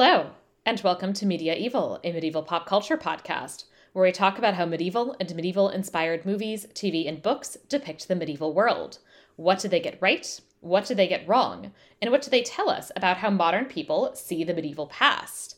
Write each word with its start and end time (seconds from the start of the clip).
Hello, 0.00 0.30
and 0.64 0.80
welcome 0.84 1.12
to 1.12 1.26
Media 1.26 1.56
Evil, 1.56 1.98
a 2.04 2.12
medieval 2.12 2.44
pop 2.44 2.66
culture 2.66 2.96
podcast, 2.96 3.64
where 3.92 4.04
we 4.04 4.12
talk 4.12 4.38
about 4.38 4.54
how 4.54 4.64
medieval 4.64 5.16
and 5.18 5.34
medieval 5.34 5.70
inspired 5.70 6.24
movies, 6.24 6.68
TV, 6.72 7.08
and 7.08 7.20
books 7.20 7.56
depict 7.68 8.06
the 8.06 8.14
medieval 8.14 8.54
world. 8.54 8.98
What 9.34 9.58
did 9.58 9.72
they 9.72 9.80
get 9.80 9.98
right? 10.00 10.40
What 10.60 10.86
did 10.86 10.98
they 10.98 11.08
get 11.08 11.26
wrong? 11.26 11.72
And 12.00 12.12
what 12.12 12.22
do 12.22 12.30
they 12.30 12.44
tell 12.44 12.70
us 12.70 12.92
about 12.94 13.16
how 13.16 13.30
modern 13.30 13.64
people 13.64 14.12
see 14.14 14.44
the 14.44 14.54
medieval 14.54 14.86
past? 14.86 15.56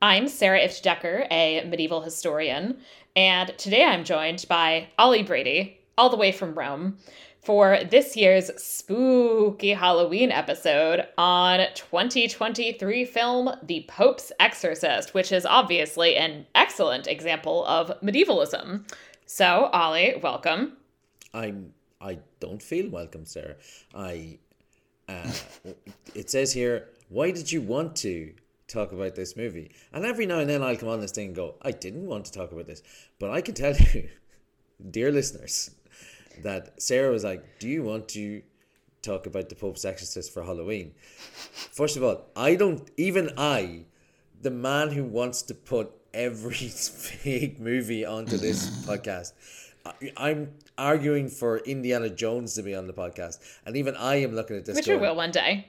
I'm 0.00 0.26
Sarah 0.26 0.60
Ifft 0.60 1.26
a 1.30 1.62
medieval 1.68 2.00
historian, 2.00 2.78
and 3.14 3.52
today 3.58 3.84
I'm 3.84 4.04
joined 4.04 4.46
by 4.48 4.88
Ollie 4.98 5.22
Brady, 5.22 5.80
all 5.98 6.08
the 6.08 6.16
way 6.16 6.32
from 6.32 6.54
Rome, 6.54 6.96
for 7.46 7.78
this 7.92 8.16
year's 8.16 8.50
spooky 8.60 9.70
Halloween 9.70 10.32
episode 10.32 11.06
on 11.16 11.60
2023 11.76 13.04
film 13.04 13.50
The 13.62 13.84
Pope's 13.86 14.32
Exorcist, 14.40 15.14
which 15.14 15.30
is 15.30 15.46
obviously 15.46 16.16
an 16.16 16.44
excellent 16.56 17.06
example 17.06 17.64
of 17.66 17.92
medievalism. 18.02 18.84
So, 19.26 19.70
Ollie, 19.72 20.18
welcome. 20.20 20.76
I'm 21.32 21.72
I 22.00 22.18
don't 22.40 22.60
feel 22.60 22.90
welcome, 22.90 23.24
Sarah. 23.24 23.54
I 23.94 24.40
uh, 25.08 25.30
it 26.16 26.28
says 26.28 26.52
here, 26.52 26.88
why 27.10 27.30
did 27.30 27.52
you 27.52 27.62
want 27.62 27.94
to 27.98 28.34
talk 28.66 28.90
about 28.90 29.14
this 29.14 29.36
movie? 29.36 29.70
And 29.92 30.04
every 30.04 30.26
now 30.26 30.40
and 30.40 30.50
then 30.50 30.64
I'll 30.64 30.76
come 30.76 30.88
on 30.88 31.00
this 31.00 31.12
thing 31.12 31.28
and 31.28 31.36
go, 31.36 31.54
I 31.62 31.70
didn't 31.70 32.06
want 32.06 32.24
to 32.24 32.32
talk 32.32 32.50
about 32.50 32.66
this. 32.66 32.82
But 33.20 33.30
I 33.30 33.40
can 33.40 33.54
tell 33.54 33.76
you, 33.76 34.08
dear 34.90 35.12
listeners, 35.12 35.70
that 36.42 36.80
Sarah 36.80 37.10
was 37.10 37.24
like, 37.24 37.58
"Do 37.58 37.68
you 37.68 37.82
want 37.82 38.08
to 38.10 38.42
talk 39.02 39.26
about 39.26 39.48
the 39.48 39.54
Pope's 39.54 39.84
Exorcist 39.84 40.32
for 40.32 40.42
Halloween?" 40.42 40.94
First 41.72 41.96
of 41.96 42.02
all, 42.02 42.26
I 42.36 42.54
don't 42.54 42.88
even 42.96 43.30
I, 43.36 43.84
the 44.40 44.50
man 44.50 44.90
who 44.90 45.04
wants 45.04 45.42
to 45.42 45.54
put 45.54 45.92
every 46.12 46.54
fake 46.68 47.60
movie 47.60 48.04
onto 48.04 48.36
this 48.36 48.68
podcast. 48.86 49.32
I'm 50.16 50.52
arguing 50.76 51.28
for 51.28 51.58
Indiana 51.58 52.10
Jones 52.10 52.54
to 52.54 52.62
be 52.62 52.74
on 52.74 52.86
the 52.86 52.92
podcast, 52.92 53.38
and 53.64 53.76
even 53.76 53.94
I 53.96 54.16
am 54.16 54.34
looking 54.34 54.56
at 54.56 54.64
this. 54.64 54.76
Which 54.76 54.88
we 54.88 54.96
will 54.96 55.14
one 55.14 55.30
day. 55.30 55.68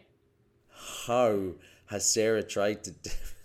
How 1.05 1.53
has 1.87 2.09
Sarah 2.09 2.43
tried 2.43 2.83
to 2.85 2.93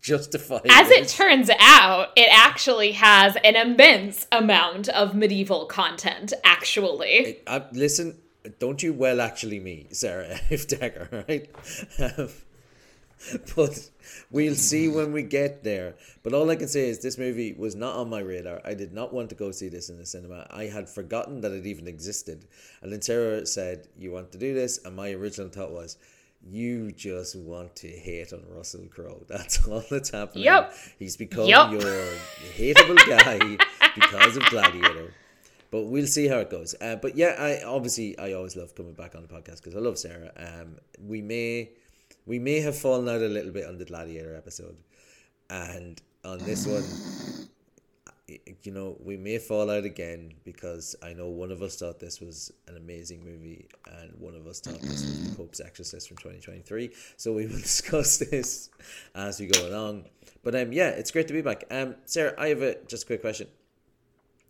justify. 0.00 0.60
As 0.70 0.90
it 0.90 1.08
turns 1.08 1.50
out, 1.58 2.08
it 2.16 2.28
actually 2.30 2.92
has 2.92 3.36
an 3.44 3.56
immense 3.56 4.26
amount 4.32 4.88
of 4.88 5.14
medieval 5.14 5.66
content. 5.66 6.32
Actually, 6.44 7.38
I, 7.46 7.64
listen. 7.72 8.18
Don't 8.58 8.82
you 8.82 8.94
well 8.94 9.20
actually 9.20 9.60
me, 9.60 9.88
Sarah 9.90 10.38
Ifft 10.50 10.78
Decker, 10.78 11.24
right? 11.28 11.50
Um, 12.16 12.28
but 13.56 13.90
we'll 14.30 14.54
see 14.54 14.88
when 14.88 15.12
we 15.12 15.22
get 15.22 15.64
there. 15.64 15.94
But 16.22 16.32
all 16.32 16.48
I 16.50 16.56
can 16.56 16.68
say 16.68 16.88
is 16.88 17.00
this 17.00 17.18
movie 17.18 17.52
was 17.52 17.74
not 17.74 17.96
on 17.96 18.08
my 18.08 18.20
radar. 18.20 18.60
I 18.64 18.74
did 18.74 18.92
not 18.92 19.12
want 19.12 19.28
to 19.30 19.34
go 19.34 19.50
see 19.50 19.68
this 19.68 19.90
in 19.90 19.98
the 19.98 20.06
cinema. 20.06 20.46
I 20.50 20.64
had 20.64 20.88
forgotten 20.88 21.40
that 21.40 21.52
it 21.52 21.66
even 21.66 21.88
existed. 21.88 22.46
And 22.80 22.92
then 22.92 23.02
Sarah 23.02 23.44
said, 23.44 23.88
"You 23.98 24.12
want 24.12 24.32
to 24.32 24.38
do 24.38 24.54
this?" 24.54 24.78
And 24.84 24.96
my 24.96 25.10
original 25.10 25.48
thought 25.48 25.72
was, 25.72 25.98
you 26.42 26.92
just 26.92 27.36
want 27.36 27.76
to 27.76 27.88
hate 27.88 28.32
on 28.32 28.42
Russell 28.48 28.86
Crowe. 28.90 29.24
That's 29.28 29.66
all 29.68 29.84
that's 29.90 30.10
happening. 30.10 30.44
Yep. 30.44 30.74
He's 30.98 31.16
become 31.16 31.46
yep. 31.46 31.72
your 31.72 32.04
hateable 32.56 32.96
guy 33.08 33.38
because 33.94 34.36
of 34.36 34.44
Gladiator. 34.46 35.12
But 35.70 35.84
we'll 35.84 36.06
see 36.06 36.28
how 36.28 36.38
it 36.38 36.50
goes. 36.50 36.74
Uh, 36.80 36.96
but 36.96 37.16
yeah, 37.16 37.34
I 37.38 37.62
obviously 37.62 38.18
I 38.18 38.32
always 38.32 38.56
love 38.56 38.74
coming 38.74 38.94
back 38.94 39.14
on 39.14 39.22
the 39.22 39.28
podcast 39.28 39.62
because 39.62 39.74
I 39.74 39.80
love 39.80 39.98
Sarah. 39.98 40.32
Um, 40.36 40.76
we 41.06 41.20
may 41.20 41.70
we 42.24 42.38
may 42.38 42.60
have 42.60 42.76
fallen 42.76 43.08
out 43.08 43.20
a 43.20 43.28
little 43.28 43.52
bit 43.52 43.66
on 43.66 43.76
the 43.76 43.84
Gladiator 43.84 44.34
episode, 44.34 44.76
and 45.50 46.00
on 46.24 46.38
this 46.38 46.66
one, 46.66 46.84
you 48.62 48.72
know, 48.72 48.96
we 49.02 49.16
may 49.16 49.38
fall 49.38 49.70
out 49.70 49.84
again 49.84 50.34
because 50.44 50.94
I 51.02 51.14
know 51.14 51.28
one 51.28 51.50
of 51.50 51.62
us 51.62 51.76
thought 51.76 51.98
this 51.98 52.20
was 52.20 52.52
an 52.66 52.76
amazing 52.76 53.24
movie 53.24 53.68
and 54.00 54.12
one 54.18 54.34
of 54.34 54.46
us 54.46 54.60
thought 54.60 54.80
this 54.80 55.04
was 55.04 55.34
Pope's 55.36 55.60
Exorcist 55.60 56.08
from 56.08 56.18
2023. 56.18 56.90
So 57.16 57.32
we 57.32 57.46
will 57.46 57.52
discuss 57.58 58.18
this 58.18 58.70
as 59.14 59.40
we 59.40 59.46
go 59.46 59.66
along. 59.66 60.04
But 60.42 60.54
um, 60.54 60.72
yeah, 60.72 60.90
it's 60.90 61.10
great 61.10 61.28
to 61.28 61.34
be 61.34 61.42
back. 61.42 61.64
Um, 61.70 61.96
Sarah, 62.04 62.34
I 62.38 62.48
have 62.48 62.62
a 62.62 62.76
just 62.86 63.04
a 63.04 63.06
quick 63.06 63.22
question. 63.22 63.48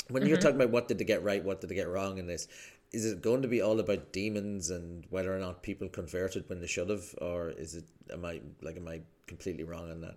When 0.09 0.23
mm-hmm. 0.23 0.29
you're 0.29 0.39
talking 0.39 0.57
about 0.57 0.71
what 0.71 0.89
did 0.89 0.99
they 0.99 1.05
get 1.05 1.23
right, 1.23 1.45
what 1.45 1.61
did 1.61 1.71
they 1.71 1.75
get 1.75 1.89
wrong 1.89 2.19
in 2.19 2.27
this, 2.27 2.49
is 2.93 3.05
it 3.05 3.23
going 3.23 3.43
to 3.43 3.49
be 3.49 3.61
all 3.61 3.79
about 3.79 4.13
demons 4.13 4.71
and 4.71 5.05
whether 5.11 5.35
or 5.35 5.39
not 5.39 5.63
people 5.63 5.89
converted 5.89 6.49
when 6.49 6.61
they 6.61 6.67
should 6.67 6.89
have, 6.89 7.15
or 7.21 7.51
is 7.51 7.75
it 7.75 7.85
am 8.13 8.25
I 8.25 8.41
like 8.63 8.77
am 8.77 8.89
I 8.89 9.03
completely 9.27 9.65
wrong 9.65 9.91
on 9.91 10.01
that? 10.01 10.17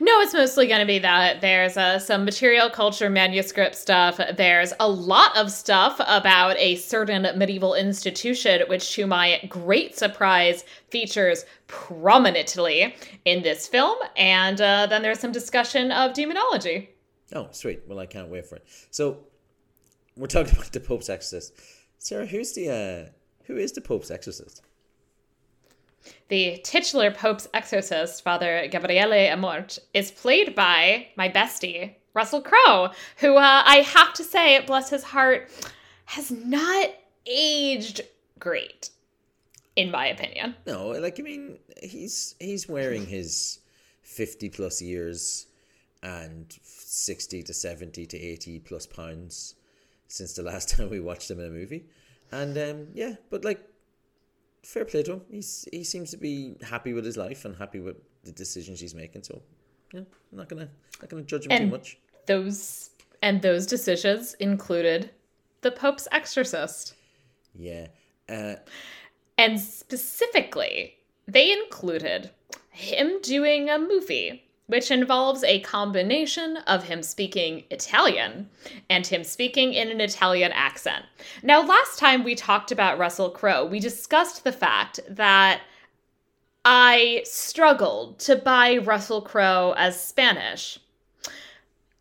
No, 0.00 0.20
it's 0.20 0.34
mostly 0.34 0.66
going 0.66 0.80
to 0.80 0.86
be 0.86 0.98
that. 0.98 1.40
There's 1.40 1.78
uh, 1.78 1.98
some 1.98 2.26
material 2.26 2.68
culture 2.68 3.08
manuscript 3.08 3.74
stuff. 3.74 4.20
There's 4.36 4.74
a 4.78 4.88
lot 4.88 5.34
of 5.36 5.50
stuff 5.50 5.98
about 6.06 6.58
a 6.58 6.76
certain 6.76 7.26
medieval 7.38 7.74
institution, 7.74 8.62
which, 8.68 8.94
to 8.94 9.06
my 9.06 9.40
great 9.48 9.96
surprise, 9.96 10.64
features 10.90 11.46
prominently 11.68 12.94
in 13.24 13.42
this 13.42 13.66
film. 13.66 13.96
And 14.16 14.60
uh, 14.60 14.86
then 14.86 15.00
there's 15.00 15.20
some 15.20 15.32
discussion 15.32 15.90
of 15.90 16.12
demonology. 16.12 16.90
Oh, 17.34 17.48
sweet. 17.52 17.82
Well, 17.88 17.98
I 17.98 18.06
can't 18.06 18.28
wait 18.28 18.44
for 18.44 18.56
it. 18.56 18.66
So, 18.90 19.20
we're 20.16 20.26
talking 20.26 20.52
about 20.56 20.72
the 20.72 20.80
Pope's 20.80 21.08
exorcist. 21.08 21.54
Sarah, 21.96 22.26
who's 22.26 22.52
the 22.52 22.68
uh, 22.68 23.10
who 23.44 23.56
is 23.56 23.72
the 23.72 23.80
Pope's 23.80 24.10
exorcist? 24.10 24.60
The 26.28 26.60
titular 26.64 27.10
Pope's 27.10 27.48
exorcist, 27.52 28.22
Father 28.22 28.68
Gabriele 28.70 29.12
Amort, 29.12 29.78
is 29.94 30.10
played 30.10 30.54
by 30.54 31.08
my 31.16 31.28
bestie, 31.28 31.94
Russell 32.14 32.42
Crowe, 32.42 32.90
who 33.18 33.36
uh, 33.36 33.62
I 33.64 33.76
have 33.76 34.12
to 34.14 34.24
say, 34.24 34.60
bless 34.64 34.90
his 34.90 35.04
heart, 35.04 35.50
has 36.06 36.30
not 36.30 36.90
aged 37.26 38.02
great, 38.38 38.90
in 39.76 39.90
my 39.90 40.06
opinion. 40.06 40.56
No, 40.66 40.88
like 40.88 41.18
I 41.18 41.22
mean, 41.22 41.58
he's 41.82 42.34
he's 42.38 42.68
wearing 42.68 43.06
his 43.06 43.60
fifty 44.02 44.48
plus 44.48 44.82
years 44.82 45.46
and 46.02 46.46
sixty 46.62 47.42
to 47.44 47.54
seventy 47.54 48.06
to 48.06 48.18
eighty 48.18 48.58
plus 48.58 48.86
pounds 48.86 49.54
since 50.08 50.34
the 50.34 50.42
last 50.42 50.68
time 50.76 50.90
we 50.90 51.00
watched 51.00 51.30
him 51.30 51.40
in 51.40 51.46
a 51.46 51.50
movie, 51.50 51.86
and 52.30 52.56
um, 52.58 52.88
yeah, 52.94 53.14
but 53.30 53.44
like 53.44 53.60
fair 54.62 54.84
play 54.84 55.02
to 55.02 55.14
him. 55.14 55.22
He's 55.30 55.68
he 55.72 55.84
seems 55.84 56.10
to 56.10 56.16
be 56.16 56.56
happy 56.62 56.92
with 56.92 57.04
his 57.04 57.16
life 57.16 57.44
and 57.44 57.56
happy 57.56 57.80
with 57.80 57.96
the 58.24 58.32
decisions 58.32 58.80
he's 58.80 58.94
making. 58.94 59.22
So 59.22 59.42
yeah, 59.92 60.00
I'm 60.00 60.38
not 60.38 60.48
gonna 60.48 60.68
not 61.00 61.10
gonna 61.10 61.22
judge 61.22 61.46
him 61.46 61.52
and 61.52 61.70
too 61.70 61.76
much. 61.76 61.98
Those 62.26 62.90
and 63.22 63.42
those 63.42 63.66
decisions 63.66 64.34
included 64.34 65.10
the 65.62 65.70
Pope's 65.70 66.08
exorcist. 66.12 66.94
Yeah. 67.54 67.88
Uh, 68.28 68.56
and 69.38 69.58
specifically, 69.58 70.96
they 71.26 71.52
included 71.52 72.30
him 72.70 73.20
doing 73.22 73.68
a 73.68 73.78
movie 73.78 74.44
which 74.66 74.90
involves 74.90 75.44
a 75.44 75.60
combination 75.60 76.56
of 76.66 76.84
him 76.84 77.02
speaking 77.02 77.64
Italian 77.70 78.48
and 78.88 79.06
him 79.06 79.24
speaking 79.24 79.74
in 79.74 79.90
an 79.90 80.00
Italian 80.00 80.52
accent. 80.52 81.04
Now, 81.42 81.62
last 81.66 81.98
time 81.98 82.24
we 82.24 82.34
talked 82.34 82.72
about 82.72 82.98
Russell 82.98 83.30
Crowe, 83.30 83.64
we 83.64 83.80
discussed 83.80 84.44
the 84.44 84.52
fact 84.52 85.00
that 85.08 85.62
I 86.64 87.22
struggled 87.24 88.20
to 88.20 88.36
buy 88.36 88.76
Russell 88.76 89.20
Crowe 89.20 89.74
as 89.76 90.00
Spanish. 90.00 90.78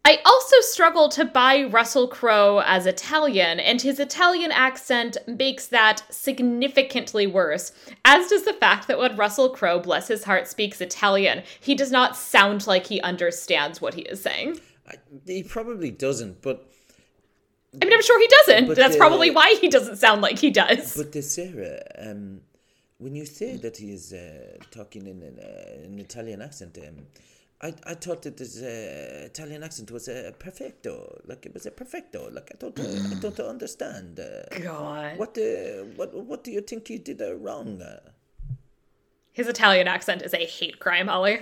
I 0.03 0.17
also 0.25 0.55
struggle 0.61 1.09
to 1.09 1.25
buy 1.25 1.63
Russell 1.63 2.07
Crowe 2.07 2.61
as 2.65 2.87
Italian, 2.87 3.59
and 3.59 3.81
his 3.81 3.99
Italian 3.99 4.51
accent 4.51 5.15
makes 5.27 5.67
that 5.67 6.03
significantly 6.09 7.27
worse, 7.27 7.71
as 8.03 8.27
does 8.27 8.43
the 8.43 8.53
fact 8.53 8.87
that 8.87 8.97
when 8.97 9.15
Russell 9.15 9.49
Crowe, 9.49 9.79
bless 9.79 10.07
his 10.07 10.23
heart, 10.23 10.47
speaks 10.47 10.81
Italian, 10.81 11.43
he 11.59 11.75
does 11.75 11.91
not 11.91 12.17
sound 12.17 12.65
like 12.65 12.87
he 12.87 12.99
understands 13.01 13.79
what 13.79 13.93
he 13.93 14.01
is 14.01 14.21
saying. 14.21 14.59
He 15.25 15.43
probably 15.43 15.91
doesn't, 15.91 16.41
but. 16.41 16.67
I 17.79 17.85
mean, 17.85 17.93
I'm 17.93 18.01
sure 18.01 18.19
he 18.19 18.27
doesn't. 18.27 18.75
That's 18.75 18.97
probably 18.97 19.29
why 19.29 19.55
he 19.61 19.69
doesn't 19.69 19.97
sound 19.97 20.21
like 20.21 20.39
he 20.39 20.49
does. 20.49 20.97
But 20.97 21.15
uh, 21.15 21.21
Sarah, 21.21 21.79
um, 21.99 22.41
when 22.97 23.15
you 23.15 23.25
say 23.25 23.55
that 23.57 23.77
he 23.77 23.91
is 23.91 24.11
uh, 24.11 24.57
talking 24.71 25.07
in 25.07 25.21
an, 25.21 25.39
uh, 25.39 25.85
an 25.85 25.99
Italian 25.99 26.41
accent, 26.41 26.77
um, 26.79 27.05
I, 27.63 27.73
I 27.85 27.93
thought 27.93 28.23
that 28.23 28.37
this 28.37 28.59
uh, 28.59 29.25
Italian 29.25 29.63
accent 29.63 29.91
was 29.91 30.07
a 30.07 30.29
uh, 30.29 30.31
perfecto, 30.31 31.21
like 31.27 31.45
it 31.45 31.53
was 31.53 31.67
a 31.67 31.71
perfecto. 31.71 32.29
Like 32.31 32.51
I 32.53 32.57
don't, 32.57 32.79
uh, 32.79 32.83
I 32.83 33.19
don't 33.19 33.39
understand. 33.39 34.19
Uh, 34.19 34.59
God, 34.59 35.17
what, 35.17 35.37
uh, 35.37 35.83
what, 35.95 36.13
what 36.13 36.43
do 36.43 36.51
you 36.51 36.61
think 36.61 36.89
you 36.89 36.97
did 36.97 37.21
uh, 37.21 37.35
wrong? 37.35 37.79
Uh? 37.81 37.99
His 39.31 39.47
Italian 39.47 39.87
accent 39.87 40.23
is 40.23 40.33
a 40.33 40.43
hate 40.45 40.79
crime, 40.79 41.07
Ollie. 41.07 41.41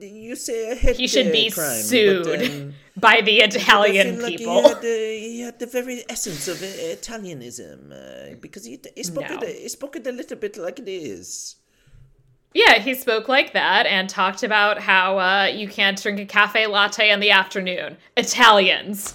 You 0.00 0.34
say 0.34 0.72
a 0.72 0.74
hate 0.74 0.96
He 0.96 1.06
should 1.06 1.30
be 1.30 1.50
crime, 1.50 1.82
sued 1.82 2.24
but, 2.24 2.44
um, 2.44 2.74
by 2.96 3.20
the 3.20 3.38
Italian 3.38 4.20
like 4.20 4.38
people. 4.38 4.60
He 4.60 4.68
had, 4.68 4.82
he 4.82 5.40
had, 5.42 5.58
the 5.60 5.66
very 5.66 6.02
essence 6.08 6.48
of 6.48 6.56
Italianism 6.56 8.40
because 8.40 8.64
he, 8.64 8.80
he 8.96 9.04
spoke 9.04 9.30
no. 9.30 9.38
it. 9.38 9.56
He 9.62 9.68
spoke 9.68 9.94
it 9.94 10.06
a 10.06 10.12
little 10.12 10.36
bit 10.36 10.56
like 10.56 10.80
it 10.80 10.88
is. 10.88 11.54
Yeah, 12.54 12.78
he 12.78 12.94
spoke 12.94 13.28
like 13.28 13.52
that 13.52 13.86
and 13.86 14.08
talked 14.08 14.42
about 14.42 14.80
how 14.80 15.18
uh, 15.18 15.44
you 15.44 15.68
can't 15.68 16.00
drink 16.00 16.18
a 16.18 16.24
cafe 16.26 16.66
latte 16.66 17.10
in 17.10 17.20
the 17.20 17.30
afternoon. 17.30 17.96
Italians. 18.16 19.14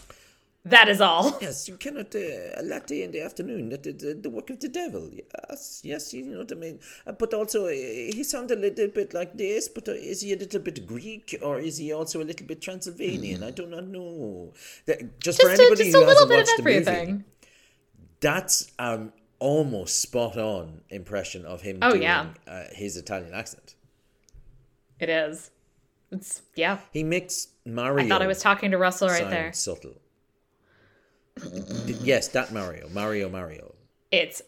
That 0.66 0.88
is 0.88 1.02
all. 1.02 1.38
Yes, 1.42 1.68
you 1.68 1.76
cannot 1.76 2.16
uh, 2.16 2.20
a 2.56 2.64
latte 2.64 3.04
in 3.04 3.12
the 3.12 3.22
afternoon. 3.22 3.68
That 3.70 3.84
the, 3.84 3.92
the, 3.92 4.14
the 4.14 4.30
work 4.30 4.50
of 4.50 4.62
the 4.62 4.70
devil. 4.70 5.10
Yes, 5.12 5.82
yes, 5.84 6.14
you 6.14 6.24
know 6.26 6.40
what 6.40 6.52
I 6.54 6.56
mean. 6.56 6.80
Uh, 7.06 7.12
but 7.12 7.34
also, 7.34 7.66
uh, 7.66 7.70
he 7.72 8.24
sounded 8.24 8.60
a 8.60 8.62
little 8.62 8.88
bit 8.88 9.14
like 9.14 9.36
this. 9.38 9.68
But 9.68 9.90
uh, 9.90 9.92
is 9.92 10.22
he 10.22 10.32
a 10.32 10.38
little 10.38 10.62
bit 10.62 10.88
Greek 10.88 11.36
or 11.42 11.60
is 11.60 11.80
he 11.80 11.92
also 11.92 12.22
a 12.22 12.24
little 12.24 12.48
bit 12.48 12.62
Transylvanian? 12.62 13.44
I 13.44 13.52
do 13.52 13.66
not 13.66 13.88
know. 13.88 14.54
That, 14.86 15.20
just, 15.20 15.42
for 15.42 15.50
Just 15.50 15.60
a, 15.60 15.64
anybody 15.64 15.84
just 15.84 15.96
a 15.96 16.00
who 16.00 16.06
little 16.06 16.30
hasn't 16.30 16.64
bit 16.64 16.80
of 16.80 16.86
the 16.86 17.02
movie, 17.12 17.24
that's 18.22 18.72
um 18.80 19.12
almost 19.40 20.00
spot 20.02 20.38
on 20.38 20.82
impression 20.90 21.46
of 21.46 21.62
him 21.62 21.80
Oh, 21.82 21.92
doing 21.92 22.04
yeah. 22.04 22.28
uh, 22.48 22.64
his 22.72 22.98
Italian 22.98 23.34
accent. 23.34 23.76
It 25.00 25.10
is. 25.10 25.52
It's 26.12 26.44
yeah. 26.56 26.78
He 26.92 27.04
makes 27.04 27.48
Mario. 27.66 28.06
I 28.06 28.10
thought 28.10 28.22
I 28.22 28.28
was 28.28 28.40
talking 28.40 28.72
to 28.72 28.78
Russell 28.78 29.10
right 29.10 29.30
there. 29.30 29.52
subtle. 29.54 29.96
Yes, 32.02 32.28
that 32.30 32.54
Mario, 32.54 32.88
Mario, 32.90 33.28
Mario. 33.30 33.74
It's 34.12 34.42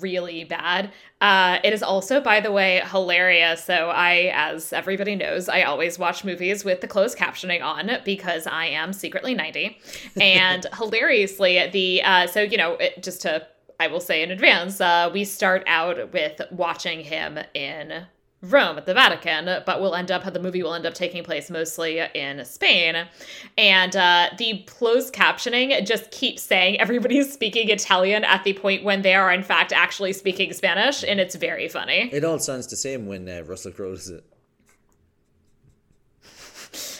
really 0.00 0.42
bad. 0.44 0.90
Uh, 1.20 1.58
it 1.62 1.72
is 1.72 1.82
also, 1.82 2.20
by 2.20 2.40
the 2.40 2.50
way, 2.50 2.82
hilarious. 2.90 3.62
So 3.64 3.90
I, 3.90 4.32
as 4.34 4.72
everybody 4.72 5.14
knows, 5.14 5.48
I 5.48 5.62
always 5.62 5.98
watch 5.98 6.24
movies 6.24 6.64
with 6.64 6.80
the 6.80 6.88
closed 6.88 7.16
captioning 7.16 7.62
on 7.62 7.90
because 8.04 8.46
I 8.48 8.66
am 8.66 8.92
secretly 8.92 9.34
90. 9.34 9.78
And 10.20 10.66
hilariously, 10.76 11.68
the 11.70 12.02
uh, 12.02 12.26
so 12.26 12.42
you 12.42 12.56
know, 12.56 12.72
it, 12.74 13.02
just 13.02 13.22
to 13.22 13.46
I 13.82 13.88
will 13.88 13.98
say 13.98 14.22
in 14.22 14.30
advance, 14.30 14.80
uh, 14.80 15.10
we 15.12 15.24
start 15.24 15.64
out 15.66 16.12
with 16.12 16.40
watching 16.52 17.00
him 17.00 17.36
in 17.52 18.06
Rome 18.40 18.78
at 18.78 18.86
the 18.86 18.94
Vatican, 18.94 19.46
but 19.66 19.80
we'll 19.80 19.96
end 19.96 20.12
up 20.12 20.22
the 20.32 20.38
movie 20.38 20.62
will 20.62 20.74
end 20.74 20.86
up 20.86 20.94
taking 20.94 21.24
place 21.24 21.50
mostly 21.50 21.98
in 22.14 22.44
Spain, 22.44 23.08
and 23.58 23.96
uh, 23.96 24.28
the 24.38 24.62
closed 24.68 25.12
captioning 25.12 25.84
just 25.84 26.12
keeps 26.12 26.42
saying 26.42 26.80
everybody's 26.80 27.32
speaking 27.32 27.70
Italian 27.70 28.22
at 28.22 28.44
the 28.44 28.52
point 28.52 28.84
when 28.84 29.02
they 29.02 29.16
are 29.16 29.32
in 29.32 29.42
fact 29.42 29.72
actually 29.72 30.12
speaking 30.12 30.52
Spanish, 30.52 31.02
and 31.02 31.18
it's 31.18 31.34
very 31.34 31.68
funny. 31.68 32.08
It 32.12 32.22
all 32.24 32.38
sounds 32.38 32.68
the 32.68 32.76
same 32.76 33.06
when 33.06 33.28
uh, 33.28 33.42
Russell 33.44 33.72
Crowe 33.72 33.96
does 33.96 34.10
it. 34.10 34.24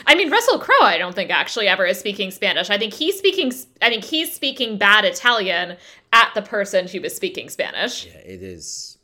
I 0.07 0.17
mean, 0.17 0.31
Russell 0.31 0.59
Crowe, 0.59 0.83
I 0.83 0.99
don't 0.99 1.15
think 1.15 1.31
actually 1.31 1.69
ever 1.69 1.87
is 1.87 1.99
speaking 1.99 2.31
Spanish. 2.31 2.71
I 2.71 2.77
think 2.77 2.93
he's 2.93 3.17
speaking. 3.17 3.53
I 3.81 3.89
think 3.89 4.05
he's 4.05 4.33
speaking 4.33 4.77
bad 4.77 5.05
Italian 5.05 5.77
at 6.13 6.33
the 6.35 6.43
person 6.43 6.87
who 6.89 7.01
was 7.01 7.15
speaking 7.15 7.49
Spanish. 7.49 8.07
Yeah, 8.07 8.19
it 8.19 8.43
is. 8.43 8.99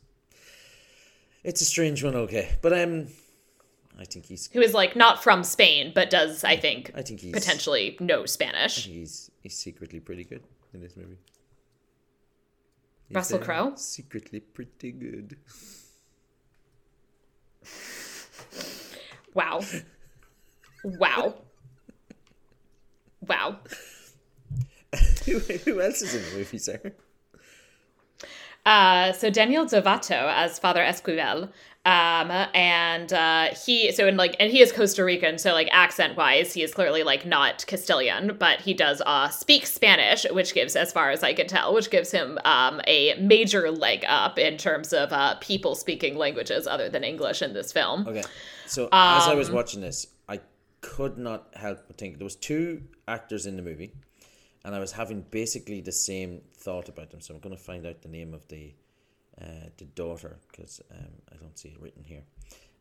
It's 1.43 1.61
a 1.61 1.65
strange 1.65 2.03
one, 2.03 2.15
okay, 2.15 2.51
but 2.61 2.73
I'm. 2.73 3.01
um, 3.01 3.07
I 3.99 4.05
think 4.05 4.25
he's. 4.25 4.49
Who 4.53 4.61
is 4.61 4.73
like 4.73 4.95
not 4.95 5.23
from 5.23 5.43
Spain, 5.43 5.91
but 5.93 6.09
does 6.09 6.43
I 6.43 6.55
think 6.55 6.91
I 6.95 7.01
think 7.01 7.19
he's 7.19 7.33
potentially 7.33 7.97
know 7.99 8.25
Spanish. 8.25 8.85
he's 8.85 9.31
he's 9.41 9.55
secretly 9.55 9.99
pretty 9.99 10.23
good 10.23 10.43
in 10.73 10.81
this 10.81 10.95
movie. 10.95 11.17
He's, 13.07 13.15
Russell 13.15 13.39
uh, 13.39 13.43
Crowe? 13.43 13.73
secretly 13.75 14.39
pretty 14.39 14.91
good. 14.91 15.37
Wow. 19.33 19.61
Wow. 20.83 21.35
Wow. 23.21 23.59
who, 25.25 25.39
who 25.39 25.81
else 25.81 26.01
is 26.01 26.15
in 26.15 26.23
the 26.23 26.37
movie, 26.37 26.57
Sarah? 26.57 26.91
Uh, 28.65 29.13
so 29.13 29.29
Daniel 29.29 29.65
Zovatto 29.65 30.31
as 30.35 30.59
Father 30.59 30.81
Esquivel, 30.81 31.49
um, 31.85 32.29
and 32.53 33.11
uh, 33.13 33.47
he 33.65 33.91
so 33.93 34.05
in 34.05 34.17
like 34.17 34.35
and 34.37 34.51
he 34.51 34.61
is 34.61 34.71
Costa 34.71 35.03
Rican, 35.03 35.37
so 35.37 35.53
like 35.53 35.69
accent 35.71 36.17
wise, 36.17 36.53
he 36.53 36.61
is 36.61 36.73
clearly 36.73 37.03
like 37.03 37.25
not 37.25 37.65
Castilian, 37.67 38.35
but 38.37 38.59
he 38.59 38.73
does 38.73 39.01
uh, 39.05 39.29
speak 39.29 39.65
Spanish, 39.65 40.25
which 40.31 40.53
gives, 40.53 40.75
as 40.75 40.91
far 40.91 41.09
as 41.09 41.23
I 41.23 41.33
can 41.33 41.47
tell, 41.47 41.73
which 41.73 41.89
gives 41.89 42.11
him 42.11 42.37
um, 42.43 42.81
a 42.85 43.15
major 43.19 43.71
leg 43.71 44.03
up 44.07 44.37
in 44.37 44.57
terms 44.57 44.91
of 44.91 45.13
uh, 45.13 45.35
people 45.39 45.73
speaking 45.73 46.17
languages 46.17 46.67
other 46.67 46.89
than 46.89 47.03
English 47.03 47.41
in 47.41 47.53
this 47.53 47.71
film. 47.71 48.05
Okay, 48.07 48.23
so 48.67 48.85
as 48.91 49.27
I 49.27 49.31
Um, 49.31 49.37
was 49.37 49.49
watching 49.49 49.79
this, 49.81 50.05
I 50.27 50.41
could 50.81 51.17
not 51.17 51.47
help 51.55 51.79
but 51.87 51.97
think 51.97 52.17
there 52.17 52.25
was 52.25 52.35
two 52.35 52.83
actors 53.07 53.45
in 53.45 53.55
the 53.55 53.63
movie, 53.63 53.93
and 54.63 54.75
I 54.75 54.79
was 54.79 54.91
having 54.91 55.21
basically 55.31 55.81
the 55.81 55.91
same 55.91 56.41
thought 56.53 56.89
about 56.89 57.11
them. 57.11 57.21
So 57.21 57.33
I'm 57.33 57.39
going 57.39 57.55
to 57.55 57.61
find 57.61 57.85
out 57.85 58.01
the 58.01 58.09
name 58.09 58.33
of 58.33 58.47
the 58.47 58.73
uh, 59.41 59.69
the 59.77 59.85
daughter 59.85 60.37
because 60.51 60.81
um, 60.91 61.13
I 61.31 61.37
don't 61.37 61.57
see 61.57 61.69
it 61.69 61.81
written 61.81 62.03
here. 62.03 62.23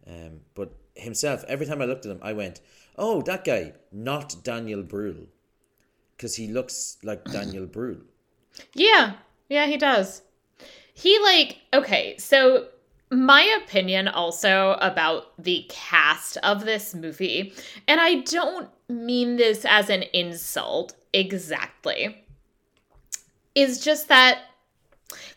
Um, 0.07 0.41
but 0.55 0.73
himself, 0.95 1.45
every 1.47 1.67
time 1.67 1.81
I 1.81 1.85
looked 1.85 2.07
at 2.07 2.13
him, 2.13 2.21
I 2.23 2.33
went, 2.33 2.61
"Oh, 2.97 3.23
that 3.23 3.45
guy, 3.45 3.75
not 3.93 4.35
Daniel 4.43 4.83
Brühl," 4.83 5.27
because 6.17 6.35
he 6.37 6.49
looks 6.49 6.99
like 7.03 7.25
Daniel 7.33 7.67
Brühl. 7.67 8.03
Yeah, 8.75 9.15
yeah, 9.49 9.67
he 9.67 9.77
does. 9.77 10.23
He 10.95 11.19
like 11.21 11.59
okay, 11.73 12.17
so 12.19 12.69
my 13.11 13.43
opinion 13.63 14.09
also 14.09 14.77
about 14.81 15.33
the 15.43 15.67
cast 15.69 16.37
of 16.39 16.65
this 16.65 16.95
movie, 16.95 17.53
and 17.87 18.01
I 18.01 18.17
don't 18.17 18.69
mean 18.89 19.37
this 19.37 19.65
as 19.65 19.89
an 19.91 20.05
insult 20.13 20.95
exactly, 21.13 22.25
is 23.55 23.81
just 23.83 24.09
that 24.09 24.41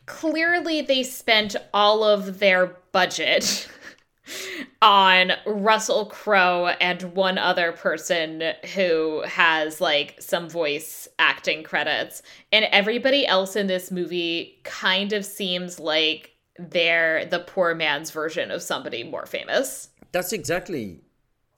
clearly 0.05 0.81
they 0.81 1.03
spent 1.03 1.55
all 1.73 2.03
of 2.03 2.39
their 2.39 2.77
budget 2.91 3.69
on 4.81 5.31
Russell 5.45 6.05
Crowe 6.07 6.67
and 6.79 7.01
one 7.13 7.37
other 7.37 7.71
person 7.71 8.53
who 8.75 9.21
has 9.25 9.79
like 9.79 10.15
some 10.19 10.49
voice 10.49 11.07
acting 11.19 11.63
credits. 11.63 12.21
And 12.51 12.65
everybody 12.71 13.25
else 13.25 13.55
in 13.55 13.67
this 13.67 13.91
movie 13.91 14.59
kind 14.63 15.13
of 15.13 15.25
seems 15.25 15.79
like 15.79 16.31
they're 16.69 17.25
the 17.25 17.39
poor 17.39 17.73
man's 17.75 18.11
version 18.11 18.51
of 18.51 18.61
somebody 18.61 19.03
more 19.03 19.25
famous. 19.25 19.89
That's 20.11 20.33
exactly 20.33 21.01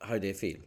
how 0.02 0.18
they 0.20 0.34
feel. 0.34 0.58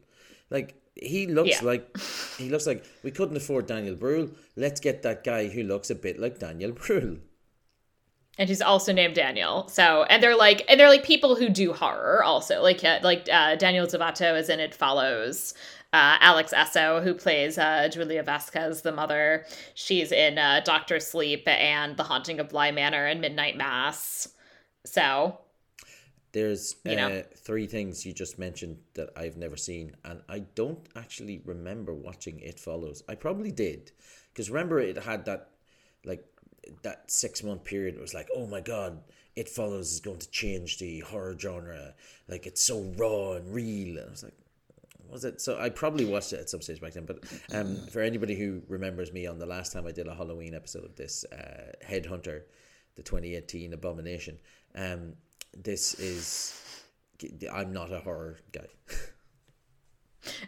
Like 0.51 0.75
he 0.95 1.27
looks 1.27 1.51
Yeah. 1.51 1.61
like 1.63 1.97
he 2.39 2.49
looks 2.51 2.67
like 2.67 2.85
we 3.03 3.11
couldn't 3.11 3.37
afford 3.37 3.67
Daniel 3.67 3.97
Brühl. 3.97 4.35
Let's 4.57 4.81
get 4.81 5.03
that 5.03 5.25
guy 5.25 5.49
who 5.49 5.63
looks 5.63 5.91
a 5.91 5.95
bit 5.95 6.19
like 6.19 6.39
Daniel 6.39 6.73
Brühl. 6.73 7.21
and 8.39 8.49
he's 8.51 8.61
also 8.61 8.93
named 8.93 9.15
Daniel. 9.15 9.67
So, 9.69 10.03
and 10.11 10.23
they're 10.23 10.37
like, 10.37 10.63
and 10.69 10.79
they're 10.79 10.91
like 10.91 11.05
people 11.05 11.37
who 11.37 11.49
do 11.49 11.73
horror 11.73 12.23
also. 12.23 12.63
Like, 12.63 12.85
uh, 12.85 12.99
like 13.03 13.27
uh, 13.33 13.57
Daniel 13.57 13.87
Zovatto 13.87 14.39
is 14.39 14.51
in 14.51 14.61
It 14.61 14.75
Follows. 14.75 15.55
Uh, 15.97 16.19
Alex 16.21 16.53
Essoe, 16.53 17.01
who 17.03 17.15
plays 17.15 17.57
uh, 17.57 17.89
Julia 17.91 18.23
Vasquez, 18.23 18.83
the 18.83 18.93
mother, 18.93 19.47
she's 19.73 20.13
in 20.13 20.37
uh, 20.37 20.61
Doctor 20.63 21.01
Sleep 21.01 21.49
and 21.49 21.97
The 21.97 22.03
Haunting 22.03 22.39
of 22.39 22.51
Bly 22.51 22.71
Manor 22.71 23.07
and 23.07 23.19
Midnight 23.19 23.57
Mass. 23.57 24.29
So, 24.85 25.39
There's 26.33 26.77
You 26.85 26.97
know. 26.97 27.09
uh, 27.09 27.23
three 27.35 27.67
things 27.67 28.05
you 28.05 28.13
just 28.13 28.39
mentioned 28.39 28.77
that 28.93 29.09
I've 29.17 29.39
never 29.39 29.57
seen, 29.57 29.97
and 30.05 30.21
I 30.29 30.41
don't 30.41 30.87
actually 30.95 31.41
remember 31.47 31.95
watching 31.95 32.41
It 32.41 32.61
Follows. 32.61 33.03
I 33.09 33.15
probably 33.15 33.51
did, 33.51 33.93
because 34.35 34.51
remember 34.51 34.79
it 34.79 34.99
had 34.99 35.25
that 35.25 35.49
like 36.05 36.25
that 36.83 37.11
six 37.11 37.43
month 37.43 37.65
period. 37.65 37.95
It 37.95 38.03
was 38.03 38.13
like, 38.13 38.29
oh 38.37 38.47
my 38.47 38.61
god, 38.61 39.01
It 39.35 39.49
Follows 39.49 39.93
is 39.93 40.01
going 40.01 40.19
to 40.19 40.31
change 40.31 40.77
the 40.79 41.01
horror 41.01 41.37
genre. 41.39 41.95
Like 42.29 42.47
it's 42.47 42.63
so 42.63 42.83
raw 42.99 43.33
and 43.39 43.55
real. 43.55 43.97
And 43.97 44.09
I 44.09 44.11
was 44.11 44.23
like, 44.25 44.35
was 45.11 45.25
it? 45.25 45.41
So 45.41 45.59
I 45.59 45.69
probably 45.69 46.05
watched 46.05 46.33
it 46.33 46.41
at 46.41 46.51
some 46.51 46.61
stage 46.61 46.81
back 46.81 46.93
then. 46.93 47.07
But 47.07 47.25
um, 47.53 47.77
for 47.89 48.01
anybody 48.01 48.35
who 48.35 48.63
remembers 48.69 49.13
me 49.13 49.27
on 49.27 49.39
the 49.39 49.47
last 49.47 49.73
time 49.73 49.87
I 49.87 49.93
did 49.93 50.07
a 50.07 50.15
Halloween 50.15 50.55
episode 50.55 50.85
of 50.85 50.97
this, 50.97 51.25
uh, 51.33 51.73
Headhunter, 51.87 52.43
the 52.97 53.03
2018 53.03 53.73
abomination. 53.73 54.39
Um, 54.75 55.15
this 55.57 55.95
is 55.95 56.63
I'm 57.53 57.73
not 57.73 57.93
a 57.93 58.01
horror 58.01 58.39
guy. 58.53 58.67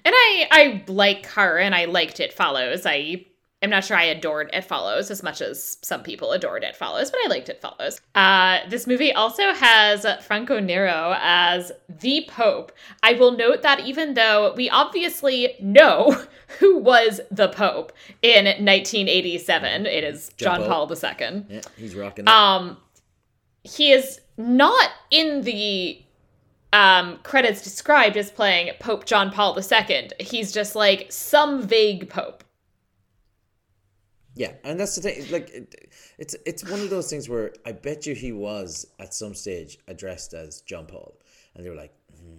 and 0.05 0.15
I, 0.15 0.49
I 0.51 0.85
like 0.87 1.27
horror, 1.27 1.59
and 1.59 1.75
I 1.75 1.87
liked 1.87 2.21
It 2.21 2.33
Follows. 2.33 2.85
I 2.85 3.27
am 3.63 3.71
not 3.71 3.85
sure 3.85 3.97
I 3.97 4.05
adored 4.05 4.51
It 4.53 4.63
Follows 4.63 5.11
as 5.11 5.23
much 5.23 5.41
as 5.41 5.79
some 5.83 6.03
people 6.03 6.33
adored 6.33 6.63
It 6.63 6.77
Follows, 6.77 7.11
but 7.11 7.21
I 7.25 7.29
liked 7.29 7.49
It 7.49 7.61
Follows. 7.61 8.01
Uh, 8.15 8.61
this 8.69 8.87
movie 8.87 9.13
also 9.13 9.53
has 9.53 10.07
Franco 10.25 10.61
Nero 10.61 11.17
as 11.21 11.73
the 11.89 12.27
Pope. 12.29 12.73
I 13.03 13.15
will 13.15 13.33
note 13.33 13.63
that 13.63 13.81
even 13.81 14.15
though 14.15 14.55
we 14.57 14.71
obviously 14.71 15.55
know 15.61 16.25
who 16.59 16.79
was 16.79 17.21
the 17.31 17.49
Pope 17.49 17.93
in 18.23 18.45
1987, 18.45 19.87
it 19.87 20.05
is 20.05 20.31
John 20.37 20.61
Paul. 20.61 20.87
Paul 20.87 20.93
II. 20.93 21.45
Yeah, 21.49 21.61
he's 21.77 21.95
rocking 21.95 22.27
it. 22.27 22.31
Um, 22.31 22.77
he 23.65 23.93
is 23.93 24.21
not 24.37 24.91
in 25.11 25.43
the 25.43 26.01
um, 26.73 27.19
credits 27.23 27.63
described 27.63 28.17
as 28.17 28.31
playing 28.31 28.73
Pope 28.79 29.05
John 29.05 29.31
Paul 29.31 29.59
II. 29.59 30.11
He's 30.21 30.53
just 30.53 30.75
like 30.75 31.11
some 31.11 31.63
vague 31.63 32.09
pope. 32.09 32.45
Yeah, 34.39 34.53
and 34.63 34.79
that's 34.79 34.95
the 34.95 35.03
thing. 35.03 35.31
Like, 35.33 35.51
it, 35.51 35.91
it's 36.17 36.37
it's 36.47 36.63
one 36.71 36.81
of 36.81 36.91
those 36.91 37.11
things 37.11 37.29
where 37.29 37.53
I 37.67 37.73
bet 37.73 38.07
you 38.07 38.15
he 38.15 38.31
was 38.31 38.87
at 39.01 39.13
some 39.13 39.35
stage 39.35 39.79
addressed 39.89 40.33
as 40.33 40.61
John 40.61 40.87
Paul, 40.87 41.19
and 41.55 41.67
they 41.67 41.69
were 41.71 41.75
like, 41.75 41.93
hmm, 42.17 42.37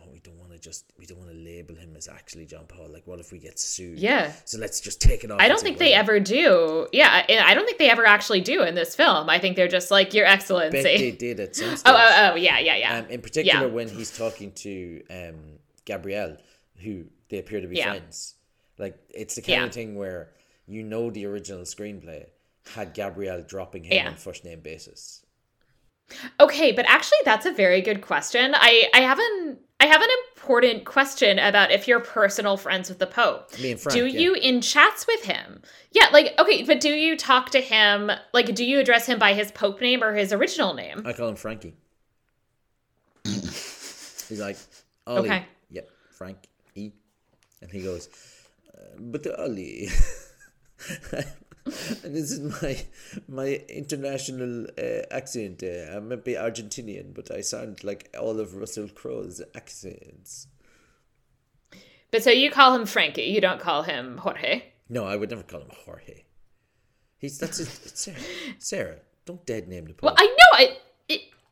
"Oh, 0.00 0.08
we 0.10 0.20
don't 0.20 0.38
want 0.38 0.52
to 0.52 0.58
just 0.58 0.86
we 0.98 1.04
don't 1.04 1.18
want 1.18 1.30
to 1.30 1.36
label 1.36 1.74
him 1.74 1.94
as 1.96 2.08
actually 2.08 2.46
John 2.46 2.64
Paul. 2.66 2.88
Like, 2.90 3.06
what 3.06 3.20
if 3.20 3.30
we 3.30 3.38
get 3.38 3.58
sued? 3.58 3.98
Yeah. 3.98 4.32
So 4.46 4.56
let's 4.58 4.80
just 4.80 5.02
take 5.02 5.22
it 5.22 5.30
off. 5.30 5.38
I 5.38 5.48
don't 5.48 5.60
think 5.60 5.76
they 5.76 5.92
ever 5.92 6.18
do. 6.18 6.86
Yeah, 6.92 7.10
I 7.28 7.38
I 7.50 7.52
don't 7.54 7.66
think 7.66 7.76
they 7.76 7.90
ever 7.90 8.06
actually 8.06 8.40
do 8.40 8.62
in 8.62 8.74
this 8.74 8.96
film. 8.96 9.28
I 9.28 9.38
think 9.38 9.56
they're 9.56 9.68
just 9.68 9.90
like, 9.90 10.14
Your 10.14 10.24
Bet 10.24 10.72
they 10.72 11.10
did 11.10 11.40
at 11.40 11.54
some 11.54 11.76
stage. 11.76 11.82
Oh, 11.86 11.94
oh, 11.94 12.30
oh, 12.32 12.36
yeah, 12.36 12.58
yeah, 12.58 12.76
yeah. 12.76 12.98
Um, 13.00 13.06
in 13.10 13.20
particular, 13.20 13.66
Yeah. 13.66 13.72
when 13.72 13.88
he's 13.88 14.16
talking 14.16 14.50
to 14.52 15.02
um, 15.10 15.58
Gabrielle, 15.84 16.38
who 16.78 17.04
they 17.28 17.38
appear 17.38 17.60
to 17.60 17.66
be 17.68 17.76
Yeah. 17.76 17.90
friends. 17.90 18.36
Like 18.78 18.96
it's 19.10 19.34
the 19.34 19.42
kind 19.42 19.60
Yeah. 19.60 19.64
of 19.66 19.72
thing 19.74 19.94
where 19.96 20.30
you 20.66 20.82
know 20.82 21.10
the 21.10 21.26
original 21.26 21.62
screenplay 21.62 22.26
had 22.74 22.94
Gabrielle 22.94 23.42
dropping 23.42 23.84
him 23.84 23.92
Yeah. 23.92 24.08
on 24.08 24.16
first 24.16 24.44
name 24.44 24.60
basis. 24.60 25.22
Okay, 26.38 26.72
but 26.72 26.84
actually 26.88 27.18
that's 27.24 27.46
a 27.46 27.52
very 27.52 27.80
good 27.80 28.00
question. 28.02 28.54
I 28.54 28.88
I 28.94 29.00
have 29.00 29.18
an 29.18 29.58
I 29.80 29.86
have 29.86 30.02
an 30.02 30.08
important 30.36 30.84
question 30.84 31.38
about 31.38 31.70
if 31.70 31.88
you're 31.88 32.00
personal 32.00 32.56
friends 32.56 32.88
with 32.88 32.98
the 32.98 33.06
Pope. 33.06 33.58
Me 33.58 33.72
and 33.72 33.80
Frank. 33.80 33.94
do 33.94 34.06
yeah. 34.06 34.20
you 34.20 34.34
in 34.34 34.60
chats 34.60 35.06
with 35.06 35.24
him? 35.24 35.62
Yeah, 35.92 36.08
like 36.12 36.34
okay, 36.38 36.62
but 36.62 36.80
do 36.80 36.90
you 36.90 37.16
talk 37.16 37.50
to 37.50 37.60
him 37.60 38.10
like 38.32 38.54
do 38.54 38.64
you 38.64 38.80
address 38.80 39.06
him 39.06 39.18
by 39.18 39.32
his 39.34 39.50
Pope 39.52 39.80
name 39.80 40.02
or 40.02 40.14
his 40.14 40.32
original 40.32 40.74
name? 40.74 41.02
I 41.06 41.12
call 41.12 41.28
him 41.28 41.36
Frankie. 41.36 41.74
He's 43.24 44.40
like, 44.40 44.56
Ollie. 45.06 45.20
Okay. 45.28 45.46
Yep, 45.70 45.90
Frank 46.10 46.38
E. 46.74 46.90
And 47.62 47.70
he 47.70 47.82
goes, 47.82 48.08
uh, 48.74 48.80
but 49.00 49.26
Ollie. 49.38 49.88
and 51.10 51.26
this 52.14 52.30
is 52.30 52.62
my 52.62 52.84
my 53.28 53.62
international 53.68 54.66
uh, 54.78 55.02
accent. 55.10 55.62
Uh, 55.62 55.96
I'm 55.96 56.08
maybe 56.08 56.34
Argentinian, 56.34 57.14
but 57.14 57.30
I 57.30 57.40
sound 57.40 57.82
like 57.84 58.14
all 58.18 58.40
of 58.40 58.54
Russell 58.54 58.88
Crowe's 58.88 59.40
accents. 59.54 60.48
But 62.10 62.22
so 62.22 62.30
you 62.30 62.50
call 62.50 62.74
him 62.74 62.86
Frankie, 62.86 63.22
you 63.22 63.40
don't 63.40 63.60
call 63.60 63.82
him 63.82 64.18
Jorge. 64.18 64.62
No, 64.88 65.04
I 65.04 65.16
would 65.16 65.30
never 65.30 65.42
call 65.42 65.62
him 65.62 65.70
Jorge. 65.84 66.24
He's 67.18 67.38
that's 67.38 67.58
his, 67.58 67.68
Sarah. 67.94 68.18
Sarah, 68.58 68.96
don't 69.24 69.44
dead 69.46 69.66
name 69.66 69.86
the. 69.86 69.94
Well, 70.02 70.14
I 70.16 70.26
know 70.26 70.50
I. 70.52 70.76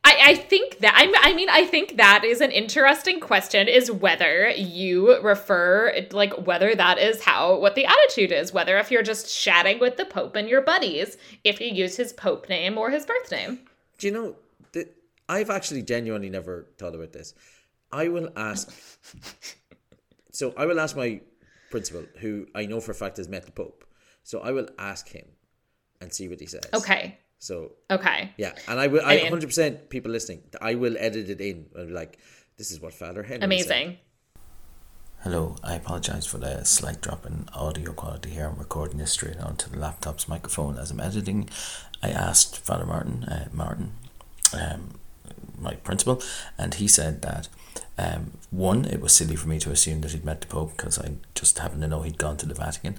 I, 0.05 0.17
I 0.21 0.35
think 0.35 0.79
that 0.79 0.93
I'm, 0.95 1.13
I 1.21 1.33
mean 1.33 1.49
I 1.49 1.65
think 1.65 1.97
that 1.97 2.23
is 2.23 2.41
an 2.41 2.51
interesting 2.51 3.19
question 3.19 3.67
is 3.67 3.91
whether 3.91 4.49
you 4.49 5.21
refer 5.21 5.93
like 6.11 6.33
whether 6.45 6.75
that 6.75 6.97
is 6.97 7.23
how 7.23 7.57
what 7.57 7.75
the 7.75 7.85
attitude 7.85 8.31
is 8.31 8.53
whether 8.53 8.77
if 8.77 8.91
you're 8.91 9.03
just 9.03 9.33
chatting 9.33 9.79
with 9.79 9.97
the 9.97 10.05
pope 10.05 10.35
and 10.35 10.49
your 10.49 10.61
buddies 10.61 11.17
if 11.43 11.61
you 11.61 11.67
use 11.67 11.95
his 11.95 12.11
pope 12.11 12.49
name 12.49 12.77
or 12.77 12.89
his 12.89 13.05
birth 13.05 13.31
name 13.31 13.59
Do 13.97 14.07
you 14.07 14.13
know 14.13 14.35
that 14.73 14.93
I've 15.29 15.49
actually 15.49 15.83
genuinely 15.83 16.29
never 16.29 16.67
thought 16.77 16.95
about 16.95 17.13
this. 17.13 17.33
I 17.91 18.07
will 18.09 18.29
ask. 18.35 18.71
so 20.31 20.53
I 20.57 20.65
will 20.65 20.79
ask 20.79 20.95
my 20.95 21.21
principal, 21.71 22.05
who 22.19 22.47
I 22.53 22.65
know 22.65 22.79
for 22.79 22.91
a 22.91 22.95
fact 22.95 23.17
has 23.17 23.27
met 23.27 23.45
the 23.45 23.51
Pope. 23.51 23.85
So 24.23 24.39
I 24.39 24.51
will 24.51 24.67
ask 24.77 25.07
him 25.09 25.25
and 26.01 26.11
see 26.11 26.27
what 26.27 26.39
he 26.39 26.45
says. 26.45 26.63
okay 26.73 27.17
So 27.43 27.73
okay 27.91 28.31
yeah, 28.37 28.53
and 28.69 28.79
I 28.79 28.87
will. 28.87 29.01
I 29.03 29.15
I 29.15 29.29
hundred 29.29 29.47
percent 29.47 29.89
people 29.89 30.11
listening. 30.11 30.43
I 30.61 30.75
will 30.75 30.95
edit 30.97 31.29
it 31.29 31.41
in 31.41 31.65
and 31.75 31.87
be 31.87 31.93
like, 31.93 32.17
this 32.55 32.71
is 32.71 32.79
what 32.79 32.93
Father 32.93 33.23
Henry. 33.23 33.39
said." 33.39 33.43
amazing 33.43 33.97
Hello, 35.23 35.55
I 35.61 35.75
apologise 35.75 36.25
for 36.25 36.37
the 36.37 36.63
slight 36.63 37.01
drop 37.01 37.25
in 37.25 37.47
audio 37.53 37.91
quality 37.91 38.29
here. 38.29 38.47
I'm 38.47 38.59
recording 38.59 38.97
this 38.97 39.11
straight 39.11 39.39
onto 39.39 39.69
the 39.69 39.77
laptop's 39.77 40.27
microphone 40.27 40.77
as 40.77 40.91
I'm 40.91 41.01
editing. 41.01 41.49
I 42.01 42.09
asked 42.09 42.59
Father 42.59 42.85
Martin, 42.85 43.23
uh, 43.23 43.47
Martin, 43.51 43.91
um, 44.53 44.99
my 45.57 45.75
principal, 45.75 46.21
and 46.57 46.73
he 46.73 46.87
said 46.87 47.21
that 47.23 47.47
um, 47.97 48.31
one, 48.51 48.85
it 48.85 48.99
was 48.99 49.13
silly 49.13 49.35
for 49.35 49.47
me 49.47 49.59
to 49.59 49.71
assume 49.71 50.01
that 50.01 50.11
he'd 50.11 50.25
met 50.25 50.41
the 50.41 50.47
Pope 50.47 50.75
because 50.75 50.99
I 50.99 51.13
just 51.35 51.59
happened 51.59 51.81
to 51.81 51.87
know 51.87 52.01
he'd 52.01 52.17
gone 52.17 52.37
to 52.37 52.45
the 52.45 52.55
Vatican. 52.55 52.95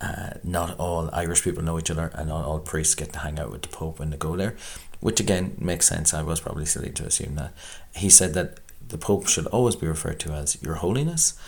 Uh, 0.00 0.34
not 0.44 0.78
all 0.78 1.08
Irish 1.12 1.42
people 1.42 1.62
know 1.62 1.78
each 1.78 1.90
other, 1.90 2.10
and 2.14 2.28
not 2.28 2.44
all 2.44 2.58
priests 2.58 2.94
get 2.94 3.12
to 3.14 3.20
hang 3.20 3.38
out 3.38 3.50
with 3.50 3.62
the 3.62 3.68
Pope 3.68 3.98
when 3.98 4.10
they 4.10 4.16
go 4.16 4.36
there, 4.36 4.54
which 5.00 5.20
again 5.20 5.56
makes 5.58 5.88
sense. 5.88 6.12
I 6.12 6.22
was 6.22 6.40
probably 6.40 6.66
silly 6.66 6.90
to 6.90 7.04
assume 7.04 7.34
that. 7.36 7.52
He 7.94 8.10
said 8.10 8.34
that 8.34 8.60
the 8.86 8.98
Pope 8.98 9.26
should 9.26 9.46
always 9.46 9.74
be 9.74 9.86
referred 9.86 10.20
to 10.20 10.32
as 10.32 10.62
Your 10.62 10.74
Holiness, 10.76 11.38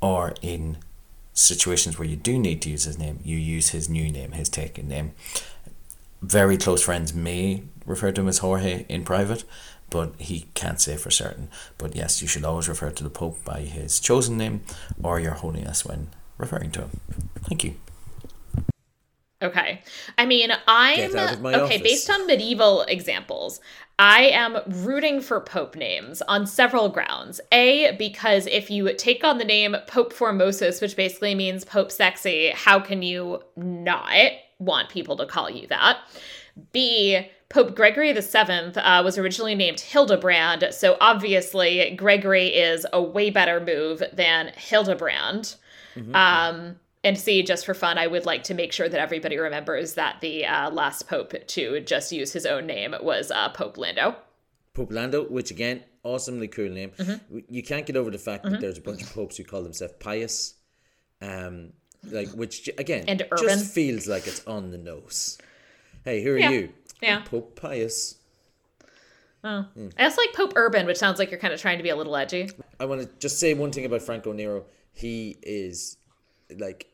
or 0.00 0.34
in 0.40 0.78
situations 1.32 1.98
where 1.98 2.08
you 2.08 2.16
do 2.16 2.38
need 2.38 2.62
to 2.62 2.70
use 2.70 2.84
his 2.84 2.98
name, 2.98 3.20
you 3.24 3.36
use 3.36 3.70
his 3.70 3.88
new 3.88 4.10
name, 4.10 4.32
his 4.32 4.48
taken 4.48 4.88
name. 4.88 5.12
Very 6.22 6.56
close 6.56 6.82
friends 6.82 7.14
may 7.14 7.64
refer 7.86 8.12
to 8.12 8.20
him 8.20 8.28
as 8.28 8.38
Jorge 8.38 8.84
in 8.88 9.04
private, 9.04 9.44
but 9.88 10.14
he 10.18 10.46
can't 10.54 10.80
say 10.80 10.96
for 10.96 11.10
certain. 11.10 11.48
But 11.78 11.96
yes, 11.96 12.22
you 12.22 12.28
should 12.28 12.44
always 12.44 12.68
refer 12.68 12.90
to 12.90 13.02
the 13.02 13.10
Pope 13.10 13.44
by 13.44 13.60
his 13.60 13.98
chosen 13.98 14.36
name 14.38 14.62
or 15.02 15.18
Your 15.18 15.34
Holiness 15.34 15.84
when 15.84 16.08
referring 16.40 16.70
to. 16.72 16.88
Thank 17.42 17.64
you. 17.64 17.74
Okay. 19.42 19.82
I 20.18 20.26
mean, 20.26 20.50
I'm 20.68 20.96
Get 20.96 21.14
out 21.14 21.32
of 21.34 21.40
my 21.40 21.54
okay, 21.54 21.76
office. 21.76 21.82
based 21.82 22.10
on 22.10 22.26
medieval 22.26 22.82
examples, 22.82 23.60
I 23.98 24.24
am 24.24 24.58
rooting 24.66 25.20
for 25.20 25.40
pope 25.40 25.76
names 25.76 26.20
on 26.22 26.46
several 26.46 26.88
grounds. 26.90 27.40
A, 27.52 27.96
because 27.98 28.46
if 28.46 28.70
you 28.70 28.92
take 28.94 29.24
on 29.24 29.38
the 29.38 29.44
name 29.44 29.76
Pope 29.86 30.12
Formosus, 30.12 30.82
which 30.82 30.96
basically 30.96 31.34
means 31.34 31.64
Pope 31.64 31.90
Sexy, 31.90 32.50
how 32.50 32.80
can 32.80 33.02
you 33.02 33.42
not 33.56 34.32
want 34.58 34.90
people 34.90 35.16
to 35.16 35.26
call 35.26 35.48
you 35.48 35.66
that? 35.68 35.98
B, 36.72 37.26
Pope 37.48 37.74
Gregory 37.74 38.12
VII 38.12 38.78
uh, 38.78 39.02
was 39.02 39.18
originally 39.18 39.54
named 39.54 39.80
Hildebrand, 39.80 40.68
so 40.70 40.96
obviously 41.00 41.94
Gregory 41.96 42.48
is 42.48 42.86
a 42.92 43.02
way 43.02 43.30
better 43.30 43.60
move 43.60 44.02
than 44.12 44.52
Hildebrand. 44.56 45.56
Um, 46.14 46.76
and 47.02 47.18
see, 47.18 47.42
just 47.42 47.64
for 47.66 47.74
fun, 47.74 47.98
I 47.98 48.06
would 48.06 48.26
like 48.26 48.42
to 48.44 48.54
make 48.54 48.72
sure 48.72 48.88
that 48.88 49.00
everybody 49.00 49.38
remembers 49.38 49.94
that 49.94 50.20
the 50.20 50.44
uh, 50.46 50.70
last 50.70 51.08
pope 51.08 51.34
to 51.46 51.80
just 51.80 52.12
use 52.12 52.32
his 52.32 52.44
own 52.46 52.66
name 52.66 52.94
was 53.00 53.30
uh, 53.30 53.48
Pope 53.50 53.78
Lando. 53.78 54.16
Pope 54.74 54.92
Lando, 54.92 55.24
which 55.24 55.50
again, 55.50 55.82
awesomely 56.02 56.46
cool 56.48 56.68
name. 56.70 56.90
Mm-hmm. 56.98 57.38
You 57.48 57.62
can't 57.62 57.86
get 57.86 57.96
over 57.96 58.10
the 58.10 58.18
fact 58.18 58.44
that 58.44 58.60
there's 58.60 58.78
a 58.78 58.82
bunch 58.82 59.02
of 59.02 59.12
popes 59.12 59.36
who 59.36 59.44
call 59.44 59.62
themselves 59.62 59.94
Pius, 59.98 60.54
um, 61.20 61.72
like 62.04 62.28
which 62.30 62.68
again 62.78 63.04
And 63.08 63.22
urban. 63.30 63.48
just 63.48 63.72
feels 63.74 64.06
like 64.06 64.26
it's 64.26 64.46
on 64.46 64.70
the 64.70 64.78
nose. 64.78 65.38
Hey, 66.04 66.22
who 66.22 66.34
are 66.34 66.38
Yeah. 66.38 66.50
you? 66.50 66.72
Yeah. 67.02 67.22
Pope 67.24 67.58
Pius. 67.60 68.16
I 69.42 69.64
also 69.98 70.20
like 70.20 70.34
Pope 70.34 70.52
Urban, 70.54 70.84
which 70.86 70.98
sounds 70.98 71.18
like 71.18 71.30
you're 71.30 71.40
kind 71.40 71.54
of 71.54 71.60
trying 71.60 71.78
to 71.78 71.82
be 71.82 71.88
a 71.88 71.96
little 71.96 72.14
edgy. 72.14 72.50
I 72.78 72.84
want 72.84 73.00
to 73.00 73.08
just 73.18 73.40
say 73.40 73.54
one 73.54 73.72
thing 73.72 73.86
about 73.86 74.02
Franco 74.02 74.32
Nero. 74.32 74.64
He 74.92 75.38
is 75.42 75.96
like, 76.58 76.88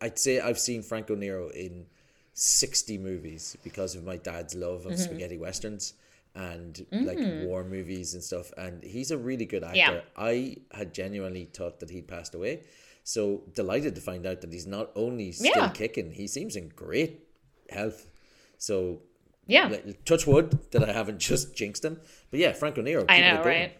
I'd 0.00 0.18
say 0.18 0.40
I've 0.40 0.58
seen 0.58 0.82
Franco 0.82 1.14
Nero 1.14 1.48
in 1.48 1.86
60 2.34 2.98
movies 2.98 3.56
because 3.62 3.94
of 3.94 4.04
my 4.04 4.16
dad's 4.16 4.54
love 4.54 4.86
of 4.86 4.92
mm-hmm. 4.92 5.02
spaghetti 5.02 5.38
westerns 5.38 5.94
and 6.34 6.86
mm. 6.92 7.06
like 7.06 7.46
war 7.46 7.62
movies 7.62 8.14
and 8.14 8.22
stuff. 8.22 8.52
And 8.56 8.82
he's 8.82 9.10
a 9.10 9.18
really 9.18 9.44
good 9.44 9.62
actor. 9.62 9.76
Yeah. 9.76 10.00
I 10.16 10.56
had 10.72 10.94
genuinely 10.94 11.44
thought 11.52 11.80
that 11.80 11.90
he'd 11.90 12.08
passed 12.08 12.34
away. 12.34 12.62
So 13.04 13.42
delighted 13.54 13.94
to 13.96 14.00
find 14.00 14.26
out 14.26 14.40
that 14.40 14.52
he's 14.52 14.66
not 14.66 14.90
only 14.94 15.32
still 15.32 15.52
Yeah. 15.54 15.68
kicking, 15.70 16.12
he 16.12 16.26
seems 16.26 16.56
in 16.56 16.68
great 16.68 17.28
health. 17.68 18.08
So 18.58 19.02
Yeah. 19.46 19.76
touch 20.04 20.26
wood 20.26 20.58
that 20.70 20.88
I 20.88 20.92
haven't 20.92 21.18
just 21.30 21.54
jinxed 21.54 21.84
him. 21.84 22.00
But 22.30 22.40
yeah, 22.40 22.52
Franco 22.52 22.80
Nero. 22.80 23.04
I 23.08 23.20
know, 23.20 23.42
right? 23.42 23.76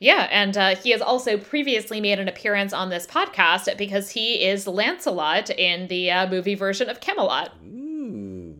Yeah, 0.00 0.28
and 0.30 0.56
uh, 0.56 0.76
he 0.76 0.90
has 0.90 1.00
also 1.00 1.36
previously 1.38 2.00
made 2.00 2.18
an 2.18 2.28
appearance 2.28 2.72
on 2.72 2.90
this 2.90 3.06
podcast 3.06 3.76
because 3.78 4.10
he 4.10 4.44
is 4.44 4.66
Lancelot 4.66 5.50
in 5.50 5.88
the 5.88 6.10
uh, 6.10 6.28
movie 6.28 6.54
version 6.54 6.88
of 6.88 7.00
Camelot, 7.00 7.52
Ooh. 7.64 8.54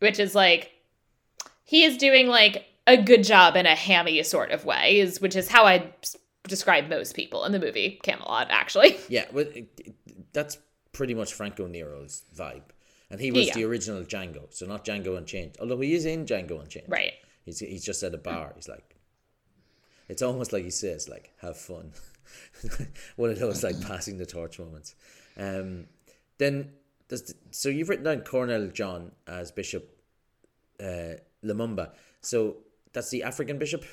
which 0.00 0.18
is 0.18 0.34
like 0.34 0.72
he 1.64 1.84
is 1.84 1.96
doing 1.96 2.28
like 2.28 2.64
a 2.86 2.96
good 2.96 3.22
job 3.24 3.56
in 3.56 3.66
a 3.66 3.74
hammy 3.74 4.22
sort 4.22 4.50
of 4.50 4.64
way, 4.64 4.98
is 5.00 5.20
which 5.20 5.36
is 5.36 5.48
how 5.48 5.64
I 5.66 5.92
describe 6.44 6.88
most 6.88 7.14
people 7.14 7.44
in 7.44 7.52
the 7.52 7.58
movie 7.58 7.98
Camelot. 8.02 8.48
Actually, 8.50 8.96
Yeah, 9.08 9.26
well, 9.32 9.44
it, 9.54 9.68
it, 9.84 9.94
that's 10.32 10.58
pretty 10.92 11.14
much 11.14 11.34
Franco 11.34 11.66
Nero's 11.66 12.22
vibe. 12.36 12.62
And 13.10 13.20
he 13.20 13.30
was 13.30 13.46
Yeah. 13.48 13.54
the 13.54 13.64
original 13.64 14.02
Django, 14.02 14.52
so 14.52 14.66
not 14.66 14.84
Django 14.84 15.16
Unchained. 15.16 15.56
Although 15.60 15.80
he 15.80 15.94
is 15.94 16.04
in 16.04 16.26
Django 16.26 16.60
Unchained. 16.60 16.86
right? 16.88 17.12
He's, 17.44 17.58
he's 17.60 17.82
just 17.84 18.02
at 18.02 18.12
a 18.14 18.18
bar. 18.18 18.52
He's 18.54 18.68
like, 18.68 18.96
it's 20.08 20.22
almost 20.22 20.52
like 20.52 20.64
he 20.64 20.70
says, 20.70 21.08
like, 21.08 21.32
have 21.40 21.56
fun. 21.56 21.92
One 23.16 23.30
of 23.30 23.38
those, 23.38 23.62
like, 23.62 23.80
passing 23.80 24.18
the 24.18 24.26
torch 24.26 24.58
moments. 24.58 24.94
Um, 25.36 25.86
then, 26.38 26.72
the, 27.08 27.34
so 27.50 27.68
you've 27.68 27.88
written 27.88 28.04
down 28.04 28.20
Cornell 28.22 28.68
John 28.68 29.12
as 29.26 29.50
Bishop 29.50 29.98
uh, 30.80 31.14
Lumumba. 31.44 31.92
So 32.20 32.58
that's 32.92 33.10
the 33.10 33.22
African 33.22 33.58
bishop? 33.58 33.84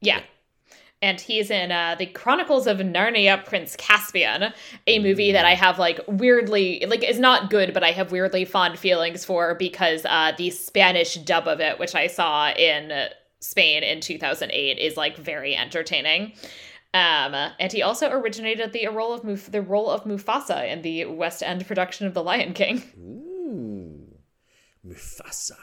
Yeah. 0.00 0.20
and 1.00 1.20
he's 1.20 1.50
in 1.50 1.70
uh, 1.70 1.96
the 1.98 2.06
Chronicles 2.06 2.66
of 2.66 2.78
Narnia 2.78 3.44
Prince 3.44 3.76
Caspian, 3.76 4.52
a 4.86 4.98
movie 4.98 5.32
that 5.32 5.44
I 5.44 5.54
have 5.54 5.78
like 5.78 6.00
weirdly 6.06 6.84
like 6.86 7.04
is 7.04 7.18
not 7.18 7.50
good, 7.50 7.72
but 7.72 7.84
I 7.84 7.92
have 7.92 8.10
weirdly 8.12 8.44
fond 8.44 8.78
feelings 8.78 9.24
for 9.24 9.54
because 9.54 10.04
uh, 10.04 10.32
the 10.36 10.50
Spanish 10.50 11.14
dub 11.14 11.46
of 11.46 11.60
it, 11.60 11.78
which 11.78 11.94
I 11.94 12.08
saw 12.08 12.50
in 12.50 12.92
Spain 13.40 13.82
in 13.82 14.00
2008, 14.00 14.78
is 14.78 14.96
like 14.96 15.16
very 15.16 15.56
entertaining. 15.56 16.32
Um, 16.94 17.34
and 17.34 17.70
he 17.70 17.82
also 17.82 18.10
originated 18.10 18.72
the 18.72 18.88
role 18.88 19.12
of 19.12 19.22
Muf- 19.22 19.52
the 19.52 19.62
role 19.62 19.90
of 19.90 20.04
Mufasa 20.04 20.70
in 20.70 20.82
the 20.82 21.04
West 21.04 21.42
End 21.42 21.66
production 21.66 22.06
of 22.06 22.14
The 22.14 22.22
Lion 22.22 22.54
King. 22.54 22.82
Ooh, 22.98 24.18
Mufasa. 24.86 25.56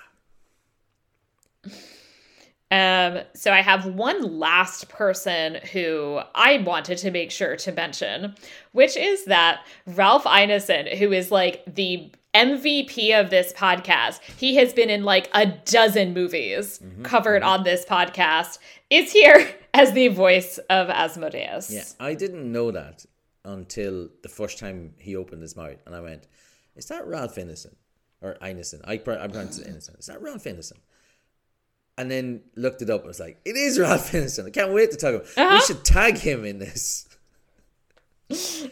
Um, 2.72 3.20
so 3.34 3.52
I 3.52 3.62
have 3.62 3.86
one 3.86 4.40
last 4.40 4.90
person 4.90 5.60
who 5.72 6.20
I 6.34 6.58
wanted 6.60 6.98
to 7.00 7.12
make 7.12 7.32
sure 7.32 7.56
to 7.56 7.72
mention, 7.72 8.36
which 8.72 8.98
is 8.98 9.26
that 9.26 9.66
Ralph 9.86 10.26
Ineson, 10.26 10.98
who 10.98 11.12
is 11.12 11.32
like 11.32 11.64
the 11.68 12.12
MVP 12.36 13.20
of 13.20 13.30
this 13.30 13.54
podcast. 13.54 14.20
He 14.38 14.56
has 14.58 14.74
been 14.74 14.90
in 14.90 15.04
like 15.04 15.30
a 15.34 15.46
dozen 15.48 16.14
movies 16.14 16.80
Mm-hmm, 16.80 17.04
covered 17.04 17.42
on 17.44 17.64
this 17.64 17.86
podcast. 17.86 18.60
Is 18.90 19.12
here 19.12 19.50
as 19.74 19.94
the 19.94 20.10
voice 20.10 20.58
of 20.70 20.90
Asmodeus. 20.90 21.72
Yeah, 21.72 21.86
I 22.00 22.14
didn't 22.14 22.52
know 22.52 22.72
that 22.72 23.06
until 23.44 24.10
the 24.24 24.30
first 24.30 24.60
time 24.60 24.94
he 25.00 25.16
opened 25.16 25.42
his 25.42 25.56
mouth, 25.56 25.78
and 25.86 25.96
I 25.96 26.02
went, 26.02 26.28
"Is 26.76 26.86
that 26.88 27.08
Ralph 27.08 27.36
Ineson 27.36 27.74
or 28.22 28.36
Ineson?" 28.42 28.82
I 28.86 28.94
I 28.94 28.98
pronounced 28.98 29.60
it 29.62 29.68
Ineson. 29.68 29.98
Is 30.00 30.06
that 30.08 30.22
Ralph 30.22 30.44
Ineson? 30.44 30.78
And 31.98 32.12
then 32.12 32.42
looked 32.58 32.82
it 32.82 32.90
up. 32.90 33.06
I 33.06 33.08
was 33.08 33.20
like, 33.22 33.40
"It 33.46 33.56
is 33.56 33.80
Ralph 33.80 34.12
Ineson." 34.12 34.46
I 34.48 34.50
can't 34.50 34.74
wait 34.74 34.92
to 34.92 34.98
talk 34.98 35.16
about. 35.16 35.28
We 35.38 35.44
Uh-huh. 35.44 35.60
should 35.62 35.86
tag 35.86 36.18
him 36.18 36.44
in 36.44 36.60
this. 36.60 37.08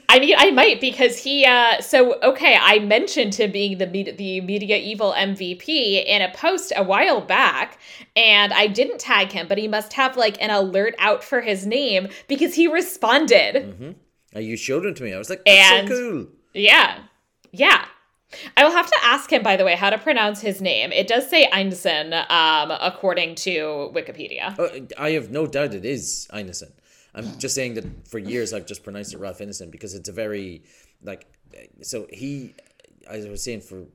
I 0.09 0.17
mean, 0.19 0.33
I 0.35 0.49
might 0.49 0.81
because 0.81 1.19
he. 1.19 1.45
uh 1.45 1.79
So 1.79 2.19
okay, 2.21 2.57
I 2.59 2.79
mentioned 2.79 3.35
him 3.35 3.51
being 3.51 3.77
the 3.77 3.85
med- 3.85 4.17
the 4.17 4.41
media 4.41 4.77
evil 4.77 5.13
MVP 5.15 6.03
in 6.05 6.21
a 6.23 6.31
post 6.33 6.73
a 6.75 6.83
while 6.83 7.21
back, 7.21 7.79
and 8.15 8.51
I 8.51 8.65
didn't 8.67 8.99
tag 8.99 9.31
him, 9.31 9.47
but 9.47 9.59
he 9.59 9.67
must 9.67 9.93
have 9.93 10.17
like 10.17 10.41
an 10.41 10.49
alert 10.49 10.95
out 10.97 11.23
for 11.23 11.41
his 11.41 11.67
name 11.67 12.07
because 12.27 12.55
he 12.55 12.65
responded. 12.67 13.95
Uh, 14.35 14.39
you 14.39 14.57
showed 14.57 14.85
him 14.87 14.95
to 14.95 15.03
me. 15.03 15.13
I 15.13 15.19
was 15.19 15.29
like, 15.29 15.43
"That's 15.45 15.71
And- 15.71 15.87
so 15.87 15.95
cool." 15.95 16.27
Yeah, 16.55 16.99
yeah. 17.51 17.85
I 18.57 18.63
will 18.63 18.71
have 18.71 18.89
to 18.89 18.97
ask 19.03 19.31
him, 19.31 19.43
by 19.43 19.55
the 19.57 19.63
way, 19.65 19.75
how 19.75 19.91
to 19.91 19.99
pronounce 19.99 20.41
his 20.41 20.59
name. 20.59 20.91
It 20.91 21.07
does 21.07 21.29
say 21.29 21.47
Einstein, 21.53 22.11
um, 22.13 22.71
according 22.81 23.35
to 23.45 23.91
Wikipedia. 23.93 24.55
Oh, 24.57 24.69
I 24.97 25.11
have 25.11 25.29
no 25.29 25.45
doubt 25.45 25.75
it 25.75 25.85
is 25.85 26.27
Ineson. 26.33 26.71
I'm 27.15 27.37
just 27.39 27.55
saying 27.55 27.75
that 27.75 28.07
for 28.07 28.17
years 28.19 28.53
I've 28.53 28.65
just 28.65 28.83
pronounced 28.83 29.13
it 29.13 29.19
Ralph 29.19 29.41
Innocent 29.41 29.71
because 29.71 29.93
it's 29.93 30.09
a 30.09 30.11
very 30.11 30.63
like 31.03 31.27
so 31.81 32.07
he 32.11 32.53
as 33.07 33.25
I 33.25 33.29
was 33.29 33.43
saying 33.43 33.61
for 33.61 33.85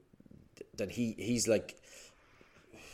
that 0.76 0.90
he 0.90 1.14
he's 1.18 1.48
like 1.48 1.76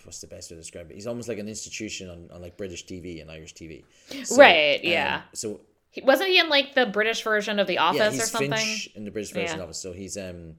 what's 0.05 0.21
the 0.21 0.27
best 0.27 0.51
way 0.51 0.57
to 0.57 0.61
describe 0.61 0.91
it? 0.91 0.95
He's 0.95 1.07
almost 1.07 1.29
like 1.29 1.39
an 1.39 1.49
institution 1.49 2.11
on, 2.11 2.29
on 2.33 2.43
like 2.43 2.57
British 2.57 2.85
TV 2.87 3.21
and 3.23 3.31
Irish 3.31 3.55
TV. 3.55 3.85
So, 4.25 4.37
Right, 4.37 4.77
um, 4.77 4.81
yeah. 4.85 5.23
so 5.33 5.61
He, 5.91 6.03
wasn't 6.03 6.29
he 6.29 6.39
in 6.39 6.49
like 6.49 6.75
the 6.75 6.87
British 6.87 7.23
version 7.23 7.59
of 7.59 7.67
The 7.67 7.79
Office 7.79 8.15
yeah, 8.17 8.23
or 8.23 8.27
something? 8.27 8.53
Finch 8.53 8.91
in 8.95 9.05
the 9.05 9.11
British 9.11 9.33
version 9.33 9.59
Yeah. 9.59 9.65
of 9.65 9.71
it. 9.71 9.75
So 9.77 9.93
he's 9.93 10.17
um 10.17 10.57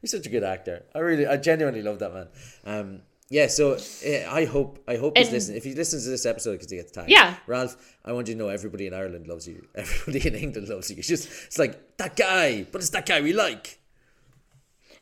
he's 0.00 0.10
such 0.10 0.26
a 0.26 0.28
good 0.28 0.42
actor. 0.44 0.84
I 0.94 0.98
really 1.00 1.26
I 1.26 1.36
genuinely 1.36 1.82
love 1.82 1.98
that 2.00 2.12
man. 2.12 2.28
Um 2.64 3.02
yeah, 3.30 3.46
so 3.46 3.74
uh, 3.74 4.28
I 4.28 4.44
hope 4.44 4.82
I 4.88 4.96
hope 4.96 5.16
he's 5.16 5.30
listening. 5.30 5.56
If 5.58 5.64
he 5.64 5.74
listens 5.74 6.04
to 6.04 6.10
this 6.10 6.26
episode 6.26 6.52
because 6.52 6.70
he 6.70 6.76
gets 6.76 6.90
tagged, 6.92 7.08
Yeah. 7.08 7.36
Ralph, 7.46 7.76
I 8.04 8.12
want 8.12 8.26
you 8.28 8.34
to 8.34 8.38
know 8.38 8.48
everybody 8.48 8.86
in 8.88 8.92
Ireland 8.92 9.28
loves 9.28 9.46
you. 9.46 9.66
Everybody 9.74 10.26
in 10.28 10.34
England 10.34 10.68
loves 10.68 10.90
you. 10.90 10.96
It's 10.98 11.08
just 11.08 11.28
it's 11.46 11.58
like 11.58 11.96
that 11.98 12.16
guy, 12.16 12.66
but 12.70 12.80
it's 12.80 12.90
that 12.90 13.06
guy 13.06 13.20
we 13.20 13.32
like. 13.32 13.78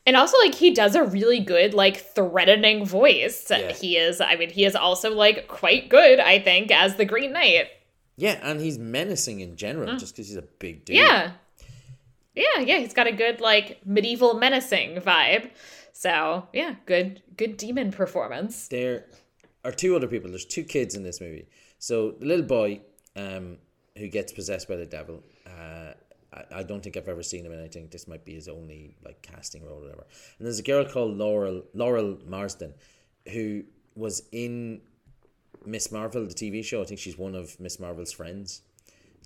And 0.05 0.15
also, 0.15 0.37
like, 0.39 0.55
he 0.55 0.71
does 0.71 0.95
a 0.95 1.03
really 1.03 1.39
good, 1.39 1.73
like, 1.73 1.97
threatening 1.97 2.85
voice. 2.85 3.45
Yeah. 3.49 3.73
He 3.73 3.97
is, 3.97 4.21
I 4.21 4.37
mean, 4.37 4.49
he 4.49 4.63
is 4.65 4.75
also, 4.75 5.13
like, 5.13 5.47
quite 5.47 5.89
good, 5.89 6.19
I 6.19 6.39
think, 6.39 6.71
as 6.71 6.95
the 6.95 7.05
Green 7.05 7.33
Knight. 7.33 7.67
Yeah, 8.15 8.39
and 8.41 8.59
he's 8.61 8.79
menacing 8.79 9.41
in 9.41 9.55
general, 9.55 9.97
just 9.97 10.15
because 10.15 10.29
he's 10.29 10.37
a 10.37 10.41
big 10.41 10.85
dude. 10.85 10.95
Mm. 10.95 10.99
Yeah. 10.99 11.31
Yeah, 12.33 12.59
yeah, 12.61 12.77
he's 12.79 12.93
got 12.93 13.07
a 13.07 13.11
good, 13.11 13.41
like, 13.41 13.85
medieval 13.85 14.33
menacing 14.35 14.95
vibe. 15.01 15.51
So, 15.99 16.47
yeah, 16.53 16.75
good, 16.85 17.21
good 17.35 17.57
demon 17.57 17.91
performance. 17.91 18.69
there 18.69 19.07
are 19.65 19.71
two 19.73 19.97
other 19.97 20.07
people. 20.07 20.29
There's 20.29 20.45
two 20.45 20.63
kids 20.63 20.95
in 20.95 21.03
this 21.03 21.19
movie. 21.19 21.45
So 21.77 22.11
the 22.11 22.25
little 22.25 22.45
boy, 22.45 22.79
um, 23.17 23.57
who 23.97 24.07
gets 24.07 24.31
possessed 24.31 24.69
by 24.69 24.77
the 24.77 24.85
devil. 24.85 25.21
Uh, 25.45 25.91
I, 26.31 26.59
I 26.59 26.63
don't 26.63 26.81
think 26.81 26.95
I've 26.95 27.09
ever 27.09 27.21
seen 27.21 27.45
him, 27.45 27.51
and 27.51 27.61
I 27.61 27.67
think 27.67 27.91
this 27.91 28.07
might 28.07 28.23
be 28.23 28.35
his 28.35 28.47
only 28.47 28.95
like 29.03 29.21
casting 29.21 29.65
role 29.65 29.79
or 29.79 29.81
whatever. 29.81 30.05
And 30.37 30.45
there's 30.47 30.59
a 30.59 30.63
girl 30.63 30.85
called 30.85 31.17
Laurel 31.17 31.63
Laurel 31.73 32.17
Marsden, 32.25 32.73
who 33.33 33.63
was 33.93 34.23
in 34.31 34.79
Miss 35.65 35.91
Marvel, 35.91 36.25
the 36.25 36.33
TV 36.33 36.63
show. 36.63 36.81
I 36.81 36.85
think 36.85 37.01
she's 37.01 37.17
one 37.17 37.35
of 37.35 37.59
Miss 37.59 37.77
Marvel's 37.77 38.13
friends, 38.13 38.61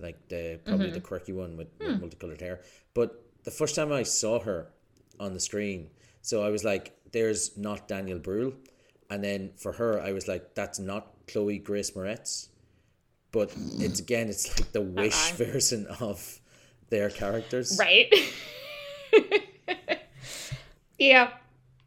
like 0.00 0.26
the 0.26 0.58
probably 0.64 0.90
the 0.90 1.00
quirky 1.00 1.34
one 1.34 1.56
with, 1.56 1.68
with 1.78 2.00
multicolored 2.00 2.40
hair. 2.40 2.62
But 2.94 3.22
the 3.44 3.52
first 3.52 3.76
time 3.76 3.92
I 3.92 4.02
saw 4.02 4.40
her 4.40 4.72
on 5.20 5.34
the 5.34 5.40
screen, 5.40 5.90
so 6.24 6.42
I 6.42 6.48
was 6.48 6.64
like, 6.64 6.96
"There's 7.12 7.56
not 7.58 7.86
Daniel 7.86 8.18
Brühl," 8.18 8.54
and 9.10 9.22
then 9.22 9.52
for 9.56 9.72
her, 9.72 10.00
I 10.00 10.12
was 10.12 10.26
like, 10.26 10.54
"That's 10.54 10.78
not 10.78 11.12
Chloe 11.28 11.58
Grace 11.58 11.90
Moretz," 11.90 12.48
but 13.30 13.52
it's 13.78 14.00
again, 14.00 14.30
it's 14.30 14.48
like 14.48 14.72
the 14.72 14.80
uh-uh. 14.80 15.02
Wish 15.02 15.30
Uh-uh. 15.32 15.36
version 15.52 15.86
of 16.00 16.40
their 16.88 17.10
characters. 17.10 17.76
Right? 17.78 18.10
yeah. 20.98 21.30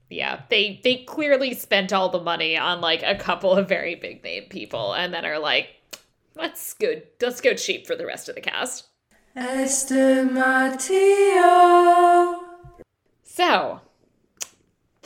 Yeah, 0.10 0.44
they 0.50 0.80
they 0.84 0.98
clearly 0.98 1.54
spent 1.54 1.92
all 1.92 2.10
the 2.10 2.22
money 2.22 2.56
on 2.58 2.80
like 2.80 3.02
a 3.04 3.16
couple 3.16 3.52
of 3.52 3.68
very 3.68 3.96
big 3.96 4.24
name 4.24 4.44
people 4.50 4.94
and 4.94 5.14
then 5.14 5.26
are 5.26 5.40
like 5.40 5.82
let's 6.36 6.74
go 6.76 7.02
let's 7.20 7.42
go 7.42 7.54
cheap 7.56 7.88
for 7.88 7.96
the 7.96 8.06
rest 8.06 8.30
of 8.30 8.36
the 8.36 8.42
cast. 8.42 8.86
Estimatio. 9.36 10.38
So, 13.24 13.82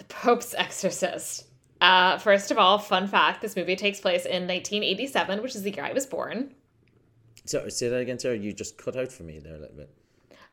The 0.02 0.16
Pope's 0.16 0.56
Exorcist. 0.56 1.46
Uh, 1.80 2.18
first 2.18 2.50
of 2.50 2.58
all, 2.58 2.80
fun 2.80 3.08
fact: 3.08 3.40
this 3.40 3.56
movie 3.56 3.76
takes 3.76 4.00
place 4.00 4.26
in 4.26 4.48
1987, 4.48 5.44
which 5.44 5.56
is 5.56 5.62
the 5.62 5.70
year 5.70 5.86
I 5.86 5.94
was 5.94 6.08
born. 6.08 6.56
So 7.46 7.70
say 7.70 7.88
that 7.88 7.98
again, 7.98 8.18
Sarah. 8.18 8.36
You 8.36 8.52
just 8.52 8.80
cut 8.80 8.98
out 8.98 9.12
for 9.12 9.22
me 9.22 9.38
there 9.38 9.54
a 9.54 9.60
little 9.60 9.76
bit. 9.76 9.92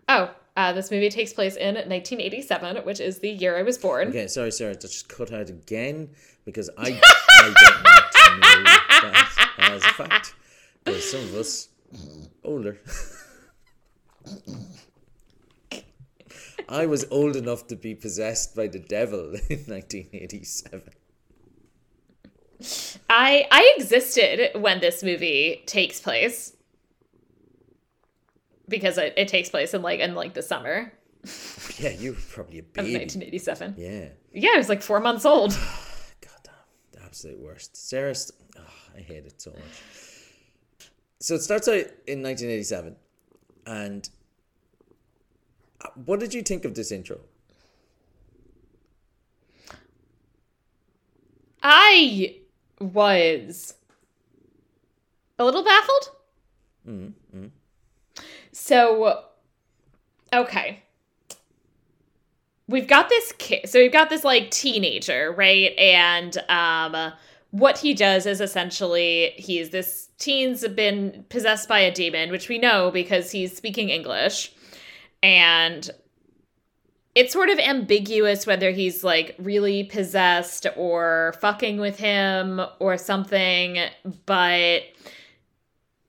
Oh, 0.06 0.30
uh, 0.54 0.74
this 0.74 0.90
movie 0.90 1.08
takes 1.08 1.32
place 1.32 1.56
in 1.56 1.76
1987, 1.76 2.84
which 2.84 3.00
is 3.00 3.20
the 3.20 3.30
year 3.30 3.56
I 3.56 3.62
was 3.62 3.78
born. 3.78 4.08
Okay, 4.08 4.26
sorry, 4.26 4.52
Sarah. 4.52 4.74
Just 4.74 5.08
cut 5.08 5.32
out 5.32 5.48
again 5.48 6.11
because 6.44 6.68
I 6.76 6.82
I 7.30 7.40
don't 7.40 7.84
want 7.84 8.12
to 8.12 8.37
know 8.37 8.64
that 8.64 9.48
as 9.61 9.82
a 9.82 9.88
fact. 9.94 10.34
There's 10.84 11.11
some 11.11 11.20
of 11.20 11.34
us 11.37 11.70
older. 12.44 12.76
I 16.68 16.87
was 16.87 17.07
old 17.11 17.37
enough 17.37 17.66
to 17.68 17.76
be 17.76 17.94
possessed 17.94 18.54
by 18.54 18.68
the 18.68 18.78
devil 18.78 19.35
in 19.48 19.64
1987. 19.66 20.83
I 23.09 23.46
I 23.50 23.74
existed 23.76 24.61
when 24.61 24.81
this 24.81 25.02
movie 25.02 25.62
takes 25.66 26.00
place 26.00 26.57
because 28.68 28.98
it, 28.98 29.14
it 29.16 29.28
takes 29.28 29.48
place 29.48 29.72
in 29.74 29.83
like 29.83 30.00
in 30.00 30.14
like 30.14 30.35
the 30.35 30.42
summer 30.42 30.92
Yeah, 31.78 31.90
you 31.90 32.12
were 32.12 32.18
probably 32.33 32.59
a 32.59 32.62
of 32.62 32.87
1987. 32.87 33.74
Yeah. 33.78 34.09
Yeah, 34.33 34.50
I 34.54 34.59
was 34.59 34.68
like 34.68 34.83
four 34.83 34.98
months 34.98 35.24
old. 35.24 35.50
God 36.20 36.40
damn, 36.42 36.54
the 36.92 37.02
absolute 37.04 37.38
worst. 37.38 37.76
Sarah, 37.76 38.14
st- 38.14 38.37
oh, 38.59 38.62
I 38.96 39.00
hate 39.00 39.26
it 39.26 39.40
so 39.40 39.50
much. 39.50 40.88
So 41.20 41.35
it 41.35 41.42
starts 41.42 41.68
out 41.68 41.87
in 42.07 42.22
1987, 42.22 42.96
and 43.66 44.09
what 45.94 46.20
did 46.20 46.35
you 46.35 46.42
think 46.42 46.64
of 46.64 46.74
this 46.74 46.92
intro? 46.92 47.18
I 51.62 52.37
was 52.81 53.74
a 55.38 55.44
little 55.44 55.64
baffled. 55.64 56.11
So, 58.53 59.24
okay. 60.33 60.83
We've 62.68 62.87
got 62.87 63.09
this 63.09 63.33
kid. 63.38 63.68
So 63.68 63.79
we've 63.79 63.92
got 63.92 64.11
this 64.11 64.24
like 64.24 64.51
teenager, 64.51 65.33
right? 65.37 65.77
And 65.79 66.37
um 66.48 67.12
what 67.51 67.79
he 67.79 67.94
does 67.94 68.27
is 68.27 68.42
essentially 68.42 69.33
he's 69.37 69.70
this 69.70 70.11
teen's 70.18 70.66
been 70.68 71.24
possessed 71.31 71.68
by 71.68 71.81
a 71.81 71.90
demon, 71.90 72.31
which 72.31 72.48
we 72.48 72.59
know 72.59 72.90
because 72.90 73.31
he's 73.31 73.57
speaking 73.57 73.88
English. 73.88 74.53
And 75.22 75.90
it's 77.14 77.33
sort 77.33 77.48
of 77.48 77.59
ambiguous 77.59 78.46
whether 78.46 78.70
he's 78.70 79.02
like 79.02 79.35
really 79.38 79.85
possessed 79.85 80.66
or 80.76 81.35
fucking 81.40 81.81
with 81.81 81.98
him 81.98 82.61
or 82.78 82.96
something, 82.96 83.78
but 84.26 84.83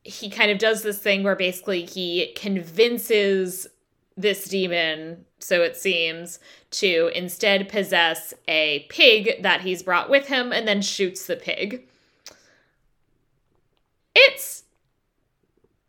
he 0.04 0.30
kind 0.30 0.52
of 0.52 0.60
does 0.60 0.84
this 0.84 1.00
thing 1.00 1.24
where 1.24 1.36
basically 1.36 1.84
he 1.84 2.34
convinces 2.36 3.67
this 4.15 4.45
demon, 4.50 5.26
so 5.39 5.62
it 5.62 5.78
seems, 5.78 6.39
to 6.72 7.10
instead 7.15 7.69
possess 7.69 8.34
a 8.48 8.86
pig 8.89 9.41
that 9.41 9.62
he's 9.62 9.82
brought 9.82 10.10
with 10.10 10.28
him 10.28 10.52
and 10.52 10.67
then 10.67 10.82
shoots 10.82 11.26
the 11.26 11.36
pig. 11.36 11.88
It's 14.13 14.63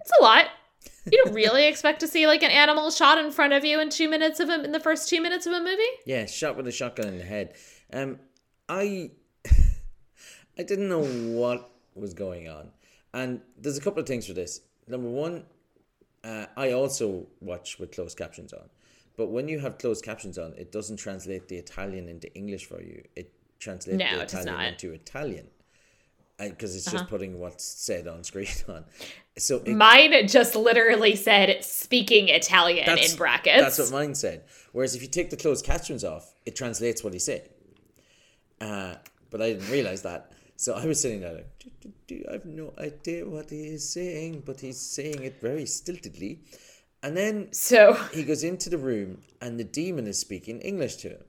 it's 0.01 0.13
a 0.19 0.23
lot. 0.23 0.47
You 1.07 1.23
don't 1.25 1.35
really 1.35 1.67
expect 1.67 2.01
to 2.01 2.09
see 2.09 2.27
like 2.27 2.43
an 2.43 2.51
animal 2.51 2.91
shot 2.91 3.19
in 3.19 3.31
front 3.31 3.53
of 3.53 3.65
you 3.65 3.81
in 3.81 3.89
two 3.91 4.09
minutes 4.09 4.41
of 4.41 4.49
a, 4.49 4.63
in 4.65 4.73
the 4.73 4.81
first 4.81 5.09
two 5.09 5.21
minutes 5.21 5.47
of 5.47 5.53
a 5.53 5.61
movie. 5.61 5.83
Yeah, 6.05 6.27
shot 6.27 6.57
with 6.57 6.67
a 6.67 6.73
shotgun 6.73 7.09
in 7.09 7.19
the 7.19 7.25
head. 7.25 7.55
Um, 7.93 8.19
I 8.69 9.11
I 10.59 10.63
didn't 10.63 10.89
know 10.89 11.05
what 11.05 11.71
was 11.95 12.15
going 12.15 12.49
on, 12.49 12.71
and 13.15 13.41
there's 13.59 13.79
a 13.79 13.81
couple 13.81 14.01
of 14.01 14.07
things 14.07 14.27
for 14.27 14.35
this. 14.35 14.61
Number 14.87 15.09
one, 15.09 15.45
uh, 16.25 16.47
I 16.57 16.73
also 16.73 17.27
watch 17.41 17.79
with 17.79 17.93
closed 17.93 18.19
captions 18.19 18.53
on, 18.53 18.69
but 19.17 19.29
when 19.29 19.49
you 19.49 19.59
have 19.61 19.79
closed 19.79 20.05
captions 20.05 20.39
on, 20.39 20.53
it 20.59 20.71
doesn't 20.71 20.99
translate 20.99 21.49
the 21.49 21.57
Italian 21.57 22.09
into 22.09 22.33
English 22.35 22.67
for 22.67 22.81
you. 22.83 23.03
It 23.17 23.33
translates 23.59 23.99
No, 23.99 24.19
the 24.19 24.23
Italian 24.25 24.61
into 24.73 24.93
Italian. 24.93 25.47
Because 26.49 26.75
it's 26.75 26.87
Uh-huh. 26.89 26.99
just 26.99 27.11
putting 27.11 27.39
what's 27.39 27.65
said 27.65 28.07
on 28.09 28.25
screen 28.25 28.49
on, 28.69 28.85
so 29.39 29.57
it, 29.65 29.75
Mine 29.75 30.27
just 30.27 30.57
literally 30.57 31.15
said 31.17 31.63
speaking 31.65 32.29
Italian 32.29 32.89
in 32.99 33.17
brackets. 33.17 33.61
That's 33.63 33.79
what 33.79 33.91
mine 33.91 34.15
said. 34.15 34.45
Whereas 34.73 34.95
if 34.95 35.03
you 35.03 35.09
take 35.09 35.31
the 35.31 35.37
closed 35.37 35.65
captions 35.65 36.03
off, 36.05 36.35
it 36.47 36.57
translates 36.57 37.05
what 37.05 37.13
he 37.13 37.19
said. 37.19 37.49
Uh, 38.61 38.95
but 39.31 39.41
I 39.43 39.53
didn't 39.53 39.71
realize 39.71 40.03
that. 40.03 40.33
So 40.57 40.75
I 40.75 40.85
was 40.85 41.01
sitting 41.01 41.21
there 41.21 41.33
like, 41.33 41.59
do, 41.59 41.71
do, 41.81 41.93
do, 42.07 42.25
I 42.29 42.33
have 42.35 42.45
no 42.45 42.73
idea 42.79 43.27
what 43.27 43.49
he 43.51 43.63
is 43.69 43.89
saying, 43.89 44.43
but 44.45 44.61
he's 44.61 44.79
saying 44.79 45.23
it 45.23 45.41
very 45.41 45.65
stiltedly. 45.65 46.39
And 47.03 47.17
then 47.17 47.51
so 47.53 47.95
he 48.13 48.25
goes 48.25 48.45
into 48.45 48.69
the 48.69 48.77
room 48.77 49.23
and 49.41 49.59
the 49.59 49.65
demon 49.65 50.07
is 50.07 50.19
speaking 50.19 50.61
English 50.61 50.97
to 50.97 51.09
him. 51.11 51.25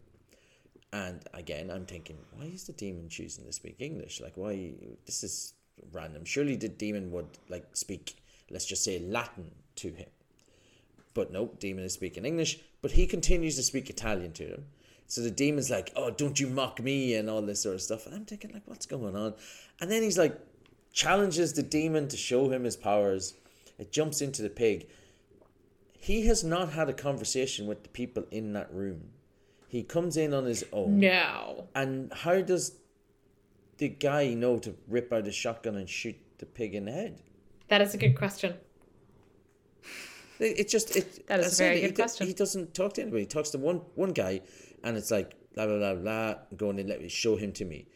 And 0.94 1.22
again, 1.34 1.72
I'm 1.72 1.86
thinking, 1.86 2.18
why 2.36 2.46
is 2.46 2.66
the 2.66 2.74
demon 2.74 3.08
choosing 3.10 3.46
to 3.46 3.54
speak 3.54 3.78
English? 3.80 4.20
Like, 4.20 4.36
why? 4.36 4.74
This 5.06 5.24
is 5.24 5.54
random. 5.92 6.26
Surely 6.26 6.56
the 6.56 6.70
demon 6.70 7.12
would 7.12 7.28
like 7.50 7.66
speak, 7.76 8.18
let's 8.50 8.66
just 8.66 8.84
say 8.84 9.00
Latin 9.00 9.52
to 9.78 9.90
him. 9.90 10.10
But 11.14 11.32
no, 11.32 11.52
demon 11.60 11.86
is 11.86 11.94
speaking 11.94 12.26
English. 12.26 12.60
But 12.82 12.92
he 12.92 13.06
continues 13.06 13.56
to 13.56 13.64
speak 13.64 13.90
Italian 13.90 14.34
to 14.34 14.46
him. 14.46 14.66
So 15.08 15.22
the 15.22 15.32
demon's 15.32 15.70
like, 15.70 15.92
"Oh, 15.96 16.10
don't 16.10 16.40
you 16.40 16.48
mock 16.48 16.82
me," 16.82 17.16
and 17.16 17.30
all 17.30 17.42
this 17.42 17.64
sort 17.64 17.76
of 17.76 17.82
stuff. 17.82 18.06
And 18.06 18.16
I'm 18.16 18.26
thinking, 18.26 18.52
like, 18.54 18.64
what's 18.66 18.86
going 18.86 19.16
on? 19.16 19.34
And 19.82 19.92
then 19.92 20.04
he's 20.04 20.18
like, 20.18 20.40
challenges 20.94 21.54
the 21.54 21.64
demon 21.64 22.08
to 22.10 22.18
show 22.18 22.50
him 22.50 22.64
his 22.64 22.76
powers. 22.76 23.34
It 23.78 23.92
jumps 23.92 24.22
into 24.22 24.42
the 24.42 24.50
pig. 24.50 24.88
He 26.00 26.26
has 26.28 26.44
not 26.44 26.74
had 26.74 26.90
a 26.90 26.94
conversation 26.94 27.68
with 27.68 27.84
the 27.84 27.90
people 27.90 28.26
in 28.32 28.54
that 28.54 28.74
room. 28.74 29.12
He 29.72 29.84
comes 29.84 30.18
in 30.18 30.34
on 30.34 30.44
his 30.44 30.66
own. 30.74 31.00
no. 31.00 31.70
And 31.74 32.12
how 32.12 32.42
does 32.42 32.76
the 33.78 33.88
guy 33.88 34.34
know 34.34 34.60
to 34.60 34.76
rip 34.90 35.14
out 35.14 35.26
a 35.28 35.32
shotgun 35.32 35.78
and 35.78 35.88
shoot 35.88 36.18
the 36.40 36.46
pig 36.46 36.76
in 36.76 36.84
the 36.84 36.92
head? 36.92 37.22
That 37.70 37.82
is 37.82 37.94
a 37.94 37.98
good 37.98 38.18
question. 38.18 38.56
It, 40.40 40.60
it 40.60 40.68
just 40.68 40.94
it. 40.98 41.26
That 41.28 41.40
is 41.40 41.58
a 41.58 41.64
very 41.64 41.80
good 41.80 41.92
he, 41.92 41.96
question. 41.96 42.28
He 42.28 42.34
doesn't 42.34 42.74
talk 42.74 42.96
to 42.96 43.02
anybody. 43.02 43.22
He 43.22 43.28
talks 43.28 43.52
to 43.52 43.60
one 43.60 43.78
one 43.96 44.12
guy, 44.12 44.42
and 44.84 44.98
it's 44.98 45.10
like 45.10 45.36
blah 45.54 45.66
blah 45.68 45.78
blah 45.78 45.96
blah. 45.96 46.36
Going 46.58 46.78
and 46.78 46.90
let 46.90 47.02
me 47.02 47.08
show 47.08 47.38
him 47.38 47.54
to 47.54 47.64
me, 47.64 47.88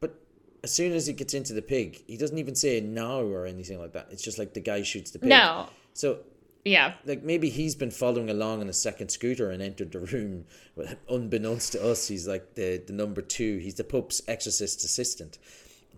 but 0.00 0.20
as 0.62 0.74
soon 0.74 0.92
as 0.92 1.06
he 1.06 1.14
gets 1.14 1.32
into 1.32 1.54
the 1.54 1.62
pig, 1.62 2.04
he 2.06 2.18
doesn't 2.18 2.36
even 2.36 2.54
say 2.54 2.82
no 2.82 3.26
or 3.26 3.46
anything 3.46 3.78
like 3.78 3.94
that. 3.94 4.08
It's 4.10 4.22
just 4.22 4.38
like 4.38 4.52
the 4.52 4.60
guy 4.60 4.82
shoots 4.82 5.10
the 5.10 5.20
pig. 5.20 5.30
No. 5.30 5.70
So 5.94 6.18
Yeah. 6.64 6.94
like 7.04 7.22
maybe 7.22 7.50
he's 7.50 7.74
been 7.74 7.90
following 7.90 8.30
along 8.30 8.60
on 8.62 8.68
a 8.68 8.72
second 8.72 9.10
scooter 9.10 9.50
and 9.50 9.60
entered 9.62 9.92
the 9.92 9.98
room 10.00 10.46
unbeknownst 11.10 11.72
to 11.72 11.84
us 11.86 12.08
he's 12.08 12.26
like 12.26 12.54
the, 12.54 12.78
the 12.86 12.92
number 12.92 13.20
two 13.20 13.58
he's 13.58 13.74
the 13.74 13.84
pope's 13.84 14.22
exorcist 14.28 14.82
assistant 14.84 15.38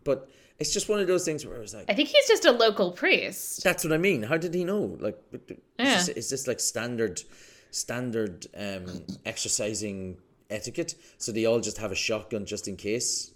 but 0.05 0.29
it's 0.59 0.73
just 0.73 0.89
one 0.89 0.99
of 1.01 1.07
those 1.07 1.25
things 1.25 1.45
where 1.47 1.57
I 1.57 1.61
was 1.61 1.73
like 1.75 1.85
I 1.89 1.95
think 1.95 2.09
he's 2.09 2.27
just 2.27 2.45
a 2.47 2.51
local 2.51 2.91
priest. 2.93 3.63
that's 3.63 3.85
what 3.85 3.93
I 3.93 3.99
mean 3.99 4.23
how 4.25 4.37
did 4.39 4.55
he 4.55 4.65
know 4.65 4.97
like 5.01 5.19
is, 5.33 5.57
Yeah. 5.79 5.95
this, 5.97 6.09
is 6.09 6.31
this 6.31 6.47
like 6.49 6.59
standard 6.61 7.23
standard 7.71 8.47
um 8.57 8.87
exercising 9.25 10.17
etiquette 10.51 10.95
so 11.19 11.31
they 11.33 11.45
all 11.45 11.61
just 11.61 11.79
have 11.79 11.93
a 11.93 11.97
shotgun 11.97 12.45
just 12.47 12.67
in 12.69 12.77
case 12.77 13.33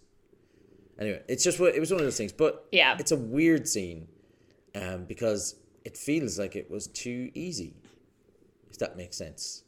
anyway 0.99 1.21
it's 1.29 1.45
just 1.45 1.61
what 1.61 1.75
it 1.75 1.81
was 1.81 1.91
one 1.91 2.01
of 2.01 2.07
those 2.07 2.17
things 2.17 2.33
but 2.33 2.67
Yeah. 2.73 2.97
it's 2.99 3.13
a 3.13 3.17
weird 3.17 3.69
scene 3.69 4.09
um 4.75 5.05
because 5.05 5.57
it 5.85 5.97
feels 5.97 6.39
like 6.39 6.57
it 6.57 6.71
was 6.71 6.87
too 6.89 7.31
easy 7.35 7.75
if 8.71 8.79
that 8.79 8.97
makes 8.97 9.17
sense 9.17 9.65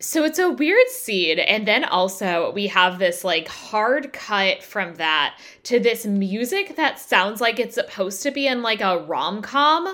So 0.00 0.24
it's 0.24 0.40
a 0.40 0.50
weird 0.50 0.88
scene. 0.88 1.38
And 1.38 1.66
then 1.66 1.84
also, 1.84 2.50
we 2.52 2.66
have 2.66 2.98
this 2.98 3.22
like 3.22 3.46
hard 3.46 4.12
cut 4.12 4.62
from 4.62 4.96
that 4.96 5.38
to 5.62 5.78
this 5.78 6.04
music 6.04 6.74
that 6.74 6.98
sounds 6.98 7.40
like 7.40 7.60
it's 7.60 7.76
supposed 7.76 8.22
to 8.24 8.32
be 8.32 8.48
in 8.48 8.62
like 8.62 8.80
a 8.80 8.98
rom 8.98 9.42
com. 9.42 9.86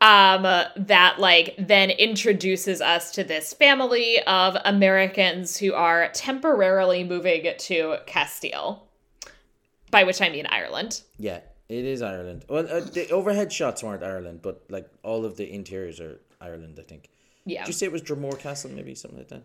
Um, 0.00 0.42
that 0.42 1.18
like 1.18 1.54
then 1.58 1.88
introduces 1.90 2.82
us 2.82 3.12
to 3.12 3.24
this 3.24 3.54
family 3.54 4.20
of 4.26 4.56
Americans 4.64 5.56
who 5.56 5.72
are 5.72 6.10
temporarily 6.12 7.02
moving 7.02 7.46
to 7.56 7.96
Castile, 8.04 8.86
by 9.90 10.04
which 10.04 10.20
I 10.20 10.28
mean 10.28 10.46
Ireland. 10.46 11.00
Yeah, 11.18 11.40
it 11.68 11.84
is 11.84 12.02
Ireland. 12.02 12.44
Well, 12.48 12.66
uh, 12.70 12.80
the 12.80 13.10
overhead 13.10 13.52
shots 13.52 13.82
weren't 13.82 14.02
Ireland, 14.02 14.40
but 14.42 14.62
like 14.68 14.88
all 15.02 15.24
of 15.24 15.36
the 15.36 15.52
interiors 15.52 16.00
are 16.00 16.20
Ireland, 16.40 16.78
I 16.78 16.82
think. 16.82 17.10
Yeah. 17.44 17.62
Did 17.62 17.68
you 17.68 17.72
say 17.74 17.86
it 17.86 17.92
was 17.92 18.02
Dromore 18.02 18.38
Castle, 18.38 18.70
maybe 18.70 18.94
something 18.94 19.18
like 19.18 19.28
that? 19.28 19.42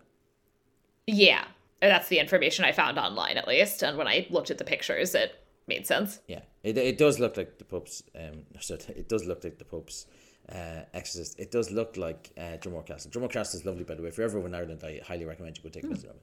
Yeah. 1.07 1.45
That's 1.81 2.10
the 2.10 2.19
information 2.19 2.63
I 2.63 2.71
found 2.71 2.99
online, 2.99 3.38
at 3.38 3.47
least. 3.47 3.81
And 3.81 3.97
when 3.97 4.07
I 4.07 4.27
looked 4.29 4.51
at 4.51 4.57
the 4.60 4.63
pictures, 4.63 5.15
it 5.15 5.36
made 5.67 5.88
sense. 5.88 6.19
Yeah, 6.27 6.41
it, 6.63 6.77
it 6.77 6.97
does 6.97 7.19
look 7.19 7.38
like 7.38 7.57
the 7.57 7.65
Pope's. 7.65 8.03
Um, 8.15 8.43
so 8.60 8.75
it 8.75 9.10
does 9.10 9.25
look 9.25 9.43
like 9.43 9.57
the 9.57 9.65
Pope's 9.65 10.05
uh, 10.51 10.81
exorcist. 10.93 11.39
It 11.39 11.51
does 11.51 11.71
look 11.71 11.97
like 11.97 12.31
uh, 12.38 12.57
Dromore 12.57 12.86
Castle. 12.86 13.10
Dromore 13.12 13.31
Castle 13.31 13.60
is 13.60 13.65
lovely, 13.65 13.84
by 13.84 13.95
the 13.95 14.03
way. 14.03 14.10
If 14.10 14.17
you're 14.17 14.27
ever 14.27 14.45
in 14.45 14.53
Ireland, 14.53 14.84
I 14.84 15.01
highly 15.05 15.25
recommend 15.25 15.57
you 15.57 15.63
go 15.63 15.69
take 15.69 15.86
a 15.86 15.88
visit 15.88 16.10
of 16.10 16.15
it. 16.17 16.21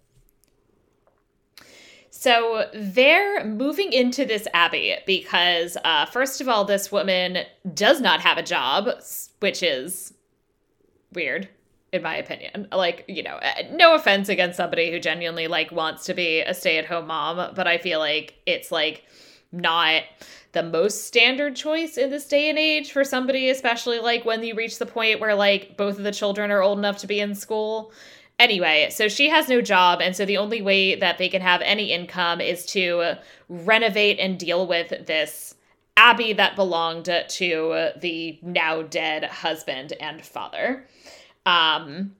So 2.21 2.69
they're 2.75 3.45
moving 3.45 3.93
into 3.93 4.25
this 4.25 4.49
abbey 4.53 4.97
because, 5.07 5.77
uh, 5.85 6.05
first 6.07 6.41
of 6.41 6.49
all, 6.49 6.65
this 6.65 6.91
woman 6.91 7.45
does 7.75 8.01
not 8.01 8.21
have 8.23 8.37
a 8.37 8.43
job, 8.43 8.89
which 9.39 9.63
is 9.63 10.13
weird, 11.13 11.49
in 11.93 12.03
my 12.03 12.17
opinion. 12.17 12.67
Like, 12.73 13.05
you 13.07 13.23
know, 13.23 13.37
uh, 13.37 13.63
no 13.71 13.95
offense 13.95 14.29
against 14.29 14.57
somebody 14.57 14.91
who 14.91 14.99
genuinely 14.99 15.47
like 15.47 15.71
wants 15.71 16.07
to 16.07 16.15
be 16.15 16.41
a 16.41 16.55
stay-at-home 16.55 17.07
mom, 17.07 17.55
but 17.55 17.69
I 17.69 17.79
feel 17.79 18.01
like 18.01 18.35
it's 18.47 18.73
like 18.73 19.05
not 19.53 20.03
the 20.51 20.65
most 20.65 21.07
standard 21.07 21.55
choice 21.55 21.97
in 21.97 22.11
this 22.11 22.27
day 22.27 22.51
and 22.51 22.59
age 22.59 22.91
for 22.91 23.05
somebody, 23.05 23.49
especially 23.49 24.01
like 24.01 24.25
when 24.25 24.43
you 24.43 24.57
reach 24.57 24.81
the 24.81 24.87
point 24.87 25.21
where 25.21 25.37
like 25.37 25.77
both 25.77 25.99
of 25.99 26.03
the 26.03 26.11
children 26.11 26.51
are 26.51 26.63
old 26.63 26.79
enough 26.79 26.99
to 26.99 27.07
be 27.07 27.21
in 27.21 27.37
school. 27.37 27.93
Anyway, 28.39 28.89
so 28.91 29.09
she 29.09 29.29
has 29.29 29.49
no 29.49 29.61
job, 29.61 30.01
and 30.01 30.15
so 30.15 30.25
the 30.25 30.37
only 30.37 30.63
way 30.63 30.95
that 30.95 31.19
they 31.19 31.29
can 31.29 31.43
have 31.43 31.61
any 31.63 31.93
income 31.93 32.41
is 32.41 32.65
to 32.67 33.17
renovate 33.49 34.21
and 34.21 34.39
deal 34.39 34.67
with 34.67 35.07
this 35.07 35.57
abbey 35.97 36.33
that 36.33 36.55
belonged 36.55 37.11
to 37.29 37.91
the 38.01 38.39
now 38.41 38.83
dead 38.83 39.25
husband 39.25 39.93
and 40.01 40.25
father. 40.25 40.87
Um, 41.45 42.15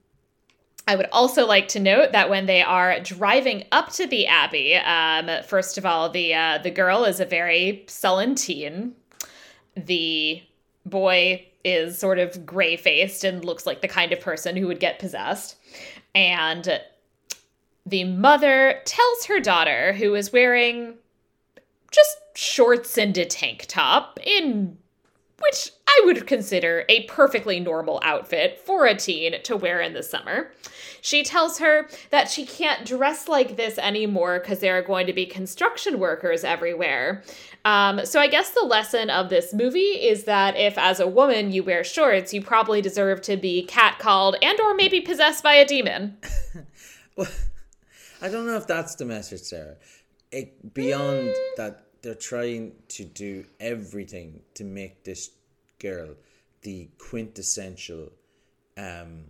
I 0.85 0.95
would 0.95 1.07
also 1.11 1.45
like 1.45 1.67
to 1.69 1.79
note 1.79 2.11
that 2.11 2.29
when 2.29 2.47
they 2.47 2.63
are 2.63 2.99
driving 2.99 3.63
up 3.71 3.91
to 3.93 4.07
the 4.07 4.25
abbey, 4.25 4.75
um, 4.75 5.29
first 5.43 5.77
of 5.77 5.85
all, 5.85 6.09
the 6.09 6.33
uh, 6.33 6.57
the 6.57 6.71
girl 6.71 7.05
is 7.05 7.19
a 7.19 7.25
very 7.25 7.85
sullen 7.87 8.33
teen. 8.33 8.95
The 9.75 10.41
boy 10.85 11.45
is 11.63 11.99
sort 11.99 12.17
of 12.17 12.45
gray 12.45 12.75
faced 12.75 13.23
and 13.23 13.45
looks 13.45 13.67
like 13.67 13.81
the 13.81 13.87
kind 13.87 14.11
of 14.11 14.19
person 14.19 14.57
who 14.57 14.65
would 14.67 14.79
get 14.79 14.97
possessed. 14.97 15.57
And 16.15 16.81
the 17.85 18.03
mother 18.03 18.81
tells 18.85 19.25
her 19.25 19.39
daughter, 19.39 19.93
who 19.93 20.15
is 20.15 20.33
wearing 20.33 20.95
just 21.91 22.17
shorts 22.35 22.97
and 22.97 23.17
a 23.17 23.25
tank 23.25 23.65
top, 23.67 24.19
in 24.23 24.77
which 25.41 25.71
I 25.87 26.01
would 26.05 26.27
consider 26.27 26.85
a 26.89 27.03
perfectly 27.03 27.59
normal 27.59 27.99
outfit 28.03 28.59
for 28.59 28.85
a 28.85 28.95
teen 28.95 29.41
to 29.43 29.55
wear 29.55 29.81
in 29.81 29.93
the 29.93 30.03
summer. 30.03 30.51
She 31.01 31.23
tells 31.23 31.59
her 31.59 31.87
that 32.09 32.29
she 32.29 32.45
can't 32.45 32.85
dress 32.85 33.27
like 33.27 33.55
this 33.55 33.77
anymore 33.77 34.39
because 34.39 34.59
there 34.59 34.77
are 34.77 34.81
going 34.81 35.07
to 35.07 35.13
be 35.13 35.25
construction 35.25 35.97
workers 35.97 36.43
everywhere. 36.43 37.23
Um, 37.65 38.05
so 38.05 38.19
I 38.19 38.27
guess 38.27 38.51
the 38.51 38.65
lesson 38.65 39.09
of 39.09 39.29
this 39.29 39.53
movie 39.53 39.79
is 39.79 40.23
that 40.23 40.55
if, 40.57 40.77
as 40.77 40.99
a 40.99 41.07
woman, 41.07 41.51
you 41.51 41.63
wear 41.63 41.83
shorts, 41.83 42.33
you 42.33 42.41
probably 42.41 42.81
deserve 42.81 43.21
to 43.23 43.35
be 43.37 43.65
catcalled 43.69 44.35
and 44.41 44.59
or 44.59 44.73
maybe 44.73 45.01
possessed 45.01 45.43
by 45.43 45.53
a 45.55 45.65
demon. 45.65 46.17
I 48.21 48.27
don't 48.29 48.45
know 48.45 48.55
if 48.55 48.67
that's 48.67 48.95
the 48.95 49.05
message, 49.05 49.41
Sarah. 49.41 49.75
It, 50.31 50.73
beyond 50.73 51.29
Mm. 51.29 51.55
that, 51.57 51.85
they're 52.01 52.15
trying 52.15 52.73
to 52.89 53.03
do 53.03 53.45
everything 53.59 54.41
to 54.53 54.63
make 54.63 55.03
this 55.03 55.31
girl 55.79 56.15
the 56.61 56.87
quintessential 56.97 58.09
um 58.77 59.23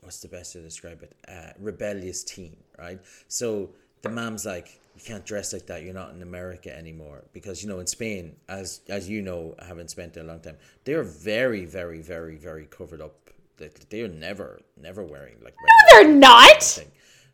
what's 0.00 0.20
the 0.20 0.28
best 0.28 0.54
way 0.54 0.60
to 0.62 0.66
describe 0.66 1.02
it 1.02 1.14
uh, 1.28 1.52
rebellious 1.58 2.24
teen 2.24 2.56
right 2.78 2.98
so 3.28 3.68
the 4.02 4.08
mom's 4.08 4.44
like 4.46 4.80
you 4.96 5.02
can't 5.04 5.24
dress 5.24 5.52
like 5.52 5.66
that 5.66 5.82
you're 5.82 5.94
not 5.94 6.10
in 6.14 6.22
america 6.22 6.70
anymore 6.76 7.24
because 7.32 7.62
you 7.62 7.68
know 7.68 7.78
in 7.80 7.86
spain 7.86 8.36
as 8.48 8.80
as 8.88 9.08
you 9.08 9.22
know 9.22 9.54
having 9.66 9.88
spent 9.88 10.16
a 10.16 10.22
long 10.22 10.40
time 10.40 10.56
they're 10.84 11.02
very 11.04 11.64
very 11.64 12.00
very 12.00 12.36
very 12.36 12.66
covered 12.66 13.00
up 13.00 13.14
They- 13.56 13.70
they're 13.90 14.08
never 14.08 14.60
never 14.76 15.02
wearing 15.04 15.36
like 15.46 15.54
No, 15.60 15.74
they're 15.90 16.14
not. 16.30 16.62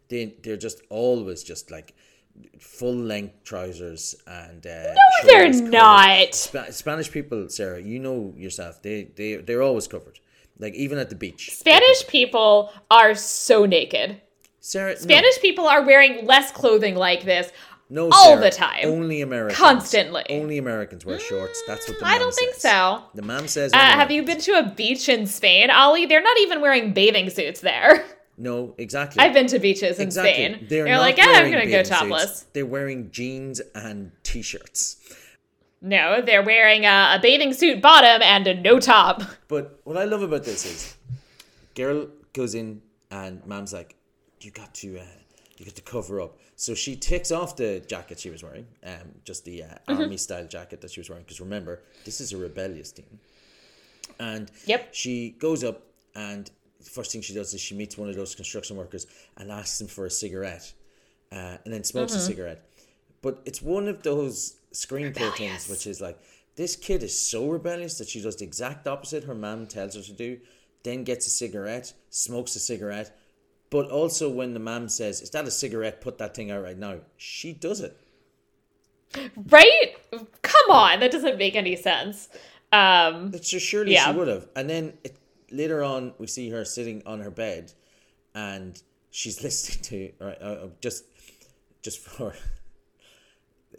They 0.08 0.22
they're 0.42 0.56
just 0.68 0.82
always 0.90 1.42
just 1.42 1.70
like 1.70 1.94
full 2.60 2.94
length 2.94 3.42
trousers 3.44 4.14
and 4.26 4.64
uh, 4.66 4.92
no, 4.94 5.26
they're 5.26 5.52
not. 5.62 6.34
Spa- 6.34 6.70
Spanish 6.70 7.10
people, 7.10 7.48
Sarah, 7.48 7.80
you 7.80 7.98
know 7.98 8.34
yourself. 8.36 8.82
They 8.82 9.04
they 9.18 9.36
they're 9.46 9.62
always 9.62 9.88
covered. 9.88 10.18
Like 10.58 10.74
even 10.74 10.98
at 10.98 11.08
the 11.10 11.16
beach. 11.16 11.50
Spanish 11.56 12.06
people 12.08 12.72
are 12.90 13.14
so 13.14 13.66
naked. 13.66 14.20
Sarah, 14.66 14.94
no. 14.94 14.98
Spanish 14.98 15.38
people 15.40 15.68
are 15.68 15.84
wearing 15.86 16.26
less 16.26 16.50
clothing 16.50 16.96
like 16.96 17.22
this. 17.24 17.52
no, 17.88 18.10
all 18.10 18.24
Sarah, 18.30 18.40
the 18.40 18.50
time. 18.50 18.84
Only 18.86 19.20
Americans. 19.22 19.56
Constantly. 19.56 20.24
Mm, 20.28 20.42
Only 20.42 20.58
Americans 20.58 21.06
wear 21.06 21.20
shorts. 21.20 21.62
That's 21.68 21.86
what 21.88 22.00
the 22.00 22.04
mom 22.04 22.10
says. 22.10 22.16
I 22.16 22.18
don't 22.18 22.34
think 22.34 22.54
so. 22.54 23.02
The 23.14 23.22
mom 23.22 23.46
says. 23.46 23.72
Uh, 23.72 23.78
have 23.78 24.10
you 24.10 24.24
been 24.24 24.40
to 24.40 24.58
a 24.58 24.64
beach 24.64 25.08
in 25.08 25.28
Spain, 25.28 25.70
Ollie? 25.70 26.06
They're 26.06 26.20
not 26.20 26.36
even 26.40 26.60
wearing 26.60 26.92
bathing 26.92 27.30
suits 27.30 27.60
there. 27.60 28.04
No, 28.38 28.74
exactly. 28.76 29.22
I've 29.24 29.32
been 29.32 29.46
to 29.46 29.58
beaches 29.58 29.96
in 29.98 30.08
Exactly. 30.08 30.32
Spain. 30.34 30.66
They're, 30.68 30.84
They're, 30.84 30.98
like, 30.98 31.16
yeah, 31.16 31.24
I'm 31.24 31.50
gonna 31.50 31.64
go 31.64 31.70
bathing 31.70 31.84
suits. 31.86 31.88
topless. 31.88 32.42
They're 32.52 32.66
wearing 32.66 33.10
jeans 33.10 33.62
and 33.74 34.12
t-shirts. 34.24 34.98
No, 35.80 36.20
they're 36.20 36.42
wearing 36.42 36.84
a, 36.84 37.14
a 37.16 37.18
bathing 37.22 37.54
suit 37.54 37.80
bottom 37.80 38.20
and 38.20 38.46
a 38.46 38.52
no 38.60 38.78
top. 38.78 39.22
But 39.48 39.80
what 39.84 39.96
I 39.96 40.04
love 40.04 40.20
about 40.20 40.44
this 40.44 40.66
is, 40.66 40.96
girl 41.74 42.08
goes 42.34 42.54
in 42.54 42.82
and 43.10 43.40
mom's 43.46 43.72
like, 43.72 43.96
"You 44.40 44.50
got 44.50 44.74
to, 44.76 44.98
uh, 44.98 45.04
you 45.56 45.64
got 45.64 45.74
to 45.74 45.82
cover 45.82 46.20
up." 46.20 46.38
So 46.56 46.74
she 46.74 46.96
takes 46.96 47.30
off 47.30 47.56
the 47.56 47.80
jacket 47.86 48.18
she 48.20 48.30
was 48.30 48.42
wearing, 48.42 48.66
um, 48.84 49.20
just 49.24 49.44
the 49.44 49.62
uh, 49.64 49.66
Mm-hmm. 49.88 50.00
army 50.02 50.16
style 50.16 50.46
jacket 50.46 50.80
that 50.80 50.90
she 50.90 51.00
was 51.00 51.08
wearing. 51.10 51.24
Because 51.24 51.40
remember, 51.40 51.82
this 52.04 52.20
is 52.20 52.32
a 52.32 52.36
rebellious 52.36 52.92
team. 52.92 53.20
And 54.18 54.50
Yep. 54.66 54.88
she 54.94 55.30
goes 55.38 55.64
up, 55.64 55.82
and 56.14 56.50
the 56.80 56.90
first 56.90 57.12
thing 57.12 57.20
she 57.20 57.34
does 57.34 57.52
is 57.54 57.60
she 57.60 57.74
meets 57.74 57.98
one 57.98 58.08
of 58.08 58.16
those 58.16 58.34
construction 58.34 58.76
workers 58.76 59.06
and 59.36 59.50
asks 59.50 59.80
him 59.80 59.86
for 59.88 60.06
a 60.06 60.10
cigarette, 60.10 60.72
uh, 61.32 61.56
and 61.64 61.72
then 61.74 61.84
smokes 61.84 62.12
Mm-hmm. 62.12 62.22
a 62.22 62.24
cigarette. 62.24 62.62
But 63.22 63.42
it's 63.44 63.60
one 63.60 63.88
of 63.88 64.02
those 64.02 64.56
screenplay 64.72 65.32
things 65.36 65.68
which 65.70 65.86
is 65.86 66.00
like 66.02 66.18
this 66.56 66.76
kid 66.76 67.02
is 67.02 67.18
so 67.18 67.48
rebellious 67.48 67.96
that 67.98 68.08
she 68.08 68.20
does 68.20 68.36
the 68.36 68.44
exact 68.44 68.86
opposite 68.86 69.24
her 69.24 69.34
mom 69.34 69.66
tells 69.66 69.94
her 69.94 70.02
to 70.02 70.12
do, 70.12 70.38
then 70.82 71.02
gets 71.04 71.26
a 71.26 71.30
cigarette, 71.30 71.92
smokes 72.10 72.54
a 72.56 72.60
cigarette, 72.60 73.18
but 73.70 73.90
also 73.90 74.28
when 74.30 74.54
the 74.54 74.60
mom 74.60 74.88
says, 74.88 75.20
"Is 75.20 75.30
that 75.30 75.46
a 75.46 75.50
cigarette? 75.50 76.00
Put 76.00 76.18
that 76.18 76.34
thing 76.34 76.50
out 76.50 76.62
right 76.62 76.78
now." 76.78 77.00
She 77.16 77.52
does 77.52 77.80
it. 77.80 77.98
Right? 79.48 79.96
Come 80.42 80.70
on, 80.70 81.00
that 81.00 81.10
doesn't 81.10 81.38
make 81.38 81.54
any 81.54 81.76
sense. 81.76 82.28
Um, 82.72 83.30
But 83.30 83.44
so 83.44 83.58
surely 83.58 83.92
Yeah. 83.92 84.10
she 84.12 84.18
would 84.18 84.28
have. 84.28 84.48
And 84.56 84.68
then 84.68 84.98
it, 85.04 85.16
later 85.50 85.82
on, 85.82 86.12
we 86.18 86.26
see 86.26 86.50
her 86.50 86.64
sitting 86.64 87.02
on 87.06 87.20
her 87.20 87.30
bed, 87.30 87.72
and 88.34 88.80
she's 89.10 89.42
listening 89.46 89.82
to 90.18 90.24
right, 90.26 90.38
uh, 90.42 90.44
uh, 90.44 90.68
just 90.80 91.04
just 91.82 92.00
for 92.00 92.34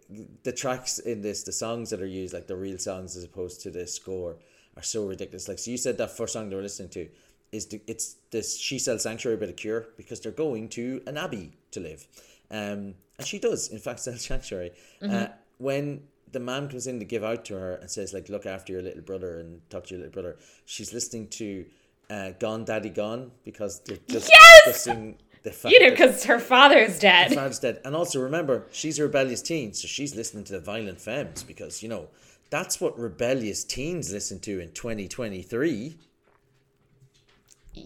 the 0.43 0.54
tracks 0.54 1.00
in 1.00 1.21
this, 1.21 1.43
the 1.43 1.52
songs 1.52 1.89
that 1.89 2.02
are 2.02 2.08
used, 2.08 2.34
like 2.34 2.47
the 2.47 2.56
real 2.56 2.78
songs 2.80 3.15
as 3.17 3.23
opposed 3.23 3.62
to 3.62 3.69
the 3.69 3.86
score, 3.86 4.38
are 4.78 4.84
so 4.84 5.06
ridiculous. 5.06 5.47
Like 5.47 5.60
so, 5.60 5.71
you 5.71 5.78
said 5.78 5.97
that 5.97 6.15
first 6.15 6.34
song 6.34 6.50
they 6.50 6.56
were 6.56 6.62
listening 6.62 6.89
to 6.89 7.10
is 7.52 7.68
the, 7.68 7.82
it's 7.88 8.16
this 8.32 8.58
she 8.58 8.78
sells 8.80 9.04
sanctuary 9.04 9.38
by 9.38 9.46
the 9.46 9.54
Cure 9.54 9.88
because 9.98 10.20
they're 10.20 10.32
going 10.32 10.70
to 10.70 11.02
an 11.08 11.18
abbey 11.18 11.54
to 11.72 11.80
live, 11.80 12.08
um, 12.52 12.94
and 13.18 13.26
she 13.26 13.40
does 13.40 13.70
in 13.70 13.80
fact 13.80 14.00
sell 14.06 14.16
sanctuary. 14.18 14.72
Uh, 15.02 15.28
when 15.58 16.02
the 16.32 16.40
man 16.40 16.68
comes 16.68 16.88
in 16.88 17.00
to 17.00 17.06
give 17.06 17.24
out 17.24 17.46
to 17.46 17.54
her 17.58 17.76
and 17.76 17.90
says 17.90 18.14
like 18.14 18.30
look 18.30 18.46
after 18.46 18.74
your 18.74 18.82
little 18.82 19.02
brother 19.02 19.40
and 19.40 19.62
talk 19.70 19.86
to 19.86 19.96
your 19.96 20.00
little 20.06 20.14
brother, 20.14 20.38
she's 20.66 20.94
listening 20.94 21.28
to 21.30 21.66
uh, 22.10 22.32
Gone 22.40 22.66
Daddy 22.66 22.90
Gone 22.90 23.32
because 23.44 23.80
they're 23.86 23.98
just 24.08 24.30
Yes! 24.30 24.62
discussing 24.66 25.18
the 25.44 25.52
fact 25.52 25.72
you 25.74 25.80
know, 25.80 25.90
because 25.92 26.26
her 26.26 26.40
father's 26.40 27.00
dead. 27.00 27.34
Father's 27.34 27.60
dead. 27.60 27.80
And 27.86 27.96
also 27.96 28.20
remember, 28.22 28.66
she's 28.72 29.00
a 29.00 29.04
rebellious 29.04 29.42
teen, 29.42 29.74
so 29.74 29.88
she's 29.88 30.16
listening 30.16 30.44
to 30.46 30.54
the 30.54 30.60
violent 30.60 31.00
femmes 31.00 31.44
because, 31.44 31.82
you 31.82 31.90
know, 31.90 32.08
that's 32.50 32.80
what 32.82 32.98
rebellious 32.98 33.64
teens 33.64 34.12
listen 34.12 34.40
to 34.42 34.60
in 34.60 34.72
2023. 34.72 35.98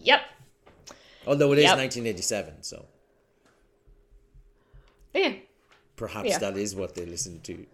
Yep. 0.03 0.21
Although 1.27 1.51
it 1.53 1.59
is 1.59 1.63
Yep. 1.65 1.77
1987, 1.77 2.63
so 2.63 2.85
Yeah. 5.13 5.33
perhaps 5.95 6.29
Yeah. 6.29 6.37
that 6.39 6.57
is 6.57 6.75
what 6.75 6.95
they 6.95 7.05
listen 7.05 7.41
to. 7.41 7.65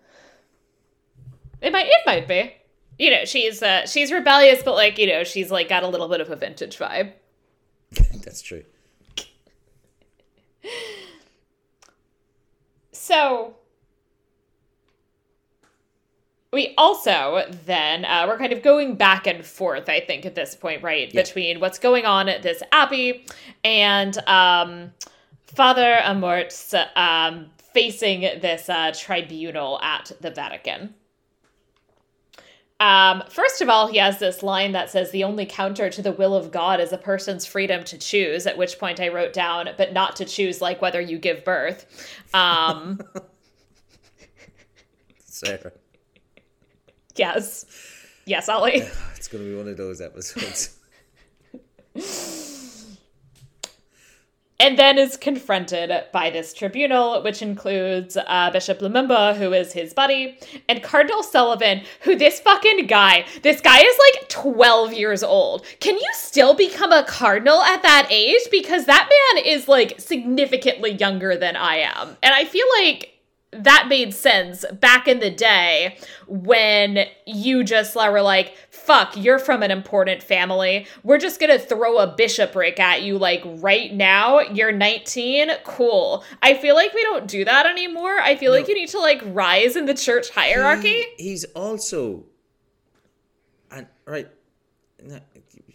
It 1.61 1.71
might 1.71 1.87
it 1.87 2.01
might 2.05 2.27
be. 2.27 2.53
You 2.99 3.11
know, 3.11 3.25
she's 3.25 3.61
uh 3.63 3.85
she's 3.85 4.11
rebellious, 4.11 4.61
but 4.63 4.73
like, 4.75 4.97
you 4.97 5.07
know, 5.07 5.23
she's 5.23 5.49
like 5.51 5.69
got 5.69 5.83
a 5.83 5.87
little 5.87 6.07
bit 6.07 6.19
of 6.21 6.29
a 6.29 6.35
vintage 6.35 6.77
vibe. 6.77 7.13
That's 8.23 8.41
true. 8.41 8.63
So 12.91 13.55
we 16.53 16.73
also 16.77 17.45
then 17.65 18.05
uh, 18.05 18.25
we're 18.27 18.37
kind 18.37 18.53
of 18.53 18.61
going 18.61 18.95
back 18.95 19.27
and 19.27 19.45
forth, 19.45 19.89
I 19.89 19.99
think, 19.99 20.25
at 20.25 20.35
this 20.35 20.55
point, 20.55 20.83
right, 20.83 21.13
Yeah. 21.13 21.21
between 21.23 21.59
what's 21.59 21.79
going 21.79 22.05
on 22.05 22.29
at 22.29 22.41
this 22.41 22.63
abbey 22.71 23.25
and 23.63 24.17
um, 24.27 24.91
Father 25.45 25.99
Amort's 26.03 26.73
um, 26.95 27.47
facing 27.73 28.21
this 28.41 28.69
uh, 28.69 28.91
tribunal 28.95 29.79
at 29.81 30.11
the 30.21 30.31
Vatican. 30.31 30.93
Um, 32.79 33.23
first 33.29 33.61
of 33.61 33.69
all, 33.69 33.87
he 33.87 33.97
has 33.97 34.19
this 34.19 34.43
line 34.43 34.71
that 34.73 34.91
says, 34.91 35.09
The 35.09 35.23
only 35.23 35.47
counter 35.47 35.89
to 35.89 36.01
the 36.01 36.11
will 36.11 36.35
of 36.35 36.51
God 36.51 36.79
is 36.79 36.93
a 36.93 36.97
person's 36.97 37.43
freedom 37.45 37.83
to 37.85 37.97
choose, 37.97 38.45
at 38.45 38.55
which 38.57 38.77
point 38.77 38.99
I 38.99 39.07
wrote 39.07 39.33
down, 39.33 39.69
but 39.77 39.93
not 39.93 40.15
to 40.17 40.25
choose 40.25 40.61
like 40.61 40.79
whether 40.81 41.01
you 41.01 41.17
give 41.17 41.43
birth. 41.43 42.13
Um, 42.35 43.01
Sarah. 45.25 45.71
Yes. 47.17 47.65
Yes, 48.25 48.49
Ollie. 48.49 48.83
It's 49.15 49.27
going 49.27 49.43
to 49.43 49.49
be 49.49 49.55
one 49.55 49.67
of 49.67 49.77
those 49.77 50.01
episodes. 50.01 50.77
and 54.59 54.77
then 54.77 54.97
is 54.97 55.17
confronted 55.17 55.91
by 56.11 56.29
this 56.29 56.53
tribunal, 56.53 57.21
which 57.23 57.41
includes 57.41 58.17
uh, 58.17 58.49
Bishop 58.51 58.79
Lumumba, 58.79 59.35
who 59.35 59.53
is 59.53 59.71
his 59.71 59.93
buddy, 59.93 60.37
and 60.67 60.81
Cardinal 60.83 61.23
Sullivan, 61.23 61.81
who 62.01 62.15
this 62.15 62.39
fucking 62.39 62.87
guy, 62.87 63.25
this 63.43 63.61
guy 63.61 63.79
is 63.79 63.99
like 64.13 64.29
12 64.29 64.93
years 64.93 65.23
old. 65.23 65.65
Can 65.79 65.95
you 65.95 66.09
still 66.13 66.53
become 66.53 66.91
a 66.91 67.03
cardinal 67.03 67.61
at 67.61 67.83
that 67.83 68.07
age? 68.09 68.41
Because 68.51 68.85
that 68.85 69.09
man 69.35 69.45
is 69.45 69.67
like 69.67 69.99
significantly 69.99 70.91
younger 70.91 71.37
than 71.37 71.55
I 71.55 71.77
am. 71.77 72.17
And 72.23 72.33
I 72.33 72.45
feel 72.45 72.65
like 72.79 73.16
that 73.51 73.87
made 73.87 74.13
sense 74.13 74.65
back 74.73 75.07
in 75.07 75.19
the 75.19 75.29
day 75.31 75.97
when 76.27 77.05
you 77.25 77.63
just 77.63 77.95
were 77.95 78.21
like, 78.21 78.55
fuck, 78.69 79.15
you're 79.15 79.39
from 79.39 79.63
an 79.63 79.71
important 79.71 80.21
family. 80.21 80.85
We're 81.03 81.17
just 81.17 81.39
gonna 81.39 81.57
throw 81.57 81.97
a 81.99 82.07
bishopric 82.13 82.77
at 82.79 83.03
you 83.03 83.17
like 83.17 83.41
right 83.45 83.93
now. 83.93 84.41
You're 84.41 84.73
19. 84.73 85.49
Cool. 85.63 86.23
I 86.43 86.55
feel 86.55 86.75
like 86.75 86.93
we 86.93 87.01
don't 87.03 87.25
do 87.27 87.45
that 87.45 87.65
anymore. 87.65 88.19
I 88.19 88.35
feel 88.35 88.51
like 88.51 88.67
you 88.67 88.75
need 88.75 88.89
to 88.89 88.99
like 88.99 89.21
rise 89.25 89.75
in 89.77 89.85
the 89.85 89.93
church 89.93 90.29
hierarchy. 90.31 91.05
He- 91.17 91.29
he's 91.29 91.45
also, 91.45 92.25
and 93.71 93.87
right, 94.05 94.27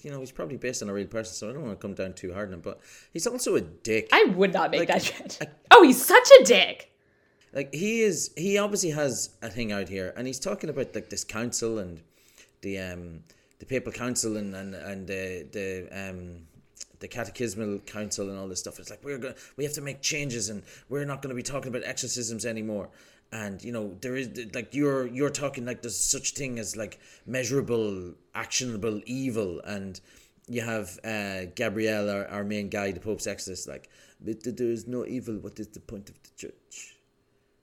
you 0.02 0.11
know, 0.11 0.20
he's 0.20 0.32
probably 0.32 0.56
based 0.56 0.82
on 0.82 0.88
a 0.88 0.92
real 0.92 1.06
person, 1.06 1.35
so 1.35 1.48
I 1.48 1.52
don't 1.54 1.62
want 1.64 1.78
to 1.80 1.82
come 1.82 1.94
down 1.94 2.12
too 2.14 2.32
hard 2.35 2.48
on 2.48 2.54
him, 2.54 2.61
but 2.61 2.80
he's 3.12 3.26
also 3.26 3.54
a 3.56 3.61
dick. 3.61 4.08
I 4.12 4.24
would 4.24 4.52
not 4.52 4.70
make 4.70 4.88
Like, 4.90 5.02
that. 5.18 5.38
I- 5.40 5.46
oh, 5.70 5.82
he's 5.85 6.04
such 6.04 6.28
a 6.40 6.44
dick. 6.44 6.90
Like 7.52 7.72
he 7.74 8.02
is 8.02 8.30
he 8.36 8.58
obviously 8.58 8.90
has 8.90 9.30
a 9.42 9.48
thing 9.48 9.72
out 9.72 9.88
here 9.88 10.12
and 10.16 10.26
he's 10.26 10.40
talking 10.40 10.70
about 10.70 10.94
like 10.94 11.10
this 11.10 11.24
council 11.24 11.78
and 11.78 12.00
the 12.62 12.78
um 12.78 13.20
the 13.58 13.66
papal 13.66 13.92
council 13.92 14.36
and 14.36 14.54
and, 14.54 14.74
and 14.74 15.06
the 15.06 15.46
the 15.52 15.88
um 15.92 16.46
the 17.02 17.08
catechismal 17.08 17.84
council 17.84 18.30
and 18.30 18.38
all 18.38 18.48
this 18.48 18.60
stuff. 18.60 18.78
It's 18.78 18.88
like 18.88 19.04
we're 19.04 19.18
going 19.18 19.34
we 19.56 19.64
have 19.64 19.74
to 19.74 19.82
make 19.82 20.00
changes 20.00 20.48
and 20.48 20.62
we're 20.88 21.04
not 21.04 21.20
going 21.20 21.30
to 21.30 21.34
be 21.34 21.42
talking 21.42 21.68
about 21.68 21.82
exorcisms 21.84 22.46
anymore. 22.46 22.88
And 23.32 23.62
you 23.62 23.72
know 23.72 23.96
there 24.00 24.16
is 24.16 24.28
like 24.54 24.74
you're 24.74 25.06
you're 25.06 25.30
talking 25.30 25.66
like 25.66 25.82
there's 25.82 25.98
such 25.98 26.32
thing 26.32 26.58
as 26.58 26.76
like 26.76 26.98
measurable 27.26 28.14
actionable 28.34 29.02
evil. 29.04 29.60
And 29.64 30.00
you 30.48 30.62
have 30.62 30.98
uh 31.04 31.46
gabriel 31.54 32.08
our, 32.08 32.26
our 32.26 32.44
main 32.44 32.68
guy 32.68 32.90
the 32.90 32.98
pope's 33.00 33.28
exorcist 33.28 33.68
like 33.68 33.88
there 34.20 34.70
is 34.70 34.86
no 34.86 35.04
evil. 35.04 35.34
What 35.36 35.58
is 35.58 35.68
the 35.68 35.80
point 35.80 36.08
of 36.08 36.22
the 36.22 36.30
church 36.36 36.91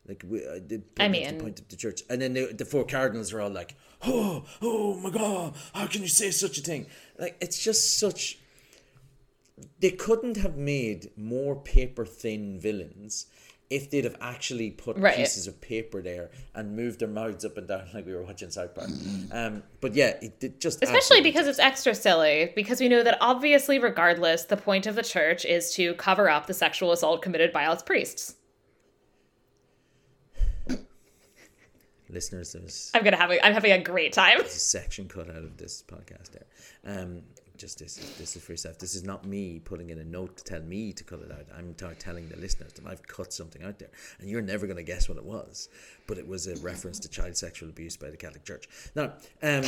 Like 0.09 0.23
we, 0.27 0.39
uh, 0.45 0.55
the, 0.65 0.81
I 0.99 1.07
the 1.07 1.09
mean- 1.11 1.39
point 1.39 1.59
of 1.59 1.69
the 1.69 1.75
church, 1.77 2.01
and 2.09 2.21
then 2.21 2.33
the, 2.33 2.47
the 2.51 2.65
four 2.65 2.83
cardinals 2.83 3.31
are 3.31 3.39
all 3.41 3.49
like, 3.51 3.75
"Oh, 4.01 4.43
oh 4.61 4.95
my 4.95 5.11
God! 5.11 5.53
How 5.73 5.85
can 5.87 6.01
you 6.01 6.07
say 6.07 6.31
such 6.31 6.57
a 6.57 6.61
thing?" 6.61 6.87
Like 7.17 7.37
it's 7.39 7.63
just 7.63 7.97
such. 7.99 8.39
They 9.79 9.91
couldn't 9.91 10.37
have 10.37 10.57
made 10.57 11.11
more 11.15 11.55
paper 11.55 12.05
thin 12.05 12.59
villains 12.59 13.27
if 13.69 13.91
they'd 13.91 14.03
have 14.05 14.15
actually 14.19 14.71
put 14.71 14.97
Right. 14.97 15.15
pieces 15.15 15.45
of 15.45 15.61
paper 15.61 16.01
there 16.01 16.31
and 16.55 16.75
moved 16.75 16.99
their 17.01 17.07
mouths 17.07 17.45
up 17.45 17.55
and 17.57 17.67
down 17.67 17.87
like 17.93 18.05
we 18.05 18.13
were 18.15 18.23
watching 18.23 18.49
South 18.49 18.73
Park. 18.73 18.89
Um, 19.31 19.61
but 19.79 19.93
yeah, 19.93 20.15
it, 20.21 20.43
it 20.43 20.59
just 20.59 20.81
Especially 20.81 21.21
because 21.21 21.45
it's 21.45 21.59
extra 21.59 21.93
silly, 21.93 22.51
because 22.55 22.79
we 22.79 22.87
know 22.89 23.03
that 23.03 23.17
obviously, 23.21 23.77
regardless, 23.77 24.45
the 24.45 24.57
point 24.57 24.87
of 24.87 24.95
the 24.95 25.03
church 25.03 25.45
is 25.45 25.71
to 25.75 25.93
cover 25.95 26.29
up 26.29 26.47
the 26.47 26.53
sexual 26.53 26.91
assault 26.91 27.21
committed 27.21 27.53
by 27.53 27.71
its 27.71 27.83
priests. 27.83 28.35
Listeners, 32.09 32.53
there's 32.53 32.91
I'm 32.93 33.03
gonna 33.03 33.17
have 33.17 33.31
a, 33.31 33.45
I'm 33.45 33.53
having 33.53 33.71
a 33.71 33.81
great 33.81 34.13
time. 34.13 34.41
a 34.41 34.49
section 34.49 35.07
cut 35.07 35.29
out 35.29 35.43
of 35.43 35.57
this 35.57 35.83
podcast 35.87 36.31
there. 36.31 36.45
Um, 36.85 37.21
just 37.59 37.77
this, 37.77 37.95
this 38.17 38.35
is 38.35 38.41
for 38.43 38.53
yourself. 38.53 38.79
This 38.79 38.95
is 38.95 39.03
not 39.03 39.25
me 39.25 39.59
putting 39.59 39.89
in 39.89 39.99
a 39.99 40.03
note 40.03 40.37
to 40.37 40.43
tell 40.43 40.61
me 40.61 40.93
to 40.93 41.03
cut 41.03 41.19
it 41.19 41.31
out. 41.31 41.45
I'm 41.55 41.73
t- 41.73 41.85
telling 41.99 42.29
the 42.29 42.37
listeners 42.37 42.71
that 42.73 42.87
I've 42.87 43.05
cut 43.05 43.33
something 43.33 43.61
out 43.63 43.79
there, 43.79 43.89
and 44.19 44.29
you're 44.29 44.41
never 44.41 44.65
going 44.65 44.77
to 44.77 44.83
guess 44.83 45.09
what 45.09 45.17
it 45.17 45.25
was. 45.25 45.67
But 46.07 46.17
it 46.17 46.27
was 46.27 46.47
a 46.47 46.55
reference 46.59 46.99
to 46.99 47.09
child 47.09 47.35
sexual 47.35 47.69
abuse 47.69 47.97
by 47.97 48.09
the 48.09 48.17
Catholic 48.17 48.45
Church. 48.45 48.69
Now, 48.95 49.13
um, 49.43 49.63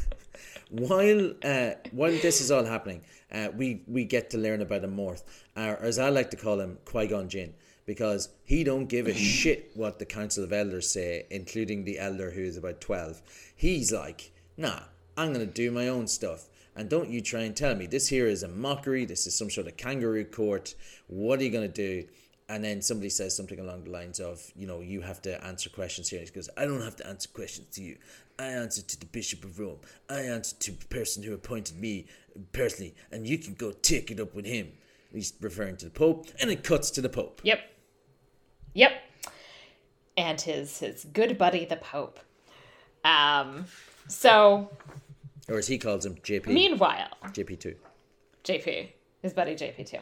while 0.70 1.32
uh, 1.44 1.70
while 1.92 2.10
this 2.10 2.40
is 2.40 2.50
all 2.50 2.64
happening, 2.64 3.02
uh, 3.32 3.48
we 3.56 3.82
we 3.86 4.04
get 4.04 4.30
to 4.30 4.38
learn 4.38 4.60
about 4.60 4.82
Amorth, 4.82 5.22
or 5.56 5.78
as 5.80 5.98
I 5.98 6.08
like 6.08 6.30
to 6.32 6.36
call 6.36 6.60
him, 6.60 6.78
Qui 6.84 7.06
Gon 7.06 7.28
Jinn, 7.28 7.54
because 7.86 8.28
he 8.44 8.64
don't 8.64 8.86
give 8.86 9.06
a 9.06 9.10
mm-hmm. 9.10 9.18
shit 9.18 9.70
what 9.74 9.98
the 9.98 10.06
Council 10.06 10.44
of 10.44 10.52
Elders 10.52 10.90
say, 10.90 11.26
including 11.30 11.84
the 11.84 11.98
elder 11.98 12.30
who 12.30 12.42
is 12.42 12.56
about 12.56 12.80
twelve. 12.80 13.22
He's 13.54 13.92
like, 13.92 14.32
nah, 14.56 14.80
I'm 15.16 15.32
gonna 15.32 15.46
do 15.46 15.70
my 15.70 15.88
own 15.88 16.06
stuff. 16.06 16.48
And 16.76 16.88
don't 16.88 17.10
you 17.10 17.20
try 17.20 17.40
and 17.40 17.56
tell 17.56 17.74
me 17.76 17.86
this 17.86 18.08
here 18.08 18.26
is 18.26 18.42
a 18.42 18.48
mockery. 18.48 19.04
This 19.04 19.26
is 19.26 19.36
some 19.36 19.50
sort 19.50 19.68
of 19.68 19.76
kangaroo 19.76 20.24
court. 20.24 20.74
What 21.06 21.38
are 21.38 21.44
you 21.44 21.50
gonna 21.50 21.68
do? 21.68 22.04
And 22.48 22.62
then 22.62 22.82
somebody 22.82 23.08
says 23.08 23.34
something 23.34 23.58
along 23.58 23.84
the 23.84 23.90
lines 23.90 24.20
of, 24.20 24.52
you 24.54 24.66
know, 24.66 24.80
you 24.80 25.00
have 25.00 25.22
to 25.22 25.42
answer 25.44 25.70
questions 25.70 26.10
here. 26.10 26.20
He 26.20 26.26
goes, 26.26 26.50
I 26.58 26.66
don't 26.66 26.82
have 26.82 26.96
to 26.96 27.06
answer 27.06 27.28
questions 27.32 27.74
to 27.76 27.82
you. 27.82 27.96
I 28.38 28.46
answer 28.46 28.82
to 28.82 29.00
the 29.00 29.06
Bishop 29.06 29.44
of 29.44 29.58
Rome. 29.58 29.78
I 30.10 30.20
answer 30.20 30.56
to 30.56 30.72
the 30.72 30.86
person 30.86 31.22
who 31.22 31.32
appointed 31.32 31.80
me 31.80 32.06
personally, 32.52 32.94
and 33.10 33.26
you 33.26 33.38
can 33.38 33.54
go 33.54 33.70
take 33.70 34.10
it 34.10 34.20
up 34.20 34.34
with 34.34 34.44
him. 34.44 34.72
He's 35.12 35.32
referring 35.40 35.76
to 35.78 35.86
the 35.86 35.90
Pope, 35.90 36.26
and 36.40 36.50
it 36.50 36.64
cuts 36.64 36.90
to 36.90 37.00
the 37.00 37.08
Pope. 37.08 37.40
Yep. 37.44 37.60
Yep. 38.74 38.92
And 40.16 40.40
his 40.40 40.78
his 40.78 41.04
good 41.12 41.38
buddy 41.38 41.64
the 41.64 41.76
Pope. 41.76 42.20
Um 43.04 43.66
so 44.08 44.70
Or 45.48 45.58
as 45.58 45.66
he 45.66 45.78
calls 45.78 46.04
him, 46.06 46.16
JP. 46.16 46.46
meanwhile, 46.48 47.08
JP2. 47.24 47.74
JP, 48.44 48.88
his 49.22 49.32
buddy 49.32 49.54
JP 49.54 49.86
two. 49.90 49.98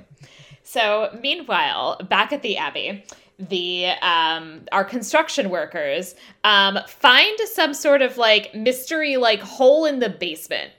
So 0.64 1.16
meanwhile, 1.20 1.98
back 2.08 2.32
at 2.32 2.42
the 2.42 2.56
Abbey, 2.56 3.04
the 3.38 3.87
um 4.02 4.62
our 4.72 4.85
construction 4.85 5.50
workers 5.50 6.14
um 6.44 6.78
find 6.88 7.38
some 7.40 7.72
sort 7.74 8.02
of 8.02 8.16
like 8.18 8.54
mystery 8.54 9.16
like 9.16 9.40
hole 9.40 9.85
in 9.87 9.98
the 10.00 10.08
basement. 10.11 10.72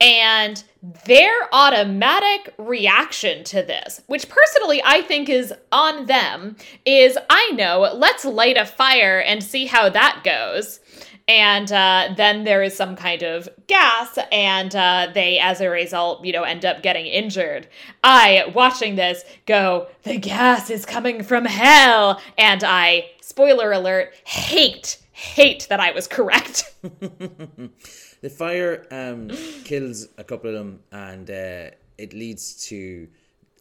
And 0.00 0.64
their 1.04 1.32
automatic 1.52 2.54
reaction 2.56 3.44
to 3.44 3.62
this, 3.62 4.00
which 4.06 4.30
personally 4.30 4.80
I 4.82 5.02
think 5.02 5.28
is 5.28 5.52
on 5.70 6.06
them, 6.06 6.56
is 6.86 7.18
I 7.28 7.50
know, 7.50 7.80
let's 7.94 8.24
light 8.24 8.56
a 8.56 8.64
fire 8.64 9.20
and 9.20 9.42
see 9.42 9.66
how 9.66 9.90
that 9.90 10.22
goes. 10.24 10.80
And 11.28 11.70
uh, 11.70 12.14
then 12.16 12.44
there 12.44 12.62
is 12.62 12.76
some 12.76 12.96
kind 12.96 13.22
of 13.22 13.48
gas, 13.68 14.18
and 14.32 14.74
uh, 14.74 15.08
they, 15.14 15.38
as 15.38 15.60
a 15.60 15.70
result, 15.70 16.24
you 16.24 16.32
know, 16.32 16.42
end 16.42 16.64
up 16.64 16.82
getting 16.82 17.06
injured. 17.06 17.68
I, 18.02 18.50
watching 18.52 18.96
this, 18.96 19.22
go, 19.46 19.86
the 20.02 20.16
gas 20.16 20.70
is 20.70 20.84
coming 20.84 21.22
from 21.22 21.44
hell. 21.44 22.20
And 22.36 22.64
I, 22.64 23.10
spoiler 23.20 23.70
alert, 23.70 24.12
hate, 24.24 24.98
hate 25.12 25.68
that 25.68 25.78
I 25.78 25.92
was 25.92 26.08
correct. 26.08 26.74
The 28.20 28.30
fire 28.30 28.86
um, 28.90 29.28
kills 29.64 30.08
a 30.18 30.24
couple 30.24 30.50
of 30.50 30.56
them, 30.56 30.80
and 30.92 31.30
uh, 31.30 31.70
it 31.98 32.12
leads 32.12 32.66
to 32.68 33.08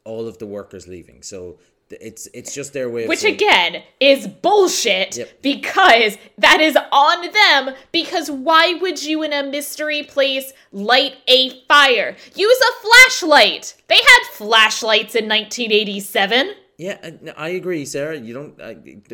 all 0.04 0.28
of 0.28 0.38
the 0.38 0.46
workers 0.48 0.88
leaving. 0.88 1.22
So 1.24 1.60
it's 1.92 2.28
it's 2.36 2.54
just 2.54 2.74
their 2.74 2.88
way 2.90 3.04
of 3.04 3.10
Which 3.10 3.20
saying- 3.20 3.36
again 3.36 3.84
is 4.00 4.28
bullshit 4.28 5.18
Yep. 5.18 5.42
because 5.42 6.18
that 6.38 6.60
is 6.62 6.78
on 6.92 7.32
them. 7.32 7.76
Because 7.92 8.30
why 8.30 8.74
would 8.76 9.02
you 9.04 9.24
in 9.24 9.34
a 9.34 9.44
mystery 9.44 10.04
place 10.04 10.54
light 10.72 11.16
a 11.28 11.50
fire? 11.68 12.16
Use 12.36 12.60
a 12.62 12.74
flashlight. 12.86 13.76
They 13.88 13.96
had 13.98 14.24
flashlights 14.34 15.16
in 15.16 15.28
1987. 15.28 16.52
Yeah, 16.78 16.98
I, 17.38 17.46
I 17.46 17.50
agree, 17.50 17.86
Sarah. 17.86 18.18
You 18.18 18.34
don't 18.34 18.62
I, 18.62 18.74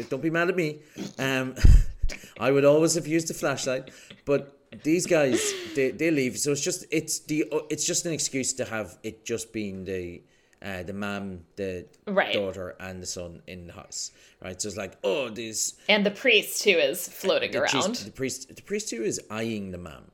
don't 0.09 0.21
be 0.21 0.29
mad 0.29 0.49
at 0.49 0.55
me. 0.55 0.79
Um, 1.17 1.55
I 2.39 2.51
would 2.51 2.65
always 2.65 2.95
have 2.95 3.07
used 3.07 3.31
a 3.31 3.33
flashlight, 3.33 3.89
but 4.25 4.57
these 4.83 5.05
guys 5.05 5.53
they, 5.75 5.91
they 5.91 6.11
leave. 6.11 6.37
So 6.37 6.51
it's 6.51 6.61
just 6.61 6.85
it's 6.91 7.19
the 7.19 7.45
it's 7.69 7.85
just 7.85 8.05
an 8.05 8.13
excuse 8.13 8.53
to 8.53 8.65
have 8.65 8.97
it 9.03 9.25
just 9.25 9.51
being 9.53 9.85
the 9.85 10.21
uh, 10.61 10.83
the 10.83 10.93
mom, 10.93 11.41
the 11.57 11.85
Right. 12.07 12.33
daughter, 12.33 12.75
and 12.79 13.01
the 13.01 13.05
son 13.05 13.41
in 13.45 13.67
the 13.67 13.73
house. 13.73 14.11
Right. 14.41 14.59
So 14.61 14.67
it's 14.69 14.77
like 14.77 14.93
oh, 15.03 15.29
these 15.29 15.73
And 15.89 16.05
the 16.05 16.11
priest 16.11 16.63
who 16.63 16.71
is 16.71 17.07
floating 17.07 17.51
the, 17.51 17.61
around. 17.63 17.95
the 17.95 18.11
priest 18.11 18.53
the 18.55 18.61
priest 18.61 18.89
who 18.91 19.03
is 19.03 19.21
eyeing 19.29 19.71
the 19.71 19.77
mom, 19.77 20.11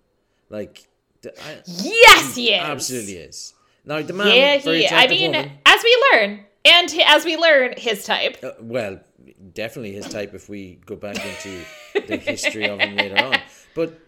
like 0.49 0.87
the, 1.21 1.29
I, 1.41 1.61
yes, 1.67 2.35
he 2.35 2.53
is. 2.53 2.61
absolutely 2.63 3.13
is. 3.17 3.53
Now 3.85 4.01
the 4.01 4.13
mom, 4.13 4.27
Yeah, 4.27 4.57
he. 4.57 4.87
I 4.87 5.07
mean, 5.07 5.31
woman. 5.31 5.51
as 5.65 5.83
we 5.83 6.03
learn, 6.13 6.39
and 6.65 6.89
he- 6.91 7.03
as 7.03 7.25
we 7.25 7.37
learn, 7.37 7.73
his 7.77 8.03
type. 8.05 8.37
Uh, 8.43 8.51
well, 8.59 8.99
definitely 9.53 9.93
his 9.93 10.07
type 10.07 10.33
if 10.33 10.49
we 10.49 10.79
go 10.85 10.95
back 10.95 11.15
into 11.25 11.63
the 12.07 12.17
history 12.17 12.67
of 12.67 12.79
him 12.79 12.95
later 12.95 13.17
on. 13.23 13.37
But 13.75 13.99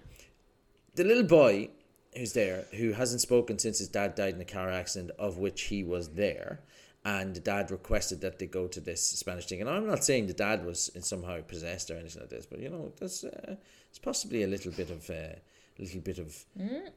the 0.95 1.03
little 1.03 1.23
boy 1.23 1.69
who's 2.15 2.33
there, 2.33 2.65
who 2.75 2.91
hasn't 2.93 3.21
spoken 3.21 3.57
since 3.59 3.79
his 3.79 3.87
dad 3.87 4.15
died 4.15 4.35
in 4.35 4.41
a 4.41 4.45
car 4.45 4.69
accident, 4.69 5.11
of 5.17 5.37
which 5.37 5.63
he 5.63 5.83
was 5.83 6.09
there, 6.09 6.59
and 7.03 7.35
the 7.35 7.39
dad 7.39 7.71
requested 7.71 8.21
that 8.21 8.39
they 8.39 8.45
go 8.45 8.67
to 8.67 8.79
this 8.79 9.01
Spanish 9.03 9.45
thing. 9.47 9.61
And 9.61 9.69
I'm 9.69 9.87
not 9.87 10.03
saying 10.03 10.27
the 10.27 10.33
dad 10.33 10.65
was 10.65 10.91
somehow 11.01 11.41
possessed 11.41 11.89
or 11.91 11.97
anything 11.97 12.21
like 12.21 12.29
this, 12.29 12.45
but 12.45 12.59
you 12.59 12.69
know, 12.69 12.91
there's 12.99 13.23
uh, 13.23 13.55
it's 13.89 13.99
possibly 13.99 14.43
a 14.43 14.47
little 14.47 14.71
bit 14.71 14.89
of. 14.89 15.09
Uh, 15.09 15.35
little 15.79 16.01
bit 16.01 16.19
of 16.19 16.45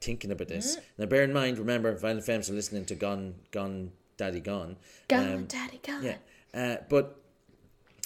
thinking 0.02 0.30
about 0.30 0.48
this. 0.48 0.76
Now, 0.98 1.06
bear 1.06 1.22
in 1.22 1.32
mind, 1.32 1.58
remember, 1.58 1.96
Violent 1.96 2.26
Femmes 2.26 2.50
are 2.50 2.52
listening 2.52 2.84
to 2.84 2.94
Gone, 2.94 3.34
Gone, 3.50 3.90
Daddy 4.18 4.38
Gone. 4.40 4.76
Gone, 5.08 5.32
Um, 5.32 5.44
daddy, 5.46 5.80
gone. 5.82 6.04
yeah, 6.04 6.16
uh, 6.52 6.76
but 6.90 7.18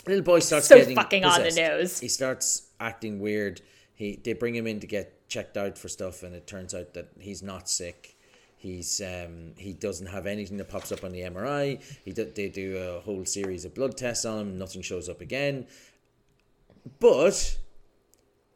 little 0.07 0.23
boy 0.23 0.39
starts 0.39 0.69
So 0.69 0.77
getting 0.77 0.95
fucking 0.95 1.25
on 1.25 1.43
the 1.43 1.51
nose. 1.51 1.99
He 1.99 2.07
starts 2.07 2.69
acting 2.79 3.19
weird. 3.19 3.61
He 3.95 4.21
they 4.23 4.33
bring 4.33 4.55
him 4.55 4.69
in 4.69 4.79
to 4.79 4.87
get 4.87 5.20
checked 5.31 5.57
out 5.57 5.79
for 5.79 5.89
stuff, 5.89 6.23
and 6.23 6.35
it 6.35 6.47
turns 6.47 6.75
out 6.75 6.93
that 6.95 7.09
he's 7.19 7.43
not 7.43 7.71
sick. 7.71 8.17
He's 8.59 9.01
um 9.01 9.55
he 9.57 9.73
doesn't 9.73 10.09
have 10.09 10.27
anything 10.27 10.59
that 10.59 10.69
pops 10.69 10.93
up 10.93 11.03
on 11.03 11.13
the 11.13 11.21
MRI. 11.21 11.81
He 12.05 12.13
do, 12.13 12.27
they 12.27 12.51
do 12.51 12.77
a 12.77 13.01
whole 13.01 13.25
series 13.25 13.65
of 13.65 13.75
blood 13.75 13.97
tests 13.97 14.27
on 14.27 14.39
him. 14.39 14.59
Nothing 14.59 14.83
shows 14.83 15.09
up 15.09 15.23
again. 15.23 15.67
But 16.99 17.57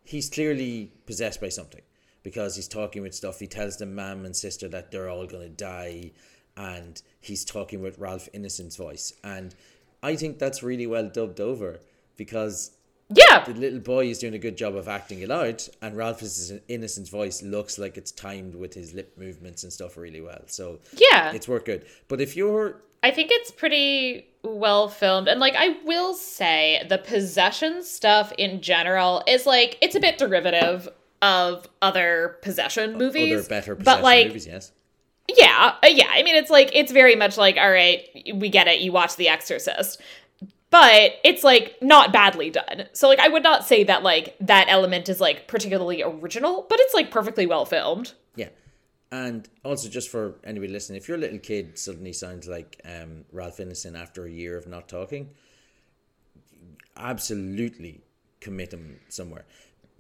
he's 0.05 0.29
clearly 0.29 0.93
possessed 1.07 1.41
by 1.41 1.49
something 1.49 1.81
because 2.23 2.57
he's 2.57 2.69
talking 2.69 3.01
with 3.01 3.15
stuff. 3.15 3.41
He 3.41 3.47
tells 3.47 3.79
the 3.79 3.87
mom 3.87 4.27
and 4.27 4.37
sister 4.37 4.69
that 4.69 4.91
they're 4.91 5.09
all 5.09 5.27
gonna 5.27 5.49
die, 5.49 6.11
and 6.55 7.01
he's 7.21 7.45
talking 7.45 7.81
with 7.81 7.99
Ralph 7.99 8.29
Ineson's 8.35 8.77
voice. 8.77 9.14
And 9.25 9.55
I 10.03 10.16
think 10.16 10.39
that's 10.39 10.62
really 10.62 10.87
well 10.87 11.09
dubbed 11.09 11.41
over 11.41 11.81
because 12.18 12.72
Yeah. 13.11 13.44
the 13.44 13.52
little 13.55 13.80
boy 13.80 14.07
is 14.07 14.18
doing 14.18 14.34
a 14.34 14.38
good 14.38 14.57
job 14.57 14.74
of 14.76 14.88
acting 14.88 15.20
it 15.20 15.30
out, 15.30 15.68
and 15.82 15.96
Ralph 15.96 16.20
Ineson's 16.22 17.11
voice 17.11 17.42
looks 17.42 17.78
like 17.78 17.96
it's 17.98 18.11
timed 18.12 18.55
with 18.55 18.72
his 18.74 18.94
lip 18.94 19.12
movements 19.18 19.62
and 19.62 19.72
stuff 19.72 19.96
really 19.96 20.20
well. 20.20 20.42
So 20.46 20.80
Yeah. 20.96 21.32
it's 21.32 21.46
worked 21.46 21.66
good. 21.66 21.84
But 22.09 22.20
if 22.20 22.36
you're 22.36 22.80
I 23.02 23.11
think 23.11 23.28
it's 23.30 23.50
pretty 23.50 24.26
well 24.42 24.88
filmed. 24.88 25.28
And 25.28 25.38
like 25.38 25.55
I 25.57 25.76
will 25.84 26.14
say 26.14 26.82
the 26.88 26.96
possession 26.96 27.82
stuff 27.82 28.32
in 28.38 28.62
general 28.62 29.22
is 29.28 29.44
like 29.44 29.76
it's 29.82 29.94
a 29.94 30.00
bit 30.00 30.16
derivative 30.16 30.88
of 31.20 31.68
other 31.82 32.38
possession 32.40 32.96
movies. 32.96 33.38
other 33.40 33.48
better 33.48 33.74
but 33.74 33.82
possession 33.84 34.02
like 34.02 34.26
movies, 34.28 34.46
yes. 34.46 34.72
yeah, 35.36 35.74
uh, 35.82 35.86
yeah. 35.86 36.09
I 36.11 36.22
mean 36.22 36.36
it's 36.36 36.50
like 36.50 36.70
it's 36.74 36.92
very 36.92 37.14
much 37.14 37.36
like 37.36 37.59
all 37.59 37.70
right, 37.70 38.09
we 38.34 38.48
get 38.48 38.68
it. 38.68 38.80
You 38.80 38.92
watch 38.92 39.16
The 39.16 39.28
Exorcist. 39.28 40.00
But 40.75 41.20
it's 41.22 41.45
like 41.45 41.77
not 41.81 42.12
badly 42.12 42.51
done. 42.51 42.89
So 42.95 43.07
like 43.07 43.20
I 43.20 43.29
would 43.29 43.45
not 43.45 43.64
say 43.64 43.85
that 43.85 44.03
like 44.03 44.35
that 44.41 44.66
element 44.68 45.09
is 45.09 45.20
like 45.20 45.47
particularly 45.47 46.03
original, 46.03 46.66
but 46.68 46.81
it's 46.81 46.93
like 46.93 47.12
perfectly 47.12 47.47
well 47.47 47.64
filmed. 47.64 48.14
Yeah. 48.35 48.49
And 49.12 49.49
also, 49.64 49.89
just 49.89 50.09
for 50.09 50.35
anybody 50.43 50.72
listening, 50.72 50.97
if 50.97 51.07
your 51.07 51.16
little 51.16 51.39
kid 51.39 51.79
suddenly 51.79 52.12
sounds 52.12 52.49
like 52.49 52.81
um, 52.85 53.25
Ralph 53.31 53.59
Ineson 53.59 53.97
after 53.97 54.25
a 54.25 54.31
year 54.33 54.59
of 54.59 54.66
not 54.66 54.89
talking, 54.89 55.31
absolutely 56.97 58.01
commit 58.41 58.72
him 58.72 58.99
somewhere. 59.09 59.45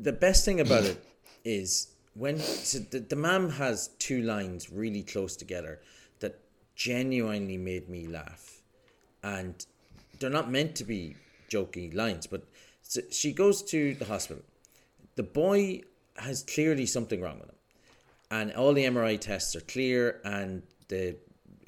The 0.00 0.12
best 0.12 0.44
thing 0.44 0.58
about 0.58 0.82
it 0.82 1.00
is 1.44 1.92
when 2.14 2.40
so 2.40 2.80
the, 2.80 2.98
the 2.98 3.14
mom 3.14 3.48
has 3.50 3.90
two 4.00 4.22
lines 4.22 4.72
really 4.72 5.04
close 5.04 5.36
together 5.36 5.82
that 6.18 6.40
genuinely 6.74 7.58
made 7.58 7.88
me 7.88 8.08
laugh. 8.08 8.60
And 9.22 9.64
they're 10.18 10.30
not 10.30 10.50
meant 10.50 10.74
to 10.76 10.84
be 10.84 11.16
jokey 11.50 11.94
lines, 11.94 12.26
but 12.26 12.44
so 12.82 13.00
she 13.10 13.32
goes 13.32 13.62
to 13.64 13.94
the 13.94 14.04
hospital. 14.04 14.42
The 15.16 15.22
boy 15.22 15.82
has 16.16 16.42
clearly 16.42 16.86
something 16.86 17.20
wrong 17.20 17.38
with 17.38 17.48
him. 17.48 17.56
And 18.30 18.52
all 18.52 18.72
the 18.72 18.84
MRI 18.84 19.20
tests 19.20 19.54
are 19.54 19.60
clear 19.60 20.20
and 20.24 20.62
the 20.88 21.16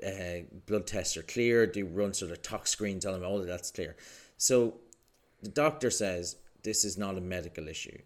uh, 0.05 0.45
blood 0.67 0.87
tests 0.87 1.17
are 1.17 1.23
clear. 1.23 1.67
They 1.67 1.83
run 1.83 2.13
sort 2.13 2.33
of 2.33 2.43
tox 2.43 2.71
screens 2.71 3.07
on 3.07 3.15
him, 3.15 3.25
all 3.25 3.41
of 3.41 3.47
that's 3.47 3.71
clear. 3.71 3.97
So 4.37 4.75
the 5.43 5.49
doctor 5.49 5.91
says 5.91 6.37
this 6.63 6.85
is 6.85 6.99
not 6.99 7.17
a 7.17 7.21
medical 7.21 7.69
issue, 7.69 7.99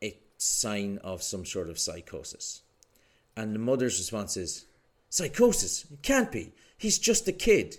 It's 0.00 0.18
sign 0.38 0.98
of 1.04 1.22
some 1.22 1.44
sort 1.44 1.68
of 1.68 1.78
psychosis. 1.78 2.62
And 3.36 3.54
the 3.54 3.58
mother's 3.58 3.98
response 3.98 4.36
is, 4.36 4.66
Psychosis? 5.10 5.84
It 5.92 6.02
can't 6.02 6.32
be. 6.32 6.52
He's 6.76 6.98
just 6.98 7.28
a 7.28 7.32
kid. 7.32 7.76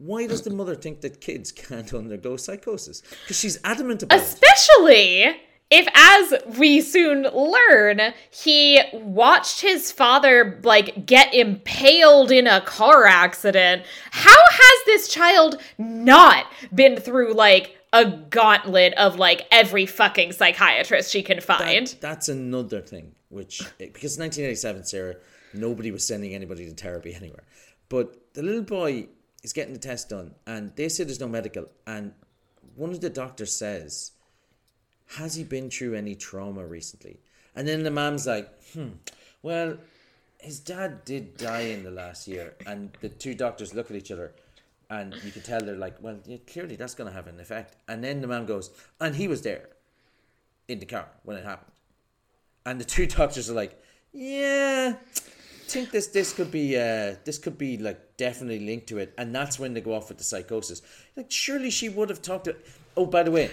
Why 0.00 0.26
does 0.26 0.42
the 0.42 0.50
mother 0.50 0.74
think 0.74 1.02
that 1.02 1.20
kids 1.20 1.52
can't 1.52 1.92
undergo 1.92 2.36
psychosis? 2.38 3.02
Because 3.22 3.38
she's 3.38 3.58
adamant 3.64 4.02
about 4.02 4.18
it. 4.18 4.22
Especially 4.22 5.36
if, 5.70 5.86
as 5.94 6.56
we 6.58 6.80
soon 6.80 7.24
learn, 7.24 8.14
he 8.30 8.80
watched 8.94 9.60
his 9.60 9.92
father 9.92 10.58
like 10.64 11.04
get 11.04 11.34
impaled 11.34 12.32
in 12.32 12.46
a 12.46 12.62
car 12.62 13.04
accident. 13.04 13.82
How 14.10 14.42
has 14.48 14.84
this 14.86 15.06
child 15.08 15.60
not 15.76 16.46
been 16.74 16.96
through 16.96 17.34
like 17.34 17.76
a 17.92 18.06
gauntlet 18.06 18.94
of 18.94 19.16
like 19.16 19.46
every 19.52 19.84
fucking 19.84 20.32
psychiatrist 20.32 21.12
she 21.12 21.22
can 21.22 21.40
find? 21.42 21.88
That- 21.88 22.00
that's 22.00 22.28
another 22.30 22.80
thing, 22.80 23.14
which 23.28 23.58
because 23.76 24.18
1987, 24.18 24.84
Sarah, 24.84 25.16
nobody 25.52 25.90
was 25.90 26.06
sending 26.06 26.34
anybody 26.34 26.64
to 26.66 26.74
therapy 26.74 27.14
anywhere. 27.14 27.44
But 27.90 28.32
the 28.34 28.42
little 28.42 28.62
boy 28.62 29.08
is 29.42 29.52
getting 29.52 29.72
the 29.72 29.80
test 29.80 30.08
done, 30.08 30.34
and 30.46 30.74
they 30.76 30.88
say 30.88 31.04
there's 31.04 31.20
no 31.20 31.28
medical. 31.28 31.66
And 31.86 32.12
one 32.76 32.90
of 32.90 33.00
the 33.00 33.10
doctors 33.10 33.52
says, 33.52 34.12
"Has 35.16 35.34
he 35.34 35.44
been 35.44 35.70
through 35.70 35.94
any 35.94 36.14
trauma 36.14 36.66
recently?" 36.66 37.20
And 37.54 37.66
then 37.66 37.82
the 37.82 37.90
mom's 37.90 38.26
like, 38.26 38.48
"Hmm, 38.72 38.90
well." 39.42 39.78
His 40.42 40.58
dad 40.58 41.04
did 41.04 41.36
die 41.36 41.66
in 41.74 41.84
the 41.84 41.90
last 41.90 42.26
year, 42.26 42.54
and 42.64 42.96
the 43.02 43.10
two 43.10 43.34
doctors 43.34 43.74
look 43.74 43.90
at 43.90 43.96
each 43.98 44.10
other, 44.10 44.32
and 44.88 45.14
you 45.22 45.30
can 45.30 45.42
tell 45.42 45.60
they're 45.60 45.76
like, 45.76 46.02
"Well, 46.02 46.18
yeah, 46.24 46.38
clearly 46.46 46.76
that's 46.76 46.94
going 46.94 47.10
to 47.10 47.14
have 47.14 47.26
an 47.26 47.38
effect." 47.40 47.76
And 47.86 48.02
then 48.02 48.22
the 48.22 48.26
mom 48.26 48.46
goes, 48.46 48.70
"And 48.98 49.16
he 49.16 49.28
was 49.28 49.42
there, 49.42 49.68
in 50.66 50.78
the 50.78 50.86
car 50.86 51.10
when 51.24 51.36
it 51.36 51.44
happened." 51.44 51.72
and 52.66 52.80
the 52.80 52.84
two 52.84 53.06
doctors 53.18 53.50
are 53.50 53.54
like, 53.54 53.80
"Yeah, 54.12 54.96
think 55.72 55.90
this 55.90 56.08
this 56.08 56.32
could 56.32 56.50
be 56.50 56.76
uh 56.76 57.16
this 57.24 57.38
could 57.38 57.56
be 57.58 57.78
like 57.78 58.16
definitely 58.16 58.60
linked 58.66 58.86
to 58.88 58.98
it," 58.98 59.12
and 59.18 59.34
that's 59.34 59.58
when 59.58 59.74
they 59.74 59.80
go 59.80 59.94
off 59.94 60.08
with 60.08 60.18
the 60.18 60.24
psychosis. 60.24 60.82
Like, 61.16 61.30
surely 61.30 61.70
she 61.70 61.88
would 61.88 62.08
have 62.10 62.22
talked 62.22 62.44
to. 62.46 62.56
Oh, 62.96 63.06
by 63.06 63.22
the 63.22 63.30
way, 63.30 63.50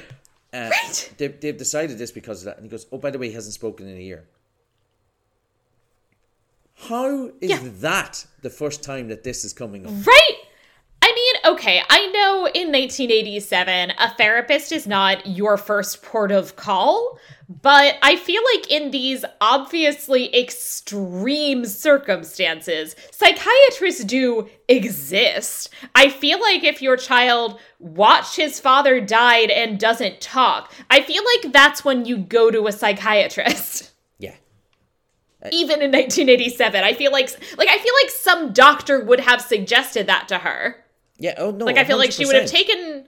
uh, 0.54 0.70
Right. 0.72 1.14
they've 1.18 1.40
they've 1.42 1.58
decided 1.58 1.98
this 1.98 2.12
because 2.12 2.42
of 2.42 2.46
that, 2.46 2.58
and 2.58 2.66
he 2.66 2.70
goes, 2.70 2.86
"Oh, 2.92 2.98
by 2.98 3.12
the 3.12 3.20
way, 3.20 3.28
he 3.30 3.34
hasn't 3.34 3.54
spoken 3.54 3.88
in 3.88 3.98
a 3.98 4.02
year." 4.02 4.26
How 6.90 7.32
is 7.42 7.50
Yeah. 7.50 7.60
that 7.82 8.26
the 8.42 8.50
first 8.50 8.84
time 8.84 9.08
that 9.10 9.24
this 9.24 9.44
is 9.44 9.54
coming 9.54 9.86
up? 9.86 9.94
Right? 10.06 10.38
Okay, 11.48 11.82
I 11.90 12.08
know 12.08 12.40
in 12.54 12.74
1987, 12.74 13.94
a 13.98 14.10
therapist 14.16 14.74
is 14.74 14.86
not 14.86 15.26
your 15.26 15.56
first 15.56 16.04
port 16.04 16.30
of 16.30 16.58
call, 16.58 17.18
but 17.48 17.96
I 18.02 18.18
feel 18.18 18.42
like 18.54 18.70
in 18.70 18.92
these 18.92 19.24
obviously 19.40 20.36
extreme 20.38 21.66
circumstances, 21.66 22.98
psychiatrists 23.12 24.04
do 24.04 24.50
exist. 24.68 25.70
I 25.96 26.10
feel 26.10 26.42
like 26.42 26.66
if 26.66 26.82
your 26.82 26.98
child 26.98 27.58
watched 27.80 28.36
his 28.36 28.60
father 28.60 29.00
died 29.00 29.50
and 29.50 29.80
doesn't 29.80 30.20
talk, 30.20 30.74
I 30.90 31.00
feel 31.00 31.24
like 31.24 31.54
that's 31.54 31.86
when 31.86 32.04
you 32.04 32.18
go 32.18 32.52
to 32.52 32.68
a 32.68 32.74
psychiatrist. 32.74 33.94
Yeah, 34.20 34.34
Even 35.52 35.84
in 35.84 35.92
1987, 35.92 36.84
I 36.84 36.94
feel 36.94 37.12
like 37.12 37.30
like 37.58 37.70
I 37.70 37.78
feel 37.78 37.94
like 38.04 38.10
some 38.10 38.52
doctor 38.52 39.00
would 39.00 39.20
have 39.20 39.40
suggested 39.40 40.08
that 40.08 40.28
to 40.30 40.40
her. 40.40 40.84
Yeah. 41.18 41.36
Oh 41.38 41.52
no, 41.52 41.66
Like 41.66 41.78
I 41.78 41.84
feel 41.84 41.98
like 41.98 42.12
she 42.12 42.26
would 42.26 42.36
have 42.36 42.50
taken 42.50 43.06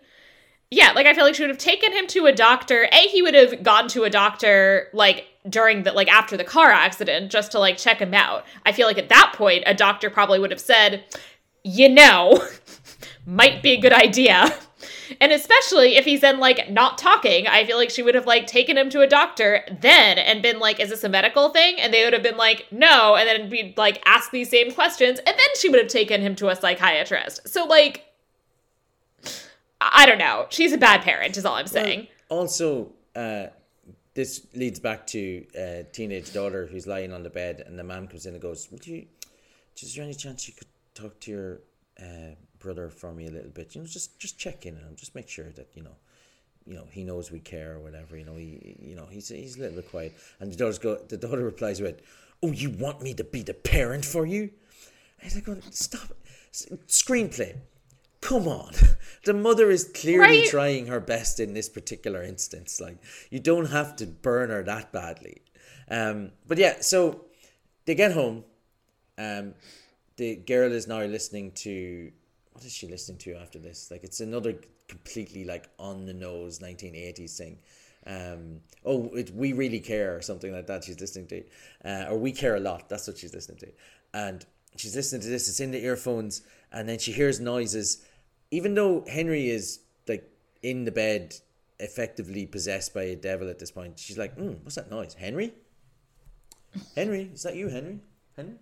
Yeah, 0.71 0.91
like 0.93 1.05
I 1.05 1.13
feel 1.13 1.25
like 1.25 1.35
she 1.35 1.43
would 1.43 1.49
have 1.49 1.57
taken 1.57 1.91
him 1.91 2.07
to 2.07 2.25
a 2.25 2.31
doctor. 2.31 2.87
A 2.91 3.07
he 3.07 3.21
would 3.21 3.33
have 3.33 3.63
gone 3.63 3.87
to 3.89 4.03
a 4.03 4.09
doctor 4.09 4.87
like 4.93 5.27
during 5.47 5.83
the 5.83 5.91
like 5.91 6.07
after 6.07 6.37
the 6.37 6.43
car 6.43 6.71
accident 6.71 7.31
just 7.31 7.51
to 7.53 7.59
like 7.59 7.77
check 7.77 7.99
him 7.99 8.13
out. 8.13 8.45
I 8.65 8.71
feel 8.71 8.87
like 8.87 8.97
at 8.97 9.09
that 9.09 9.33
point 9.35 9.63
a 9.65 9.73
doctor 9.73 10.09
probably 10.09 10.39
would 10.39 10.51
have 10.51 10.59
said, 10.59 11.03
"You 11.63 11.89
know, 11.89 12.43
might 13.25 13.61
be 13.63 13.71
a 13.71 13.79
good 13.79 13.93
idea." 13.93 14.53
And 15.19 15.31
especially 15.31 15.95
if 15.95 16.05
he's 16.05 16.21
then 16.21 16.39
like 16.39 16.69
not 16.69 16.97
talking, 16.97 17.47
I 17.47 17.65
feel 17.65 17.77
like 17.77 17.89
she 17.89 18.01
would 18.01 18.15
have 18.15 18.25
like 18.25 18.47
taken 18.47 18.77
him 18.77 18.89
to 18.91 19.01
a 19.01 19.07
doctor 19.07 19.63
then 19.81 20.17
and 20.17 20.41
been 20.41 20.59
like, 20.59 20.79
"Is 20.79 20.89
this 20.89 21.03
a 21.03 21.09
medical 21.09 21.49
thing?" 21.49 21.79
And 21.79 21.93
they 21.93 22.03
would 22.03 22.13
have 22.13 22.23
been 22.23 22.37
like, 22.37 22.67
"No," 22.71 23.15
and 23.15 23.27
then 23.27 23.49
we'd 23.49 23.77
like 23.77 24.01
ask 24.05 24.31
these 24.31 24.49
same 24.49 24.71
questions, 24.71 25.19
and 25.19 25.27
then 25.37 25.47
she 25.59 25.69
would 25.69 25.79
have 25.79 25.89
taken 25.89 26.21
him 26.21 26.35
to 26.35 26.49
a 26.49 26.55
psychiatrist. 26.55 27.47
So 27.47 27.65
like, 27.65 28.05
I 29.81 30.05
don't 30.05 30.19
know. 30.19 30.47
She's 30.49 30.73
a 30.73 30.77
bad 30.77 31.01
parent, 31.01 31.37
is 31.37 31.45
all 31.45 31.55
I'm 31.55 31.67
saying. 31.67 32.07
Also, 32.29 32.91
uh, 33.15 33.47
this 34.13 34.45
leads 34.53 34.79
back 34.79 35.07
to 35.07 35.45
a 35.55 35.85
teenage 35.91 36.33
daughter 36.33 36.67
who's 36.67 36.85
lying 36.85 37.13
on 37.13 37.23
the 37.23 37.29
bed, 37.29 37.63
and 37.65 37.79
the 37.79 37.83
mom 37.83 38.07
comes 38.07 38.25
in 38.25 38.33
and 38.33 38.41
goes, 38.41 38.69
"Would 38.71 38.85
you? 38.85 39.05
Is 39.81 39.95
there 39.95 40.03
any 40.03 40.13
chance 40.13 40.47
you 40.47 40.53
could 40.53 40.67
talk 40.93 41.19
to 41.21 41.31
your 41.31 41.61
uh, 42.01 42.35
brother 42.59 42.89
for 42.89 43.13
me 43.13 43.27
a 43.27 43.31
little 43.31 43.51
bit? 43.51 43.75
You 43.75 43.81
know, 43.81 43.87
just 43.87 44.19
just 44.19 44.37
check 44.37 44.65
in 44.65 44.75
on 44.77 44.81
him, 44.83 44.95
just 44.95 45.15
make 45.15 45.29
sure 45.29 45.49
that 45.51 45.67
you 45.75 45.83
know." 45.83 45.95
You 46.65 46.75
know, 46.75 46.85
he 46.91 47.03
knows 47.03 47.31
we 47.31 47.39
care 47.39 47.73
or 47.73 47.79
whatever. 47.79 48.15
You 48.15 48.25
know, 48.25 48.35
he, 48.35 48.75
you 48.79 48.95
know, 48.95 49.07
he's 49.09 49.29
he's 49.29 49.57
a 49.57 49.61
little 49.61 49.77
bit 49.77 49.89
quiet. 49.89 50.13
And 50.39 50.51
the 50.51 50.55
daughter's 50.55 50.77
go. 50.77 50.97
The 50.97 51.17
daughter 51.17 51.43
replies 51.43 51.81
with, 51.81 51.99
"Oh, 52.43 52.51
you 52.51 52.69
want 52.69 53.01
me 53.01 53.13
to 53.15 53.23
be 53.23 53.41
the 53.41 53.55
parent 53.55 54.05
for 54.05 54.23
you?" 54.27 54.51
And 55.21 55.33
I 55.35 55.39
go, 55.39 55.57
"Stop, 55.71 56.13
S- 56.53 56.67
screenplay. 56.87 57.55
Come 58.21 58.47
on." 58.47 58.73
The 59.25 59.33
mother 59.33 59.69
is 59.71 59.83
clearly 59.93 60.41
Right. 60.41 60.47
trying 60.49 60.87
her 60.87 60.99
best 60.99 61.39
in 61.39 61.53
this 61.53 61.67
particular 61.69 62.21
instance. 62.23 62.79
Like, 62.79 62.97
you 63.31 63.39
don't 63.39 63.65
have 63.65 63.95
to 63.97 64.05
burn 64.05 64.49
her 64.49 64.63
that 64.63 64.91
badly. 64.93 65.41
Um, 65.89 66.31
but 66.47 66.57
yeah, 66.57 66.81
so 66.81 67.25
they 67.85 67.95
get 67.95 68.11
home. 68.13 68.43
Um, 69.17 69.55
the 70.17 70.35
girl 70.35 70.71
is 70.71 70.87
now 70.87 71.01
listening 71.03 71.51
to 71.65 72.11
what 72.53 72.65
is 72.65 72.73
she 72.73 72.87
listening 72.87 73.17
to 73.19 73.35
after 73.35 73.59
this? 73.59 73.89
Like, 73.91 74.03
it's 74.03 74.19
another 74.19 74.55
completely 74.87 75.45
like 75.45 75.69
on 75.79 76.05
the 76.05 76.13
nose 76.13 76.59
1980s 76.59 77.37
thing. 77.37 77.59
Um, 78.05 78.61
oh, 78.85 79.09
it, 79.13 79.33
we 79.35 79.53
really 79.53 79.79
care 79.79 80.15
or 80.15 80.21
something 80.21 80.51
like 80.51 80.67
that. 80.67 80.83
She's 80.83 80.99
listening 80.99 81.27
to, 81.27 81.43
uh, 81.85 82.07
or 82.09 82.17
we 82.17 82.31
care 82.31 82.55
a 82.55 82.59
lot. 82.59 82.89
That's 82.89 83.07
what 83.07 83.17
she's 83.17 83.33
listening 83.33 83.57
to, 83.59 83.67
and 84.13 84.45
she's 84.75 84.95
listening 84.95 85.21
to 85.21 85.27
this. 85.27 85.49
It's 85.49 85.59
in 85.59 85.71
the 85.71 85.83
earphones, 85.83 86.41
and 86.71 86.87
then 86.87 86.97
she 86.99 87.11
hears 87.11 87.39
noises. 87.39 88.03
Even 88.51 88.73
though 88.73 89.03
Henry 89.07 89.49
is 89.49 89.81
like 90.07 90.29
in 90.63 90.85
the 90.85 90.91
bed, 90.91 91.35
effectively 91.79 92.45
possessed 92.45 92.93
by 92.93 93.03
a 93.03 93.15
devil 93.15 93.49
at 93.49 93.59
this 93.59 93.71
point, 93.71 93.99
she's 93.99 94.17
like, 94.17 94.37
mm, 94.37 94.57
"What's 94.63 94.75
that 94.75 94.89
noise, 94.89 95.13
Henry? 95.13 95.53
Henry, 96.95 97.29
is 97.33 97.43
that 97.43 97.55
you, 97.55 97.67
Henry? 97.67 97.99
Henry?" 98.35 98.55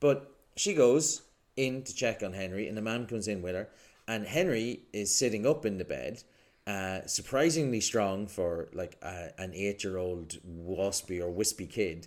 But 0.00 0.32
she 0.56 0.72
goes 0.72 1.22
in 1.58 1.82
to 1.82 1.94
check 1.94 2.22
on 2.22 2.32
Henry, 2.32 2.68
and 2.68 2.76
the 2.76 2.82
man 2.82 3.06
comes 3.06 3.28
in 3.28 3.42
with 3.42 3.54
her, 3.54 3.68
and 4.06 4.26
Henry 4.26 4.84
is 4.92 5.14
sitting 5.14 5.44
up 5.46 5.66
in 5.66 5.76
the 5.76 5.84
bed, 5.84 6.22
uh, 6.66 7.00
surprisingly 7.06 7.80
strong 7.80 8.26
for 8.26 8.68
like 8.72 8.96
a, 9.02 9.30
an 9.38 9.52
eight-year-old 9.54 10.38
waspy 10.46 11.20
or 11.20 11.30
wispy 11.30 11.66
kid, 11.66 12.06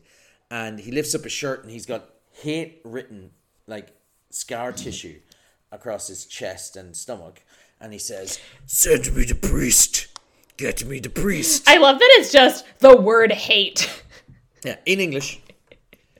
and 0.49 0.79
he 0.79 0.91
lifts 0.91 1.13
up 1.13 1.23
his 1.23 1.33
shirt, 1.33 1.63
and 1.63 1.71
he's 1.71 1.85
got 1.85 2.09
hate 2.31 2.81
written 2.83 3.31
like 3.67 3.93
scar 4.29 4.71
tissue 4.71 5.19
across 5.71 6.07
his 6.07 6.25
chest 6.25 6.75
and 6.75 6.95
stomach, 6.95 7.43
and 7.79 7.91
he 7.93 7.99
says, 7.99 8.39
"Send 8.65 9.13
me 9.13 9.25
the 9.25 9.35
priest. 9.35 10.07
Get 10.57 10.85
me 10.85 10.99
the 10.99 11.09
priest." 11.09 11.67
I 11.67 11.77
love 11.77 11.99
that 11.99 12.09
it's 12.19 12.31
just 12.31 12.65
the 12.79 12.95
word 12.95 13.31
hate. 13.31 14.03
yeah, 14.63 14.77
in 14.85 14.99
English. 14.99 15.41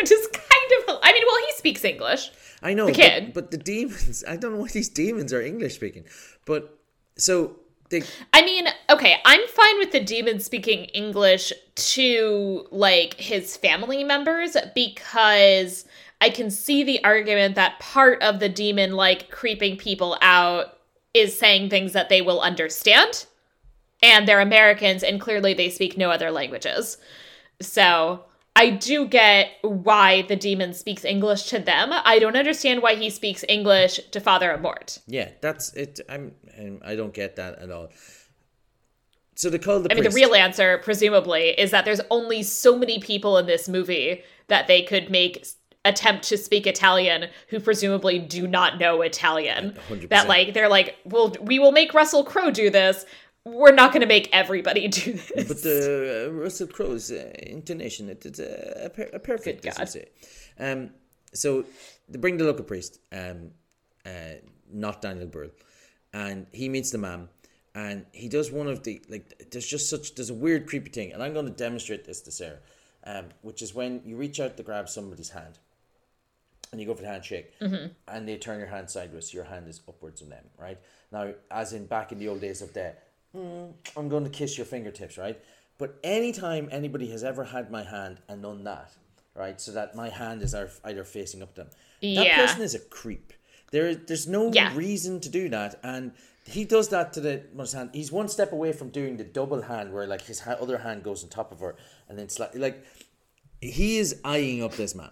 Which 0.00 0.10
is 0.10 0.26
kind 0.32 0.88
of 0.88 0.98
I 1.02 1.12
mean, 1.12 1.22
well, 1.26 1.40
he 1.46 1.52
speaks 1.52 1.84
English. 1.84 2.30
I 2.64 2.72
know, 2.74 2.86
The 2.86 2.92
but- 2.94 3.34
But, 3.34 3.50
the 3.50 3.58
demons, 3.58 4.24
I 4.26 4.36
don't 4.36 4.52
know 4.54 4.58
why 4.58 4.68
these 4.68 4.88
demons 4.88 5.32
are 5.32 5.42
English 5.42 5.74
speaking. 5.74 6.04
But 6.46 6.76
so 7.16 7.56
they, 7.90 8.02
I 8.32 8.42
mean, 8.42 8.66
okay, 8.90 9.16
I'm 9.24 9.46
fine 9.46 9.78
with 9.78 9.92
the 9.92 10.00
demon 10.00 10.40
speaking 10.40 10.86
English 10.86 11.52
to 11.74 12.66
like 12.70 13.14
his 13.14 13.56
family 13.56 14.02
members 14.02 14.56
because 14.74 15.84
I 16.20 16.30
can 16.30 16.50
see 16.50 16.82
the 16.82 17.04
argument 17.04 17.54
that 17.56 17.78
part 17.80 18.22
of 18.22 18.40
the 18.40 18.48
demon 18.48 18.92
like 18.92 19.30
creeping 19.30 19.76
people 19.76 20.16
out 20.22 20.78
is 21.12 21.38
saying 21.38 21.68
things 21.68 21.92
that 21.92 22.08
they 22.08 22.22
will 22.22 22.40
understand. 22.40 23.26
And 24.02 24.26
they're 24.26 24.40
Americans, 24.40 25.02
and 25.02 25.20
clearly 25.20 25.54
they 25.54 25.70
speak 25.70 25.96
no 25.96 26.10
other 26.10 26.30
languages. 26.30 26.98
So 27.60 28.24
I 28.56 28.70
do 28.70 29.06
get 29.06 29.50
why 29.62 30.22
the 30.22 30.36
demon 30.36 30.74
speaks 30.74 31.04
English 31.04 31.44
to 31.44 31.58
them. 31.58 31.90
I 31.92 32.18
don't 32.20 32.36
understand 32.36 32.82
why 32.82 32.94
he 32.94 33.10
speaks 33.10 33.44
English 33.48 33.98
to 34.12 34.20
Father 34.20 34.56
Amorth. 34.56 35.00
Yeah, 35.06 35.30
that's 35.40 35.72
it. 35.74 36.00
I'm, 36.08 36.32
I'm 36.56 36.80
I 36.84 36.94
don't 36.94 37.12
get 37.12 37.36
that 37.36 37.58
at 37.58 37.70
all. 37.70 37.90
So 39.34 39.50
they 39.50 39.58
call 39.58 39.80
the 39.80 39.90
I 39.90 39.94
mean, 39.94 40.04
the 40.04 40.10
real 40.10 40.34
answer, 40.34 40.78
presumably, 40.84 41.48
is 41.58 41.72
that 41.72 41.84
there's 41.84 42.00
only 42.10 42.44
so 42.44 42.78
many 42.78 43.00
people 43.00 43.36
in 43.38 43.46
this 43.46 43.68
movie 43.68 44.22
that 44.46 44.68
they 44.68 44.82
could 44.82 45.10
make 45.10 45.44
attempt 45.84 46.24
to 46.24 46.38
speak 46.38 46.66
Italian 46.66 47.28
who 47.48 47.60
presumably 47.60 48.18
do 48.18 48.46
not 48.46 48.78
know 48.78 49.02
Italian. 49.02 49.76
100%. 49.90 50.08
That 50.08 50.28
like 50.28 50.54
they're 50.54 50.68
like, 50.68 50.96
well, 51.04 51.34
we 51.40 51.58
will 51.58 51.72
make 51.72 51.92
Russell 51.92 52.24
Crowe 52.24 52.50
do 52.50 52.70
this. 52.70 53.04
We're 53.46 53.72
not 53.72 53.92
going 53.92 54.00
to 54.00 54.06
make 54.06 54.28
everybody 54.32 54.88
do 55.02 55.12
this. 55.12 55.48
But 55.48 55.62
the 55.62 56.28
uh, 56.28 56.32
Russell 56.32 56.66
Crowe's 56.66 57.10
uh, 57.10 57.30
intonation, 57.42 58.08
it, 58.08 58.24
it's 58.24 58.40
uh, 58.40 58.82
a, 58.84 58.90
per- 58.90 59.10
a 59.12 59.18
perfect, 59.18 59.62
Good 59.62 59.68
as 59.70 59.78
you 59.78 59.84
God. 59.84 59.88
say. 59.88 60.08
Um, 60.58 60.90
so 61.32 61.64
they 62.08 62.18
bring 62.18 62.36
the 62.38 62.44
local 62.44 62.64
priest, 62.64 63.00
um, 63.12 63.50
uh, 64.06 64.36
not 64.72 65.02
Daniel 65.02 65.26
Brühl, 65.26 65.50
and 66.12 66.46
he 66.52 66.68
meets 66.68 66.90
the 66.90 66.98
man, 66.98 67.28
and 67.74 68.06
he 68.12 68.28
does 68.28 68.50
one 68.50 68.68
of 68.68 68.82
the 68.84 69.02
like. 69.08 69.50
There's 69.50 69.66
just 69.66 69.90
such 69.90 70.14
there's 70.14 70.30
a 70.30 70.34
weird 70.34 70.66
creepy 70.66 70.90
thing, 70.90 71.12
and 71.12 71.22
I'm 71.22 71.32
going 71.34 71.46
to 71.46 71.52
demonstrate 71.52 72.04
this 72.04 72.20
to 72.22 72.30
Sarah, 72.30 72.58
um, 73.04 73.26
which 73.42 73.60
is 73.62 73.74
when 73.74 74.00
you 74.06 74.16
reach 74.16 74.38
out 74.40 74.56
to 74.56 74.62
grab 74.62 74.88
somebody's 74.88 75.30
hand, 75.30 75.58
and 76.70 76.80
you 76.80 76.86
go 76.86 76.94
for 76.94 77.02
the 77.02 77.08
handshake, 77.08 77.52
and 77.60 78.28
they 78.28 78.36
turn 78.36 78.58
your 78.60 78.68
hand 78.68 78.88
sideways, 78.88 79.30
so 79.30 79.34
your 79.36 79.44
hand 79.44 79.68
is 79.68 79.80
upwards 79.88 80.22
on 80.22 80.28
them, 80.30 80.44
right? 80.56 80.78
Now, 81.10 81.34
as 81.50 81.72
in 81.72 81.86
back 81.86 82.12
in 82.12 82.18
the 82.18 82.28
old 82.28 82.40
days 82.40 82.62
of 82.62 82.72
the, 82.74 82.94
"Hmm, 83.34 83.64
I'm 83.96 84.08
going 84.08 84.24
to 84.24 84.30
kiss 84.30 84.56
your 84.56 84.66
fingertips, 84.66 85.18
right? 85.18 85.40
But 85.78 85.98
anytime 86.04 86.68
anybody 86.70 87.10
has 87.10 87.24
ever 87.24 87.44
had 87.44 87.70
my 87.70 87.82
hand 87.82 88.18
and 88.28 88.42
done 88.42 88.64
that, 88.64 88.92
right, 89.34 89.60
so 89.60 89.72
that 89.72 89.94
my 89.96 90.08
hand 90.08 90.42
is 90.42 90.54
either 90.54 90.70
either 90.84 91.04
facing 91.04 91.42
up 91.42 91.54
to 91.54 91.62
them, 91.62 91.70
that 92.14 92.36
person 92.36 92.62
is 92.62 92.74
a 92.74 92.78
creep. 92.78 93.32
There, 93.72 93.94
there's 93.94 94.28
no 94.28 94.52
Yeah. 94.52 94.72
reason 94.76 95.20
to 95.20 95.28
do 95.28 95.48
that, 95.48 95.80
and 95.82 96.12
he 96.46 96.64
does 96.64 96.90
that 96.90 97.12
to 97.14 97.20
the 97.20 97.42
one's 97.52 97.72
hand. 97.72 97.90
He's 97.92 98.12
one 98.12 98.28
step 98.28 98.52
away 98.52 98.72
from 98.72 98.90
doing 98.90 99.16
the 99.16 99.24
double 99.24 99.62
hand, 99.62 99.92
where 99.92 100.06
like 100.06 100.22
his 100.22 100.40
ha- 100.40 100.58
other 100.60 100.78
hand 100.78 101.02
goes 101.02 101.24
on 101.24 101.30
top 101.30 101.50
of 101.50 101.58
her, 101.60 101.74
and 102.08 102.16
then 102.18 102.28
slightly 102.28 102.60
like 102.60 102.84
he 103.60 103.98
is 103.98 104.20
eyeing 104.24 104.62
up 104.62 104.74
this 104.74 104.94
man, 104.94 105.10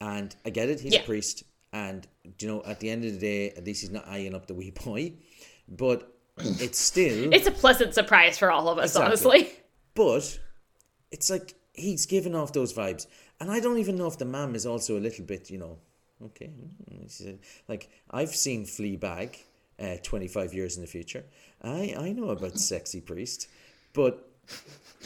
and 0.00 0.36
I 0.44 0.50
get 0.50 0.68
it. 0.68 0.78
He's 0.80 0.94
Yeah. 0.94 1.00
a 1.00 1.04
priest, 1.04 1.42
and 1.72 2.06
you 2.38 2.46
know, 2.46 2.62
at 2.64 2.78
the 2.78 2.88
end 2.90 3.04
of 3.04 3.12
the 3.14 3.18
day, 3.18 3.50
at 3.50 3.64
least 3.64 3.80
he's 3.80 3.90
not 3.90 4.06
eyeing 4.06 4.34
up 4.34 4.46
the 4.46 4.54
wee 4.54 4.70
boy, 4.70 5.14
but 5.66 6.14
it's 6.40 6.78
still. 6.78 7.32
it's 7.32 7.46
a 7.46 7.50
pleasant 7.52 7.94
surprise 7.94 8.38
for 8.38 8.50
all 8.50 8.68
of 8.68 8.78
us, 8.78 8.90
Exactly. 8.96 9.06
honestly. 9.06 9.52
but 9.94 10.38
it's 11.10 11.30
like 11.30 11.54
he's 11.74 12.06
giving 12.06 12.34
off 12.34 12.52
those 12.52 12.72
vibes, 12.72 13.06
and 13.40 13.50
I 13.50 13.60
don't 13.60 13.78
even 13.78 13.96
know 13.96 14.06
if 14.06 14.18
the 14.18 14.24
mam 14.24 14.54
is 14.54 14.66
also 14.66 14.98
a 14.98 15.00
little 15.00 15.24
bit, 15.24 15.50
you 15.50 15.58
know, 15.58 15.78
okay. 16.24 16.50
she 17.02 17.08
said- 17.08 17.38
Like 17.68 17.88
I've 18.10 18.34
seen 18.34 18.64
Fleabag, 18.64 19.36
uh, 19.80 19.96
twenty 20.02 20.28
five 20.28 20.52
years 20.54 20.76
in 20.76 20.82
the 20.82 20.88
future. 20.88 21.24
I 21.62 21.94
I 21.98 22.12
know 22.12 22.30
about 22.30 22.58
sexy 22.72 23.00
priest, 23.00 23.48
but 23.92 24.24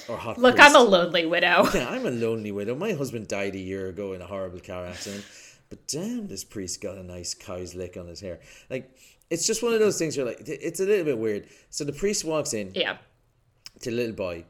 or 0.08 0.16
hot. 0.16 0.38
Look, 0.38 0.56
priest. 0.56 0.70
I'm 0.70 0.76
a 0.76 0.82
lonely 0.84 1.26
widow. 1.26 1.66
Yeah, 1.74 1.88
I'm 1.90 2.06
a 2.06 2.10
lonely 2.10 2.52
widow. 2.52 2.74
My 2.74 2.92
husband 2.92 3.28
died 3.28 3.54
a 3.54 3.58
year 3.58 3.88
ago 3.88 4.12
in 4.12 4.22
a 4.22 4.26
horrible 4.26 4.60
car 4.60 4.86
accident. 4.86 5.24
But 5.68 5.86
damn, 5.86 6.28
this 6.28 6.44
priest 6.44 6.80
got 6.82 6.96
a 6.98 7.02
nice 7.02 7.32
cow's 7.34 7.74
lick 7.74 7.96
on 7.96 8.06
his 8.06 8.20
hair. 8.20 8.40
Like, 8.68 8.94
it's 9.32 9.46
just 9.46 9.62
one 9.62 9.72
of 9.72 9.80
those 9.80 9.98
things 9.98 10.16
where, 10.16 10.26
like, 10.26 10.42
it's 10.46 10.78
a 10.80 10.84
little 10.84 11.06
bit 11.06 11.16
weird. 11.16 11.48
So 11.70 11.84
the 11.84 11.92
priest 11.92 12.22
walks 12.24 12.52
in 12.52 12.72
yeah. 12.74 12.98
to 13.80 13.90
the 13.90 13.96
little 13.96 14.14
boy, 14.14 14.44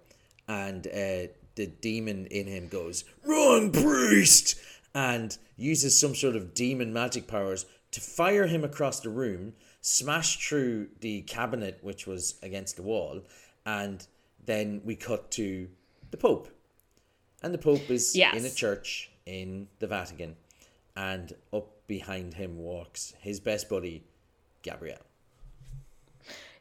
and 0.49 0.87
uh, 0.89 1.30
the 1.55 1.66
demon 1.80 2.26
in 2.26 2.47
him 2.47 2.66
goes, 2.66 3.05
"Wrong 3.24 3.70
priest! 3.70 4.57
And 4.95 5.39
uses 5.57 5.99
some 5.99 6.14
sort 6.14 6.37
of 6.37 6.53
demon 6.53 6.93
magic 6.93 7.26
powers 7.26 7.64
to 7.93 8.01
fire 8.01 8.47
him 8.47 8.64
across 8.64 9.01
the 9.01 9.09
room, 9.09 9.55
smash 9.80 10.47
through 10.47 10.89
the 11.01 11.22
cabinet 11.22 11.78
which 11.80 12.07
was 12.07 12.35
against 12.43 12.76
the 12.76 12.83
wall, 12.83 13.22
and 13.64 14.07
then 14.45 14.83
we 14.85 14.97
cut 14.97 15.30
to 15.30 15.68
the 16.11 16.16
Pope. 16.16 16.49
And 17.43 17.55
the 17.55 17.59
Pope 17.59 17.89
is 17.89 18.16
Yes. 18.16 18.37
in 18.37 18.45
a 18.45 18.51
church 18.51 19.11
in 19.26 19.68
the 19.78 19.87
Vatican, 19.87 20.37
and 20.97 21.33
up 21.53 21.87
behind 21.87 22.35
him 22.35 22.59
walks 22.59 23.14
his 23.20 23.41
best 23.41 23.68
buddy, 23.68 24.03
Gabrielle. 24.63 24.99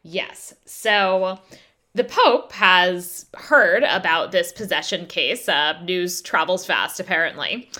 Yes. 0.02 0.54
So 0.64 1.38
the 1.94 2.04
Pope 2.04 2.52
has 2.52 3.26
heard 3.34 3.82
about 3.84 4.32
this 4.32 4.52
possession 4.52 5.06
case. 5.06 5.48
Uh, 5.48 5.80
news 5.82 6.22
travels 6.22 6.64
fast, 6.64 6.98
apparently. 7.00 7.70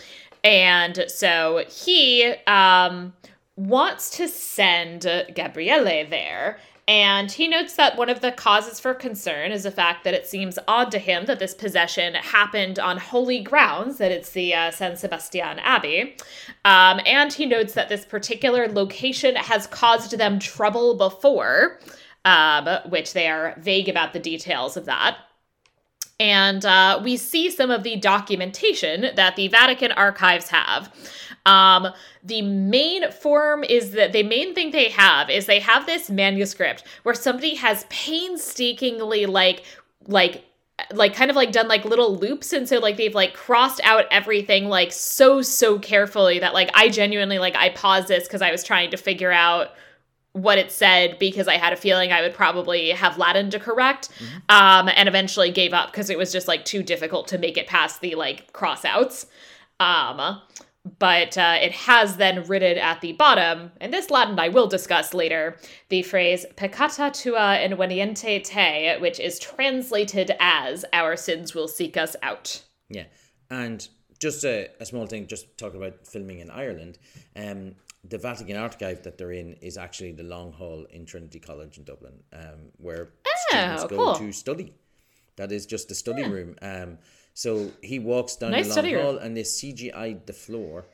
And 0.44 1.04
so 1.08 1.64
he 1.68 2.34
um, 2.46 3.12
wants 3.56 4.10
to 4.16 4.28
send 4.28 5.02
Gabriele 5.34 6.06
there. 6.08 6.58
And 6.88 7.30
he 7.30 7.46
notes 7.46 7.76
that 7.76 7.96
one 7.96 8.10
of 8.10 8.20
the 8.20 8.32
causes 8.32 8.80
for 8.80 8.92
concern 8.92 9.52
is 9.52 9.62
the 9.62 9.70
fact 9.70 10.02
that 10.02 10.14
it 10.14 10.26
seems 10.26 10.58
odd 10.66 10.90
to 10.90 10.98
him 10.98 11.26
that 11.26 11.38
this 11.38 11.54
possession 11.54 12.14
happened 12.14 12.80
on 12.80 12.98
holy 12.98 13.40
grounds, 13.40 13.98
that 13.98 14.10
it's 14.10 14.30
the 14.30 14.52
uh, 14.52 14.70
San 14.72 14.96
Sebastian 14.96 15.60
Abbey. 15.60 16.16
Um, 16.64 17.00
and 17.06 17.32
he 17.32 17.46
notes 17.46 17.74
that 17.74 17.88
this 17.88 18.04
particular 18.04 18.66
location 18.66 19.36
has 19.36 19.68
caused 19.68 20.18
them 20.18 20.40
trouble 20.40 20.96
before, 20.96 21.78
um, 22.24 22.68
which 22.88 23.12
they 23.12 23.28
are 23.28 23.54
vague 23.58 23.88
about 23.88 24.12
the 24.12 24.18
details 24.18 24.76
of 24.76 24.84
that. 24.86 25.18
And 26.22 26.64
uh, 26.64 27.00
we 27.02 27.16
see 27.16 27.50
some 27.50 27.72
of 27.72 27.82
the 27.82 27.96
documentation 27.96 29.10
that 29.16 29.34
the 29.34 29.48
Vatican 29.48 29.90
archives 29.90 30.48
have. 30.50 30.94
Um, 31.46 31.88
the 32.22 32.42
main 32.42 33.10
form 33.10 33.64
is 33.64 33.90
that 33.90 34.12
the 34.12 34.22
main 34.22 34.54
thing 34.54 34.70
they 34.70 34.90
have 34.90 35.28
is 35.28 35.46
they 35.46 35.58
have 35.58 35.84
this 35.84 36.08
manuscript 36.08 36.84
where 37.02 37.16
somebody 37.16 37.56
has 37.56 37.84
painstakingly 37.90 39.26
like 39.26 39.64
like 40.06 40.44
like 40.94 41.12
kind 41.12 41.28
of 41.28 41.34
like 41.34 41.50
done 41.50 41.66
like 41.66 41.84
little 41.84 42.16
loops 42.16 42.52
and 42.52 42.68
so 42.68 42.78
like 42.78 42.96
they've 42.96 43.16
like 43.16 43.34
crossed 43.34 43.80
out 43.82 44.04
everything 44.12 44.66
like 44.68 44.92
so 44.92 45.42
so 45.42 45.80
carefully 45.80 46.38
that 46.38 46.54
like 46.54 46.70
I 46.74 46.88
genuinely 46.88 47.40
like 47.40 47.56
I 47.56 47.70
paused 47.70 48.06
this 48.06 48.28
because 48.28 48.42
I 48.42 48.52
was 48.52 48.62
trying 48.62 48.92
to 48.92 48.96
figure 48.96 49.32
out 49.32 49.72
what 50.32 50.58
it 50.58 50.72
said 50.72 51.18
because 51.18 51.46
I 51.46 51.56
had 51.56 51.72
a 51.72 51.76
feeling 51.76 52.10
I 52.10 52.22
would 52.22 52.34
probably 52.34 52.90
have 52.90 53.18
Latin 53.18 53.50
to 53.50 53.58
correct, 53.58 54.08
um, 54.48 54.88
and 54.94 55.08
eventually 55.08 55.50
gave 55.50 55.72
up 55.72 55.92
because 55.92 56.10
it 56.10 56.18
was 56.18 56.32
just 56.32 56.48
like 56.48 56.64
too 56.64 56.82
difficult 56.82 57.28
to 57.28 57.38
make 57.38 57.58
it 57.58 57.66
past 57.66 58.00
the 58.00 58.14
like 58.14 58.52
crossouts. 58.52 59.26
Um, 59.78 60.40
but 60.98 61.38
uh, 61.38 61.58
it 61.60 61.72
has 61.72 62.16
then 62.16 62.44
written 62.44 62.76
at 62.76 63.00
the 63.00 63.12
bottom, 63.12 63.70
and 63.80 63.92
this 63.92 64.10
Latin 64.10 64.38
I 64.38 64.48
will 64.48 64.66
discuss 64.66 65.14
later, 65.14 65.56
the 65.90 66.02
phrase 66.02 66.44
peccata 66.56 67.12
tua 67.12 67.58
inveniente 67.62 68.42
te, 68.42 69.00
which 69.00 69.20
is 69.20 69.38
translated 69.38 70.32
as 70.40 70.84
our 70.92 71.14
sins 71.14 71.54
will 71.54 71.68
seek 71.68 71.96
us 71.96 72.16
out. 72.22 72.62
Yeah, 72.88 73.04
and 73.50 73.86
just 74.18 74.44
a, 74.44 74.70
a 74.80 74.86
small 74.86 75.06
thing, 75.06 75.26
just 75.26 75.58
talking 75.58 75.80
about 75.80 76.06
filming 76.06 76.38
in 76.38 76.50
Ireland. 76.50 76.98
Um, 77.36 77.74
the 78.04 78.18
Vatican 78.18 78.56
archive 78.56 79.02
that 79.04 79.16
they're 79.16 79.32
in 79.32 79.54
is 79.54 79.76
actually 79.76 80.12
the 80.12 80.24
Long 80.24 80.52
Hall 80.52 80.86
in 80.90 81.06
Trinity 81.06 81.38
College 81.38 81.78
in 81.78 81.84
Dublin, 81.84 82.14
um, 82.32 82.70
where 82.78 83.10
students 83.48 83.84
go 83.84 83.96
cool. 83.96 84.14
to 84.16 84.32
study. 84.32 84.74
That 85.36 85.52
is 85.52 85.66
just 85.66 85.88
the 85.88 85.94
study 85.94 86.24
room. 86.28 86.56
Um, 86.60 86.98
so 87.34 87.70
he 87.82 87.98
walks 87.98 88.36
down 88.36 88.50
Nice 88.50 88.64
the 88.64 88.68
long 88.68 88.72
study 88.74 88.94
room. 88.94 89.04
hall, 89.04 89.16
and 89.18 89.36
they 89.36 89.42
CGI'd 89.42 90.26
the 90.26 90.32
floor 90.32 90.84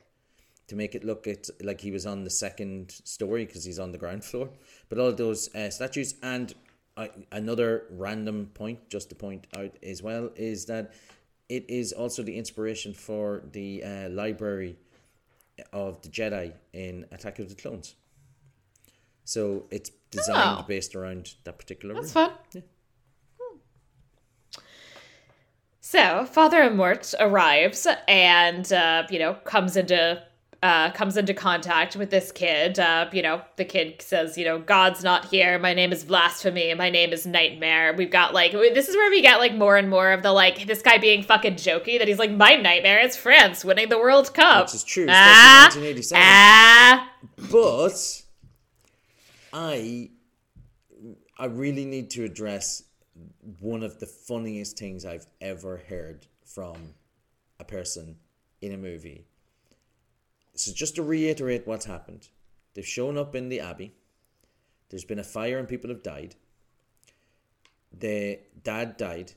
to 0.68 0.76
make 0.76 0.94
it 0.94 1.02
look 1.02 1.26
it 1.26 1.48
like 1.62 1.80
he 1.80 1.90
was 1.90 2.06
on 2.06 2.24
the 2.24 2.30
second 2.30 2.90
story 3.04 3.46
because 3.46 3.64
he's 3.64 3.78
on 3.78 3.90
the 3.90 3.98
ground 3.98 4.24
floor. 4.30 4.50
But 4.88 4.98
all 4.98 5.12
those 5.12 5.52
uh, 5.54 5.70
statues 5.70 6.14
and 6.22 6.54
I 6.96 7.10
another 7.32 7.84
random 7.90 8.50
point, 8.54 8.90
just 8.90 9.08
to 9.10 9.14
point 9.14 9.46
out 9.56 9.76
as 9.82 10.02
well, 10.02 10.30
is 10.36 10.66
that 10.66 10.92
it 11.48 11.64
is 11.68 11.92
also 11.92 12.22
the 12.22 12.36
inspiration 12.36 12.92
for 12.92 13.42
the 13.52 13.82
uh, 13.82 14.08
library 14.10 14.76
of 15.72 16.00
the 16.02 16.08
Jedi 16.08 16.52
in 16.72 17.06
Attack 17.12 17.38
of 17.38 17.48
the 17.48 17.54
Clones. 17.54 17.94
So 19.24 19.66
it's 19.70 19.90
designed 20.10 20.60
Oh. 20.60 20.64
based 20.66 20.94
around 20.94 21.34
that 21.44 21.58
particular 21.58 21.94
That's 21.94 22.14
room. 22.16 22.30
fun. 22.52 22.62
Hmm. 23.40 23.56
So 25.80 26.24
Father 26.26 26.58
Amorth 26.62 27.14
arrives 27.20 27.86
and 28.06 28.70
uh, 28.72 29.04
you 29.10 29.18
know 29.18 29.34
comes 29.34 29.76
into 29.76 30.22
uh, 30.62 30.90
comes 30.90 31.16
into 31.16 31.32
contact 31.32 31.94
with 31.94 32.10
this 32.10 32.32
kid. 32.32 32.78
Uh, 32.80 33.08
you 33.12 33.22
know, 33.22 33.40
the 33.56 33.64
kid 33.64 34.02
says, 34.02 34.36
you 34.36 34.44
know, 34.44 34.58
God's 34.58 35.04
not 35.04 35.26
here. 35.26 35.56
My 35.58 35.72
name 35.72 35.92
is 35.92 36.02
blasphemy. 36.04 36.74
My 36.74 36.90
name 36.90 37.12
is 37.12 37.24
nightmare. 37.26 37.94
We've 37.96 38.10
got 38.10 38.34
like 38.34 38.52
this 38.52 38.88
is 38.88 38.96
where 38.96 39.08
we 39.10 39.22
get 39.22 39.38
like 39.38 39.54
more 39.54 39.76
and 39.76 39.88
more 39.88 40.10
of 40.10 40.22
the 40.24 40.32
like 40.32 40.66
this 40.66 40.82
guy 40.82 40.98
being 40.98 41.22
fucking 41.22 41.54
jokey 41.54 41.98
that 41.98 42.08
he's 42.08 42.18
like 42.18 42.32
my 42.32 42.56
nightmare. 42.56 42.98
is 43.00 43.16
France 43.16 43.64
winning 43.64 43.88
the 43.88 43.98
World 43.98 44.34
Cup. 44.34 44.66
Which 44.66 44.74
is 44.74 44.82
true, 44.84 45.06
Ah, 45.08 45.68
especially 45.68 45.94
1987. 45.94 46.22
ah. 46.26 47.12
But 47.52 48.22
I 49.52 50.10
I 51.38 51.46
really 51.46 51.84
need 51.84 52.10
to 52.10 52.24
address 52.24 52.82
one 53.60 53.84
of 53.84 54.00
the 54.00 54.06
funniest 54.06 54.76
things 54.76 55.04
I've 55.04 55.26
ever 55.40 55.82
heard 55.88 56.26
from 56.44 56.94
a 57.60 57.64
person 57.64 58.16
in 58.60 58.72
a 58.72 58.76
movie. 58.76 59.27
So 60.58 60.72
just 60.72 60.96
to 60.96 61.04
reiterate 61.04 61.68
what's 61.68 61.86
happened, 61.86 62.30
they've 62.74 62.84
shown 62.84 63.16
up 63.16 63.36
in 63.36 63.48
the 63.48 63.60
abbey. 63.60 63.94
There's 64.90 65.04
been 65.04 65.20
a 65.20 65.24
fire 65.24 65.56
and 65.56 65.68
people 65.68 65.88
have 65.88 66.02
died. 66.02 66.34
The 67.96 68.40
dad 68.64 68.96
died. 68.96 69.32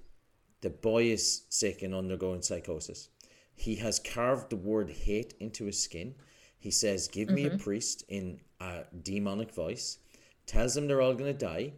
The 0.61 0.71
boy 0.71 1.03
is 1.11 1.43
sick 1.49 1.83
and 1.83 1.93
undergoing 1.93 2.41
psychosis. 2.41 3.09
He 3.53 3.75
has 3.75 3.99
carved 3.99 4.49
the 4.49 4.55
word 4.55 4.89
hate 4.89 5.35
into 5.39 5.65
his 5.65 5.79
skin. 5.79 6.15
He 6.57 6.71
says, 6.71 7.07
Give 7.07 7.29
me 7.29 7.45
a 7.45 7.49
mm-hmm. 7.51 7.57
priest 7.59 8.03
in 8.07 8.39
a 8.59 8.85
demonic 9.03 9.53
voice. 9.53 9.99
Tells 10.47 10.73
them 10.73 10.87
they're 10.87 11.01
all 11.01 11.13
going 11.13 11.31
to 11.31 11.45
die. 11.45 11.73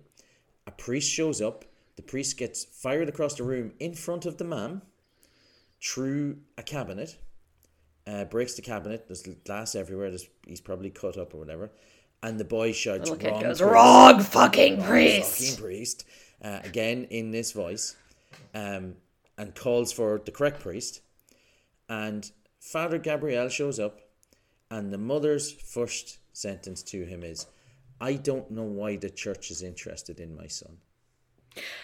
A 0.67 0.71
priest 0.71 1.11
shows 1.11 1.41
up. 1.41 1.65
The 1.97 2.01
priest 2.01 2.37
gets 2.37 2.63
fired 2.63 3.09
across 3.09 3.35
the 3.35 3.43
room 3.43 3.73
in 3.81 3.93
front 3.93 4.25
of 4.25 4.37
the 4.37 4.45
man 4.45 4.83
through 5.81 6.37
a 6.57 6.63
cabinet. 6.63 7.17
Uh, 8.05 8.25
breaks 8.25 8.55
the 8.55 8.61
cabinet. 8.61 9.05
There's 9.07 9.21
glass 9.45 9.75
everywhere. 9.75 10.09
There's, 10.09 10.27
he's 10.45 10.59
probably 10.59 10.89
cut 10.89 11.17
up 11.17 11.33
or 11.33 11.37
whatever. 11.37 11.71
And 12.21 12.39
the 12.39 12.43
boy 12.45 12.71
shouts, 12.73 13.09
kid 13.09 13.23
"Wrong 13.31 13.41
goes, 13.41 13.59
priest." 13.59 13.73
wrong 13.73 14.19
fucking 14.21 14.79
Wrong 14.79 14.87
priest. 14.87 15.39
fucking 15.39 15.63
priest. 15.63 16.05
Uh, 16.43 16.59
again 16.65 17.05
in 17.09 17.31
this 17.31 17.53
voice, 17.53 17.95
um, 18.53 18.95
and 19.37 19.55
calls 19.55 19.93
for 19.93 20.21
the 20.25 20.31
correct 20.31 20.59
priest. 20.61 20.99
And 21.87 22.29
Father 22.59 22.97
Gabriel 22.97 23.47
shows 23.47 23.79
up, 23.79 23.99
and 24.69 24.91
the 24.91 24.97
mother's 24.97 25.51
first 25.51 26.17
sentence 26.33 26.83
to 26.83 27.05
him 27.05 27.23
is, 27.23 27.45
"I 28.01 28.13
don't 28.15 28.51
know 28.51 28.63
why 28.63 28.97
the 28.97 29.09
church 29.09 29.51
is 29.51 29.61
interested 29.63 30.19
in 30.19 30.35
my 30.35 30.47
son." 30.47 30.77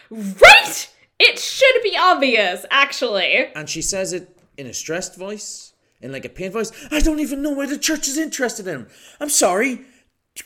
Right? 0.10 0.90
It 1.20 1.38
should 1.40 1.84
be 1.84 1.96
obvious, 1.98 2.66
actually. 2.72 3.48
And 3.56 3.70
she 3.70 3.82
says 3.82 4.14
it 4.14 4.38
in 4.58 4.68
a 4.68 4.74
stressed 4.74 5.16
voice, 5.18 5.69
in 6.02 6.12
like 6.12 6.26
a 6.26 6.30
pained 6.30 6.54
voice. 6.54 6.72
I 6.92 7.00
don't 7.00 7.20
even 7.20 7.42
know 7.42 7.52
why 7.52 7.66
the 7.66 7.78
church 7.78 8.08
is 8.08 8.18
interested 8.18 8.68
in 8.68 8.76
him. 8.76 8.88
I'm 9.20 9.30
sorry. 9.30 9.82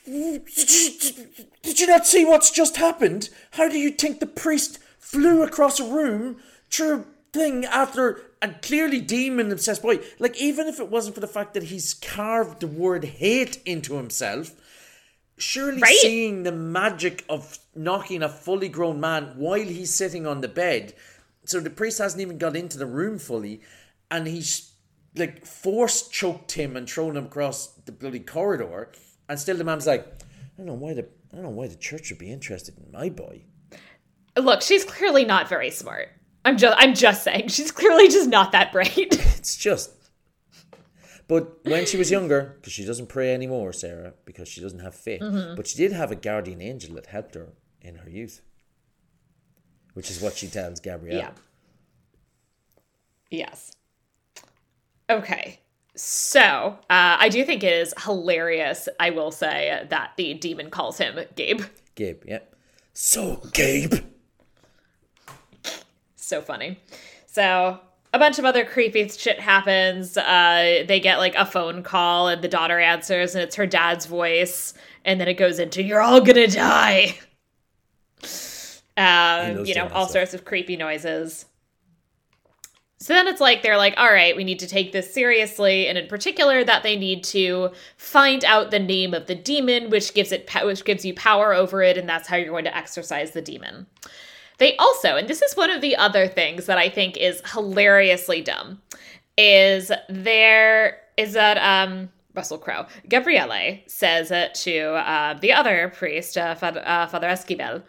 Did 0.06 1.80
you 1.80 1.88
not 1.88 2.08
see 2.08 2.26
what's 2.26 2.52
just 2.52 2.78
happened? 2.78 3.30
How 3.52 3.70
do 3.70 3.78
you 3.78 3.92
think 3.92 4.20
the 4.20 4.26
priest 4.26 4.80
flew 5.00 5.44
across 5.44 5.80
a 5.80 5.84
room 5.84 6.38
through 6.72 7.00
a 7.00 7.06
thing 7.32 7.66
after 7.66 8.22
a 8.42 8.50
clearly 8.50 9.00
demon 9.02 9.52
obsessed 9.52 9.82
boy? 9.84 10.00
Like, 10.20 10.36
even 10.42 10.68
if 10.68 10.80
it 10.80 10.90
wasn't 10.90 11.16
for 11.16 11.22
the 11.22 11.28
fact 11.28 11.54
that 11.54 11.64
he's 11.64 11.94
carved 11.94 12.62
the 12.62 12.68
word 12.68 13.04
hate 13.06 13.62
into 13.66 13.96
himself, 13.98 14.52
surely 15.38 15.82
Right? 15.82 15.96
seeing 15.98 16.44
the 16.44 16.52
magic 16.52 17.24
of 17.30 17.60
knocking 17.76 18.24
a 18.24 18.30
fully 18.30 18.70
grown 18.70 19.00
man 19.00 19.34
while 19.36 19.60
he's 19.60 19.94
sitting 19.94 20.26
on 20.26 20.42
the 20.42 20.48
bed 20.48 20.94
so 21.46 21.60
the 21.60 21.70
priest 21.70 21.98
hasn't 21.98 22.22
even 22.22 22.38
got 22.38 22.56
into 22.56 22.78
the 22.78 22.86
room 22.86 23.18
fully 23.18 23.60
and 24.12 24.28
he's 24.28 24.73
like 25.16 25.46
force 25.46 26.08
choked 26.08 26.54
him 26.54 26.76
and 26.76 26.90
thrown 26.90 27.18
him 27.18 27.26
across 27.26 27.68
the 27.86 27.92
bloody 27.92 28.20
corridor 28.20 28.92
and 29.30 29.40
still 29.40 29.58
the 29.58 29.64
man's 29.64 29.88
like 29.88 30.06
i 30.06 30.58
don't 30.58 30.66
know 30.66 30.74
why 30.74 30.94
the 30.94 31.04
i 31.32 31.36
don't 31.36 31.44
know 31.44 31.50
why 31.50 31.68
the 31.68 31.76
church 31.76 32.10
would 32.10 32.20
be 32.20 32.32
interested 32.32 32.78
in 32.78 32.92
my 32.92 33.10
boy 33.10 33.44
Look, 34.38 34.62
she's 34.62 34.84
clearly 34.84 35.26
not 35.26 35.48
very 35.48 35.70
smart. 35.70 36.10
I'm 36.46 36.58
just 36.58 36.76
I'm 36.80 36.94
just 36.96 37.24
saying, 37.24 37.50
she's 37.50 37.72
clearly 37.72 38.08
just 38.08 38.30
not 38.30 38.52
that 38.52 38.72
bright. 38.72 38.90
it's 38.98 39.56
just 39.56 39.92
but 41.28 41.60
when 41.64 41.86
she 41.86 41.98
was 41.98 42.12
younger 42.12 42.58
because 42.60 42.74
she 42.74 42.86
doesn't 42.86 43.08
pray 43.08 43.34
anymore 43.34 43.72
sarah 43.72 44.14
because 44.26 44.48
she 44.48 44.62
doesn't 44.62 44.80
have 44.80 44.94
faith 44.94 45.22
mm-hmm. 45.22 45.56
but 45.56 45.66
she 45.66 45.78
did 45.78 45.92
have 45.94 46.12
a 46.12 46.16
guardian 46.16 46.62
angel 46.62 46.96
that 46.96 47.06
helped 47.06 47.34
her 47.36 47.54
in 47.82 47.96
her 47.96 48.10
youth 48.10 48.42
which 49.94 50.12
is 50.12 50.22
what 50.22 50.36
she 50.36 50.48
tells 50.48 50.80
gabrielle 50.80 51.18
yeah. 51.18 51.32
Yes. 53.32 53.72
Okay. 55.14 55.60
So, 55.96 56.42
uh, 56.42 56.76
I 56.90 57.30
do 57.30 57.46
think 57.46 57.64
it 57.64 57.72
is 57.72 57.94
hilarious, 58.04 58.90
I 59.00 59.12
will 59.12 59.30
say, 59.32 59.86
that 59.90 60.14
the 60.18 60.34
demon 60.34 60.72
calls 60.72 60.98
him 60.98 61.20
Gabe. 61.36 61.62
Gabe, 61.96 62.24
yeah. 62.26 62.40
So, 62.94 63.42
Gabe. 63.54 63.94
So 66.16 66.42
funny. 66.42 66.80
So, 67.28 67.80
a 68.12 68.20
bunch 68.20 68.40
of 68.40 68.46
other 68.46 68.66
creepy 68.66 69.08
shit 69.10 69.40
happens. 69.40 70.18
Uh, 70.18 70.84
they 70.88 71.00
get 71.00 71.20
like 71.20 71.36
a 71.36 71.46
phone 71.46 71.84
call, 71.84 72.28
and 72.28 72.42
the 72.42 72.48
daughter 72.48 72.80
answers, 72.80 73.36
and 73.36 73.44
it's 73.44 73.56
her 73.56 73.68
dad's 73.68 74.08
voice. 74.08 74.74
And 75.06 75.22
then 75.22 75.28
it 75.28 75.36
goes 75.36 75.60
into, 75.60 75.84
You're 75.84 76.02
all 76.02 76.22
gonna 76.22 76.48
die. 76.48 77.18
Um, 78.96 79.66
you 79.66 79.74
know, 79.76 79.88
all 79.90 80.06
stuff. 80.06 80.12
sorts 80.12 80.34
of 80.34 80.46
creepy 80.46 80.78
noises. 80.78 81.46
So 83.04 83.12
then 83.12 83.28
it's 83.28 83.42
like 83.42 83.64
they're 83.64 83.76
like, 83.76 83.96
all 83.98 84.14
right, 84.14 84.34
we 84.34 84.46
need 84.46 84.60
to 84.60 84.68
take 84.68 84.94
this 84.94 85.14
seriously, 85.14 85.90
and 85.90 85.98
in 85.98 86.08
particular, 86.08 86.64
that 86.64 86.84
they 86.84 86.96
need 86.96 87.22
to 87.26 87.72
find 87.98 88.46
out 88.46 88.72
the 88.72 88.80
name 88.80 89.14
of 89.14 89.28
the 89.28 89.36
demon, 89.36 89.90
which 89.90 90.14
gives 90.14 90.32
it, 90.32 90.50
which 90.64 90.86
gives 90.86 91.04
you 91.04 91.14
power 91.14 91.54
over 91.54 91.84
it, 91.84 91.98
and 91.98 92.08
that's 92.08 92.30
how 92.30 92.38
you're 92.38 92.48
going 92.48 92.64
to 92.64 92.78
exorcise 92.78 93.32
the 93.32 93.42
demon. 93.42 93.88
They 94.58 94.78
also, 94.78 95.18
and 95.18 95.28
this 95.28 95.42
is 95.42 95.58
one 95.58 95.70
of 95.70 95.82
the 95.82 95.98
other 95.98 96.30
things 96.30 96.66
that 96.68 96.78
I 96.78 96.88
think 96.88 97.18
is 97.18 97.42
hilariously 97.52 98.42
dumb, 98.42 98.82
is 99.38 99.92
there 100.08 101.02
is 101.18 101.34
that 101.34 101.58
um 101.58 102.10
Russell 102.34 102.58
Crowe 102.58 102.86
Gabriele 103.10 103.80
says 103.86 104.32
it 104.32 104.54
to 104.56 104.94
uh, 104.94 105.34
the 105.34 105.52
other 105.52 105.92
priest, 105.94 106.38
uh, 106.38 106.56
Father, 106.56 106.82
uh, 106.86 107.08
Father 107.08 107.28
Esquibel, 107.28 107.84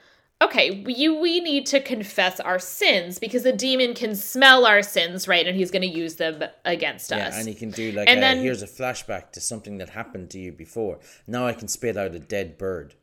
okay, 0.44 0.82
we, 0.84 1.08
we 1.08 1.40
need 1.40 1.66
to 1.66 1.80
confess 1.80 2.40
our 2.40 2.58
sins 2.58 3.18
because 3.18 3.42
the 3.42 3.52
demon 3.52 3.94
can 3.94 4.14
smell 4.14 4.66
our 4.66 4.82
sins, 4.82 5.26
right? 5.28 5.46
And 5.46 5.56
he's 5.56 5.70
going 5.70 5.82
to 5.82 5.88
use 5.88 6.16
them 6.16 6.42
against 6.64 7.10
Yeah, 7.10 7.28
us. 7.28 7.38
and 7.38 7.48
he 7.48 7.54
can 7.54 7.70
do 7.70 7.92
like, 7.92 8.08
And 8.08 8.18
a, 8.18 8.20
then- 8.20 8.38
here's 8.42 8.62
a 8.62 8.66
flashback 8.66 9.32
to 9.32 9.40
something 9.40 9.78
that 9.78 9.90
happened 9.90 10.30
to 10.30 10.38
you 10.38 10.52
before. 10.52 10.98
Now 11.26 11.46
I 11.46 11.52
can 11.52 11.68
spit 11.68 11.96
out 11.96 12.14
a 12.14 12.18
dead 12.18 12.58
bird. 12.58 12.94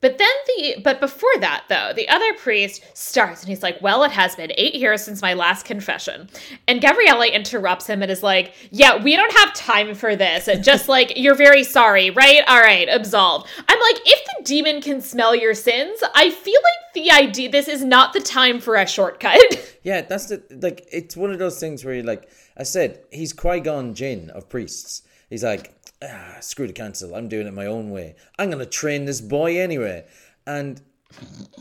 But 0.00 0.18
then 0.18 0.28
the 0.46 0.80
but 0.82 1.00
before 1.00 1.30
that 1.40 1.64
though, 1.68 1.92
the 1.94 2.08
other 2.08 2.32
priest 2.34 2.84
starts 2.94 3.40
and 3.40 3.48
he's 3.48 3.62
like, 3.62 3.82
"Well, 3.82 4.04
it 4.04 4.12
has 4.12 4.36
been 4.36 4.52
8 4.56 4.74
years 4.76 5.02
since 5.02 5.20
my 5.20 5.34
last 5.34 5.64
confession." 5.64 6.28
And 6.68 6.80
Gabrielle 6.80 7.22
interrupts 7.22 7.86
him 7.86 8.02
and 8.02 8.10
is 8.10 8.22
like, 8.22 8.54
"Yeah, 8.70 9.02
we 9.02 9.16
don't 9.16 9.36
have 9.38 9.52
time 9.54 9.94
for 9.94 10.14
this. 10.14 10.46
And 10.46 10.62
just 10.62 10.88
like 10.94 11.14
you're 11.16 11.34
very 11.34 11.64
sorry, 11.64 12.10
right? 12.10 12.42
All 12.46 12.60
right, 12.60 12.88
absolved." 12.88 13.48
I'm 13.68 13.80
like, 13.80 14.00
"If 14.06 14.24
the 14.24 14.44
demon 14.44 14.80
can 14.80 15.00
smell 15.00 15.34
your 15.34 15.54
sins, 15.54 16.00
I 16.14 16.30
feel 16.30 16.60
like 16.62 16.94
the 16.94 17.10
idea 17.10 17.50
this 17.50 17.68
is 17.68 17.84
not 17.84 18.12
the 18.12 18.20
time 18.20 18.60
for 18.60 18.76
a 18.76 18.86
shortcut." 18.86 19.38
Yeah, 19.84 20.02
that's 20.02 20.26
the 20.26 20.42
like. 20.60 20.86
It's 20.92 21.16
one 21.16 21.30
of 21.30 21.38
those 21.38 21.58
things 21.58 21.82
where 21.82 21.94
you 21.94 22.02
like. 22.02 22.28
I 22.58 22.64
said 22.64 23.00
he's 23.10 23.32
Qui 23.32 23.60
Gon 23.60 23.94
Jinn 23.94 24.28
of 24.30 24.48
priests. 24.48 25.02
He's 25.30 25.44
like, 25.44 25.77
ah, 26.02 26.36
screw 26.40 26.66
the 26.66 26.72
council. 26.72 27.14
I'm 27.14 27.28
doing 27.28 27.46
it 27.46 27.54
my 27.54 27.66
own 27.66 27.90
way. 27.90 28.16
I'm 28.38 28.50
gonna 28.50 28.66
train 28.66 29.04
this 29.04 29.20
boy 29.20 29.58
anyway, 29.58 30.06
and 30.46 30.80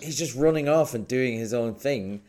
he's 0.02 0.18
just 0.18 0.36
running 0.36 0.68
off 0.70 0.94
and 0.94 1.08
doing 1.08 1.38
his 1.38 1.54
own 1.54 1.76
thing. 1.76 2.22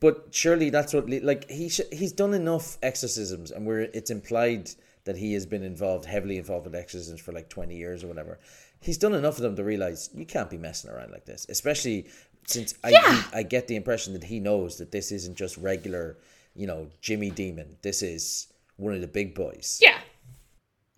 But 0.00 0.28
surely 0.30 0.70
that's 0.70 0.92
what 0.92 1.08
like 1.08 1.50
he 1.50 1.68
sh- 1.68 1.80
he's 1.92 2.12
done 2.12 2.34
enough 2.34 2.78
exorcisms, 2.82 3.50
and 3.50 3.66
where 3.66 3.80
it's 3.80 4.10
implied 4.10 4.70
that 5.04 5.16
he 5.16 5.32
has 5.32 5.46
been 5.46 5.62
involved 5.62 6.04
heavily 6.04 6.36
involved 6.36 6.66
with 6.66 6.74
exorcisms 6.74 7.20
for 7.20 7.32
like 7.32 7.48
twenty 7.48 7.76
years 7.76 8.04
or 8.04 8.08
whatever. 8.08 8.38
He's 8.80 8.98
done 8.98 9.14
enough 9.14 9.36
of 9.36 9.42
them 9.42 9.56
to 9.56 9.64
realize 9.64 10.10
you 10.14 10.24
can't 10.26 10.48
be 10.50 10.56
messing 10.58 10.90
around 10.90 11.10
like 11.12 11.24
this, 11.24 11.46
especially 11.48 12.08
since 12.46 12.74
I 12.84 12.90
Yeah. 12.90 13.22
I 13.32 13.42
get 13.42 13.68
the 13.68 13.76
impression 13.76 14.12
that 14.12 14.24
he 14.24 14.38
knows 14.38 14.76
that 14.78 14.92
this 14.92 15.12
isn't 15.12 15.36
just 15.36 15.56
regular, 15.56 16.16
you 16.54 16.66
know, 16.66 16.88
Jimmy 17.00 17.30
Demon. 17.30 17.76
This 17.82 18.02
is 18.02 18.46
one 18.76 18.94
of 18.94 19.00
the 19.00 19.06
big 19.06 19.34
boys. 19.34 19.78
Yeah. 19.82 19.98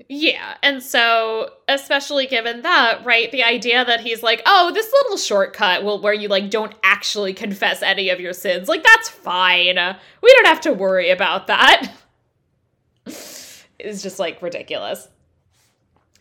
Yeah. 0.09 0.57
And 0.63 0.83
so, 0.83 1.51
especially 1.69 2.27
given 2.27 2.63
that, 2.63 3.05
right, 3.05 3.31
the 3.31 3.43
idea 3.43 3.85
that 3.85 4.01
he's 4.01 4.23
like, 4.23 4.43
oh, 4.47 4.73
this 4.73 4.93
little 4.93 5.17
shortcut 5.17 5.85
will 5.85 6.01
where 6.01 6.13
you 6.13 6.29
like 6.29 6.51
don't 6.51 6.75
actually 6.83 7.35
confess 7.35 7.83
any 7.83 8.09
of 8.09 8.21
your 8.21 8.33
sins, 8.33 8.69
like 8.69 8.83
that's 8.83 9.09
fine. 9.09 9.77
We 10.23 10.35
don't 10.35 10.47
have 10.47 10.61
to 10.63 10.73
worry 10.73 11.11
about 11.11 11.47
that. 11.47 11.93
It's 13.07 14.03
just 14.03 14.19
like 14.19 14.43
ridiculous. 14.43 15.09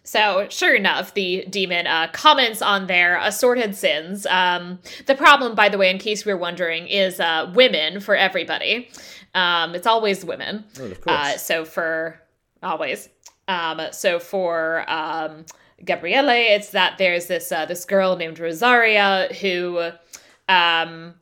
So, 0.03 0.47
sure 0.49 0.73
enough, 0.73 1.13
the 1.13 1.45
demon 1.49 1.85
uh, 1.85 2.07
comments 2.11 2.61
on 2.61 2.87
their 2.87 3.17
assorted 3.19 3.75
sins. 3.75 4.25
Um, 4.25 4.79
the 5.05 5.15
problem, 5.15 5.53
by 5.53 5.69
the 5.69 5.77
way, 5.77 5.91
in 5.91 5.99
case 5.99 6.25
we 6.25 6.31
are 6.31 6.37
wondering, 6.37 6.87
is 6.87 7.19
uh, 7.19 7.51
women 7.55 7.99
for 7.99 8.15
everybody. 8.15 8.89
Um, 9.35 9.75
it's 9.75 9.85
always 9.85 10.25
women. 10.25 10.65
Course. 10.75 10.97
Uh, 11.05 11.37
so 11.37 11.65
for 11.65 12.19
always. 12.63 13.09
Um, 13.47 13.81
so 13.91 14.19
for 14.19 14.89
um, 14.89 15.45
Gabriele, 15.83 16.29
it's 16.29 16.69
that 16.71 16.97
there's 16.97 17.27
this 17.27 17.51
uh, 17.51 17.65
this 17.65 17.85
girl 17.85 18.15
named 18.15 18.39
Rosaria 18.39 19.29
who 19.41 19.91
um, 20.47 21.15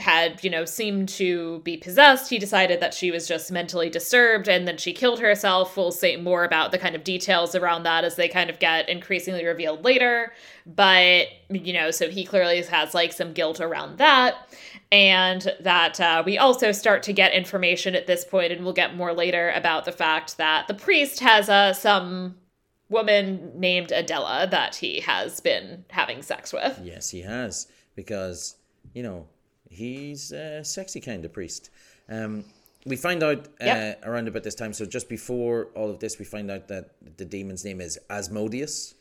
had, 0.00 0.42
you 0.42 0.50
know, 0.50 0.64
seemed 0.64 1.08
to 1.10 1.60
be 1.60 1.76
possessed. 1.76 2.30
He 2.30 2.38
decided 2.38 2.80
that 2.80 2.94
she 2.94 3.10
was 3.10 3.28
just 3.28 3.52
mentally 3.52 3.90
disturbed 3.90 4.48
and 4.48 4.66
then 4.66 4.78
she 4.78 4.92
killed 4.92 5.20
herself. 5.20 5.76
We'll 5.76 5.92
say 5.92 6.16
more 6.16 6.44
about 6.44 6.72
the 6.72 6.78
kind 6.78 6.96
of 6.96 7.04
details 7.04 7.54
around 7.54 7.84
that 7.84 8.04
as 8.04 8.16
they 8.16 8.28
kind 8.28 8.50
of 8.50 8.58
get 8.58 8.88
increasingly 8.88 9.44
revealed 9.44 9.84
later. 9.84 10.32
But, 10.66 11.28
you 11.50 11.72
know, 11.72 11.90
so 11.90 12.08
he 12.08 12.24
clearly 12.24 12.62
has 12.62 12.94
like 12.94 13.12
some 13.12 13.32
guilt 13.32 13.60
around 13.60 13.98
that. 13.98 14.34
And 14.92 15.52
that 15.60 16.00
uh, 16.00 16.22
we 16.26 16.36
also 16.36 16.72
start 16.72 17.04
to 17.04 17.12
get 17.12 17.32
information 17.32 17.94
at 17.94 18.06
this 18.08 18.24
point, 18.24 18.50
and 18.52 18.64
we'll 18.64 18.72
get 18.72 18.96
more 18.96 19.12
later 19.12 19.50
about 19.54 19.84
the 19.84 19.92
fact 19.92 20.36
that 20.38 20.66
the 20.66 20.74
priest 20.74 21.20
has 21.20 21.48
uh, 21.48 21.72
some 21.72 22.36
woman 22.88 23.52
named 23.54 23.92
Adela 23.92 24.48
that 24.50 24.74
he 24.74 24.98
has 25.00 25.38
been 25.38 25.84
having 25.90 26.22
sex 26.22 26.52
with. 26.52 26.80
Yes, 26.82 27.08
he 27.10 27.20
has 27.22 27.68
because 27.94 28.56
you 28.92 29.04
know 29.04 29.28
he's 29.68 30.32
a 30.32 30.64
sexy 30.64 30.98
kind 31.00 31.24
of 31.24 31.32
priest. 31.32 31.70
Um, 32.08 32.44
we 32.84 32.96
find 32.96 33.22
out 33.22 33.46
uh, 33.60 33.66
Yep. 33.66 34.02
around 34.06 34.26
about 34.26 34.42
this 34.42 34.56
time. 34.56 34.72
So 34.72 34.86
just 34.86 35.08
before 35.08 35.68
all 35.76 35.88
of 35.88 36.00
this, 36.00 36.18
we 36.18 36.24
find 36.24 36.50
out 36.50 36.66
that 36.66 36.90
the 37.16 37.24
demon's 37.24 37.64
name 37.64 37.80
is 37.80 37.96
Asmodeus. 38.08 38.94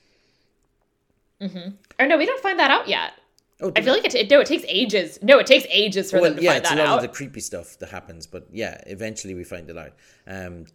Or 1.42 2.06
no, 2.06 2.18
we 2.18 2.26
don't 2.26 2.42
find 2.44 2.60
that 2.60 2.70
out 2.70 2.88
yet. 2.88 3.14
Oh, 3.62 3.74
I 3.76 3.82
feel 3.82 3.94
like 3.94 4.06
it, 4.06 4.16
it 4.16 4.30
no, 4.30 4.40
it 4.40 4.48
takes 4.48 4.64
ages. 4.68 5.20
No, 5.22 5.38
it 5.38 5.46
takes 5.46 5.66
ages 5.70 6.12
for 6.12 6.22
well, 6.22 6.30
them 6.30 6.38
to 6.38 6.44
yeah, 6.44 6.54
find 6.54 6.66
that 6.66 6.72
out. 6.72 6.78
Yeah, 6.78 6.82
it's 6.82 6.82
a 6.82 6.92
lot 6.92 6.94
out. 6.94 7.04
of 7.04 7.12
the 7.12 7.16
creepy 7.16 7.42
stuff 7.42 7.78
that 7.80 7.90
happens, 7.90 8.26
but 8.26 8.48
yeah, 8.52 8.82
eventually 8.88 9.34
we 9.34 9.44
find 9.44 9.70
it 9.70 9.78
out. 9.78 9.94
Um, 10.26 10.66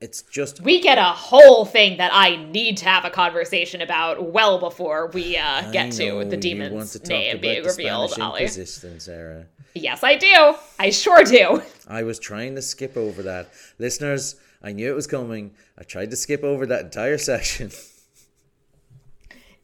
it's 0.00 0.22
just 0.22 0.60
we 0.60 0.80
get 0.80 0.98
a 0.98 1.04
whole 1.04 1.64
thing 1.64 1.98
that 1.98 2.10
I 2.12 2.34
need 2.36 2.78
to 2.78 2.86
have 2.86 3.04
a 3.04 3.10
conversation 3.10 3.80
about 3.80 4.32
well 4.32 4.58
before 4.58 5.06
we 5.14 5.36
uh, 5.36 5.70
get 5.70 5.92
to 5.92 6.06
know 6.06 6.06
the 6.08 6.08
you 6.08 6.14
want 6.14 6.30
to 6.30 6.36
demon's 6.36 6.92
talk 6.94 7.08
name 7.08 7.30
about 7.30 7.42
being 7.42 7.62
the 7.62 7.68
revealed, 7.68 8.20
Ollie. 8.20 8.42
Inquisition, 8.42 8.98
Sarah. 8.98 9.46
Yes, 9.74 10.02
I 10.02 10.16
do. 10.16 10.54
I 10.80 10.90
sure 10.90 11.22
do. 11.22 11.62
I 11.88 12.02
was 12.02 12.18
trying 12.18 12.56
to 12.56 12.62
skip 12.62 12.96
over 12.96 13.22
that. 13.22 13.52
Listeners, 13.78 14.34
I 14.60 14.72
knew 14.72 14.90
it 14.90 14.94
was 14.96 15.06
coming. 15.06 15.52
I 15.78 15.84
tried 15.84 16.10
to 16.10 16.16
skip 16.16 16.42
over 16.42 16.66
that 16.66 16.86
entire 16.86 17.18
section. 17.32 17.70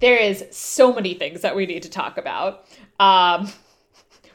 There 0.00 0.16
is 0.16 0.44
so 0.50 0.92
many 0.92 1.14
things 1.14 1.40
that 1.40 1.56
we 1.56 1.66
need 1.66 1.82
to 1.82 1.90
talk 1.90 2.18
about. 2.18 2.66
Um, 3.00 3.50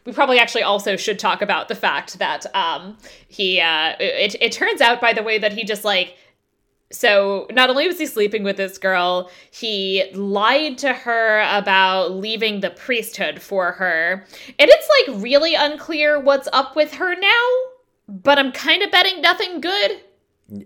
we 0.05 0.11
probably 0.11 0.39
actually 0.39 0.63
also 0.63 0.97
should 0.97 1.19
talk 1.19 1.41
about 1.41 1.67
the 1.67 1.75
fact 1.75 2.19
that 2.19 2.45
um, 2.55 2.97
he. 3.27 3.59
Uh, 3.61 3.95
it 3.99 4.35
it 4.41 4.51
turns 4.51 4.81
out, 4.81 4.99
by 4.99 5.13
the 5.13 5.23
way, 5.23 5.37
that 5.37 5.53
he 5.53 5.63
just 5.63 5.83
like. 5.83 6.17
So 6.91 7.47
not 7.49 7.71
only 7.71 7.87
was 7.87 7.97
he 7.97 8.05
sleeping 8.05 8.43
with 8.43 8.55
this 8.57 8.77
girl, 8.77 9.31
he 9.49 10.11
lied 10.13 10.77
to 10.79 10.93
her 10.93 11.41
about 11.57 12.11
leaving 12.11 12.59
the 12.59 12.69
priesthood 12.69 13.41
for 13.41 13.71
her, 13.71 14.25
and 14.59 14.69
it's 14.69 14.89
like 15.07 15.21
really 15.23 15.55
unclear 15.55 16.19
what's 16.19 16.47
up 16.53 16.75
with 16.75 16.93
her 16.95 17.15
now. 17.15 17.49
But 18.07 18.37
I'm 18.37 18.51
kind 18.51 18.83
of 18.83 18.91
betting 18.91 19.21
nothing 19.21 19.61
good. 19.61 20.01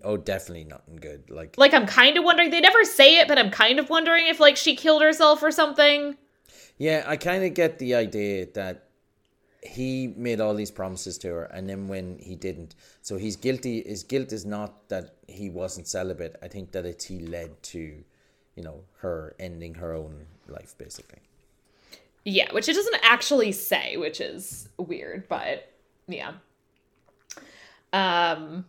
Oh, 0.04 0.18
definitely 0.18 0.66
nothing 0.66 0.98
good. 0.98 1.30
Like, 1.30 1.58
Like 1.58 1.74
I'm 1.74 1.86
kind 1.86 2.18
of 2.18 2.24
wondering. 2.24 2.50
They 2.50 2.62
never 2.62 2.84
say 2.84 3.20
it, 3.20 3.28
but 3.28 3.38
I'm 3.38 3.52
kind 3.52 3.80
of 3.80 3.90
wondering 3.90 4.28
if 4.28 4.40
like 4.40 4.58
she 4.58 4.76
killed 4.76 5.02
herself 5.02 5.42
or 5.44 5.52
something. 5.52 6.18
yeah, 6.78 7.04
I 7.08 7.18
kind 7.18 7.44
of 7.44 7.54
get 7.54 7.80
the 7.80 7.96
idea 7.96 8.48
that 8.54 8.84
he 9.64 10.14
made 10.16 10.40
all 10.40 10.54
these 10.54 10.72
promises 10.72 11.18
to 11.20 11.28
her, 11.30 11.44
and 11.46 11.68
then 11.70 11.88
when 11.88 12.20
he 12.20 12.36
didn't, 12.36 12.76
so 13.02 13.18
he's 13.18 13.36
guilty. 13.36 13.84
His 13.86 14.04
guilt 14.04 14.32
is 14.32 14.46
not 14.46 14.88
that 14.90 15.16
he 15.28 15.50
wasn't 15.50 15.88
celibate. 15.88 16.36
I 16.42 16.48
think 16.48 16.72
that 16.72 16.86
it's 16.86 17.06
he 17.06 17.20
led 17.20 17.62
to, 17.64 18.04
you 18.56 18.64
know, 18.64 18.84
her 19.00 19.36
ending 19.40 19.76
her 19.76 19.94
own 19.94 20.26
life, 20.48 20.76
basically. 20.78 21.20
Yeah, 22.24 22.52
which 22.54 22.68
it 22.70 22.74
doesn't 22.74 23.00
actually 23.04 23.52
say, 23.54 23.98
which 23.98 24.20
is 24.22 24.70
weird, 24.78 25.28
but 25.28 25.72
yeah. 26.08 26.34
Um 27.94 28.66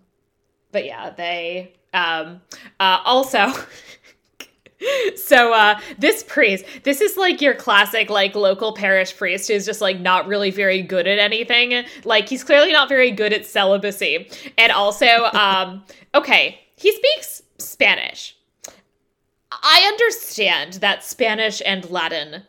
but 0.72 0.84
yeah, 0.84 1.10
they 1.10 1.74
um 1.94 2.40
uh 2.80 3.00
also 3.04 3.52
so 5.16 5.52
uh 5.52 5.80
this 5.98 6.22
priest, 6.22 6.64
this 6.82 7.00
is 7.00 7.16
like 7.16 7.40
your 7.40 7.54
classic 7.54 8.10
like 8.10 8.34
local 8.34 8.72
parish 8.72 9.16
priest 9.16 9.48
who's 9.48 9.66
just 9.66 9.80
like 9.80 10.00
not 10.00 10.26
really 10.26 10.50
very 10.50 10.82
good 10.82 11.06
at 11.06 11.18
anything. 11.18 11.84
Like 12.04 12.28
he's 12.28 12.44
clearly 12.44 12.72
not 12.72 12.88
very 12.88 13.10
good 13.10 13.32
at 13.32 13.46
celibacy. 13.46 14.30
And 14.56 14.72
also 14.72 15.06
um 15.32 15.84
okay, 16.14 16.60
he 16.76 16.92
speaks 16.92 17.42
Spanish. 17.58 18.36
I 19.50 19.84
understand 19.88 20.74
that 20.74 21.02
Spanish 21.02 21.62
and 21.64 21.88
Latin 21.90 22.44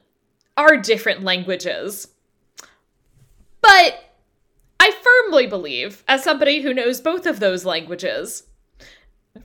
are 0.57 0.77
different 0.77 1.23
languages. 1.23 2.09
But 3.61 4.08
I 4.79 4.91
firmly 4.91 5.47
believe, 5.47 6.03
as 6.07 6.23
somebody 6.23 6.61
who 6.61 6.73
knows 6.73 7.01
both 7.01 7.25
of 7.25 7.39
those 7.39 7.65
languages, 7.65 8.43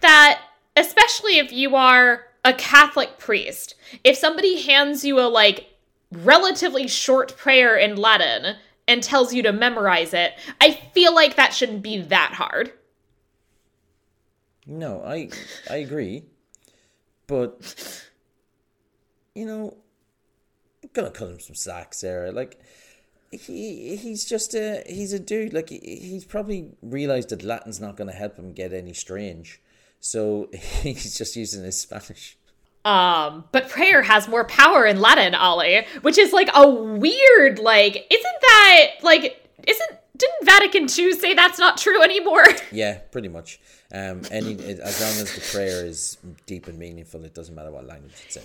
that 0.00 0.40
especially 0.76 1.38
if 1.38 1.52
you 1.52 1.74
are 1.74 2.26
a 2.44 2.52
Catholic 2.52 3.18
priest, 3.18 3.74
if 4.04 4.16
somebody 4.16 4.62
hands 4.62 5.04
you 5.04 5.18
a 5.18 5.22
like 5.22 5.70
relatively 6.12 6.86
short 6.86 7.36
prayer 7.36 7.76
in 7.76 7.96
Latin 7.96 8.56
and 8.86 9.02
tells 9.02 9.32
you 9.34 9.42
to 9.42 9.52
memorize 9.52 10.14
it, 10.14 10.34
I 10.60 10.72
feel 10.92 11.14
like 11.14 11.36
that 11.36 11.54
shouldn't 11.54 11.82
be 11.82 12.00
that 12.02 12.34
hard. 12.34 12.72
No, 14.66 15.02
I 15.04 15.30
I 15.68 15.76
agree, 15.76 16.24
but 17.26 18.02
you 19.34 19.44
know, 19.44 19.76
I'm 20.82 20.90
gonna 20.92 21.10
cut 21.10 21.28
him 21.28 21.40
some 21.40 21.54
slack, 21.54 21.92
Sarah. 21.92 22.32
Like 22.32 22.60
he 23.36 23.96
he's 23.96 24.24
just 24.24 24.54
a 24.54 24.82
he's 24.86 25.12
a 25.12 25.18
dude. 25.18 25.52
Like 25.52 25.68
he's 25.70 26.24
probably 26.24 26.70
realized 26.82 27.28
that 27.30 27.42
Latin's 27.42 27.80
not 27.80 27.96
gonna 27.96 28.12
help 28.12 28.36
him 28.36 28.52
get 28.52 28.72
any 28.72 28.92
strange, 28.92 29.60
so 30.00 30.48
he's 30.82 31.16
just 31.16 31.36
using 31.36 31.64
his 31.64 31.80
Spanish. 31.80 32.36
Um, 32.84 33.44
but 33.50 33.70
prayer 33.70 34.02
has 34.02 34.28
more 34.28 34.44
power 34.44 34.84
in 34.84 35.00
Latin, 35.00 35.34
Ollie, 35.34 35.86
which 36.02 36.18
is 36.18 36.34
like 36.34 36.50
a 36.54 36.68
weird, 36.68 37.58
like, 37.58 38.06
isn't 38.10 38.40
that 38.42 38.86
like 39.02 39.48
isn't 39.66 39.90
didn't 40.16 40.44
Vatican 40.44 40.82
II 40.82 41.12
say 41.14 41.34
that's 41.34 41.58
not 41.58 41.76
true 41.78 42.02
anymore? 42.02 42.44
Yeah, 42.70 42.98
pretty 42.98 43.28
much. 43.28 43.60
Um, 43.92 44.22
any 44.30 44.54
as 44.54 45.00
long 45.00 45.10
as 45.22 45.34
the 45.34 45.40
prayer 45.52 45.86
is 45.86 46.18
deep 46.46 46.66
and 46.66 46.78
meaningful, 46.78 47.24
it 47.24 47.34
doesn't 47.34 47.54
matter 47.54 47.70
what 47.70 47.86
language 47.86 48.12
it's 48.26 48.36
in. 48.36 48.42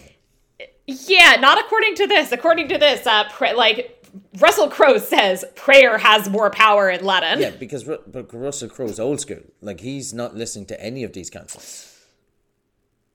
yeah, 0.87 1.35
not 1.39 1.59
according 1.59 1.95
to 1.95 2.07
this. 2.07 2.31
According 2.31 2.69
to 2.69 2.77
this, 2.77 3.05
uh, 3.07 3.27
pra- 3.29 3.53
like 3.53 3.98
Russell 4.39 4.69
Crowe 4.69 4.97
says, 4.97 5.45
prayer 5.55 5.97
has 5.97 6.29
more 6.29 6.49
power 6.49 6.89
in 6.89 7.03
Latin. 7.05 7.39
Yeah, 7.39 7.51
because 7.51 7.83
but 7.83 8.33
Russell 8.33 8.69
Crowe's 8.69 8.99
old 8.99 9.19
school. 9.19 9.41
Like 9.61 9.79
he's 9.79 10.13
not 10.13 10.35
listening 10.35 10.65
to 10.67 10.81
any 10.81 11.03
of 11.03 11.13
these 11.13 11.29
councils. 11.29 11.85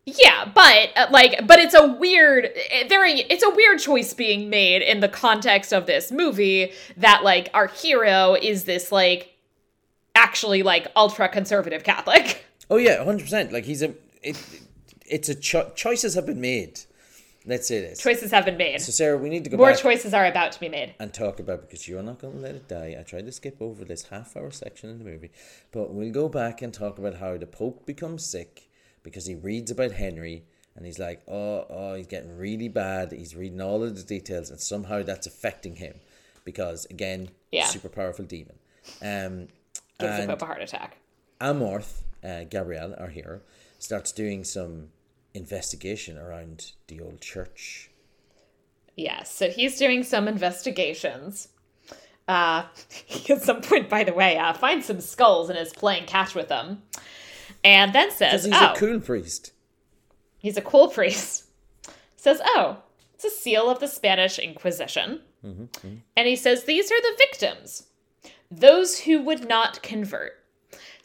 Yeah, 0.06 0.50
but 0.54 0.90
uh, 0.96 1.06
like, 1.10 1.46
but 1.46 1.58
it's 1.60 1.74
a 1.74 1.86
weird, 1.86 2.50
eh, 2.70 2.86
very, 2.88 3.20
it's 3.20 3.42
a 3.42 3.50
weird 3.50 3.78
choice 3.78 4.12
being 4.12 4.50
made 4.50 4.82
in 4.82 5.00
the 5.00 5.08
context 5.08 5.72
of 5.72 5.86
this 5.86 6.12
movie 6.12 6.72
that 6.98 7.24
like 7.24 7.48
our 7.54 7.68
hero 7.68 8.34
is 8.34 8.64
this 8.64 8.92
like 8.92 9.34
actually 10.14 10.62
like 10.62 10.88
ultra 10.94 11.28
conservative 11.28 11.84
Catholic. 11.84 12.44
Oh 12.70 12.76
yeah, 12.76 13.02
hundred 13.04 13.24
percent. 13.24 13.52
Like 13.52 13.64
he's 13.64 13.82
a 13.82 13.94
it. 14.22 14.42
It's 15.06 15.28
a 15.28 15.34
cho- 15.34 15.70
choices 15.74 16.14
have 16.14 16.24
been 16.24 16.40
made. 16.40 16.80
Let's 17.46 17.68
say 17.68 17.80
this. 17.80 18.00
Choices 18.00 18.30
have 18.30 18.46
been 18.46 18.56
made. 18.56 18.80
So 18.80 18.90
Sarah, 18.90 19.18
we 19.18 19.28
need 19.28 19.44
to 19.44 19.50
go 19.50 19.56
back. 19.58 19.60
More 19.60 19.74
choices 19.74 20.14
are 20.14 20.24
about 20.24 20.52
to 20.52 20.60
be 20.60 20.68
made. 20.70 20.94
and 20.98 21.12
talk 21.12 21.40
about 21.40 21.60
because 21.60 21.86
you're 21.86 22.02
not 22.02 22.18
going 22.18 22.34
to 22.34 22.40
let 22.40 22.54
it 22.54 22.68
die. 22.68 22.96
I 22.98 23.02
tried 23.02 23.26
to 23.26 23.32
skip 23.32 23.60
over 23.60 23.84
this 23.84 24.04
half-hour 24.04 24.50
section 24.50 24.88
in 24.88 24.98
the 24.98 25.04
movie, 25.04 25.30
but 25.70 25.92
we'll 25.92 26.10
go 26.12 26.28
back 26.28 26.62
and 26.62 26.72
talk 26.72 26.98
about 26.98 27.16
how 27.16 27.36
the 27.36 27.46
Pope 27.46 27.84
becomes 27.84 28.24
sick 28.24 28.68
because 29.02 29.26
he 29.26 29.34
reads 29.34 29.70
about 29.70 29.92
Henry 29.92 30.44
and 30.74 30.86
he's 30.86 30.98
like, 30.98 31.22
oh, 31.28 31.66
oh, 31.68 31.94
he's 31.94 32.06
getting 32.06 32.36
really 32.36 32.68
bad. 32.68 33.12
He's 33.12 33.36
reading 33.36 33.60
all 33.60 33.84
of 33.84 33.94
the 33.94 34.02
details, 34.02 34.50
and 34.50 34.58
somehow 34.60 35.02
that's 35.02 35.26
affecting 35.26 35.76
him 35.76 36.00
because 36.44 36.86
again, 36.86 37.28
Yeah. 37.52 37.66
super 37.66 37.88
powerful 37.90 38.24
demon. 38.24 38.58
Um, 39.02 39.48
Gives 40.00 40.16
the 40.16 40.22
and 40.22 40.28
Pope 40.30 40.42
a 40.42 40.46
heart 40.46 40.62
attack. 40.62 40.96
Amorth, 41.40 42.00
uh, 42.24 42.44
Gabrielle, 42.44 42.94
our 42.98 43.08
hero, 43.08 43.42
starts 43.78 44.10
doing 44.12 44.42
some 44.44 44.88
investigation 45.34 46.16
around 46.16 46.72
the 46.86 47.00
old 47.00 47.20
church. 47.20 47.90
Yes, 48.96 49.34
so 49.34 49.50
he's 49.50 49.76
doing 49.78 50.02
some 50.04 50.28
investigations. 50.28 51.48
Uh, 52.26 52.64
he 53.04 53.32
at 53.32 53.42
some 53.42 53.60
point, 53.60 53.88
by 53.88 54.04
the 54.04 54.14
way, 54.14 54.38
uh, 54.38 54.52
finds 54.54 54.86
some 54.86 55.00
skulls 55.00 55.50
and 55.50 55.58
is 55.58 55.72
playing 55.72 56.06
catch 56.06 56.34
with 56.34 56.48
them. 56.48 56.82
And 57.62 57.92
then 57.92 58.10
says, 58.10 58.44
Because 58.44 58.44
he's 58.44 58.54
oh, 58.54 58.72
a 58.72 58.76
cool 58.76 59.00
priest. 59.00 59.52
he's 60.38 60.56
a 60.56 60.62
cool 60.62 60.88
priest. 60.88 61.44
Says, 62.16 62.40
oh, 62.44 62.78
it's 63.14 63.24
a 63.24 63.30
seal 63.30 63.68
of 63.68 63.80
the 63.80 63.88
Spanish 63.88 64.38
Inquisition. 64.38 65.20
And 66.16 66.26
he 66.26 66.36
says, 66.36 66.64
these 66.64 66.90
are 66.90 67.00
the 67.02 67.16
victims, 67.18 67.88
those 68.50 69.00
who 69.00 69.20
would 69.22 69.46
not 69.46 69.82
convert. 69.82 70.32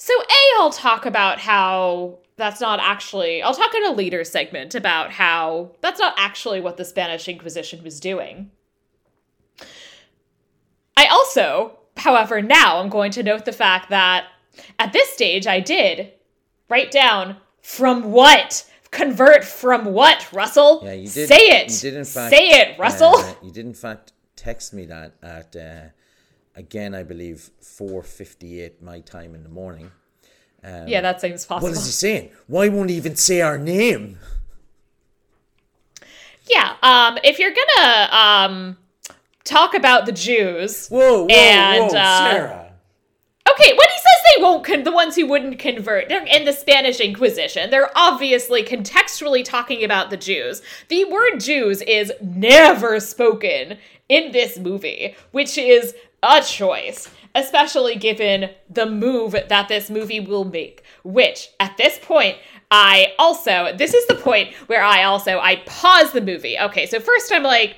So, 0.01 0.13
A, 0.19 0.59
I'll 0.59 0.71
talk 0.71 1.05
about 1.05 1.39
how 1.39 2.17
that's 2.37 2.59
not 2.59 2.79
actually, 2.79 3.43
I'll 3.43 3.53
talk 3.53 3.75
in 3.75 3.85
a 3.85 3.91
later 3.91 4.23
segment 4.23 4.73
about 4.73 5.11
how 5.11 5.71
that's 5.81 5.99
not 5.99 6.15
actually 6.17 6.61
what 6.61 6.77
the 6.77 6.85
Spanish 6.85 7.27
Inquisition 7.27 7.83
was 7.83 7.99
doing. 7.99 8.49
I 10.97 11.05
also 11.07 11.79
However, 11.99 12.41
now 12.41 12.79
I'm 12.79 12.89
going 12.89 13.11
to 13.11 13.23
note 13.23 13.45
the 13.45 13.51
fact 13.51 13.89
that 13.89 14.27
at 14.79 14.93
this 14.93 15.09
stage 15.09 15.45
I 15.45 15.59
did 15.59 16.13
write 16.69 16.91
down 16.91 17.37
from 17.61 18.11
what? 18.11 18.65
Convert 18.91 19.43
from 19.43 19.85
what, 19.85 20.31
Russell? 20.33 20.81
Yeah, 20.83 20.93
you 20.93 21.09
did. 21.09 21.27
Say 21.27 21.49
it. 21.49 21.71
You 21.71 21.91
did 21.91 21.97
in 21.97 22.05
fact. 22.05 22.33
Say 22.33 22.49
it, 22.49 22.79
Russell. 22.79 23.15
uh, 23.17 23.33
you 23.43 23.51
did 23.51 23.65
in 23.65 23.73
fact 23.73 24.13
text 24.35 24.73
me 24.73 24.85
that 24.85 25.13
at 25.21 25.55
uh, 25.55 25.89
again, 26.59 26.93
I 26.93 27.03
believe 27.03 27.49
four 27.61 28.03
fifty 28.03 28.61
eight 28.61 28.81
my 28.81 28.99
time 28.99 29.33
in 29.33 29.43
the 29.43 29.49
morning. 29.49 29.91
yeah, 30.63 31.01
that 31.01 31.21
seems 31.21 31.45
possible. 31.45 31.69
What 31.69 31.77
is 31.77 31.85
he 31.85 31.91
saying? 31.91 32.31
Why 32.47 32.67
won't 32.69 32.89
he 32.89 32.97
even 32.97 33.15
say 33.15 33.41
our 33.41 33.57
name? 33.57 34.17
Yeah, 36.49 36.75
um, 36.83 37.17
if 37.23 37.39
you're 37.39 37.53
gonna 37.53 38.09
um 38.11 38.77
talk 39.43 39.73
about 39.73 40.05
the 40.05 40.11
Jews, 40.11 40.87
Whoa, 40.89 41.23
whoa, 41.23 41.27
And, 41.29 41.91
whoa, 41.91 41.97
uh, 41.97 42.31
Sarah. 42.31 42.65
Okay, 43.51 43.71
when 43.71 43.87
he 43.87 43.97
says 43.97 44.35
they 44.35 44.43
won't, 44.43 44.63
con- 44.63 44.83
the 44.83 44.91
ones 44.91 45.15
who 45.15 45.25
wouldn't 45.25 45.57
convert, 45.57 46.07
they're 46.07 46.25
in 46.25 46.45
the 46.45 46.53
Spanish 46.53 46.99
Inquisition. 46.99 47.71
They're 47.71 47.89
obviously 47.95 48.63
contextually 48.63 49.43
talking 49.43 49.83
about 49.83 50.11
the 50.11 50.17
Jews. 50.17 50.61
The 50.89 51.05
word 51.05 51.39
Jews 51.39 51.81
is 51.81 52.11
never 52.21 52.99
spoken 52.99 53.79
in 54.07 54.31
this 54.33 54.59
movie, 54.59 55.15
which 55.31 55.57
is 55.57 55.95
a 56.23 56.41
choice, 56.41 57.09
especially 57.35 57.95
given 57.95 58.49
the 58.69 58.85
move 58.85 59.31
that 59.47 59.67
this 59.67 59.89
movie 59.89 60.19
will 60.19 60.45
make. 60.45 60.83
Which, 61.03 61.49
at 61.59 61.77
this 61.77 61.99
point, 62.01 62.37
I 62.71 63.13
also, 63.17 63.73
this 63.77 63.93
is 63.93 64.05
the 64.07 64.15
point 64.15 64.53
where 64.67 64.83
I 64.83 65.03
also, 65.03 65.39
I 65.39 65.57
pause 65.65 66.11
the 66.11 66.21
movie. 66.21 66.57
Okay, 66.59 66.85
so 66.85 66.99
first 66.99 67.31
I'm 67.31 67.43
like, 67.43 67.77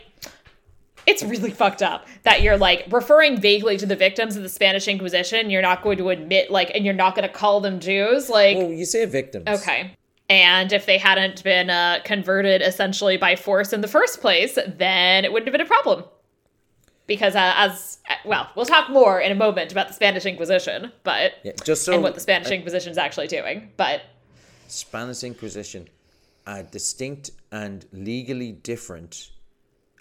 it's 1.07 1.23
really 1.23 1.51
fucked 1.61 1.81
up 1.81 2.07
that 2.23 2.41
you're 2.41 2.57
like 2.57 2.85
referring 2.91 3.39
vaguely 3.39 3.77
to 3.77 3.85
the 3.85 3.95
victims 3.95 4.35
of 4.35 4.43
the 4.43 4.49
Spanish 4.49 4.87
Inquisition. 4.87 5.49
You're 5.49 5.61
not 5.61 5.81
going 5.83 5.97
to 5.97 6.09
admit 6.09 6.51
like, 6.51 6.71
and 6.75 6.85
you're 6.85 6.93
not 6.93 7.15
going 7.15 7.27
to 7.27 7.33
call 7.33 7.61
them 7.61 7.79
Jews. 7.79 8.29
Like, 8.29 8.57
Oh, 8.57 8.69
you 8.69 8.85
say 8.85 9.05
victims. 9.05 9.47
okay. 9.47 9.95
And 10.29 10.71
if 10.71 10.85
they 10.85 10.97
hadn't 10.97 11.43
been 11.43 11.69
uh, 11.69 11.99
converted 12.05 12.61
essentially 12.61 13.17
by 13.17 13.35
force 13.35 13.73
in 13.73 13.81
the 13.81 13.87
first 13.87 14.21
place, 14.21 14.57
then 14.65 15.25
it 15.25 15.33
wouldn't 15.33 15.47
have 15.47 15.51
been 15.53 15.61
a 15.61 15.65
problem. 15.65 16.05
Because 17.11 17.35
uh, 17.35 17.53
as 17.57 17.97
uh, 18.09 18.13
well, 18.23 18.49
we'll 18.55 18.65
talk 18.65 18.89
more 18.89 19.19
in 19.19 19.33
a 19.33 19.35
moment 19.35 19.69
about 19.73 19.89
the 19.89 19.93
Spanish 19.93 20.25
Inquisition, 20.25 20.93
but 21.03 21.33
Yeah, 21.43 21.51
just 21.65 21.83
so 21.83 21.93
and 21.93 22.03
what 22.03 22.13
the 22.15 22.21
Spanish 22.21 22.49
Inquisition 22.51 22.89
is 22.89 22.97
actually 22.97 23.27
doing. 23.27 23.69
But 23.75 24.03
Spanish 24.69 25.21
Inquisition, 25.25 25.89
a 26.47 26.63
distinct 26.63 27.31
and 27.51 27.85
legally 27.91 28.53
different 28.53 29.31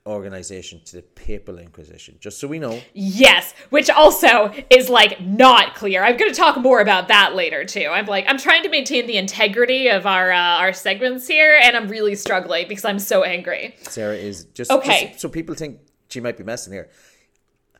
organization 0.07 0.81
to 0.85 0.97
the 0.97 1.03
Papal 1.03 1.59
Inquisition. 1.59 2.17
Just 2.21 2.39
so 2.39 2.47
we 2.47 2.61
know. 2.61 2.81
Yes, 2.95 3.55
which 3.71 3.91
also 3.91 4.53
is 4.71 4.89
like 4.89 5.21
not 5.21 5.75
clear. 5.75 6.05
I'm 6.05 6.17
going 6.17 6.31
to 6.31 6.37
talk 6.37 6.57
more 6.59 6.81
about 6.81 7.09
that 7.09 7.35
later 7.35 7.65
too. 7.65 7.89
I'm 7.91 8.07
like 8.07 8.25
I'm 8.29 8.39
trying 8.39 8.63
to 8.63 8.69
maintain 8.69 9.09
the 9.09 9.17
integrity 9.17 9.89
of 9.89 10.07
our 10.07 10.31
uh, 10.31 10.39
our 10.63 10.73
segments 10.73 11.27
here, 11.27 11.59
and 11.61 11.77
I'm 11.77 11.89
really 11.89 12.15
struggling 12.15 12.69
because 12.69 12.85
I'm 12.85 13.01
so 13.01 13.25
angry. 13.25 13.75
Sarah 13.83 14.15
is 14.15 14.45
just 14.55 14.71
Okay. 14.71 15.09
just 15.09 15.21
so 15.21 15.29
people 15.29 15.57
think 15.57 15.81
she 16.11 16.21
might 16.21 16.37
be 16.37 16.45
messing 16.45 16.73
here. 16.73 16.91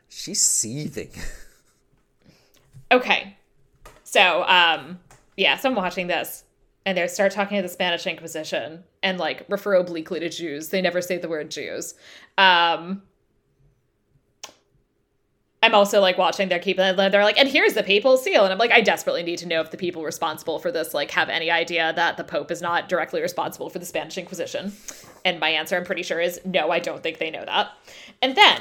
She's 0.09 0.41
seething. 0.41 1.11
Okay, 2.93 3.37
so 4.03 4.43
um, 4.49 4.99
yeah, 5.37 5.57
so 5.57 5.69
I'm 5.69 5.77
watching 5.77 6.09
this, 6.09 6.43
and 6.85 6.99
they 6.99 7.07
start 7.07 7.31
talking 7.31 7.57
to 7.59 7.63
the 7.63 7.69
Spanish 7.69 8.05
Inquisition 8.07 8.83
and 9.03 9.19
like 9.19 9.47
refer 9.49 9.75
obliquely 9.75 10.19
to 10.19 10.29
Jews. 10.29 10.71
They 10.71 10.81
never 10.81 11.01
say 11.01 11.19
the 11.19 11.29
word 11.29 11.53
Jews. 11.53 11.95
Um, 12.37 13.03
I'm 15.63 15.75
also 15.75 16.01
like 16.01 16.17
watching 16.17 16.49
their 16.49 16.59
keep 16.59 16.79
they're 16.79 17.23
like, 17.23 17.39
and 17.39 17.49
here's 17.49 17.75
the 17.75 17.83
papal 17.83 18.17
seal. 18.17 18.45
And 18.45 18.53
I'm 18.53 18.59
like, 18.59 18.73
I 18.73 18.81
desperately 18.81 19.23
need 19.23 19.39
to 19.39 19.47
know 19.47 19.61
if 19.61 19.71
the 19.71 19.77
people 19.77 20.03
responsible 20.03 20.59
for 20.59 20.73
this 20.73 20.95
like 20.95 21.11
have 21.11 21.29
any 21.29 21.51
idea 21.51 21.93
that 21.97 22.17
the 22.17 22.25
Pope 22.25 22.51
is 22.51 22.63
not 22.63 22.89
directly 22.89 23.21
responsible 23.21 23.69
for 23.69 23.79
the 23.79 23.87
Spanish 23.87 24.17
Inquisition. 24.17 24.73
And 25.25 25.41
my 25.41 25.51
answer, 25.51 25.77
I'm 25.77 25.85
pretty 25.85 26.03
sure, 26.03 26.21
is 26.21 26.41
no, 26.45 26.71
I 26.71 26.79
don't 26.79 27.03
think 27.03 27.19
they 27.19 27.31
know 27.31 27.45
that. 27.45 27.71
And 28.23 28.37
then 28.37 28.61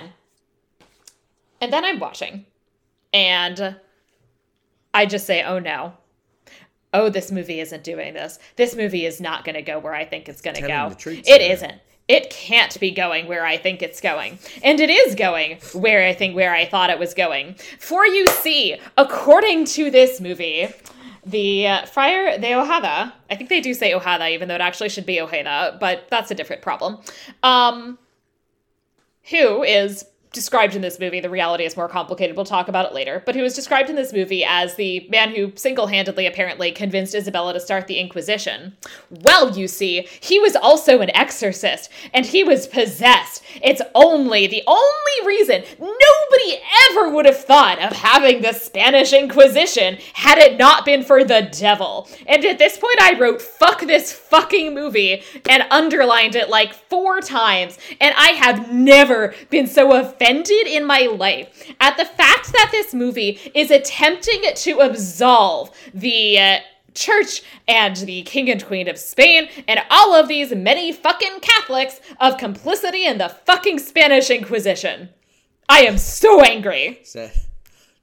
and 1.61 1.73
then 1.73 1.85
I'm 1.85 1.99
watching. 1.99 2.45
And 3.13 3.75
I 4.93 5.05
just 5.05 5.25
say, 5.25 5.43
oh 5.43 5.59
no. 5.59 5.93
Oh, 6.91 7.09
this 7.09 7.31
movie 7.31 7.59
isn't 7.59 7.83
doing 7.83 8.15
this. 8.15 8.39
This 8.55 8.75
movie 8.75 9.05
is 9.05 9.21
not 9.21 9.45
going 9.45 9.55
to 9.55 9.61
go 9.61 9.77
where 9.77 9.93
I 9.93 10.05
think 10.05 10.27
it's 10.27 10.41
going 10.41 10.55
to 10.55 10.67
go. 10.67 10.95
It 11.05 11.41
isn't. 11.41 11.75
It 12.07 12.31
can't 12.31 12.79
be 12.79 12.89
going 12.89 13.27
where 13.27 13.45
I 13.45 13.57
think 13.57 13.83
it's 13.83 14.01
going. 14.01 14.39
And 14.63 14.79
it 14.79 14.89
is 14.89 15.13
going 15.13 15.59
where 15.73 16.07
I 16.07 16.13
think 16.13 16.35
where 16.35 16.55
I 16.55 16.65
thought 16.65 16.89
it 16.89 16.97
was 16.97 17.13
going. 17.13 17.53
For 17.77 18.07
you 18.07 18.25
see, 18.27 18.77
according 18.97 19.65
to 19.65 19.91
this 19.91 20.19
movie, 20.19 20.69
the 21.29 21.67
uh, 21.67 21.85
Friar 21.85 22.37
de 22.37 22.53
Ojeda, 22.53 23.13
I 23.29 23.35
think 23.35 23.49
they 23.49 23.61
do 23.61 23.73
say 23.73 23.93
Ojeda, 23.93 24.29
even 24.29 24.47
though 24.47 24.55
it 24.55 24.61
actually 24.61 24.89
should 24.89 25.05
be 25.05 25.19
Ojeda, 25.19 25.77
but 25.79 26.07
that's 26.09 26.31
a 26.31 26.35
different 26.35 26.61
problem. 26.61 26.99
Um, 27.43 27.97
who 29.29 29.63
is 29.63 30.05
described 30.31 30.75
in 30.75 30.81
this 30.81 30.99
movie, 30.99 31.19
the 31.19 31.29
reality 31.29 31.63
is 31.63 31.75
more 31.75 31.89
complicated, 31.89 32.35
we'll 32.35 32.45
talk 32.45 32.67
about 32.67 32.85
it 32.85 32.93
later, 32.93 33.23
but 33.25 33.35
who 33.35 33.41
was 33.41 33.55
described 33.55 33.89
in 33.89 33.95
this 33.95 34.13
movie 34.13 34.45
as 34.45 34.75
the 34.75 35.07
man 35.09 35.33
who 35.33 35.51
single 35.55 35.87
handedly 35.87 36.27
apparently 36.27 36.71
convinced 36.71 37.15
Isabella 37.15 37.53
to 37.53 37.59
start 37.59 37.87
the 37.87 37.97
Inquisition. 37.97 38.77
Well, 39.09 39.57
you 39.57 39.67
see, 39.67 40.07
he 40.19 40.39
was 40.39 40.55
also 40.55 41.01
an 41.01 41.09
exorcist, 41.15 41.89
and 42.13 42.27
he 42.27 42.43
was 42.43 42.67
possessed. 42.67 43.43
It's 43.61 43.81
only 43.95 44.45
the 44.45 44.63
only 44.67 45.25
reason 45.25 45.63
nobody 45.79 46.61
ever 46.91 47.09
would 47.09 47.25
have 47.25 47.43
thought 47.43 47.79
of 47.79 47.93
having 47.93 48.41
the 48.41 48.53
Spanish 48.53 49.13
Inquisition 49.13 49.97
had 50.13 50.37
it 50.37 50.59
not 50.59 50.85
been 50.85 51.03
for 51.03 51.23
the 51.23 51.49
devil. 51.51 52.07
And 52.27 52.45
at 52.45 52.59
this 52.59 52.77
point, 52.77 53.01
I 53.01 53.17
wrote, 53.19 53.41
fuck 53.41 53.81
this 53.81 54.13
fucking 54.13 54.75
movie, 54.75 55.23
and 55.49 55.63
underlined 55.71 56.35
it 56.35 56.49
like 56.49 56.73
four 56.73 57.19
times, 57.19 57.79
and 57.99 58.13
I 58.15 58.29
have 58.33 58.71
never 58.71 59.33
been 59.49 59.65
so 59.65 59.95
offended 59.95 60.18
in 60.21 60.85
my 60.85 61.01
life 61.01 61.71
at 61.79 61.97
the 61.97 62.05
fact 62.05 62.51
that 62.53 62.69
this 62.71 62.93
movie 62.93 63.39
is 63.53 63.71
attempting 63.71 64.41
to 64.55 64.79
absolve 64.79 65.71
the. 65.93 66.39
Uh, 66.39 66.57
Church 66.95 67.43
and 67.67 67.95
the 67.95 68.23
King 68.23 68.49
and 68.49 68.65
Queen 68.65 68.89
of 68.89 68.97
Spain 68.97 69.47
and 69.67 69.79
all 69.89 70.13
of 70.13 70.27
these 70.27 70.53
many 70.53 70.91
fucking 70.91 71.39
Catholics 71.39 72.01
of 72.19 72.37
complicity 72.37 73.05
in 73.05 73.19
the 73.19 73.29
fucking 73.29 73.79
Spanish 73.79 74.29
Inquisition. 74.29 75.09
I 75.69 75.81
am 75.81 75.97
so 75.97 76.41
angry. 76.41 76.99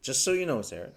Just 0.03 0.25
so 0.25 0.33
you 0.33 0.47
know, 0.47 0.63
Sarah, 0.63 0.91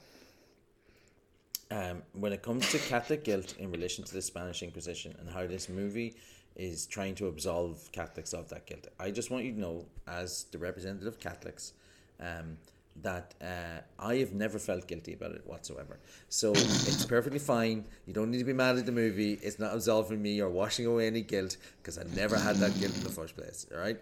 um, 1.72 2.03
when 2.13 2.32
it 2.32 2.41
comes 2.43 2.70
to 2.72 2.80
Catholic 2.80 3.24
guilt 3.24 3.55
in 3.57 3.72
relation 3.72 4.03
to 4.03 4.13
the 4.13 4.22
Spanish 4.22 4.61
Inquisition 4.61 5.15
and 5.20 5.30
how 5.30 5.47
this 5.47 5.67
movie 5.67 6.15
is 6.56 6.86
trying 6.86 7.16
to 7.16 7.28
absolve 7.28 7.89
Catholics 7.91 8.34
of 8.34 8.50
that 8.50 8.66
guilt, 8.66 8.88
I 9.00 9.12
just 9.12 9.32
want 9.32 9.45
you 9.45 9.54
to 9.54 9.60
know, 9.60 9.86
as 10.08 10.45
the 10.52 10.58
representative 10.58 11.08
of 11.08 11.20
Catholics, 11.20 11.74
um, 12.20 12.58
that 13.02 13.34
uh, 13.41 13.80
I 13.97 14.16
have 14.16 14.34
never 14.34 14.60
felt 14.60 14.88
guilty 14.88 15.14
about 15.14 15.32
it 15.32 15.45
whatsoever. 15.45 16.00
So 16.28 16.52
it's 16.56 17.06
perfectly 17.06 17.39
fine. 17.39 17.86
You 18.06 18.14
don't 18.14 18.32
need 18.32 18.39
to 18.39 18.43
be 18.43 18.54
mad 18.54 18.78
at 18.78 18.86
the 18.86 18.91
movie. 18.91 19.39
It's 19.41 19.60
not 19.60 19.74
absolving 19.74 20.22
me 20.22 20.41
or 20.41 20.50
washing 20.50 20.86
away 20.86 21.08
any 21.08 21.22
guilt 21.22 21.58
because 21.82 21.97
I 21.97 22.04
never 22.16 22.38
had 22.38 22.58
that 22.58 22.78
guilt 22.80 22.95
in 22.97 23.04
the 23.04 23.10
first 23.10 23.36
place. 23.36 23.66
All 23.74 23.80
right. 23.80 24.00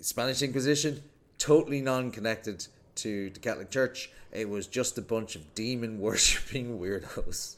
Spanish 0.00 0.42
Inquisition, 0.42 1.02
totally 1.38 1.80
non 1.80 2.10
connected 2.10 2.66
to 2.96 3.30
the 3.30 3.40
Catholic 3.40 3.70
Church. 3.70 4.10
It 4.32 4.48
was 4.48 4.66
just 4.66 4.98
a 4.98 5.02
bunch 5.02 5.36
of 5.36 5.54
demon 5.54 5.98
worshipping 6.00 6.78
weirdos. 6.78 7.56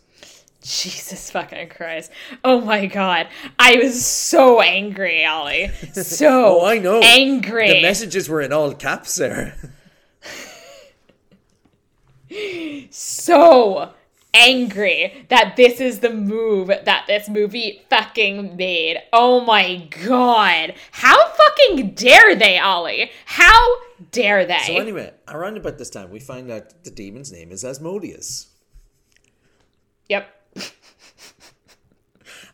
Jesus 0.62 1.30
fucking 1.30 1.68
Christ. 1.68 2.11
Oh 2.44 2.61
my 2.61 2.86
god. 2.86 3.28
I 3.59 3.76
was 3.76 4.04
so 4.04 4.61
angry, 4.61 5.24
Ollie. 5.24 5.70
So 5.94 6.61
Oh, 6.61 6.66
I 6.66 6.78
know. 6.78 7.00
angry. 7.02 7.68
The 7.68 7.82
messages 7.82 8.28
were 8.28 8.40
in 8.42 8.52
all 8.52 8.72
caps 8.74 9.14
there. 9.16 9.54
so 12.90 13.92
angry 14.34 15.26
that 15.30 15.54
this 15.56 15.80
is 15.80 16.00
the 16.00 16.11
move 16.12 16.68
that 16.68 17.04
this 17.06 17.28
movie 17.28 17.82
fucking 17.88 18.56
made. 18.56 18.98
Oh 19.12 19.40
my 19.40 19.88
god. 20.04 20.74
How 20.92 21.16
fucking 21.30 21.92
dare 21.94 22.34
they, 22.36 22.59
Ollie? 22.59 23.11
How 23.24 23.76
dare 24.12 24.44
they? 24.44 24.59
So 24.66 24.76
anyway, 24.76 25.12
around 25.28 25.56
about 25.56 25.78
this 25.78 25.90
time, 25.90 26.11
we 26.11 26.20
find 26.20 26.50
out 26.50 26.84
the 26.84 26.90
demon's 26.90 27.32
name 27.32 27.50
is 27.52 27.64
Asmodeus. 27.64 28.48
yep. 30.09 30.34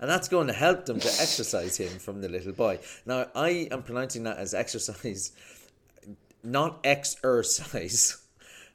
And 0.04 0.10
that's 0.10 0.28
going 0.28 0.48
to 0.48 0.52
help 0.52 0.84
them 0.84 1.00
to 1.00 1.08
exorcise 1.08 1.78
him 1.78 1.98
from 1.98 2.20
the 2.20 2.28
little 2.28 2.52
boy. 2.52 2.78
Now, 3.06 3.28
I 3.34 3.68
am 3.70 3.82
pronouncing 3.82 4.24
that 4.24 4.36
as 4.36 4.52
exercise, 4.52 5.32
not 6.42 6.78
exercise, 6.84 8.22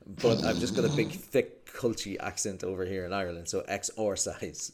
but 0.07 0.43
I've 0.43 0.57
just 0.57 0.75
got 0.75 0.86
a 0.86 0.89
big, 0.89 1.11
thick, 1.11 1.67
culty 1.67 2.17
accent 2.19 2.63
over 2.63 2.84
here 2.84 3.05
in 3.05 3.13
Ireland, 3.13 3.47
so 3.47 3.63
exorcise. 3.67 4.71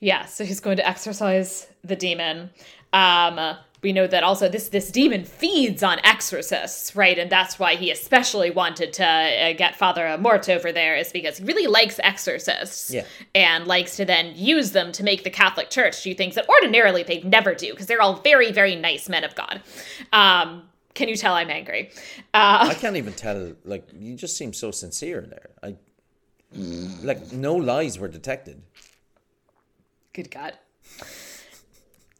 Yeah, 0.00 0.26
so 0.26 0.44
he's 0.44 0.60
going 0.60 0.76
to 0.76 0.86
exorcise 0.86 1.66
the 1.82 1.96
demon. 1.96 2.50
Um 2.92 3.56
we 3.82 3.92
know 3.92 4.06
that 4.06 4.22
also 4.22 4.48
this 4.48 4.68
this 4.68 4.90
demon 4.90 5.24
feeds 5.24 5.82
on 5.82 5.98
exorcists, 6.04 6.94
right? 6.94 7.18
And 7.18 7.30
that's 7.30 7.58
why 7.58 7.74
he 7.74 7.90
especially 7.90 8.50
wanted 8.50 8.92
to 8.94 9.04
uh, 9.04 9.52
get 9.54 9.74
Father 9.76 10.02
Amorth 10.02 10.48
over 10.48 10.70
there, 10.72 10.96
is 10.96 11.10
because 11.12 11.38
he 11.38 11.44
really 11.44 11.66
likes 11.66 11.98
exorcists, 12.02 12.90
Yeah. 12.92 13.04
and 13.34 13.66
likes 13.66 13.96
to 13.96 14.04
then 14.04 14.34
use 14.36 14.70
them 14.72 14.92
to 14.92 15.02
make 15.02 15.24
the 15.24 15.30
Catholic 15.30 15.68
Church 15.70 16.02
do 16.02 16.14
things 16.14 16.36
that 16.36 16.48
ordinarily 16.48 17.02
they'd 17.02 17.24
never 17.24 17.54
do, 17.54 17.70
because 17.72 17.86
they're 17.86 18.02
all 18.02 18.16
very 18.16 18.52
very 18.52 18.76
nice 18.76 19.08
men 19.08 19.24
of 19.24 19.34
God. 19.34 19.60
Um, 20.12 20.68
can 20.94 21.08
you 21.08 21.16
tell 21.16 21.34
I'm 21.34 21.50
angry? 21.50 21.90
Uh, 22.34 22.68
I 22.70 22.74
can't 22.74 22.96
even 22.96 23.14
tell. 23.14 23.54
Like 23.64 23.88
you 23.98 24.14
just 24.14 24.36
seem 24.36 24.52
so 24.52 24.70
sincere 24.70 25.18
in 25.20 25.30
there. 25.30 25.50
I 25.62 25.76
like 27.02 27.32
no 27.32 27.54
lies 27.56 27.98
were 27.98 28.08
detected. 28.08 28.62
Good 30.12 30.30
God. 30.30 30.52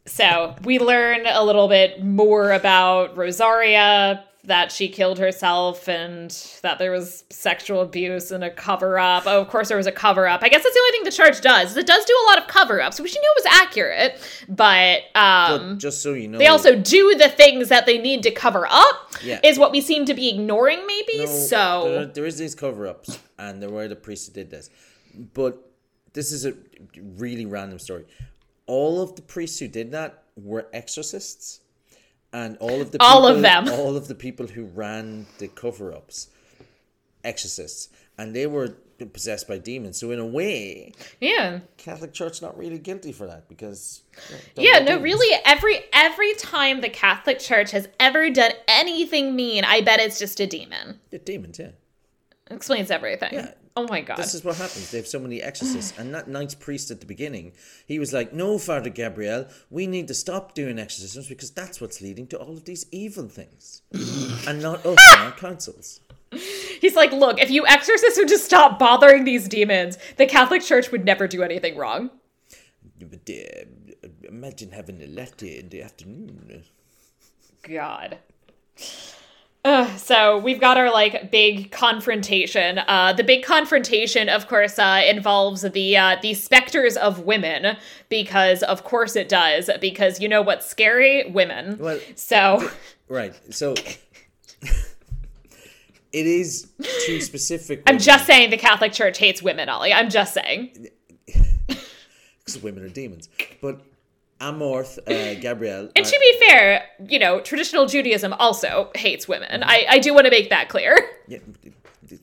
So 0.05 0.55
we 0.63 0.79
learn 0.79 1.25
a 1.25 1.43
little 1.43 1.67
bit 1.67 2.03
more 2.03 2.51
about 2.51 3.15
Rosaria, 3.15 4.23
that 4.45 4.73
she 4.73 4.89
killed 4.89 5.19
herself 5.19 5.87
and 5.87 6.29
that 6.63 6.77
there 6.77 6.91
was 6.91 7.23
sexual 7.29 7.81
abuse 7.81 8.29
and 8.29 8.43
a 8.43 8.49
cover 8.49 8.99
up. 8.99 9.23
Oh, 9.25 9.39
of 9.39 9.47
course, 9.47 9.69
there 9.69 9.77
was 9.77 9.87
a 9.87 9.91
cover 9.91 10.27
up. 10.27 10.43
I 10.43 10.49
guess 10.49 10.63
that's 10.63 10.75
the 10.75 10.81
only 10.81 10.91
thing 10.91 11.03
the 11.05 11.11
church 11.11 11.41
does. 11.41 11.77
It 11.77 11.87
does 11.87 12.03
do 12.03 12.13
a 12.13 12.25
lot 12.29 12.41
of 12.41 12.47
cover 12.47 12.81
ups, 12.81 12.99
which 12.99 13.15
you 13.15 13.21
knew 13.21 13.33
was 13.37 13.45
accurate, 13.61 14.19
but 14.49 15.03
um, 15.15 15.79
just 15.79 16.01
so 16.01 16.13
you 16.13 16.27
know, 16.27 16.37
they 16.37 16.47
also 16.47 16.75
do 16.75 17.15
the 17.15 17.29
things 17.29 17.69
that 17.69 17.85
they 17.85 17.97
need 17.97 18.21
to 18.23 18.31
cover 18.31 18.67
up, 18.69 19.13
Yeah. 19.23 19.39
is 19.43 19.57
what 19.57 19.71
we 19.71 19.79
seem 19.79 20.05
to 20.05 20.13
be 20.13 20.29
ignoring, 20.29 20.85
maybe. 20.85 21.19
No, 21.19 21.25
so. 21.25 21.83
there, 21.85 22.05
there 22.07 22.25
is 22.25 22.37
these 22.37 22.53
cover 22.53 22.85
ups, 22.85 23.19
and 23.39 23.61
there 23.61 23.69
were 23.69 23.87
the 23.87 23.95
priests 23.95 24.27
who 24.27 24.33
did 24.33 24.51
this. 24.51 24.69
But 25.33 25.57
this 26.11 26.33
is 26.33 26.45
a 26.45 26.53
really 26.97 27.45
random 27.45 27.79
story. 27.79 28.05
All 28.67 29.01
of 29.01 29.15
the 29.15 29.21
priests 29.21 29.59
who 29.59 29.67
did 29.67 29.91
that 29.91 30.23
were 30.35 30.67
exorcists, 30.73 31.59
and 32.31 32.57
all 32.57 32.81
of 32.81 32.91
the 32.91 32.97
All 33.01 33.27
of 33.27 33.41
them. 33.41 33.67
all 33.69 33.95
of 33.97 34.07
the 34.07 34.15
people 34.15 34.47
who 34.47 34.65
ran 34.65 35.25
the 35.37 35.47
cover 35.47 35.93
ups, 35.93 36.29
exorcists, 37.23 37.89
and 38.17 38.35
they 38.35 38.47
were 38.47 38.75
possessed 39.11 39.47
by 39.49 39.57
demons. 39.57 39.97
So 39.99 40.11
in 40.11 40.19
a 40.19 40.25
way, 40.25 40.93
Yeah. 41.19 41.59
Catholic 41.77 42.13
Church 42.13 42.41
not 42.41 42.57
really 42.57 42.79
guilty 42.79 43.11
for 43.11 43.27
that 43.27 43.49
because 43.49 44.01
Yeah, 44.55 44.79
no, 44.79 44.97
really 44.99 45.27
every 45.43 45.81
every 45.91 46.33
time 46.35 46.79
the 46.79 46.89
Catholic 46.89 47.39
Church 47.39 47.71
has 47.71 47.89
ever 47.99 48.29
done 48.29 48.51
anything 48.67 49.35
mean, 49.35 49.65
I 49.65 49.81
bet 49.81 49.99
it's 49.99 50.19
just 50.19 50.39
a 50.39 50.47
demon. 50.47 50.99
the 51.09 51.19
demons. 51.19 51.59
Yeah, 51.59 51.71
Explains 52.49 52.91
everything. 52.91 53.33
Yeah. 53.33 53.51
Oh 53.75 53.87
my 53.89 54.01
god. 54.01 54.17
This 54.17 54.35
is 54.35 54.43
what 54.43 54.57
happens. 54.57 54.91
They 54.91 54.97
have 54.97 55.07
so 55.07 55.19
many 55.19 55.41
exorcists. 55.41 55.97
And 55.97 56.13
that 56.13 56.27
knight's 56.27 56.53
priest 56.53 56.91
at 56.91 56.99
the 56.99 57.05
beginning, 57.05 57.53
he 57.87 57.97
was 57.97 58.13
like, 58.13 58.33
No, 58.33 58.57
Father 58.57 58.89
Gabriel, 58.89 59.47
we 59.69 59.87
need 59.87 60.07
to 60.09 60.13
stop 60.13 60.53
doing 60.53 60.77
exorcisms 60.77 61.27
because 61.27 61.51
that's 61.51 61.81
what's 61.81 62.01
leading 62.01 62.27
to 62.27 62.37
all 62.37 62.53
of 62.53 62.65
these 62.65 62.85
evil 62.91 63.27
things. 63.27 63.81
and 64.47 64.61
not 64.61 64.85
us 64.85 64.99
and 65.13 65.21
our 65.21 65.31
councils. 65.31 66.01
He's 66.81 66.95
like, 66.95 67.11
look, 67.11 67.39
if 67.39 67.51
you 67.51 67.65
exorcists 67.67 68.17
would 68.17 68.27
just 68.27 68.45
stop 68.45 68.79
bothering 68.79 69.23
these 69.23 69.47
demons, 69.47 69.97
the 70.17 70.25
Catholic 70.25 70.61
Church 70.61 70.91
would 70.91 71.05
never 71.05 71.27
do 71.27 71.43
anything 71.43 71.77
wrong. 71.77 72.09
But 72.99 73.29
uh, 73.29 74.07
imagine 74.23 74.71
having 74.71 75.01
a 75.01 75.07
latte 75.07 75.59
in 75.59 75.69
the 75.69 75.83
afternoon. 75.83 76.63
God. 77.63 78.17
Ugh, 79.65 79.97
so 79.97 80.37
we've 80.39 80.59
got 80.59 80.77
our 80.77 80.91
like 80.91 81.31
big 81.31 81.71
confrontation. 81.71 82.79
Uh, 82.79 83.13
the 83.13 83.23
big 83.23 83.45
confrontation, 83.45 84.27
of 84.27 84.47
course, 84.47 84.77
uh, 84.77 85.01
involves 85.07 85.61
the 85.61 85.95
uh, 85.95 86.17
the 86.21 86.33
specters 86.33 86.97
of 86.97 87.19
women 87.21 87.77
because, 88.09 88.61
of 88.63 88.83
course, 88.83 89.15
it 89.15 89.29
does. 89.29 89.69
Because 89.79 90.19
you 90.19 90.27
know 90.27 90.41
what's 90.41 90.65
scary? 90.65 91.31
Women. 91.31 91.77
Well, 91.77 91.97
so 92.15 92.69
right. 93.07 93.33
So 93.55 93.73
it 94.61 94.77
is 96.11 96.69
too 97.05 97.21
specific. 97.21 97.83
I'm 97.87 97.99
just 97.99 98.25
saying 98.25 98.49
the 98.49 98.57
Catholic 98.57 98.91
Church 98.91 99.17
hates 99.17 99.41
women, 99.41 99.69
Ollie. 99.69 99.93
I'm 99.93 100.09
just 100.09 100.33
saying. 100.33 100.89
because 101.67 102.61
women 102.61 102.83
are 102.83 102.89
demons. 102.89 103.29
But 103.61 103.81
Amorth, 104.43 104.99
uh, 105.07 105.39
Gabriel. 105.39 105.89
And 105.95 106.05
are- 106.05 106.09
to 106.09 106.19
be 106.19 106.47
fair, 106.47 106.85
you 107.07 107.19
know, 107.19 107.39
traditional 107.39 107.85
Judaism 107.85 108.33
also 108.33 108.91
hates 108.95 109.27
women. 109.27 109.63
I, 109.63 109.85
I 109.89 109.99
do 109.99 110.13
want 110.13 110.25
to 110.25 110.31
make 110.31 110.49
that 110.49 110.69
clear. 110.69 110.97
Yeah, 111.27 111.39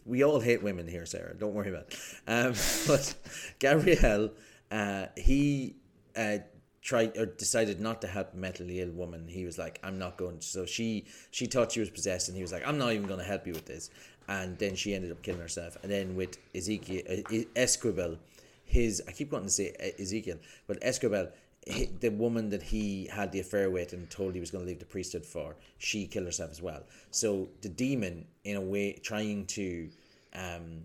we 0.04 0.22
all 0.22 0.40
hate 0.40 0.62
women 0.62 0.86
here, 0.86 1.06
Sarah. 1.06 1.34
Don't 1.34 1.54
worry 1.54 1.70
about 1.70 1.86
it. 1.88 1.98
Um, 2.26 2.52
but 2.86 3.14
Gabriel, 3.58 4.30
uh, 4.70 5.06
he 5.16 5.76
uh, 6.16 6.38
tried 6.82 7.16
or 7.16 7.26
decided 7.26 7.80
not 7.80 8.00
to 8.02 8.06
help 8.06 8.34
a 8.34 8.36
mentally 8.36 8.80
ill 8.80 8.90
woman. 8.90 9.26
He 9.28 9.44
was 9.44 9.58
like, 9.58 9.78
"I'm 9.82 9.98
not 9.98 10.16
going." 10.16 10.38
To. 10.38 10.46
So 10.46 10.66
she 10.66 11.06
she 11.30 11.46
thought 11.46 11.72
she 11.72 11.80
was 11.80 11.90
possessed, 11.90 12.28
and 12.28 12.36
he 12.36 12.42
was 12.42 12.52
like, 12.52 12.66
"I'm 12.66 12.78
not 12.78 12.92
even 12.92 13.06
going 13.06 13.20
to 13.20 13.24
help 13.24 13.46
you 13.46 13.52
with 13.52 13.66
this." 13.66 13.90
And 14.28 14.58
then 14.58 14.76
she 14.76 14.94
ended 14.94 15.10
up 15.10 15.22
killing 15.22 15.40
herself. 15.40 15.76
And 15.82 15.90
then 15.90 16.14
with 16.14 16.38
Ezekiel, 16.54 17.02
uh, 17.08 17.36
Esquibel, 17.56 18.18
his 18.64 19.02
I 19.08 19.12
keep 19.12 19.32
wanting 19.32 19.48
to 19.48 19.52
say 19.52 19.74
uh, 19.80 20.02
Ezekiel, 20.02 20.38
but 20.66 20.78
Esquibel, 20.82 21.28
he, 21.28 21.30
the 21.66 22.10
woman 22.10 22.48
that 22.50 22.62
he 22.62 23.06
had 23.06 23.32
the 23.32 23.40
affair 23.40 23.70
with 23.70 23.92
and 23.92 24.08
told 24.10 24.34
he 24.34 24.40
was 24.40 24.50
going 24.50 24.64
to 24.64 24.68
leave 24.68 24.78
the 24.78 24.86
priesthood 24.86 25.26
for, 25.26 25.56
she 25.78 26.06
killed 26.06 26.26
herself 26.26 26.50
as 26.50 26.62
well. 26.62 26.82
So 27.10 27.48
the 27.60 27.68
demon, 27.68 28.26
in 28.44 28.56
a 28.56 28.60
way, 28.60 28.94
trying 29.02 29.46
to 29.46 29.90
um, 30.34 30.82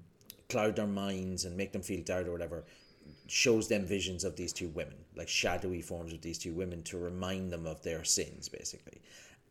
cloud 0.50 0.76
their 0.76 0.88
minds 0.88 1.46
and 1.46 1.56
make 1.56 1.72
them 1.72 1.82
feel 1.82 2.04
doubt 2.04 2.28
or 2.28 2.32
whatever, 2.32 2.66
shows 3.28 3.68
them 3.68 3.86
visions 3.86 4.24
of 4.24 4.36
these 4.36 4.52
two 4.52 4.68
women, 4.70 4.96
like 5.16 5.30
shadowy 5.30 5.82
forms 5.82 6.14
of 6.14 6.22
these 6.22 6.38
two 6.38 6.54
women, 6.54 6.84
to 6.84 6.98
remind 6.98 7.52
them 7.52 7.66
of 7.66 7.82
their 7.82 8.04
sins, 8.04 8.50
basically. 8.50 9.00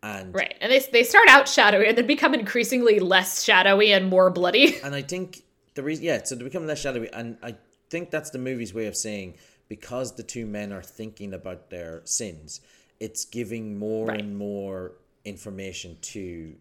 And 0.02 0.34
Right. 0.34 0.54
And 0.60 0.70
they, 0.70 0.80
they 0.92 1.02
start 1.02 1.28
out 1.28 1.48
shadowy 1.48 1.88
and 1.88 1.96
then 1.96 2.06
become 2.06 2.34
increasingly 2.34 3.00
less 3.00 3.42
shadowy 3.42 3.92
and 3.92 4.08
more 4.10 4.28
bloody. 4.30 4.78
and 4.84 4.94
I 4.94 5.00
think 5.00 5.42
the 5.74 5.82
reason, 5.82 6.04
yeah, 6.04 6.22
so 6.22 6.34
they 6.34 6.44
become 6.44 6.66
less 6.66 6.80
shadowy, 6.80 7.10
and 7.12 7.38
I 7.42 7.56
think 7.88 8.10
that's 8.10 8.30
the 8.30 8.38
movie's 8.38 8.74
way 8.74 8.86
of 8.86 8.96
saying 8.96 9.34
because 9.68 10.14
the 10.16 10.22
two 10.22 10.46
men 10.46 10.72
are 10.72 10.82
thinking 10.82 11.34
about 11.34 11.70
their 11.70 12.02
sins, 12.04 12.60
it's 13.00 13.24
giving 13.24 13.78
more 13.78 14.06
Right. 14.08 14.20
and 14.20 14.36
more 14.36 14.92
information 15.24 15.98
to 16.00 16.54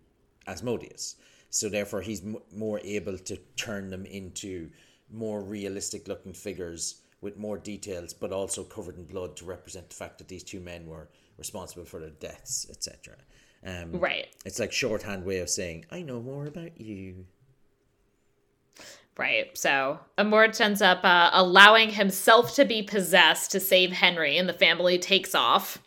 Asmodeus. 0.47 1.16
So 1.49 1.70
therefore, 1.70 2.01
he's 2.01 2.24
m- 2.24 2.38
more 2.51 2.80
able 2.84 3.18
to 3.18 3.38
turn 3.56 3.89
them 3.89 4.06
into 4.06 4.70
more 5.12 5.41
realistic 5.43 6.08
looking 6.08 6.34
figures 6.34 7.01
with 7.22 7.38
more 7.38 7.58
details, 7.58 8.14
but 8.14 8.32
also 8.34 8.64
covered 8.64 8.97
in 8.97 9.06
blood 9.06 9.38
to 9.38 9.45
represent 9.45 9.89
the 9.89 9.95
fact 9.95 10.18
that 10.18 10.28
these 10.28 10.43
two 10.43 10.60
men 10.60 10.88
were 10.88 11.08
responsible 11.38 11.86
for 11.86 11.99
their 11.99 12.10
deaths, 12.10 12.68
etc. 12.70 13.16
Um, 13.66 13.91
Right. 13.99 14.28
It's 14.45 14.60
like 14.60 14.72
shorthand 14.74 15.24
way 15.24 15.39
of 15.39 15.49
saying, 15.49 15.86
"I 15.89 16.01
know 16.01 16.22
more 16.22 16.47
about 16.47 16.80
you." 16.82 17.28
Right. 19.18 19.55
So 19.55 19.99
Amorth 20.18 20.59
ends 20.59 20.82
up 20.82 21.03
uh, 21.03 21.30
allowing 21.34 21.91
himself 21.91 22.55
to 22.55 22.66
be 22.66 22.82
possessed 22.82 23.51
to 23.51 23.59
save 23.59 23.91
Henry, 23.91 24.38
and 24.38 24.49
the 24.49 24.53
family 24.53 24.97
takes 24.97 25.36
off. 25.36 25.78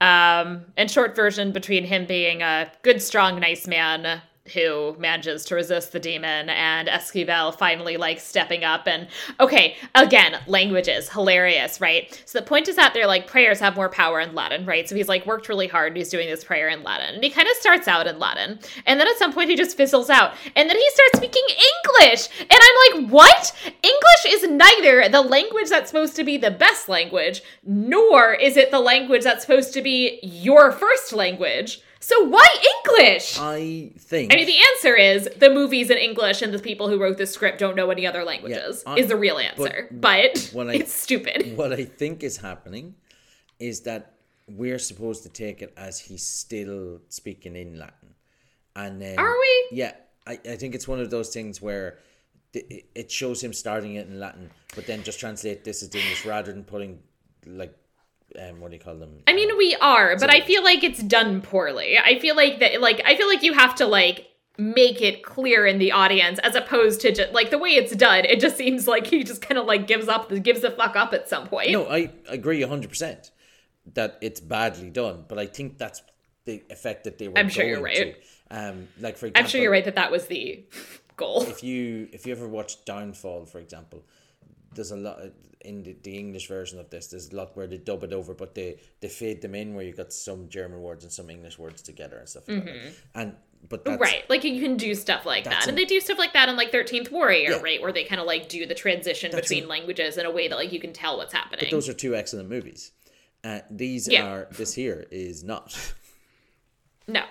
Um, 0.00 0.66
in 0.76 0.88
short 0.88 1.14
version, 1.14 1.52
between 1.52 1.84
him 1.84 2.06
being 2.06 2.42
a 2.42 2.70
good, 2.82 3.02
strong, 3.02 3.40
nice 3.40 3.66
man 3.66 4.22
who 4.52 4.96
manages 4.98 5.44
to 5.46 5.54
resist 5.54 5.92
the 5.92 6.00
demon 6.00 6.48
and 6.48 6.88
Esquibel 6.88 7.52
finally 7.52 7.96
like 7.96 8.20
stepping 8.20 8.64
up 8.64 8.86
and 8.86 9.08
okay, 9.40 9.76
again, 9.94 10.38
languages, 10.46 11.08
hilarious, 11.08 11.80
right? 11.80 12.22
So 12.24 12.40
the 12.40 12.46
point 12.46 12.68
is 12.68 12.76
that 12.76 12.94
they're 12.94 13.06
like 13.06 13.26
prayers 13.26 13.60
have 13.60 13.76
more 13.76 13.88
power 13.88 14.20
in 14.20 14.34
Latin, 14.34 14.66
right? 14.66 14.88
So 14.88 14.94
he's 14.94 15.08
like 15.08 15.26
worked 15.26 15.48
really 15.48 15.66
hard 15.66 15.88
and 15.88 15.96
he's 15.96 16.08
doing 16.08 16.28
this 16.28 16.44
prayer 16.44 16.68
in 16.68 16.82
Latin. 16.82 17.14
And 17.14 17.24
he 17.24 17.30
kind 17.30 17.48
of 17.48 17.56
starts 17.56 17.88
out 17.88 18.06
in 18.06 18.18
Latin. 18.18 18.58
And 18.86 19.00
then 19.00 19.08
at 19.08 19.16
some 19.16 19.32
point 19.32 19.50
he 19.50 19.56
just 19.56 19.76
fizzles 19.76 20.10
out. 20.10 20.34
And 20.54 20.68
then 20.68 20.76
he 20.76 20.90
starts 20.90 21.18
speaking 21.18 21.44
English. 21.48 22.28
And 22.40 22.48
I'm 22.50 23.02
like, 23.02 23.12
what? 23.12 23.52
English 23.64 24.26
is 24.26 24.48
neither 24.48 25.08
the 25.08 25.22
language 25.22 25.68
that's 25.68 25.90
supposed 25.90 26.16
to 26.16 26.24
be 26.24 26.36
the 26.36 26.50
best 26.50 26.88
language, 26.88 27.42
nor 27.64 28.34
is 28.34 28.56
it 28.56 28.70
the 28.70 28.80
language 28.80 29.24
that's 29.24 29.42
supposed 29.42 29.72
to 29.74 29.82
be 29.82 30.18
your 30.22 30.72
first 30.72 31.12
language. 31.12 31.80
So 32.00 32.24
why 32.24 32.46
English? 32.84 33.38
I 33.38 33.92
think. 33.98 34.32
I 34.32 34.36
mean, 34.36 34.46
the 34.46 34.58
answer 34.74 34.94
is 34.96 35.28
the 35.36 35.50
movie's 35.50 35.90
in 35.90 35.98
English, 35.98 36.42
and 36.42 36.52
the 36.52 36.58
people 36.58 36.88
who 36.88 36.98
wrote 36.98 37.16
the 37.18 37.26
script 37.26 37.58
don't 37.58 37.74
know 37.76 37.90
any 37.90 38.06
other 38.06 38.24
languages. 38.24 38.82
I- 38.86 38.96
is 38.98 39.08
the 39.08 39.16
real 39.16 39.38
answer, 39.38 39.88
but, 39.90 40.50
when 40.52 40.68
I- 40.70 40.74
it's 40.74 40.92
stupid. 40.92 41.56
what 41.56 41.72
I 41.72 41.84
think 41.84 42.22
is 42.22 42.36
happening 42.38 42.94
is 43.58 43.80
that 43.82 44.12
we're 44.48 44.78
supposed 44.78 45.22
to 45.24 45.28
take 45.28 45.62
it 45.62 45.72
as 45.76 45.98
he's 45.98 46.24
still 46.24 47.00
speaking 47.08 47.56
in 47.56 47.78
Latin, 47.78 48.14
and 48.74 49.00
then 49.00 49.18
Are 49.18 49.36
we? 49.38 49.68
Yeah, 49.72 49.92
I, 50.26 50.38
I 50.48 50.56
think 50.56 50.74
it's 50.74 50.86
one 50.86 51.00
of 51.00 51.10
those 51.10 51.30
things 51.30 51.60
where 51.62 51.98
th- 52.52 52.84
it 52.94 53.10
shows 53.10 53.42
him 53.42 53.52
starting 53.52 53.94
it 53.94 54.06
in 54.06 54.20
Latin, 54.20 54.50
but 54.74 54.86
then 54.86 55.02
just 55.02 55.18
translate 55.18 55.64
this 55.64 55.82
as 55.82 55.94
English 55.94 56.24
rather 56.26 56.52
than 56.52 56.62
putting 56.64 57.00
like 57.46 57.74
um, 58.38 58.60
what 58.60 58.70
do 58.70 58.76
you 58.76 58.82
call 58.82 58.96
them? 58.96 59.22
I 59.26 59.32
mean, 59.34 59.56
we 59.56 59.76
are, 59.80 60.16
but 60.18 60.30
I 60.30 60.40
feel 60.40 60.62
like 60.62 60.82
it's 60.84 61.02
done 61.02 61.40
poorly. 61.40 61.98
I 61.98 62.18
feel 62.18 62.36
like 62.36 62.60
that, 62.60 62.80
like, 62.80 63.00
I 63.04 63.16
feel 63.16 63.28
like 63.28 63.42
you 63.42 63.52
have 63.52 63.74
to 63.76 63.86
like 63.86 64.28
make 64.58 65.02
it 65.02 65.22
clear 65.22 65.66
in 65.66 65.78
the 65.78 65.92
audience 65.92 66.38
as 66.40 66.54
opposed 66.54 67.00
to 67.02 67.12
just 67.12 67.32
like 67.32 67.50
the 67.50 67.58
way 67.58 67.70
it's 67.70 67.94
done. 67.94 68.24
It 68.24 68.40
just 68.40 68.56
seems 68.56 68.88
like 68.88 69.06
he 69.06 69.22
just 69.22 69.42
kind 69.42 69.58
of 69.58 69.66
like 69.66 69.86
gives 69.86 70.08
up, 70.08 70.30
gives 70.42 70.60
the 70.62 70.70
fuck 70.70 70.96
up 70.96 71.12
at 71.12 71.28
some 71.28 71.46
point. 71.46 71.72
No, 71.72 71.86
I 71.86 72.10
agree 72.28 72.62
hundred 72.62 72.90
percent. 72.90 73.30
that 73.94 74.18
it's 74.20 74.40
badly 74.40 74.90
done, 74.90 75.24
but 75.28 75.38
I 75.38 75.46
think 75.46 75.78
that's 75.78 76.02
the 76.44 76.62
effect 76.70 77.04
that 77.04 77.18
they 77.18 77.28
were. 77.28 77.38
I'm 77.38 77.48
sure 77.48 77.64
you're 77.64 77.80
right. 77.82 78.16
To. 78.50 78.58
Um, 78.58 78.88
like 79.00 79.16
for 79.16 79.26
example, 79.26 79.42
I'm 79.42 79.48
sure 79.48 79.60
you're 79.60 79.72
right 79.72 79.84
that 79.84 79.96
that 79.96 80.10
was 80.10 80.26
the 80.26 80.64
goal. 81.16 81.42
if 81.42 81.62
you 81.62 82.08
if 82.12 82.26
you 82.26 82.32
ever 82.32 82.48
watch 82.48 82.84
Downfall, 82.84 83.46
for 83.46 83.58
example, 83.58 84.04
there's 84.76 84.92
a 84.92 84.96
lot 84.96 85.18
in 85.62 85.82
the, 85.82 85.96
the 86.04 86.16
English 86.16 86.46
version 86.46 86.78
of 86.78 86.90
this. 86.90 87.08
There's 87.08 87.32
a 87.32 87.36
lot 87.36 87.56
where 87.56 87.66
they 87.66 87.78
dub 87.78 88.04
it 88.04 88.12
over, 88.12 88.32
but 88.34 88.54
they 88.54 88.76
they 89.00 89.08
fade 89.08 89.42
them 89.42 89.54
in 89.56 89.74
where 89.74 89.84
you 89.84 89.92
got 89.92 90.12
some 90.12 90.48
German 90.48 90.80
words 90.80 91.02
and 91.04 91.12
some 91.12 91.28
English 91.30 91.58
words 91.58 91.82
together 91.82 92.18
and 92.18 92.28
stuff 92.28 92.44
like 92.48 92.64
that. 92.64 92.92
And 93.14 93.34
but 93.68 93.84
that's, 93.84 93.94
Mm-hmm. 93.94 94.02
Right, 94.02 94.30
like 94.30 94.44
you 94.44 94.60
can 94.60 94.76
do 94.76 94.94
stuff 94.94 95.26
like 95.26 95.44
that, 95.44 95.66
and 95.66 95.76
they 95.76 95.84
do 95.86 95.98
stuff 96.00 96.18
like 96.18 96.34
that 96.34 96.48
in 96.48 96.56
like 96.56 96.70
Thirteenth 96.70 97.10
Warrior, 97.10 97.50
Yeah. 97.52 97.60
right, 97.62 97.80
where 97.82 97.90
they 97.92 98.04
kind 98.04 98.20
of 98.20 98.26
like 98.26 98.48
do 98.48 98.64
the 98.66 98.74
transition 98.74 99.32
between 99.32 99.64
an- 99.64 99.68
languages 99.68 100.18
in 100.18 100.26
a 100.26 100.30
way 100.30 100.46
that 100.48 100.54
like 100.56 100.72
you 100.72 100.78
can 100.80 100.92
tell 100.92 101.16
what's 101.16 101.32
happening. 101.32 101.60
But 101.64 101.70
Those 101.72 101.88
are 101.88 101.94
two 101.94 102.14
excellent 102.14 102.48
movies. 102.48 102.92
Uh, 103.42 103.60
these 103.70 104.06
Yeah. 104.08 104.26
are 104.26 104.48
this 104.52 104.74
here 104.74 105.06
is 105.10 105.42
not. 105.42 105.74
No. 107.08 107.22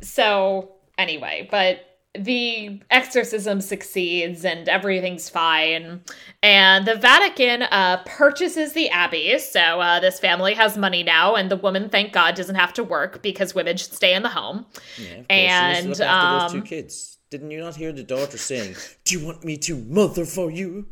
So, 0.00 0.72
anyway, 0.98 1.48
but 1.50 1.95
the 2.18 2.80
exorcism 2.90 3.60
succeeds 3.60 4.44
and 4.44 4.68
everything's 4.68 5.28
fine. 5.28 6.02
And 6.42 6.86
the 6.86 6.96
Vatican 6.96 7.62
uh, 7.62 8.02
purchases 8.06 8.72
the 8.72 8.88
abbey. 8.90 9.38
So, 9.38 9.60
uh, 9.60 10.00
this 10.00 10.18
family 10.18 10.54
has 10.54 10.76
money 10.76 11.02
now, 11.02 11.34
and 11.34 11.50
the 11.50 11.56
woman, 11.56 11.88
thank 11.88 12.12
God, 12.12 12.34
doesn't 12.34 12.54
have 12.54 12.72
to 12.74 12.84
work 12.84 13.22
because 13.22 13.54
women 13.54 13.76
should 13.76 13.92
stay 13.92 14.14
in 14.14 14.22
the 14.22 14.28
home. 14.28 14.66
Yeah. 14.98 15.22
And, 15.30 15.76
she 15.76 15.86
needs 15.86 15.98
to 15.98 16.04
look 16.04 16.12
after 16.12 16.44
those 16.44 16.54
um, 16.54 16.60
two 16.60 16.66
kids. 16.66 17.18
Didn't 17.30 17.50
you 17.50 17.60
not 17.60 17.76
hear 17.76 17.92
the 17.92 18.04
daughter 18.04 18.38
saying, 18.38 18.76
"Do 19.04 19.18
you 19.18 19.26
want 19.26 19.44
me 19.44 19.56
to 19.58 19.76
mother 19.76 20.24
for 20.24 20.50
you?" 20.50 20.86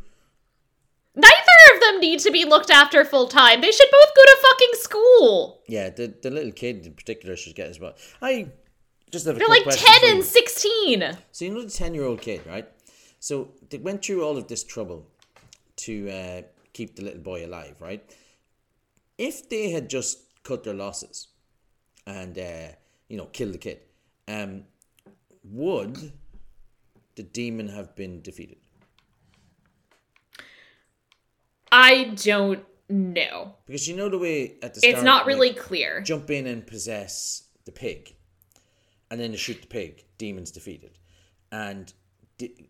Neither 1.15 1.73
of 1.73 1.79
them 1.79 2.01
need 2.01 2.19
to 2.19 2.31
be 2.31 2.43
looked 2.43 2.69
after 2.69 3.05
full 3.05 3.27
time. 3.29 3.61
They 3.61 3.71
should 3.71 3.89
both 3.89 4.15
go 4.15 4.23
to 4.23 4.37
fucking 4.41 4.73
school. 4.73 5.61
Yeah, 5.67 5.89
the 5.89 6.13
the 6.21 6.29
little 6.29 6.51
kid 6.51 6.85
in 6.85 6.93
particular 6.93 7.37
should 7.37 7.55
get 7.55 7.69
as 7.69 7.79
well. 7.79 7.95
I 8.21 8.51
just 9.15 9.25
have 9.25 9.35
a 9.35 9.39
They're 9.39 9.47
like 9.47 9.65
10 9.69 10.11
and 10.11 10.23
16. 10.23 11.17
So 11.31 11.45
you 11.45 11.53
know 11.53 11.63
the 11.63 11.69
ten 11.69 11.93
year 11.93 12.03
old 12.03 12.21
kid, 12.21 12.41
right? 12.45 12.67
So 13.19 13.49
they 13.69 13.77
went 13.77 14.03
through 14.03 14.23
all 14.25 14.37
of 14.37 14.47
this 14.47 14.63
trouble 14.63 15.07
to 15.77 15.93
uh, 16.09 16.41
keep 16.73 16.95
the 16.95 17.03
little 17.03 17.21
boy 17.21 17.45
alive, 17.45 17.75
right? 17.79 18.03
If 19.17 19.49
they 19.49 19.71
had 19.71 19.89
just 19.89 20.19
cut 20.43 20.63
their 20.63 20.73
losses 20.73 21.27
and 22.05 22.37
uh, 22.37 22.67
you 23.09 23.17
know 23.17 23.27
killed 23.37 23.53
the 23.53 23.57
kid, 23.57 23.79
um, 24.27 24.63
would 25.43 26.11
the 27.15 27.23
demon 27.23 27.69
have 27.69 27.95
been 27.95 28.21
defeated? 28.21 28.57
I 31.71 32.15
don't 32.15 32.63
know. 32.89 33.55
Because 33.65 33.87
you 33.87 33.95
know 33.95 34.09
the 34.09 34.17
way 34.19 34.55
at 34.61 34.73
the 34.73 34.79
start, 34.81 34.93
It's 34.93 35.03
not 35.03 35.19
like, 35.19 35.27
really 35.27 35.53
clear. 35.53 36.01
jump 36.01 36.29
in 36.29 36.47
and 36.47 36.65
possess 36.65 37.43
the 37.65 37.71
pig, 37.71 38.15
and 39.11 39.19
then 39.19 39.31
to 39.31 39.37
shoot 39.37 39.61
the 39.61 39.67
pig, 39.67 40.03
demons 40.17 40.51
defeated, 40.51 40.97
and 41.51 41.93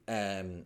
um, 0.07 0.63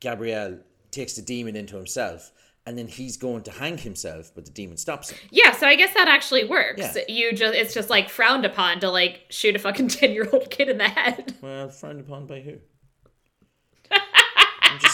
Gabriel 0.00 0.58
takes 0.90 1.14
the 1.14 1.22
demon 1.22 1.56
into 1.56 1.76
himself, 1.76 2.32
and 2.66 2.76
then 2.76 2.88
he's 2.88 3.16
going 3.16 3.42
to 3.44 3.50
hang 3.50 3.78
himself, 3.78 4.32
but 4.34 4.44
the 4.44 4.50
demon 4.50 4.76
stops 4.76 5.10
him. 5.10 5.18
Yeah, 5.30 5.52
so 5.52 5.66
I 5.66 5.76
guess 5.76 5.94
that 5.94 6.08
actually 6.08 6.44
works. 6.44 6.80
Yeah. 6.96 7.02
You 7.08 7.32
just 7.32 7.54
it's 7.54 7.74
just 7.74 7.90
like 7.90 8.08
frowned 8.08 8.44
upon 8.44 8.80
to 8.80 8.90
like 8.90 9.22
shoot 9.30 9.54
a 9.54 9.58
fucking 9.58 9.88
10-year-old 9.88 10.50
kid 10.50 10.68
in 10.68 10.78
the 10.78 10.88
head. 10.88 11.34
Well, 11.40 11.68
frowned 11.68 12.00
upon 12.00 12.26
by 12.26 12.40
who? 12.40 12.58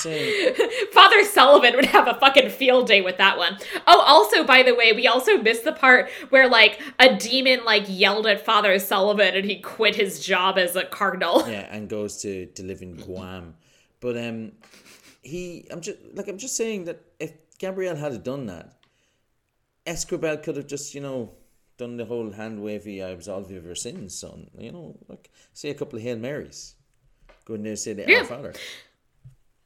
I'm 0.04 0.18
just 0.18 0.54
saying. 0.54 0.54
Father 0.92 1.24
Sullivan 1.24 1.76
would 1.76 1.86
have 1.86 2.08
a 2.08 2.14
fucking 2.14 2.50
field 2.50 2.86
day 2.86 3.00
with 3.00 3.18
that 3.18 3.38
one. 3.38 3.58
Oh, 3.86 4.00
also 4.00 4.44
by 4.44 4.62
the 4.62 4.74
way, 4.74 4.92
we 4.92 5.06
also 5.06 5.38
missed 5.38 5.64
the 5.64 5.72
part 5.72 6.10
where 6.30 6.48
like 6.48 6.80
a 6.98 7.16
demon 7.16 7.64
like 7.64 7.84
yelled 7.88 8.26
at 8.26 8.44
Father 8.44 8.78
Sullivan 8.78 9.34
and 9.34 9.44
he 9.44 9.60
quit 9.60 9.96
his 9.96 10.24
job 10.24 10.58
as 10.58 10.76
a 10.76 10.84
cardinal. 10.84 11.46
Yeah, 11.52 11.68
and 11.70 11.88
goes 11.88 12.22
to 12.22 12.46
to 12.46 12.62
live 12.62 12.82
in 12.82 12.96
Guam, 12.96 13.54
but 14.00 14.16
um, 14.16 14.52
he. 15.22 15.66
I'm 15.70 15.80
just 15.80 15.98
like 16.14 16.28
I'm 16.28 16.38
just 16.38 16.56
saying 16.56 16.84
that 16.84 17.00
if 17.20 17.32
Gabriel 17.58 17.96
had 17.96 18.22
done 18.22 18.46
that, 18.46 18.72
Escobar 19.86 20.38
could 20.38 20.56
have 20.56 20.66
just 20.66 20.94
you 20.94 21.00
know 21.00 21.32
done 21.76 21.96
the 21.96 22.04
whole 22.04 22.30
hand 22.30 22.62
wavy 22.62 23.02
I 23.02 23.08
absolve 23.08 23.50
you 23.50 23.58
of 23.58 23.66
your 23.66 23.74
sins, 23.74 24.14
son. 24.14 24.50
You 24.56 24.72
know, 24.72 24.96
like 25.08 25.30
say 25.52 25.70
a 25.70 25.74
couple 25.74 25.98
of 25.98 26.02
Hail 26.02 26.16
Marys, 26.16 26.74
go 27.44 27.54
in 27.54 27.62
there 27.62 27.72
and 27.72 27.78
say 27.78 27.92
the 27.92 28.04
Yeah. 28.06 28.20
Our 28.20 28.24
Father. 28.24 28.54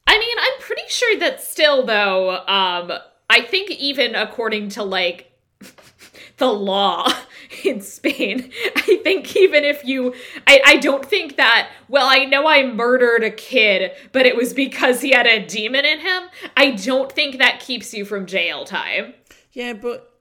I 0.07 0.18
mean, 0.18 0.36
I'm 0.38 0.61
pretty 0.61 0.88
sure 0.88 1.18
that 1.18 1.42
still 1.42 1.84
though, 1.84 2.38
um 2.46 2.92
I 3.28 3.40
think 3.42 3.70
even 3.72 4.14
according 4.14 4.68
to 4.70 4.82
like 4.82 5.32
the 6.38 6.46
law 6.52 7.12
in 7.64 7.80
Spain, 7.80 8.52
I 8.76 9.00
think 9.02 9.34
even 9.36 9.64
if 9.64 9.84
you 9.84 10.14
I, 10.46 10.61
I 10.64 10.76
don't 10.76 11.04
think 11.04 11.36
that 11.36 11.70
well, 11.88 12.07
I 12.09 12.24
know 12.24 12.46
I 12.46 12.64
murdered 12.66 13.24
a 13.24 13.30
kid, 13.30 13.92
but 14.12 14.26
it 14.26 14.36
was 14.36 14.52
because 14.52 15.00
he 15.00 15.11
had 15.11 15.26
a 15.26 15.44
demon 15.44 15.84
in 15.84 16.00
him. 16.00 16.24
I 16.57 16.72
don't 16.72 17.11
think 17.11 17.38
that 17.38 17.61
keeps 17.61 17.92
you 17.92 18.04
from 18.04 18.26
jail 18.26 18.64
time. 18.64 19.14
Yeah, 19.52 19.72
but 19.72 20.12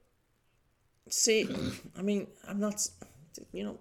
see, 1.09 1.49
I 1.97 2.01
mean, 2.01 2.27
I'm 2.47 2.59
not. 2.59 2.87
You 3.51 3.65
know, 3.65 3.79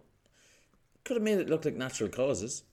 could 1.05 1.17
have 1.17 1.23
made 1.23 1.39
it 1.39 1.49
look 1.49 1.65
like 1.65 1.77
natural 1.77 2.09
causes. 2.11 2.65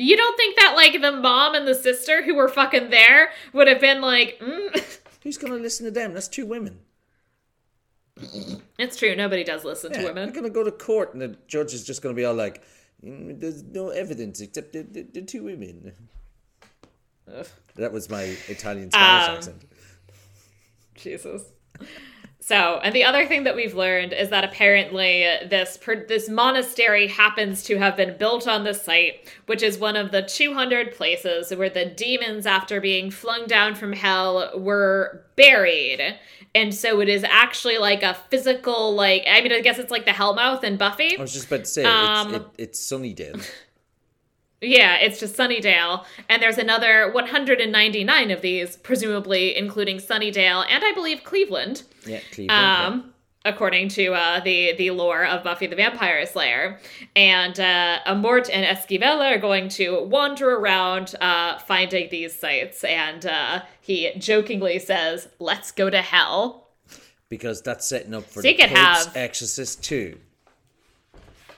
You 0.00 0.16
don't 0.16 0.34
think 0.38 0.56
that 0.56 0.72
like 0.76 0.98
the 1.00 1.12
mom 1.12 1.54
and 1.54 1.68
the 1.68 1.74
sister 1.74 2.22
who 2.22 2.34
were 2.34 2.48
fucking 2.48 2.88
there 2.88 3.32
would 3.52 3.68
have 3.68 3.82
been 3.82 4.00
like, 4.00 4.38
mm. 4.40 4.98
Who's 5.22 5.36
gonna 5.36 5.56
listen 5.56 5.84
to 5.84 5.90
them? 5.90 6.14
That's 6.14 6.26
two 6.26 6.46
women. 6.46 6.78
it's 8.78 8.96
true. 8.96 9.14
Nobody 9.14 9.44
does 9.44 9.62
listen 9.62 9.92
to 9.92 10.02
women. 10.02 10.24
They're 10.24 10.34
gonna 10.42 10.48
go 10.48 10.64
to 10.64 10.72
court, 10.72 11.12
and 11.12 11.20
the 11.20 11.36
judge 11.46 11.74
is 11.74 11.84
just 11.84 12.00
gonna 12.00 12.14
be 12.14 12.24
all 12.24 12.32
like, 12.34 12.62
"Mm, 13.04 13.38
"There's 13.38 13.62
no 13.62 13.90
evidence 13.90 14.40
except 14.40 14.72
the, 14.72 14.82
the, 14.82 15.02
the 15.02 15.20
two 15.20 15.44
women." 15.44 15.92
Ugh. 17.34 17.46
That 17.76 17.92
was 17.92 18.08
my 18.08 18.22
Italian 18.48 18.90
Spanish 18.90 19.28
Um, 19.28 19.36
accent. 19.36 19.62
Jesus. 20.94 21.42
So, 22.50 22.80
and 22.82 22.92
the 22.92 23.04
other 23.04 23.26
thing 23.26 23.44
that 23.44 23.54
we've 23.54 23.76
learned 23.76 24.12
is 24.12 24.30
that 24.30 24.42
apparently 24.42 25.20
this 25.48 25.78
this 26.08 26.28
monastery 26.28 27.06
happens 27.06 27.62
to 27.62 27.78
have 27.78 27.96
been 27.96 28.16
built 28.18 28.48
on 28.48 28.64
the 28.64 28.74
site, 28.74 29.32
which 29.46 29.62
is 29.62 29.78
one 29.78 29.94
of 29.94 30.10
the 30.10 30.22
200 30.22 30.92
places 30.92 31.54
where 31.54 31.70
the 31.70 31.84
demons, 31.84 32.46
after 32.46 32.80
being 32.80 33.12
flung 33.12 33.46
down 33.46 33.76
from 33.76 33.92
hell, 33.92 34.50
were 34.58 35.22
buried. 35.36 36.18
And 36.52 36.74
so 36.74 37.00
it 37.00 37.08
is 37.08 37.22
actually 37.22 37.78
like 37.78 38.02
a 38.02 38.14
physical, 38.30 38.96
like 38.96 39.22
I 39.28 39.42
mean, 39.42 39.52
I 39.52 39.60
guess 39.60 39.78
it's 39.78 39.92
like 39.92 40.04
the 40.04 40.10
Hellmouth 40.10 40.64
and 40.64 40.76
Buffy. 40.76 41.16
I 41.16 41.20
was 41.20 41.32
just 41.32 41.46
about 41.46 41.60
to 41.60 41.66
say 41.66 41.84
um, 41.84 42.34
it's, 42.34 42.44
it, 42.44 42.50
it's 42.58 42.80
Sunnydale. 42.80 43.48
Yeah, 44.60 44.96
it's 44.96 45.18
just 45.18 45.36
Sunnydale. 45.36 46.04
And 46.28 46.42
there's 46.42 46.58
another 46.58 47.10
199 47.12 48.30
of 48.30 48.42
these, 48.42 48.76
presumably 48.76 49.56
including 49.56 49.96
Sunnydale 49.98 50.64
and 50.68 50.84
I 50.84 50.92
believe 50.92 51.24
Cleveland. 51.24 51.82
Yeah, 52.06 52.20
Cleveland. 52.32 52.48
yeah. 52.50 52.86
um, 52.86 53.14
according 53.46 53.88
to 53.88 54.12
uh, 54.12 54.40
the 54.40 54.74
the 54.76 54.90
lore 54.90 55.24
of 55.24 55.42
Buffy 55.42 55.66
the 55.66 55.76
Vampire 55.76 56.26
Slayer. 56.26 56.78
And 57.16 57.58
uh, 57.58 58.00
Amorth 58.06 58.50
and 58.52 58.66
Esquibel 58.66 59.20
are 59.22 59.38
going 59.38 59.68
to 59.70 60.04
wander 60.04 60.50
around 60.56 61.14
uh, 61.22 61.58
finding 61.60 62.10
these 62.10 62.38
sites, 62.38 62.84
and 62.84 63.24
uh, 63.24 63.62
he 63.80 64.12
jokingly 64.18 64.78
says, 64.78 65.28
"Let's 65.38 65.72
go 65.72 65.88
to 65.90 66.02
hell." 66.02 66.66
because 67.30 67.62
that's 67.62 67.86
setting 67.86 68.12
up 68.12 68.24
for 68.24 68.42
So 68.42 68.48
the 68.48 68.54
Pope's 68.58 68.72
have- 68.72 69.16
Exorcist 69.16 69.84
too. 69.84 70.18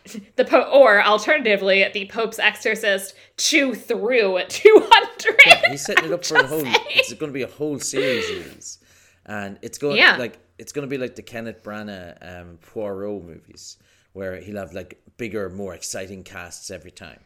The 0.37 0.45
po- 0.45 0.63
or 0.73 1.03
alternatively, 1.03 1.87
the 1.93 2.07
Pope's 2.07 2.39
Exorcist 2.39 3.15
chew 3.37 3.75
through 3.75 4.41
200. 4.49 5.37
Yeah, 5.47 5.71
he's 5.71 5.85
setting 5.85 6.07
it 6.07 6.13
up 6.13 6.25
for 6.27 6.37
a 6.39 6.47
whole. 6.47 6.61
saying. 6.61 6.75
It's 6.91 7.13
going 7.15 7.31
to 7.31 7.35
be 7.35 7.43
a 7.43 7.47
whole 7.47 7.79
series 7.79 8.29
of 8.31 8.55
these, 8.55 8.79
and 9.27 9.59
it's 9.63 9.79
going 9.79 9.99
Yeah. 9.99 10.17
like 10.17 10.39
it's 10.59 10.73
going 10.73 10.87
to 10.87 10.91
be 10.91 10.99
like 10.99 11.15
the 11.17 11.23
Kenneth 11.23 11.63
Branagh 11.63 12.17
um, 12.21 12.59
Poirot 12.63 13.25
movies, 13.25 13.77
where 14.13 14.41
he'll 14.41 14.57
have 14.57 14.73
like 14.73 15.01
bigger, 15.19 15.49
more 15.51 15.75
exciting 15.75 16.25
casts 16.25 16.71
every 16.71 16.91
time. 16.91 17.21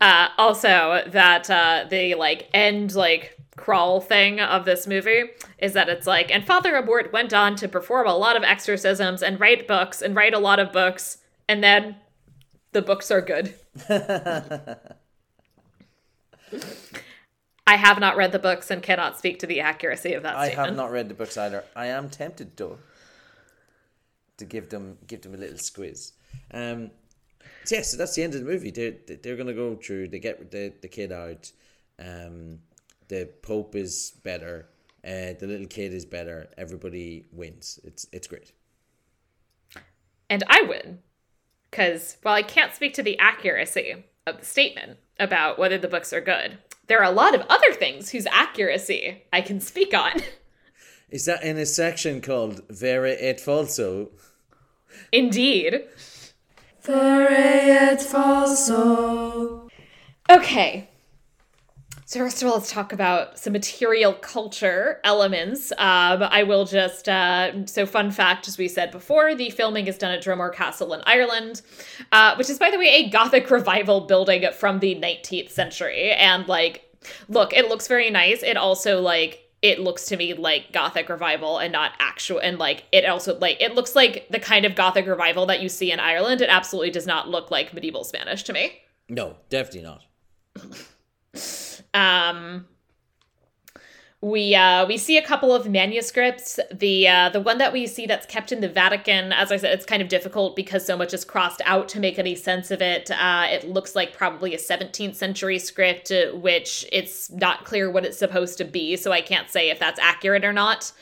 Uh, 0.00 0.28
also, 0.38 1.02
that 1.08 1.48
uh, 1.50 1.84
the 1.88 2.14
like 2.14 2.48
end 2.52 2.94
like 2.94 3.38
crawl 3.56 4.00
thing 4.00 4.40
of 4.40 4.64
this 4.64 4.86
movie 4.86 5.24
is 5.58 5.72
that 5.74 5.88
it's 5.88 6.06
like, 6.06 6.30
and 6.30 6.46
Father 6.46 6.72
Amorth 6.72 7.12
went 7.12 7.32
on 7.34 7.54
to 7.56 7.68
perform 7.68 8.06
a 8.06 8.16
lot 8.16 8.36
of 8.36 8.42
exorcisms 8.42 9.22
and 9.22 9.38
write 9.38 9.68
books 9.68 10.00
and 10.02 10.16
write 10.16 10.34
a 10.34 10.38
lot 10.38 10.58
of 10.58 10.72
books, 10.72 11.18
and 11.48 11.62
then 11.62 11.96
the 12.72 12.82
books 12.82 13.10
are 13.10 13.20
good. 13.20 13.54
I 17.66 17.76
have 17.76 18.00
not 18.00 18.16
read 18.16 18.32
the 18.32 18.38
books 18.38 18.70
and 18.70 18.82
cannot 18.82 19.16
speak 19.18 19.38
to 19.40 19.46
the 19.46 19.60
accuracy 19.60 20.14
of 20.14 20.24
that 20.24 20.36
I 20.36 20.46
statement. 20.46 20.68
have 20.68 20.76
not 20.76 20.90
read 20.90 21.08
the 21.08 21.14
books 21.14 21.36
either. 21.36 21.64
I 21.76 21.86
am 21.86 22.10
tempted 22.10 22.56
though 22.56 22.78
to 24.38 24.44
give 24.44 24.68
them 24.70 24.98
give 25.06 25.22
them 25.22 25.34
a 25.34 25.36
little 25.36 25.58
squeeze. 25.58 26.12
Um, 26.52 26.90
so 27.64 27.76
yeah, 27.76 27.82
so 27.82 27.96
that's 27.96 28.14
the 28.14 28.22
end 28.24 28.34
of 28.34 28.40
the 28.40 28.46
movie. 28.46 28.70
They're 28.70 28.94
they're 29.22 29.36
gonna 29.36 29.54
go 29.54 29.76
through. 29.76 30.08
They 30.08 30.18
get 30.18 30.50
the 30.50 30.72
the 30.82 30.88
kid 30.88 31.12
out. 31.12 31.52
Um, 31.98 32.58
the 33.12 33.28
Pope 33.42 33.76
is 33.76 34.14
better. 34.24 34.70
Uh, 35.04 35.36
the 35.38 35.46
little 35.46 35.66
kid 35.66 35.92
is 35.92 36.06
better. 36.06 36.48
Everybody 36.56 37.26
wins. 37.30 37.78
It's 37.84 38.06
it's 38.10 38.26
great. 38.26 38.52
And 40.30 40.42
I 40.48 40.62
win. 40.62 41.00
Because 41.70 42.16
while 42.22 42.34
I 42.34 42.42
can't 42.42 42.74
speak 42.74 42.94
to 42.94 43.02
the 43.02 43.18
accuracy 43.18 44.04
of 44.26 44.38
the 44.38 44.46
statement 44.46 44.98
about 45.18 45.58
whether 45.58 45.76
the 45.76 45.88
books 45.88 46.12
are 46.14 46.22
good, 46.22 46.56
there 46.86 47.00
are 47.00 47.12
a 47.12 47.14
lot 47.14 47.34
of 47.34 47.42
other 47.50 47.72
things 47.74 48.10
whose 48.10 48.26
accuracy 48.26 49.22
I 49.30 49.42
can 49.42 49.60
speak 49.60 49.92
on. 49.92 50.22
Is 51.10 51.26
that 51.26 51.42
in 51.42 51.58
a 51.58 51.66
section 51.66 52.22
called 52.22 52.62
Vera 52.70 53.12
et 53.18 53.38
Falso? 53.38 54.08
Indeed. 55.12 55.84
Vere 56.80 57.28
et 57.28 58.00
falso. 58.00 59.68
Okay. 60.30 60.88
So 62.12 62.20
first 62.20 62.42
of 62.42 62.48
all, 62.48 62.56
let's 62.56 62.70
talk 62.70 62.92
about 62.92 63.38
some 63.38 63.54
material 63.54 64.12
culture 64.12 65.00
elements. 65.02 65.72
Um, 65.78 66.22
I 66.22 66.42
will 66.42 66.66
just 66.66 67.08
uh, 67.08 67.64
so 67.64 67.86
fun 67.86 68.10
fact, 68.10 68.46
as 68.46 68.58
we 68.58 68.68
said 68.68 68.90
before, 68.90 69.34
the 69.34 69.48
filming 69.48 69.86
is 69.86 69.96
done 69.96 70.12
at 70.12 70.22
Dromore 70.22 70.52
Castle 70.52 70.92
in 70.92 71.00
Ireland, 71.06 71.62
uh, 72.12 72.34
which 72.34 72.50
is 72.50 72.58
by 72.58 72.70
the 72.70 72.76
way 72.76 72.88
a 72.88 73.08
Gothic 73.08 73.50
revival 73.50 74.02
building 74.02 74.44
from 74.52 74.80
the 74.80 74.94
19th 74.96 75.48
century. 75.48 76.10
And 76.10 76.46
like, 76.46 76.82
look, 77.30 77.54
it 77.54 77.70
looks 77.70 77.88
very 77.88 78.10
nice. 78.10 78.42
It 78.42 78.58
also 78.58 79.00
like 79.00 79.48
it 79.62 79.80
looks 79.80 80.04
to 80.08 80.18
me 80.18 80.34
like 80.34 80.70
gothic 80.70 81.08
revival 81.08 81.56
and 81.56 81.72
not 81.72 81.92
actual 81.98 82.40
and 82.40 82.58
like 82.58 82.84
it 82.92 83.06
also 83.06 83.38
like 83.38 83.56
it 83.58 83.74
looks 83.74 83.96
like 83.96 84.28
the 84.28 84.40
kind 84.40 84.66
of 84.66 84.74
gothic 84.74 85.06
revival 85.06 85.46
that 85.46 85.62
you 85.62 85.68
see 85.70 85.90
in 85.90 85.98
Ireland 85.98 86.42
it 86.42 86.50
absolutely 86.50 86.90
does 86.90 87.06
not 87.06 87.30
look 87.30 87.50
like 87.50 87.72
medieval 87.72 88.02
Spanish 88.02 88.42
to 88.42 88.52
me 88.52 88.80
No, 89.08 89.36
definitely 89.48 89.82
not. 89.82 90.02
um 91.94 92.66
we 94.22 94.54
uh 94.54 94.86
we 94.86 94.96
see 94.98 95.18
a 95.18 95.22
couple 95.22 95.52
of 95.52 95.68
manuscripts. 95.68 96.60
The 96.72 97.08
uh 97.08 97.28
the 97.30 97.40
one 97.40 97.58
that 97.58 97.72
we 97.72 97.88
see 97.88 98.06
that's 98.06 98.24
kept 98.24 98.52
in 98.52 98.60
the 98.60 98.68
vatican 98.68 99.32
as 99.32 99.50
i 99.50 99.56
said 99.56 99.72
it's 99.72 99.84
kind 99.84 100.00
of 100.00 100.08
difficult 100.08 100.54
because 100.54 100.86
so 100.86 100.96
much 100.96 101.12
is 101.12 101.24
crossed 101.24 101.60
out 101.64 101.88
to 101.90 102.00
make 102.00 102.20
any 102.20 102.36
sense 102.36 102.70
of 102.70 102.80
it. 102.80 103.10
Uh 103.10 103.46
it 103.50 103.68
looks 103.68 103.96
like 103.96 104.16
probably 104.16 104.54
a 104.54 104.58
17th 104.58 105.16
century 105.16 105.58
script 105.58 106.12
which 106.34 106.86
it's 106.92 107.32
not 107.32 107.64
clear 107.64 107.90
what 107.90 108.04
it's 108.04 108.16
supposed 108.16 108.58
to 108.58 108.64
be 108.64 108.96
so 108.96 109.10
i 109.10 109.20
can't 109.20 109.50
say 109.50 109.70
if 109.70 109.80
that's 109.80 109.98
accurate 109.98 110.44
or 110.44 110.52
not. 110.52 110.92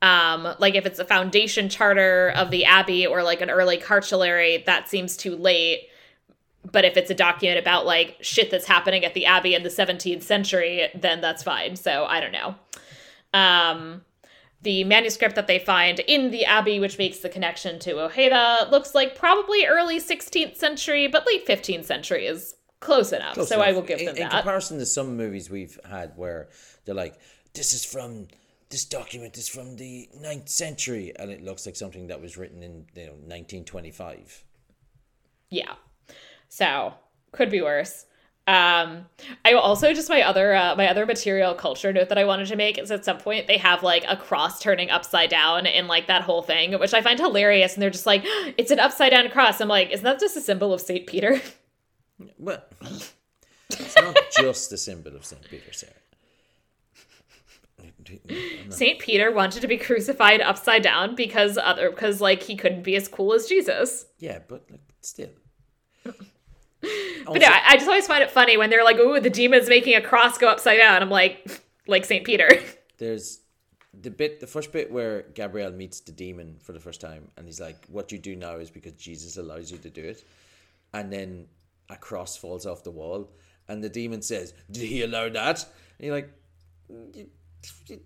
Um 0.00 0.48
like 0.58 0.74
if 0.74 0.86
it's 0.86 0.98
a 0.98 1.04
foundation 1.04 1.68
charter 1.68 2.30
of 2.30 2.50
the 2.50 2.64
abbey 2.64 3.06
or 3.06 3.22
like 3.22 3.42
an 3.42 3.50
early 3.50 3.76
cartulary 3.76 4.62
that 4.64 4.88
seems 4.88 5.18
too 5.18 5.36
late 5.36 5.89
but 6.70 6.84
if 6.84 6.96
it's 6.96 7.10
a 7.10 7.14
document 7.14 7.58
about 7.58 7.86
like 7.86 8.16
shit 8.20 8.50
that's 8.50 8.66
happening 8.66 9.04
at 9.04 9.14
the 9.14 9.26
abbey 9.26 9.54
in 9.54 9.62
the 9.62 9.68
17th 9.68 10.22
century 10.22 10.88
then 10.94 11.20
that's 11.20 11.42
fine. 11.42 11.76
So 11.76 12.04
i 12.04 12.20
don't 12.20 12.32
know. 12.32 12.54
Um 13.32 14.02
the 14.62 14.84
manuscript 14.84 15.36
that 15.36 15.46
they 15.46 15.58
find 15.58 16.00
in 16.00 16.30
the 16.30 16.44
abbey 16.44 16.78
which 16.80 16.98
makes 16.98 17.18
the 17.20 17.28
connection 17.30 17.78
to 17.78 17.98
ojeda 17.98 18.68
looks 18.70 18.94
like 18.94 19.16
probably 19.16 19.64
early 19.64 19.98
16th 19.98 20.56
century 20.56 21.06
but 21.06 21.26
late 21.26 21.46
15th 21.46 21.86
century 21.86 22.26
is 22.26 22.54
close 22.80 23.12
enough. 23.12 23.34
Close 23.34 23.48
so 23.48 23.60
i 23.60 23.72
will 23.72 23.82
give 23.82 24.00
in, 24.00 24.06
them 24.06 24.16
in 24.16 24.22
that. 24.22 24.32
comparison 24.32 24.78
to 24.78 24.86
some 24.86 25.16
movies 25.16 25.48
we've 25.50 25.78
had 25.88 26.12
where 26.16 26.48
they're 26.84 26.94
like, 26.94 27.18
"This 27.54 27.72
is 27.72 27.84
from 27.84 28.28
this 28.70 28.84
document 28.84 29.36
is 29.36 29.48
from 29.48 29.76
the 29.76 30.08
9th 30.16 30.48
century," 30.48 31.12
and 31.16 31.30
it 31.30 31.42
looks 31.42 31.66
like 31.66 31.76
something 31.76 32.06
that 32.08 32.20
was 32.20 32.36
written 32.36 32.62
in 32.62 32.86
you 32.94 33.06
know 33.06 33.12
1925. 33.12 34.44
yeah 35.50 35.74
so 36.50 36.92
could 37.32 37.48
be 37.50 37.62
worse 37.62 38.04
um 38.46 39.06
i 39.44 39.52
also 39.52 39.94
just 39.94 40.08
my 40.08 40.20
other 40.22 40.54
uh, 40.54 40.74
my 40.76 40.88
other 40.88 41.06
material 41.06 41.54
culture 41.54 41.92
note 41.92 42.08
that 42.08 42.18
i 42.18 42.24
wanted 42.24 42.46
to 42.46 42.56
make 42.56 42.76
is 42.76 42.90
at 42.90 43.04
some 43.04 43.18
point 43.18 43.46
they 43.46 43.56
have 43.56 43.82
like 43.82 44.04
a 44.08 44.16
cross 44.16 44.60
turning 44.60 44.90
upside 44.90 45.30
down 45.30 45.64
in 45.64 45.86
like 45.86 46.06
that 46.08 46.22
whole 46.22 46.42
thing 46.42 46.78
which 46.78 46.92
i 46.92 47.00
find 47.00 47.18
hilarious 47.18 47.74
and 47.74 47.82
they're 47.82 47.90
just 47.90 48.06
like 48.06 48.22
it's 48.58 48.70
an 48.70 48.80
upside 48.80 49.12
down 49.12 49.28
cross 49.30 49.60
i'm 49.60 49.68
like 49.68 49.90
isn't 49.90 50.04
that 50.04 50.18
just 50.20 50.36
a 50.36 50.40
symbol 50.40 50.72
of 50.72 50.80
saint 50.80 51.06
peter 51.06 51.40
Well, 52.38 52.62
it's 53.70 53.96
not 53.96 54.14
just 54.36 54.70
a 54.72 54.76
symbol 54.76 55.16
of 55.16 55.24
Saint 55.24 55.42
Peter, 55.48 55.72
Sarah. 55.72 55.92
saint 58.68 58.98
peter 58.98 59.30
wanted 59.32 59.60
to 59.60 59.68
be 59.68 59.78
crucified 59.78 60.40
upside 60.40 60.82
down 60.82 61.14
because 61.14 61.56
other 61.56 61.90
because 61.90 62.20
like 62.20 62.42
he 62.42 62.56
couldn't 62.56 62.82
be 62.82 62.94
as 62.96 63.08
cool 63.08 63.32
as 63.32 63.46
jesus 63.46 64.06
Yeah, 64.18 64.40
but 64.48 64.64
like, 64.70 64.80
still. 65.00 65.30
But 66.80 67.40
yeah, 67.40 67.50
I, 67.52 67.72
I 67.72 67.76
just 67.76 67.86
always 67.86 68.06
find 68.06 68.22
it 68.22 68.30
funny 68.30 68.56
when 68.56 68.70
they're 68.70 68.84
like 68.84 68.98
ooh 68.98 69.20
the 69.20 69.30
demon's 69.30 69.68
making 69.68 69.94
a 69.94 70.00
cross 70.00 70.38
go 70.38 70.48
upside 70.48 70.78
down. 70.78 71.02
I'm 71.02 71.10
like 71.10 71.62
like 71.86 72.04
saint 72.04 72.24
peter. 72.24 72.48
There's 72.98 73.40
the 73.92 74.10
bit 74.10 74.40
the 74.40 74.46
first 74.46 74.72
bit 74.72 74.90
where 74.90 75.22
Gabriel 75.34 75.72
meets 75.72 76.00
the 76.00 76.12
demon 76.12 76.56
for 76.62 76.72
the 76.72 76.80
first 76.80 77.00
time 77.00 77.28
and 77.36 77.46
he's 77.46 77.60
like 77.60 77.84
what 77.88 78.12
you 78.12 78.18
do 78.18 78.36
now 78.36 78.56
is 78.56 78.70
because 78.70 78.92
Jesus 78.94 79.36
allows 79.36 79.70
you 79.70 79.78
to 79.78 79.90
do 79.90 80.02
it. 80.02 80.24
And 80.92 81.12
then 81.12 81.46
a 81.88 81.96
cross 81.96 82.36
falls 82.36 82.66
off 82.66 82.82
the 82.84 82.90
wall 82.90 83.30
and 83.68 83.82
the 83.82 83.88
demon 83.88 84.22
says 84.22 84.54
did 84.70 84.84
he 84.84 85.02
allow 85.02 85.28
that? 85.28 85.64
And 85.98 86.06
you're 86.06 86.14
like 86.14 86.30
"Y- 86.88 86.96
y- 87.14 87.26
y- 87.90 87.98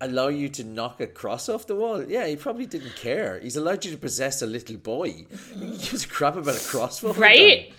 allow 0.00 0.28
you 0.28 0.48
to 0.48 0.64
knock 0.64 1.00
a 1.00 1.06
cross 1.06 1.48
off 1.48 1.66
the 1.66 1.74
wall? 1.74 2.04
Yeah 2.04 2.26
he 2.26 2.36
probably 2.36 2.66
didn't 2.66 2.96
care. 2.96 3.38
He's 3.40 3.56
allowed 3.56 3.84
you 3.84 3.92
to 3.92 3.98
possess 3.98 4.42
a 4.42 4.46
little 4.46 4.76
boy. 4.76 5.26
He 5.54 5.70
gives 5.78 6.04
a 6.04 6.08
crap 6.08 6.36
about 6.36 6.56
a 6.56 6.66
cross 6.66 7.02
right? 7.02 7.72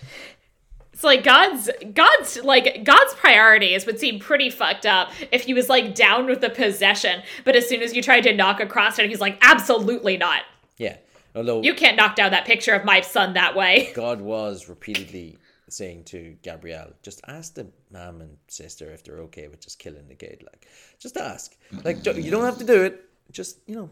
It's 0.92 1.04
like 1.04 1.24
god's 1.24 1.70
god's 1.94 2.42
like 2.42 2.84
god's 2.84 3.14
priorities 3.14 3.86
would 3.86 3.98
seem 3.98 4.18
pretty 4.18 4.50
fucked 4.50 4.86
up 4.86 5.10
if 5.30 5.42
he 5.42 5.54
was 5.54 5.68
like 5.68 5.94
down 5.94 6.26
with 6.26 6.40
the 6.40 6.50
possession. 6.50 7.22
But 7.44 7.56
as 7.56 7.68
soon 7.68 7.82
as 7.82 7.94
you 7.94 8.02
tried 8.02 8.22
to 8.22 8.34
knock 8.34 8.60
across 8.60 8.98
it 8.98 9.08
he's 9.08 9.20
like 9.20 9.38
absolutely 9.42 10.16
not. 10.16 10.42
Yeah. 10.78 10.96
Although 11.34 11.62
you 11.62 11.74
can't 11.74 11.96
knock 11.96 12.16
down 12.16 12.32
that 12.32 12.44
picture 12.44 12.74
of 12.74 12.84
my 12.84 13.00
son 13.02 13.34
that 13.34 13.54
way. 13.54 13.92
God 13.94 14.20
was 14.20 14.68
repeatedly 14.68 15.38
saying 15.70 16.04
to 16.04 16.36
Gabriel, 16.42 16.92
just 17.02 17.20
ask 17.26 17.54
the 17.54 17.66
mom 17.90 18.20
and 18.20 18.36
sister 18.48 18.90
if 18.92 19.02
they're 19.04 19.20
okay 19.20 19.48
with 19.48 19.60
just 19.60 19.78
killing 19.78 20.06
the 20.08 20.14
kid. 20.14 20.42
Like, 20.44 20.66
just 20.98 21.16
ask. 21.16 21.56
Like, 21.84 22.02
don't- 22.02 22.22
you 22.22 22.30
don't 22.30 22.44
have 22.44 22.58
to 22.58 22.64
do 22.64 22.82
it. 22.84 23.04
Just, 23.30 23.58
you 23.66 23.74
know, 23.76 23.90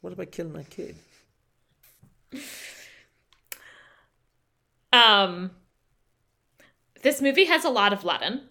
what 0.00 0.12
about 0.12 0.30
killing 0.32 0.52
that 0.54 0.70
kid? 0.70 0.96
um 4.92 5.50
this 7.02 7.20
movie 7.22 7.44
has 7.44 7.64
a 7.64 7.68
lot 7.70 7.92
of 7.92 8.04
latin 8.04 8.42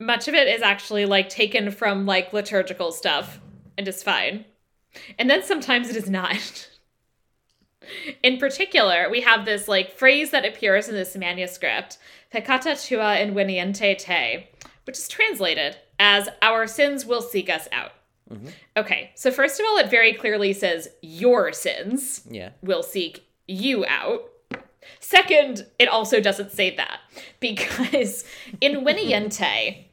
much 0.00 0.28
of 0.28 0.34
it 0.34 0.48
is 0.48 0.62
actually 0.62 1.04
like 1.06 1.28
taken 1.28 1.70
from 1.70 2.06
like 2.06 2.32
liturgical 2.32 2.92
stuff 2.92 3.40
and 3.78 3.86
is 3.88 4.02
fine 4.02 4.44
and 5.18 5.28
then 5.28 5.42
sometimes 5.42 5.88
it 5.88 5.96
is 5.96 6.08
not 6.10 6.68
in 8.22 8.38
particular 8.38 9.08
we 9.10 9.20
have 9.20 9.44
this 9.44 9.68
like 9.68 9.96
phrase 9.96 10.30
that 10.30 10.44
appears 10.44 10.88
in 10.88 10.94
this 10.94 11.16
manuscript 11.16 11.98
peccata 12.32 12.74
tua 12.76 13.16
inveniente 13.16 13.96
te 13.98 14.46
which 14.84 14.98
is 14.98 15.08
translated 15.08 15.76
as 15.98 16.28
our 16.42 16.66
sins 16.66 17.06
will 17.06 17.22
seek 17.22 17.48
us 17.48 17.68
out 17.72 17.92
mm-hmm. 18.30 18.48
okay 18.76 19.10
so 19.14 19.30
first 19.30 19.60
of 19.60 19.66
all 19.68 19.78
it 19.78 19.90
very 19.90 20.12
clearly 20.12 20.52
says 20.52 20.88
your 21.02 21.52
sins 21.52 22.22
Yeah. 22.30 22.50
will 22.62 22.82
seek 22.82 23.24
you 23.46 23.84
out. 23.86 24.30
Second, 25.00 25.66
it 25.78 25.88
also 25.88 26.20
doesn't 26.20 26.52
say 26.52 26.74
that 26.76 27.00
because 27.40 28.24
in 28.60 28.84
Winiente, 28.84 29.84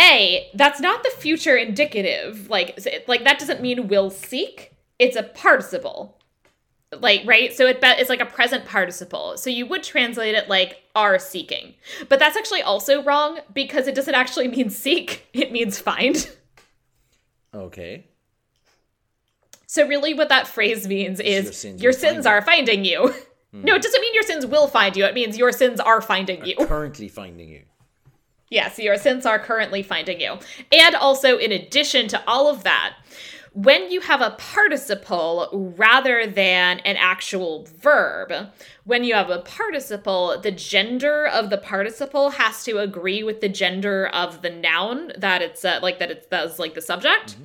A, 0.00 0.50
that's 0.54 0.80
not 0.80 1.02
the 1.02 1.10
future 1.10 1.56
indicative. 1.56 2.48
Like, 2.48 2.78
like 3.08 3.24
that 3.24 3.38
doesn't 3.38 3.60
mean 3.60 3.88
will 3.88 4.10
seek. 4.10 4.72
It's 4.98 5.16
a 5.16 5.22
participle. 5.22 6.18
Like, 7.00 7.22
right? 7.24 7.52
So 7.52 7.66
it 7.66 7.80
be- 7.80 7.86
it's 7.88 8.10
like 8.10 8.20
a 8.20 8.26
present 8.26 8.64
participle. 8.64 9.36
So 9.36 9.50
you 9.50 9.66
would 9.66 9.82
translate 9.82 10.34
it 10.34 10.48
like 10.48 10.82
are 10.94 11.18
seeking. 11.18 11.74
But 12.08 12.18
that's 12.18 12.36
actually 12.36 12.62
also 12.62 13.02
wrong 13.02 13.38
because 13.52 13.86
it 13.86 13.94
doesn't 13.94 14.14
actually 14.14 14.48
mean 14.48 14.70
seek. 14.84 15.26
It 15.32 15.52
means 15.52 15.78
find. 15.78 16.28
Okay. 17.54 18.06
So 19.66 19.86
really 19.86 20.12
what 20.12 20.28
that 20.28 20.46
phrase 20.46 20.86
means 20.86 21.18
is 21.18 21.44
your 21.44 21.52
sins 21.52 21.82
your 21.82 21.92
sins 21.92 22.26
are 22.26 22.42
finding 22.42 22.84
you. 22.84 23.14
Hmm. 23.52 23.64
No, 23.64 23.74
it 23.74 23.82
doesn't 23.82 24.00
mean 24.00 24.14
your 24.14 24.22
sins 24.22 24.44
will 24.46 24.66
find 24.66 24.96
you. 24.96 25.04
It 25.04 25.14
means 25.14 25.36
your 25.38 25.52
sins 25.52 25.80
are 25.80 26.00
finding 26.00 26.44
you. 26.44 26.56
Currently 26.66 27.08
finding 27.08 27.48
you. 27.48 27.62
Yes, 28.50 28.78
your 28.78 28.98
sins 28.98 29.24
are 29.24 29.38
currently 29.38 29.82
finding 29.82 30.20
you. 30.20 30.36
And 30.70 30.94
also, 30.94 31.38
in 31.38 31.52
addition 31.52 32.06
to 32.08 32.22
all 32.26 32.50
of 32.50 32.64
that, 32.64 32.94
when 33.54 33.90
you 33.90 34.00
have 34.00 34.20
a 34.20 34.30
participle 34.38 35.74
rather 35.76 36.26
than 36.26 36.78
an 36.80 36.96
actual 36.96 37.66
verb, 37.80 38.32
when 38.84 39.04
you 39.04 39.14
have 39.14 39.28
a 39.28 39.40
participle, 39.40 40.40
the 40.40 40.50
gender 40.50 41.26
of 41.26 41.50
the 41.50 41.58
participle 41.58 42.30
has 42.30 42.64
to 42.64 42.78
agree 42.78 43.22
with 43.22 43.40
the 43.40 43.48
gender 43.48 44.06
of 44.08 44.42
the 44.42 44.50
noun 44.50 45.12
that 45.18 45.42
it's 45.42 45.64
uh, 45.64 45.80
like 45.82 45.98
that 45.98 46.10
it's 46.10 46.26
that's 46.28 46.58
like 46.58 46.74
the 46.74 46.80
subject, 46.80 47.36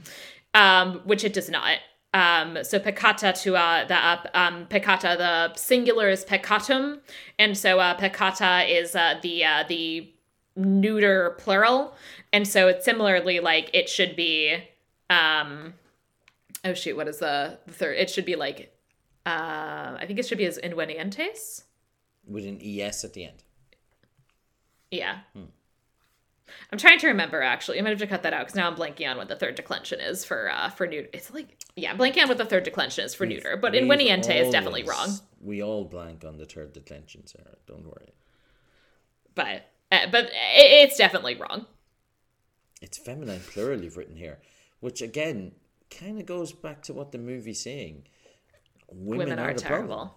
um, 0.54 1.02
which 1.04 1.24
it 1.24 1.34
does 1.34 1.50
not. 1.50 1.80
Um, 2.14 2.60
so 2.64 2.80
peccata 2.80 3.34
to 3.44 3.58
uh, 3.58 3.86
the 3.86 3.96
uh, 3.96 4.18
um, 4.34 4.66
peccata, 4.68 5.18
the 5.18 5.54
singular 5.56 6.10
is 6.10 6.24
peccatum, 6.24 7.00
and 7.38 7.58
so 7.58 7.80
uh, 7.80 7.96
peccata 7.96 8.66
is 8.70 8.96
uh, 8.96 9.16
the 9.22 9.44
uh, 9.44 9.64
the 9.68 10.14
neuter 10.56 11.36
plural 11.38 11.94
and 12.34 12.48
so 12.48 12.68
it's 12.68 12.84
similarly 12.84 13.40
like 13.40 13.70
it 13.76 13.88
should 13.88 14.16
be 14.16 14.58
um 15.12 15.72
oh 16.66 16.74
shoot, 16.74 16.96
what 16.96 17.08
is 17.08 17.20
the, 17.20 17.60
the 17.66 17.74
third? 17.74 17.98
It 17.98 18.10
should 18.10 18.26
be 18.26 18.36
like 18.36 18.74
uh 19.26 19.98
I 20.00 20.04
think 20.06 20.20
it 20.20 20.26
should 20.26 20.38
be 20.38 20.46
as 20.46 20.58
inwenientes. 20.58 21.64
With 22.28 22.46
an 22.46 22.60
ES 22.62 23.04
at 23.04 23.14
the 23.14 23.26
end. 23.26 23.44
Yeah. 24.92 25.20
I'm 26.72 26.78
trying 26.78 27.00
to 27.00 27.08
remember 27.08 27.42
actually. 27.42 27.80
I 27.80 27.82
might 27.82 27.90
have 27.90 28.00
to 28.00 28.08
cut 28.08 28.24
that 28.24 28.34
out 28.34 28.42
because 28.42 28.56
now 28.56 28.70
I'm 28.70 28.76
blanking 28.76 29.10
on 29.10 29.18
what 29.18 29.28
the 29.28 29.36
third 29.36 29.56
declension 29.56 30.00
is 30.00 30.26
for 30.26 30.50
uh 30.50 30.70
for 30.70 30.88
neuter. 30.88 31.10
It's 31.14 31.32
like 31.34 31.58
yeah, 31.76 31.92
I'm 31.92 31.98
blanking 31.98 32.22
on 32.24 32.30
what 32.30 32.38
the 32.38 32.46
third 32.46 32.64
declension 32.64 33.06
is 33.06 33.14
for 33.14 33.26
neuter, 33.26 33.58
but 33.58 33.74
We've 33.74 33.84
inweniente 33.84 34.40
is 34.40 34.52
definitely 34.52 34.84
wrong. 34.84 35.10
We 35.42 35.62
all 35.62 35.86
blank 35.86 36.26
on 36.26 36.38
the 36.38 36.46
third 36.46 36.74
declension, 36.74 37.28
Sarah. 37.28 37.58
Don't 37.68 37.86
worry. 37.86 38.14
But 39.36 39.70
uh, 39.92 40.08
but 40.12 40.26
it, 40.26 40.32
it's 40.90 40.98
definitely 40.98 41.36
wrong. 41.36 41.66
It's 42.82 42.98
feminine 42.98 43.42
plural 43.42 43.82
you've 43.84 43.98
written 43.98 44.16
here, 44.16 44.40
which 44.80 45.02
again 45.02 45.54
kind 45.90 46.20
of 46.20 46.26
goes 46.26 46.52
back 46.52 46.82
to 46.84 46.94
what 46.94 47.12
the 47.12 47.18
movie's 47.18 47.62
saying. 47.62 48.04
Women, 48.90 49.30
Women 49.30 49.40
are 49.40 49.54
the 49.54 49.60
terrible. 49.60 49.88
problem. 49.88 50.12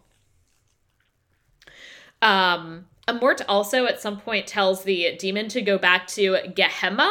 Um, 2.23 2.87
Amorth 3.09 3.43
also 3.49 3.87
at 3.87 4.01
some 4.01 4.21
point 4.21 4.47
tells 4.47 4.85
the 4.85 5.17
demon 5.19 5.49
to 5.49 5.63
go 5.63 5.79
back 5.79 6.07
to 6.09 6.39
Gehenna. 6.55 7.11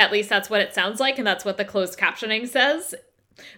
At 0.00 0.12
least 0.12 0.28
that's 0.28 0.48
what 0.48 0.60
it 0.60 0.74
sounds 0.74 1.00
like, 1.00 1.18
and 1.18 1.26
that's 1.26 1.44
what 1.44 1.56
the 1.56 1.64
closed 1.64 1.98
captioning 1.98 2.46
says. 2.46 2.94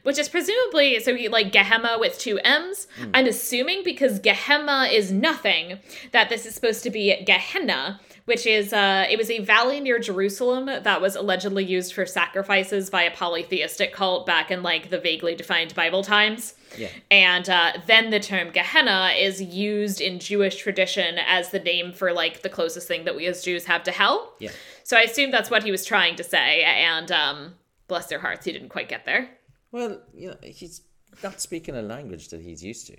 Which 0.02 0.18
is 0.18 0.28
presumably 0.28 1.00
so 1.00 1.14
he 1.14 1.28
like 1.28 1.52
Gehenna 1.52 1.96
with 1.98 2.18
two 2.18 2.38
M's. 2.44 2.86
I'm 3.14 3.26
assuming 3.26 3.82
because 3.82 4.18
Gehenna 4.18 4.88
is 4.90 5.10
nothing, 5.10 5.78
that 6.12 6.28
this 6.28 6.44
is 6.44 6.54
supposed 6.54 6.82
to 6.82 6.90
be 6.90 7.22
Gehenna, 7.24 8.00
which 8.30 8.46
is 8.46 8.72
uh 8.72 9.06
it 9.10 9.18
was 9.18 9.28
a 9.28 9.40
valley 9.40 9.80
near 9.80 9.98
Jerusalem 9.98 10.66
that 10.66 11.00
was 11.00 11.16
allegedly 11.16 11.64
used 11.64 11.92
for 11.92 12.06
sacrifices 12.06 12.88
by 12.88 13.02
a 13.02 13.10
polytheistic 13.10 13.92
cult 13.92 14.24
back 14.24 14.52
in 14.52 14.62
like 14.62 14.88
the 14.88 15.00
vaguely 15.00 15.34
defined 15.34 15.74
Bible 15.74 16.04
times. 16.04 16.54
Yeah. 16.78 16.90
And 17.10 17.48
uh, 17.50 17.72
then 17.88 18.10
the 18.10 18.20
term 18.20 18.52
Gehenna 18.52 19.10
is 19.18 19.42
used 19.42 20.00
in 20.00 20.20
Jewish 20.20 20.54
tradition 20.58 21.18
as 21.26 21.50
the 21.50 21.58
name 21.58 21.92
for 21.92 22.12
like 22.12 22.42
the 22.42 22.48
closest 22.48 22.86
thing 22.86 23.04
that 23.06 23.16
we 23.16 23.26
as 23.26 23.42
Jews 23.42 23.64
have 23.64 23.82
to 23.82 23.90
hell. 23.90 24.32
Yeah. 24.38 24.52
So 24.84 24.96
I 24.96 25.00
assume 25.00 25.32
that's 25.32 25.50
what 25.50 25.64
he 25.64 25.72
was 25.72 25.84
trying 25.84 26.14
to 26.14 26.22
say, 26.22 26.62
and 26.62 27.10
um, 27.10 27.54
bless 27.88 28.06
their 28.06 28.20
hearts, 28.20 28.44
he 28.44 28.52
didn't 28.52 28.68
quite 28.68 28.88
get 28.88 29.04
there. 29.04 29.28
Well, 29.72 30.00
you 30.14 30.28
know, 30.28 30.36
he's 30.42 30.82
not 31.24 31.40
speaking 31.40 31.74
a 31.76 31.82
language 31.82 32.28
that 32.28 32.40
he's 32.40 32.62
used 32.62 32.86
to. 32.86 32.96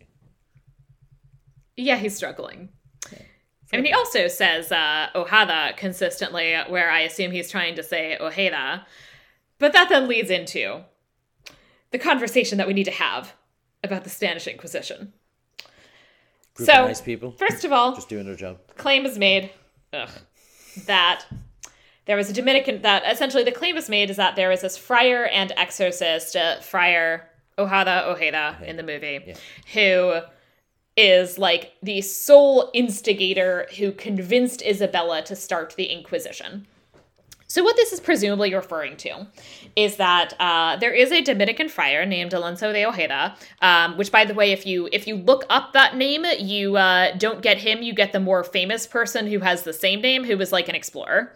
Yeah, 1.78 1.95
he's 1.95 2.16
struggling. 2.18 2.68
I 3.73 3.77
mean, 3.77 3.85
he 3.85 3.93
also 3.93 4.27
says 4.27 4.72
uh, 4.72 5.07
Ohada 5.15 5.76
consistently, 5.77 6.56
where 6.68 6.91
I 6.91 7.02
assume 7.02 7.31
he's 7.31 7.49
trying 7.49 7.76
to 7.76 7.84
say 7.84 8.18
Ojeda. 8.19 8.85
But 9.60 9.73
that 9.73 9.89
then 9.89 10.07
leads 10.07 10.30
into 10.30 10.81
the 11.91 11.99
conversation 11.99 12.57
that 12.57 12.68
we 12.68 12.73
need 12.73 12.84
to 12.85 12.91
have 12.91 13.34
about 13.84 14.03
the 14.03 14.10
Spanish 14.10 14.48
Inquisition. 14.48 15.14
Group 16.56 16.68
So, 16.69 16.73
nice 16.88 17.02
people, 17.02 17.31
First 17.31 17.64
of 17.64 17.72
all, 17.72 17.95
just 17.95 18.10
doing 18.10 18.26
their 18.26 18.35
job. 18.35 18.57
claim 18.76 19.06
is 19.06 19.18
made 19.18 19.52
ugh, 19.93 20.10
that 20.85 21.26
there 22.06 22.18
was 22.18 22.30
a 22.30 22.34
Dominican 22.34 22.81
that 22.81 23.03
essentially 23.10 23.43
the 23.43 23.52
claim 23.52 23.77
is 23.77 23.88
made 23.89 24.10
is 24.10 24.18
that 24.18 24.35
there 24.35 24.49
was 24.49 24.61
this 24.61 24.77
friar 24.77 25.26
and 25.27 25.53
exorcist, 25.56 26.35
uh, 26.35 26.60
Friar 26.60 27.30
Ojeda 27.57 28.06
Ojeda 28.10 28.57
in 28.65 28.76
the 28.76 28.84
movie, 28.84 29.19
Yeah. 29.27 29.35
who 29.73 30.22
is 30.98 31.38
like 31.38 31.74
the 31.82 32.02
sole 32.02 32.70
instigator 32.74 33.68
who 33.78 33.92
convinced 33.92 34.62
Isabella 34.64 35.22
to 35.24 35.36
start 35.36 35.76
the 35.78 35.86
Inquisition. 35.86 36.68
So, 37.52 37.66
what 37.66 37.76
this 37.76 37.92
is 37.92 38.00
presumably 38.00 38.56
referring 38.56 38.96
to 38.98 39.28
is 39.76 39.98
that 39.98 40.34
uh, 40.40 40.78
there 40.78 40.94
is 40.94 41.12
a 41.12 41.20
Dominican 41.20 41.68
friar 41.68 42.06
named 42.06 42.34
Alonso 42.34 42.72
de 42.72 42.86
Ojeda, 42.86 43.36
um, 43.62 43.98
which, 43.98 44.10
by 44.10 44.24
the 44.24 44.34
way, 44.34 44.54
if 44.54 44.66
you 44.66 44.88
if 44.94 45.06
you 45.06 45.18
look 45.18 45.44
up 45.50 45.74
that 45.74 45.98
name, 45.98 46.26
you 46.40 46.78
uh, 46.78 47.14
don't 47.18 47.42
get 47.42 47.58
him. 47.58 47.82
You 47.82 47.92
get 47.92 48.14
the 48.14 48.22
more 48.22 48.46
famous 48.46 48.88
person 48.88 49.28
who 49.28 49.40
has 49.40 49.64
the 49.64 49.74
same 49.74 50.00
name, 50.00 50.24
who 50.24 50.38
was 50.38 50.54
like 50.54 50.70
an 50.70 50.76
explorer. 50.76 51.36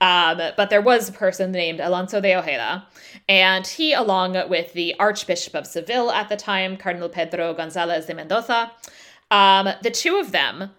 Um, 0.00 0.40
but 0.56 0.70
there 0.70 0.80
was 0.80 1.08
a 1.08 1.12
person 1.12 1.50
named 1.50 1.80
Alonso 1.80 2.20
de 2.20 2.36
Ojeda, 2.36 2.86
and 3.28 3.66
he, 3.66 3.92
along 3.92 4.36
with 4.48 4.72
the 4.72 4.94
Archbishop 4.98 5.54
of 5.54 5.66
Seville 5.66 6.10
at 6.10 6.28
the 6.28 6.36
time, 6.36 6.76
Cardinal 6.76 7.08
Pedro 7.08 7.52
Gonzalez 7.52 8.06
de 8.06 8.14
Mendoza, 8.14 8.72
um, 9.30 9.68
the 9.82 9.90
two 9.90 10.16
of 10.16 10.32
them 10.32 10.70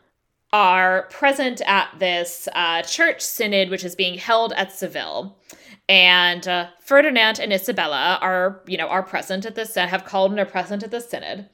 are 0.51 1.03
present 1.11 1.61
at 1.67 1.89
this 1.99 2.47
uh, 2.53 2.81
church 2.81 3.21
synod, 3.21 3.69
which 3.69 3.83
is 3.83 3.95
being 3.95 4.17
held 4.17 4.51
at 4.53 4.71
Seville. 4.71 5.37
And 5.87 6.47
uh, 6.47 6.69
Ferdinand 6.79 7.39
and 7.39 7.53
Isabella 7.53 8.17
are, 8.21 8.61
you 8.65 8.77
know, 8.77 8.87
are 8.87 9.03
present 9.03 9.45
at 9.45 9.55
this, 9.55 9.75
have 9.75 10.05
called 10.05 10.31
and 10.31 10.39
are 10.39 10.45
present 10.45 10.81
at 10.81 10.91
this 10.91 11.09
synod. 11.09 11.47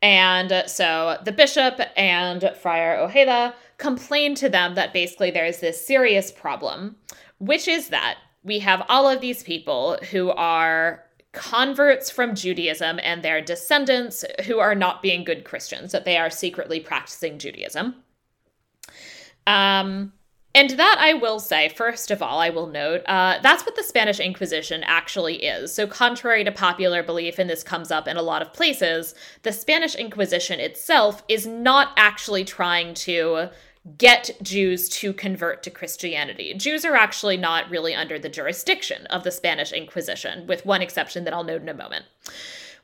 And 0.00 0.52
uh, 0.52 0.66
so 0.66 1.18
the 1.24 1.32
bishop 1.32 1.80
and 1.96 2.52
Friar 2.60 2.98
Ojeda 2.98 3.54
complain 3.78 4.34
to 4.36 4.48
them 4.48 4.74
that 4.74 4.92
basically 4.92 5.30
there's 5.30 5.58
this 5.58 5.84
serious 5.84 6.30
problem, 6.30 6.96
which 7.38 7.66
is 7.66 7.88
that 7.88 8.18
we 8.46 8.60
have 8.60 8.86
all 8.88 9.08
of 9.08 9.20
these 9.20 9.42
people 9.42 9.98
who 10.12 10.30
are 10.30 11.04
converts 11.32 12.08
from 12.10 12.34
Judaism 12.34 13.00
and 13.02 13.22
their 13.22 13.42
descendants 13.42 14.24
who 14.46 14.60
are 14.60 14.74
not 14.74 15.02
being 15.02 15.24
good 15.24 15.44
Christians, 15.44 15.92
that 15.92 16.04
they 16.04 16.16
are 16.16 16.30
secretly 16.30 16.78
practicing 16.78 17.38
Judaism. 17.38 17.96
Um, 19.48 20.12
and 20.54 20.70
that 20.70 20.96
I 20.98 21.12
will 21.12 21.40
say, 21.40 21.68
first 21.68 22.10
of 22.10 22.22
all, 22.22 22.38
I 22.38 22.48
will 22.48 22.68
note, 22.68 23.02
uh, 23.06 23.40
that's 23.42 23.66
what 23.66 23.76
the 23.76 23.82
Spanish 23.82 24.18
Inquisition 24.18 24.82
actually 24.84 25.44
is. 25.44 25.74
So, 25.74 25.86
contrary 25.86 26.44
to 26.44 26.52
popular 26.52 27.02
belief, 27.02 27.38
and 27.38 27.50
this 27.50 27.62
comes 27.62 27.90
up 27.90 28.08
in 28.08 28.16
a 28.16 28.22
lot 28.22 28.40
of 28.40 28.54
places, 28.54 29.14
the 29.42 29.52
Spanish 29.52 29.94
Inquisition 29.94 30.58
itself 30.58 31.22
is 31.28 31.46
not 31.46 31.92
actually 31.98 32.44
trying 32.44 32.94
to 32.94 33.50
get 33.98 34.30
Jews 34.42 34.88
to 34.88 35.12
convert 35.12 35.62
to 35.62 35.70
Christianity. 35.70 36.54
Jews 36.54 36.84
are 36.84 36.96
actually 36.96 37.36
not 37.36 37.70
really 37.70 37.94
under 37.94 38.18
the 38.18 38.28
jurisdiction 38.28 39.06
of 39.06 39.22
the 39.24 39.30
Spanish 39.30 39.72
Inquisition, 39.72 40.46
with 40.46 40.66
one 40.66 40.82
exception 40.82 41.24
that 41.24 41.32
I'll 41.32 41.44
note 41.44 41.62
in 41.62 41.68
a 41.68 41.74
moment 41.74 42.06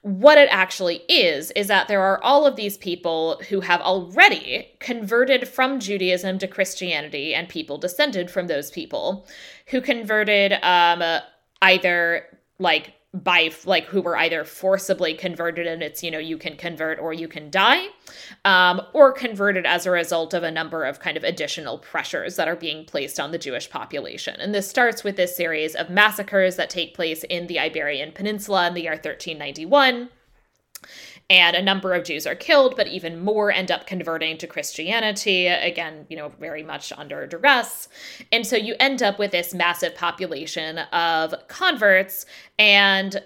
what 0.03 0.37
it 0.37 0.49
actually 0.51 0.97
is 1.09 1.53
is 1.53 1.69
that 1.69 1.87
there 1.87 2.03
are 2.03 2.23
all 2.25 2.45
of 2.45 2.57
these 2.57 2.77
people 2.77 3.41
who 3.49 3.61
have 3.61 3.81
already 3.81 4.69
converted 4.81 5.47
from 5.47 5.79
Judaism 5.79 6.39
to 6.41 6.49
Christianity 6.49 7.35
and 7.35 7.49
people 7.49 7.79
descended 7.79 8.29
from 8.29 8.49
those 8.49 8.71
people 8.71 9.27
who 9.69 9.81
converted 9.81 10.55
um 10.65 11.21
either 11.63 12.27
like 12.59 12.95
by 13.15 13.51
like 13.67 13.85
who 13.87 14.01
were 14.01 14.17
either 14.17 14.43
forcibly 14.43 15.13
converted 15.13 15.67
and 15.67 15.83
it's 15.83 16.03
you 16.03 16.11
know 16.11 16.19
you 16.19 16.39
can 16.39 16.57
convert 16.57 16.99
or 16.99 17.13
you 17.13 17.29
can 17.29 17.51
die 17.51 17.87
um, 18.47 18.81
or 18.95 19.13
converted 19.13 19.67
as 19.67 19.85
a 19.85 19.91
result 19.91 20.33
of 20.33 20.43
a 20.43 20.51
number 20.51 20.85
of 20.85 20.99
kind 20.99 21.19
of 21.19 21.23
additional 21.23 21.79
pressures 21.79 22.37
that 22.37 22.49
are 22.49 22.57
being 22.57 22.87
placed 22.87 23.21
on 23.21 23.31
the 23.31 23.39
jewish 23.39 23.69
population. 23.69 24.35
And 24.41 24.55
this 24.55 24.69
starts 24.69 25.05
with 25.05 25.17
this 25.17 25.37
series 25.37 25.75
of 25.75 25.91
massacres 25.91 26.57
that 26.57 26.71
take 26.71 26.95
place 26.95 27.23
in 27.25 27.49
the 27.49 27.59
iberian 27.59 28.13
peninsula 28.13 28.67
in 28.69 28.75
the 28.75 28.83
year 28.83 28.93
1391 28.93 30.09
and 31.33 31.57
a 31.57 31.63
number 31.63 31.95
of 31.95 32.05
Jews 32.05 32.27
are 32.27 32.35
killed, 32.35 32.77
but 32.77 32.89
even 32.89 33.25
more 33.25 33.51
end 33.51 33.71
up 33.71 33.87
converting 33.87 34.37
to 34.37 34.47
Christianity, 34.47 35.47
again, 35.47 36.05
you 36.11 36.17
know, 36.17 36.29
very 36.29 36.63
much 36.63 36.93
under 36.93 37.27
duress. 37.27 37.89
And 38.31 38.47
so 38.47 38.55
you 38.55 38.77
end 38.79 39.03
up 39.03 39.19
with 39.19 39.31
this 39.31 39.55
massive 39.55 39.95
population 39.95 40.77
of 40.93 41.35
converts, 41.49 42.27
and 42.59 43.23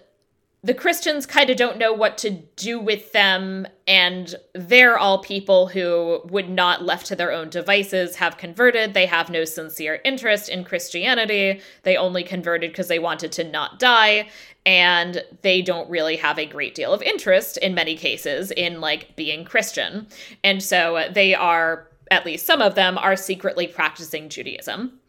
the 0.66 0.74
Christians 0.74 1.26
kind 1.26 1.48
of 1.48 1.56
don't 1.56 1.78
know 1.78 1.93
what 1.93 2.18
to 2.18 2.30
do 2.56 2.80
with 2.80 3.12
them, 3.12 3.68
and 3.86 4.34
they're 4.52 4.98
all 4.98 5.22
people 5.22 5.68
who 5.68 6.20
would 6.24 6.51
not, 6.51 6.82
left 6.82 7.06
to 7.06 7.14
their 7.14 7.30
own 7.30 7.51
devices, 7.51 8.16
have 8.16 8.36
converted. 8.36 8.93
They 8.93 9.06
have 9.06 9.30
no 9.30 9.44
sincere 9.44 10.01
interest 10.05 10.48
in 10.48 10.64
Christianity. 10.64 11.60
They 11.84 11.97
only 11.97 12.24
converted 12.24 12.72
because 12.72 12.88
they 12.88 12.98
wanted 12.98 13.30
to 13.32 13.44
not 13.44 13.78
die 13.78 14.28
and 14.66 15.22
they 15.43 15.62
don't 15.62 15.88
really 15.88 16.16
have 16.16 16.36
a 16.36 16.47
great 16.47 16.74
deal 16.74 16.93
of 16.93 17.01
interest 17.01 17.56
in 17.59 17.72
many 17.72 17.94
cases 17.94 18.51
in 18.51 18.80
like 18.80 19.14
being 19.14 19.44
Christian. 19.44 20.09
And 20.43 20.60
so 20.60 21.09
they 21.12 21.32
are 21.32 21.86
at 22.11 22.24
least 22.24 22.47
some 22.47 22.62
of 22.62 22.74
them 22.74 22.99
are 22.99 23.16
secretly 23.16 23.66
practicing 23.66 24.28
Judaism. 24.28 25.01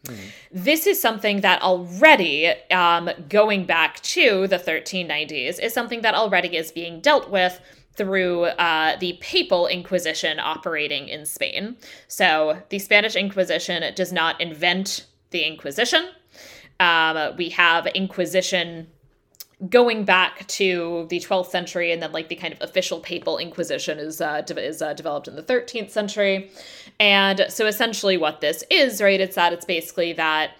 This 0.50 0.86
is 0.86 1.00
something 1.00 1.42
that 1.42 1.62
already, 1.62 2.48
um, 2.70 3.10
going 3.28 3.64
back 3.66 4.00
to 4.00 4.46
the 4.46 4.58
1390s, 4.58 5.60
is 5.60 5.72
something 5.72 6.00
that 6.02 6.14
already 6.14 6.56
is 6.56 6.72
being 6.72 7.00
dealt 7.00 7.30
with 7.30 7.60
through 7.94 8.44
uh, 8.44 8.96
the 8.98 9.18
papal 9.20 9.66
inquisition 9.66 10.38
operating 10.38 11.08
in 11.08 11.26
Spain. 11.26 11.76
So 12.06 12.62
the 12.70 12.78
Spanish 12.78 13.16
Inquisition 13.16 13.82
does 13.94 14.12
not 14.12 14.40
invent 14.40 15.06
the 15.30 15.42
Inquisition. 15.42 16.08
Um, 16.80 17.36
we 17.36 17.48
have 17.50 17.86
Inquisition 17.88 18.86
going 19.68 20.04
back 20.04 20.46
to 20.46 21.06
the 21.10 21.18
12th 21.18 21.48
century 21.48 21.90
and 21.90 22.00
then 22.00 22.12
like 22.12 22.28
the 22.28 22.36
kind 22.36 22.54
of 22.54 22.62
official 22.62 23.00
papal 23.00 23.38
inquisition 23.38 23.98
is 23.98 24.20
uh, 24.20 24.40
de- 24.42 24.64
is 24.64 24.80
uh, 24.80 24.94
developed 24.94 25.26
in 25.26 25.34
the 25.34 25.42
13th 25.42 25.90
century 25.90 26.50
and 27.00 27.46
so 27.48 27.66
essentially 27.66 28.16
what 28.16 28.40
this 28.40 28.64
is 28.70 29.00
right 29.00 29.20
it's 29.20 29.36
that 29.36 29.52
it's 29.52 29.64
basically 29.64 30.12
that 30.12 30.50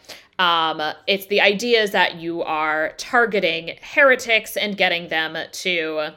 Um, 0.41 0.81
it's 1.09 1.27
the 1.27 1.41
idea 1.41 1.83
is 1.83 1.91
that 1.91 2.15
you 2.21 2.45
are 2.45 2.93
targeting 2.97 3.77
heretics 3.83 4.57
and 4.57 4.77
getting 4.77 5.09
them 5.09 5.37
to 5.51 6.13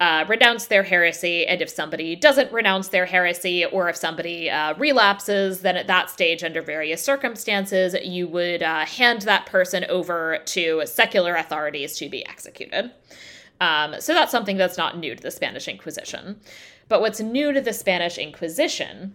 uh, 0.00 0.24
renounce 0.26 0.66
their 0.66 0.82
heresy. 0.82 1.46
And 1.46 1.62
if 1.62 1.68
somebody 1.68 2.16
doesn't 2.16 2.50
renounce 2.52 2.88
their 2.88 3.06
heresy, 3.06 3.64
or 3.64 3.88
if 3.88 3.96
somebody 3.96 4.50
uh, 4.50 4.74
relapses, 4.74 5.60
then 5.60 5.76
at 5.76 5.86
that 5.86 6.10
stage, 6.10 6.42
under 6.42 6.62
various 6.62 7.00
circumstances, 7.00 7.94
you 8.02 8.26
would 8.26 8.62
uh, 8.62 8.86
hand 8.86 9.22
that 9.22 9.46
person 9.46 9.84
over 9.88 10.38
to 10.46 10.82
secular 10.86 11.36
authorities 11.36 11.96
to 11.98 12.08
be 12.08 12.26
executed. 12.26 12.90
Um, 13.60 13.94
so 14.00 14.14
that's 14.14 14.32
something 14.32 14.58
that's 14.58 14.78
not 14.78 14.98
new 14.98 15.14
to 15.14 15.22
the 15.22 15.30
Spanish 15.30 15.68
Inquisition. 15.68 16.40
But 16.88 17.02
what's 17.02 17.20
new 17.20 17.52
to 17.52 17.60
the 17.60 17.72
Spanish 17.72 18.18
Inquisition 18.18 19.14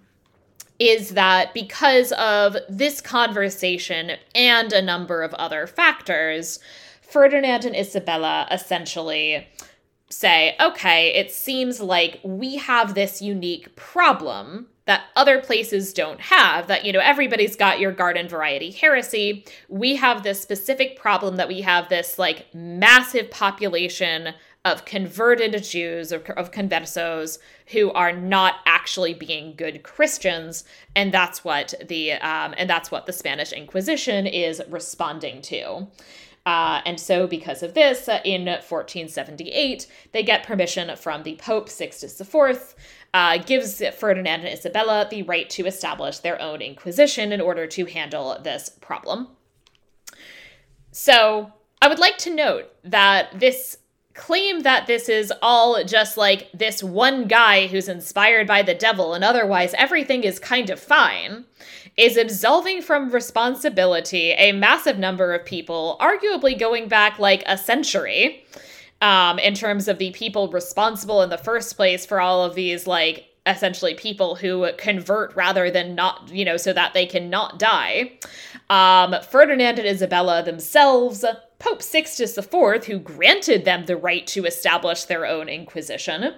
is 0.79 1.11
that 1.11 1.53
because 1.53 2.11
of 2.13 2.57
this 2.67 3.01
conversation 3.01 4.11
and 4.33 4.73
a 4.73 4.81
number 4.81 5.21
of 5.21 5.33
other 5.35 5.67
factors, 5.67 6.59
Ferdinand 7.01 7.65
and 7.65 7.75
Isabella 7.75 8.47
essentially 8.51 9.47
say, 10.09 10.55
okay, 10.59 11.13
it 11.13 11.31
seems 11.31 11.79
like 11.79 12.19
we 12.23 12.57
have 12.57 12.93
this 12.93 13.21
unique 13.21 13.75
problem 13.75 14.67
that 14.85 15.05
other 15.15 15.39
places 15.39 15.93
don't 15.93 16.21
have 16.21 16.67
that 16.67 16.85
you 16.85 16.93
know 16.93 16.99
everybody's 16.99 17.55
got 17.55 17.79
your 17.79 17.91
garden 17.91 18.27
variety 18.27 18.71
heresy. 18.71 19.45
We 19.67 19.95
have 19.95 20.23
this 20.23 20.41
specific 20.41 20.99
problem 20.99 21.37
that 21.37 21.47
we 21.47 21.61
have 21.61 21.89
this 21.89 22.19
like 22.19 22.53
massive 22.53 23.31
population 23.31 24.33
of 24.65 24.83
converted 24.83 25.63
jews 25.63 26.11
or 26.11 26.17
of 26.33 26.51
conversos 26.51 27.37
who 27.67 27.91
are 27.91 28.11
not 28.11 28.55
actually 28.65 29.13
being 29.13 29.53
good 29.55 29.83
christians 29.83 30.65
and 30.95 31.13
that's 31.13 31.43
what 31.43 31.73
the 31.87 32.13
um, 32.13 32.53
and 32.57 32.69
that's 32.69 32.91
what 32.91 33.05
the 33.05 33.13
spanish 33.13 33.53
inquisition 33.53 34.27
is 34.27 34.61
responding 34.67 35.41
to 35.41 35.87
uh, 36.45 36.79
and 36.85 36.99
so, 36.99 37.25
because 37.25 37.63
of 37.63 37.73
this, 37.73 38.07
uh, 38.07 38.19
in 38.23 38.45
1478, 38.45 39.87
they 40.11 40.21
get 40.21 40.45
permission 40.45 40.95
from 40.95 41.23
the 41.23 41.35
Pope 41.37 41.69
Sixtus 41.69 42.21
IV, 42.21 42.75
uh, 43.15 43.39
gives 43.39 43.81
Ferdinand 43.95 44.41
and 44.41 44.49
Isabella 44.49 45.07
the 45.09 45.23
right 45.23 45.49
to 45.49 45.65
establish 45.65 46.19
their 46.19 46.39
own 46.39 46.61
inquisition 46.61 47.31
in 47.31 47.41
order 47.41 47.65
to 47.65 47.85
handle 47.85 48.37
this 48.43 48.69
problem. 48.69 49.29
So, 50.91 51.51
I 51.81 51.87
would 51.87 51.99
like 51.99 52.19
to 52.19 52.33
note 52.33 52.71
that 52.83 53.39
this 53.39 53.77
claim 54.15 54.61
that 54.61 54.87
this 54.87 55.09
is 55.09 55.31
all 55.41 55.83
just 55.83 56.17
like 56.17 56.49
this 56.53 56.81
one 56.81 57.27
guy 57.27 57.67
who's 57.67 57.89
inspired 57.89 58.47
by 58.47 58.61
the 58.61 58.73
devil 58.73 59.13
and 59.13 59.23
otherwise 59.23 59.73
everything 59.77 60.23
is 60.23 60.39
kind 60.39 60.69
of 60.69 60.79
fine 60.79 61.45
is 61.97 62.17
absolving 62.17 62.81
from 62.81 63.09
responsibility 63.09 64.31
a 64.31 64.51
massive 64.51 64.97
number 64.97 65.33
of 65.33 65.45
people, 65.45 65.97
arguably 66.01 66.57
going 66.57 66.87
back 66.87 67.19
like 67.19 67.43
a 67.45 67.57
century, 67.57 68.43
um, 69.01 69.39
in 69.39 69.53
terms 69.53 69.87
of 69.87 69.97
the 69.97 70.11
people 70.11 70.49
responsible 70.49 71.21
in 71.21 71.29
the 71.29 71.37
first 71.37 71.75
place 71.75 72.05
for 72.05 72.19
all 72.19 72.43
of 72.43 72.55
these, 72.55 72.87
like, 72.87 73.29
essentially 73.45 73.93
people 73.93 74.35
who 74.35 74.67
convert 74.77 75.35
rather 75.35 75.69
than 75.69 75.93
not, 75.93 76.29
you 76.31 76.43
know, 76.43 76.57
so 76.57 76.73
that 76.73 76.93
they 76.93 77.05
can 77.05 77.29
not 77.29 77.59
die. 77.59 78.11
Um, 78.69 79.15
Ferdinand 79.21 79.77
and 79.77 79.87
Isabella 79.87 80.41
themselves, 80.43 81.23
Pope 81.59 81.81
Sixtus 81.81 82.37
IV, 82.37 82.85
who 82.85 82.99
granted 82.99 83.65
them 83.65 83.85
the 83.85 83.97
right 83.97 84.25
to 84.27 84.45
establish 84.45 85.05
their 85.05 85.25
own 85.25 85.49
inquisition, 85.49 86.33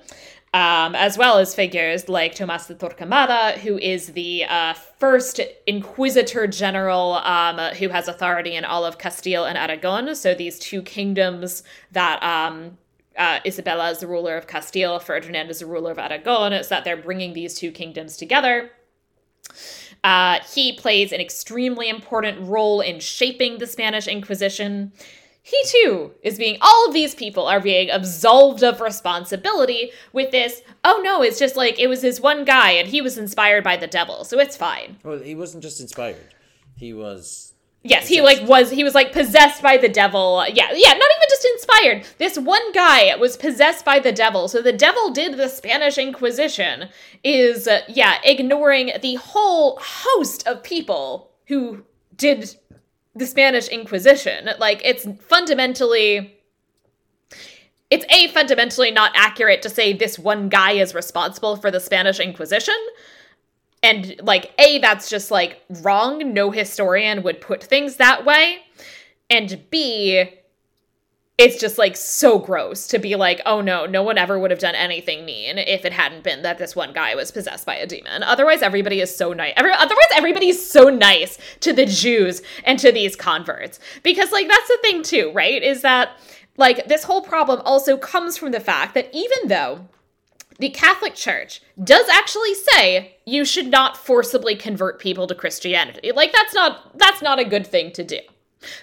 um, 0.54 0.96
as 0.96 1.18
well 1.18 1.38
as 1.40 1.54
figures 1.54 2.08
like 2.08 2.36
Tomas 2.36 2.68
de 2.68 2.76
Torquemada, 2.76 3.58
who 3.58 3.78
is 3.78 4.08
the 4.08 4.46
uh, 4.46 4.74
first 4.74 5.42
Inquisitor 5.66 6.48
General 6.48 7.14
um, 7.16 7.58
who 7.76 7.90
has 7.90 8.08
authority 8.08 8.56
in 8.56 8.64
all 8.64 8.86
of 8.86 8.98
Castile 8.98 9.46
and 9.46 9.58
Aragon. 9.58 10.16
So 10.16 10.34
these 10.34 10.60
two 10.60 10.82
kingdoms 10.82 11.64
that 11.92 12.22
um, 12.24 12.78
uh, 13.18 13.40
Isabella 13.46 13.90
is 13.92 14.00
the 14.00 14.08
ruler 14.08 14.38
of 14.38 14.48
Castile, 14.48 15.00
Ferdinand 15.00 15.50
is 15.50 15.60
the 15.60 15.66
ruler 15.66 15.92
of 15.92 16.00
Aragon. 16.00 16.54
It's 16.54 16.70
that 16.70 16.84
they're 16.84 16.98
bringing 16.98 17.34
these 17.34 17.56
two 17.56 17.72
kingdoms 17.72 18.16
together. 18.16 18.72
Uh, 20.08 20.40
he 20.54 20.72
plays 20.72 21.12
an 21.12 21.20
extremely 21.20 21.90
important 21.90 22.40
role 22.48 22.80
in 22.80 23.00
shaping 23.00 23.58
the 23.58 23.68
Spanish 23.68 24.08
Inquisition 24.08 24.94
he 25.48 25.64
too 25.66 26.12
is 26.24 26.38
being, 26.38 26.58
all 26.60 26.88
of 26.88 26.94
these 26.94 27.16
people 27.16 27.48
are 27.48 27.62
being 27.62 27.90
absolved 27.90 28.64
of 28.64 28.82
responsibility 28.82 29.92
with 30.12 30.32
this, 30.32 30.62
oh 30.84 31.00
no, 31.02 31.22
it's 31.22 31.40
just 31.40 31.56
like 31.56 31.80
it 31.80 31.88
was 31.88 32.02
this 32.02 32.20
one 32.20 32.44
guy 32.44 32.72
and 32.72 32.90
he 32.90 33.00
was 33.00 33.18
inspired 33.18 33.64
by 33.64 33.78
the 33.78 33.88
devil, 33.88 34.26
so 34.26 34.40
it's 34.40 34.58
fine. 34.58 34.98
Well, 35.04 35.20
he 35.20 35.36
wasn't 35.36 35.64
just 35.64 35.80
inspired, 35.80 36.36
he 36.76 36.92
was. 36.92 37.54
Yes, 37.84 38.10
he 38.10 38.20
like 38.20 38.46
was 38.46 38.72
he 38.72 38.84
was 38.84 38.94
like 38.94 39.14
possessed 39.14 39.64
by 39.64 39.78
the 39.78 39.88
devil. 39.88 40.44
Yeah, 40.50 40.70
yeah, 40.74 40.94
not 40.94 41.12
even 41.16 41.27
just 41.38 41.54
inspired. 41.54 42.06
This 42.18 42.38
one 42.38 42.72
guy 42.72 43.16
was 43.16 43.38
possessed 43.38 43.86
by 43.86 44.00
the 44.00 44.12
devil. 44.12 44.48
So 44.48 44.62
the 44.62 44.74
devil 44.74 45.12
did 45.12 45.38
the 45.38 45.50
Spanish 45.50 45.98
Inquisition 45.98 46.90
is 47.24 47.68
uh, 47.68 47.82
yeah, 47.88 48.20
ignoring 48.24 48.92
the 49.02 49.16
whole 49.16 49.80
host 49.82 50.48
of 50.48 50.64
people 50.64 51.32
who 51.48 51.84
did 52.16 52.56
the 53.16 53.26
Spanish 53.26 53.68
Inquisition. 53.68 54.50
Like 54.60 54.82
it's 54.84 55.08
fundamentally 55.22 56.34
it's 57.90 58.06
a 58.10 58.28
fundamentally 58.30 58.92
not 58.92 59.12
accurate 59.16 59.62
to 59.62 59.70
say 59.70 59.94
this 59.94 60.20
one 60.20 60.50
guy 60.50 60.74
is 60.74 60.94
responsible 60.94 61.56
for 61.56 61.72
the 61.72 61.80
Spanish 61.80 62.20
Inquisition. 62.20 62.76
And 63.84 64.20
like 64.24 64.52
A 64.60 64.80
that's 64.80 65.10
just 65.10 65.32
like 65.32 65.62
wrong. 65.82 66.34
No 66.34 66.52
historian 66.52 67.24
would 67.24 67.42
put 67.42 67.64
things 67.64 67.98
that 67.98 68.26
way. 68.26 68.60
And 69.30 69.62
B 69.70 70.30
it's 71.38 71.60
just 71.60 71.78
like 71.78 71.96
so 71.96 72.40
gross 72.40 72.88
to 72.88 72.98
be 72.98 73.16
like, 73.16 73.42
oh 73.46 73.62
no, 73.62 73.86
no 73.86 74.02
one 74.02 74.18
ever 74.18 74.40
would 74.40 74.50
have 74.50 74.60
done 74.60 74.74
anything 74.74 75.24
mean 75.24 75.60
if 75.60 75.86
it 75.86 75.94
hadn't 75.94 76.24
been 76.24 76.42
that 76.42 76.58
this 76.58 76.76
one 76.76 76.94
guy 76.94 77.14
was 77.14 77.32
possessed 77.32 77.66
by 77.66 77.76
a 77.76 77.86
demon. 77.86 78.24
Otherwise, 78.24 78.64
everybody 78.64 79.02
is 79.02 79.16
so 79.16 79.34
nice. 79.34 79.54
Every, 79.56 79.72
otherwise, 79.72 80.08
everybody's 80.16 80.68
so 80.68 80.90
nice 80.90 81.38
to 81.60 81.74
the 81.74 81.86
Jews 81.86 82.42
and 82.64 82.80
to 82.80 82.92
these 82.92 83.16
converts. 83.16 83.80
Because, 84.02 84.32
like, 84.32 84.48
that's 84.48 84.68
the 84.68 84.80
thing, 84.82 85.04
too, 85.04 85.32
right? 85.32 85.62
Is 85.62 85.82
that, 85.84 86.18
like, 86.58 86.88
this 86.88 87.04
whole 87.04 87.22
problem 87.22 87.62
also 87.66 87.98
comes 87.98 88.36
from 88.36 88.52
the 88.52 88.60
fact 88.60 88.96
that 88.96 89.10
even 89.14 89.48
though 89.48 89.88
the 90.58 90.70
Catholic 90.70 91.14
Church 91.14 91.62
does 91.84 92.10
actually 92.10 92.56
say 92.56 93.18
you 93.26 93.46
should 93.46 93.68
not 93.68 93.96
forcibly 93.96 94.56
convert 94.56 95.00
people 95.00 95.28
to 95.28 95.36
Christianity. 95.36 96.12
Like, 96.12 96.32
that's 96.32 96.56
not, 96.56 96.98
that's 96.98 97.22
not 97.22 97.38
a 97.38 97.46
good 97.46 97.68
thing 97.68 97.92
to 97.92 98.04
do. 98.04 98.20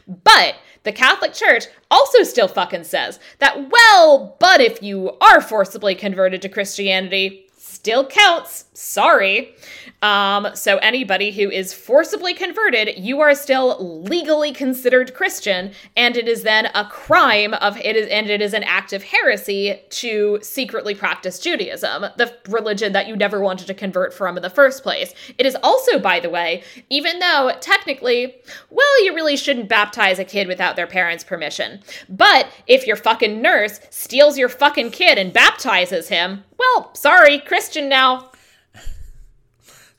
But 0.07 0.57
the 0.83 0.93
Catholic 0.93 1.33
Church 1.33 1.65
also 1.91 2.23
still 2.23 2.49
fucking 2.49 2.85
says 2.85 3.19
that, 3.39 3.71
well, 3.71 4.37
but 4.39 4.61
if 4.61 4.83
you 4.83 5.17
are 5.21 5.41
forcibly 5.41 5.95
converted 5.95 6.43
to 6.43 6.49
Christianity, 6.49 7.47
still 7.57 8.07
counts. 8.07 8.64
Sorry. 8.77 9.55
Um, 10.03 10.49
so 10.55 10.79
anybody 10.79 11.31
who 11.31 11.49
is 11.49 11.73
forcibly 11.73 12.35
converted, 12.35 12.99
you 12.99 13.21
are 13.21 13.33
still 13.33 14.03
legally 14.03 14.53
considered 14.53 15.15
Christian, 15.15 15.71
and 15.97 16.17
it 16.17 16.27
is 16.27 16.43
then 16.43 16.67
a 16.75 16.85
crime 16.85 17.55
of 17.55 17.79
it 17.79 17.95
is 17.95 18.09
and 18.09 18.29
it 18.29 18.43
is 18.43 18.53
an 18.53 18.65
act 18.65 18.93
of 18.93 19.05
heresy 19.05 19.81
to 19.91 20.41
secretly 20.43 20.93
practice 20.93 21.39
Judaism, 21.39 22.07
the 22.17 22.37
religion 22.49 22.93
that 22.93 23.07
you 23.07 23.15
never 23.15 23.41
wanted 23.41 23.69
to 23.69 23.75
convert 23.75 24.13
from 24.13 24.37
in 24.37 24.43
the 24.43 24.51
first 24.51 24.83
place. 24.83 25.15
It 25.39 25.47
is 25.47 25.57
also, 25.63 26.01
by 26.01 26.19
the 26.19 26.29
way, 26.29 26.65
even 26.91 27.21
though 27.21 27.53
technically, 27.61 28.35
well, 28.71 29.05
you 29.05 29.15
really 29.15 29.37
shouldn't 29.37 29.69
baptize 29.69 30.19
a 30.19 30.25
kid 30.25 30.49
without 30.49 30.75
their 30.75 30.89
parents' 30.89 31.23
permission. 31.23 31.81
But 32.09 32.49
if 32.67 32.89
your 32.89 32.97
fucking 32.97 33.41
nurse 33.41 33.79
steals 33.91 34.37
your 34.37 34.49
fucking 34.49 34.91
kid 34.91 35.17
and 35.17 35.33
baptizes 35.33 36.09
him, 36.09 36.43
well, 36.59 36.93
sorry, 36.95 37.39
Christian 37.39 37.89
now. 37.89 38.31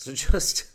So 0.05 0.13
just 0.31 0.65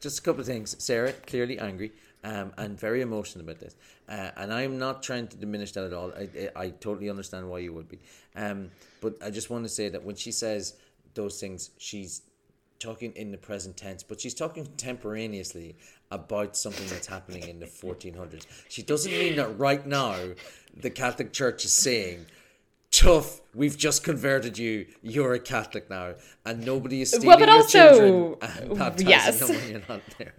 just 0.00 0.18
a 0.18 0.22
couple 0.22 0.40
of 0.40 0.46
things. 0.46 0.74
Sarah 0.82 1.12
clearly 1.12 1.60
angry 1.60 1.92
um, 2.24 2.52
and 2.58 2.78
very 2.78 3.00
emotional 3.00 3.44
about 3.44 3.60
this, 3.60 3.76
uh, 4.08 4.30
and 4.36 4.52
I'm 4.52 4.78
not 4.78 5.04
trying 5.04 5.28
to 5.28 5.36
diminish 5.36 5.70
that 5.72 5.84
at 5.84 5.92
all. 5.92 6.12
I, 6.12 6.50
I, 6.56 6.70
totally 6.70 7.08
understand 7.08 7.48
why 7.48 7.60
you 7.60 7.72
would 7.72 7.88
be, 7.88 8.00
um, 8.34 8.70
but 9.00 9.14
I 9.22 9.30
just 9.30 9.48
want 9.48 9.64
to 9.64 9.68
say 9.68 9.88
that 9.90 10.02
when 10.02 10.16
she 10.16 10.32
says 10.32 10.74
those 11.14 11.38
things, 11.38 11.70
she's 11.78 12.22
talking 12.80 13.12
in 13.12 13.30
the 13.30 13.38
present 13.38 13.76
tense, 13.76 14.02
but 14.02 14.20
she's 14.20 14.34
talking 14.34 14.64
contemporaneously 14.64 15.76
about 16.10 16.56
something 16.56 16.86
that's 16.88 17.06
happening 17.06 17.46
in 17.46 17.60
the 17.60 17.66
1400s. 17.66 18.44
She 18.68 18.82
doesn't 18.82 19.12
mean 19.12 19.36
that 19.36 19.56
right 19.56 19.86
now 19.86 20.16
the 20.76 20.90
Catholic 20.90 21.32
Church 21.32 21.64
is 21.64 21.72
saying 21.72 22.26
tough. 22.96 23.40
We've 23.54 23.76
just 23.76 24.04
converted 24.04 24.58
you. 24.58 24.86
You're 25.02 25.34
a 25.34 25.38
Catholic 25.38 25.88
now, 25.88 26.14
and 26.44 26.64
nobody 26.64 27.02
is 27.02 27.10
stealing 27.10 27.28
well, 27.28 27.38
but 27.38 27.48
your 27.48 27.56
also, 27.56 27.78
children 27.78 28.36
and 28.78 29.00
yes. 29.02 29.38
them 29.38 29.48
when 29.48 29.70
you're 29.70 29.82
not 29.88 30.02
there. 30.18 30.34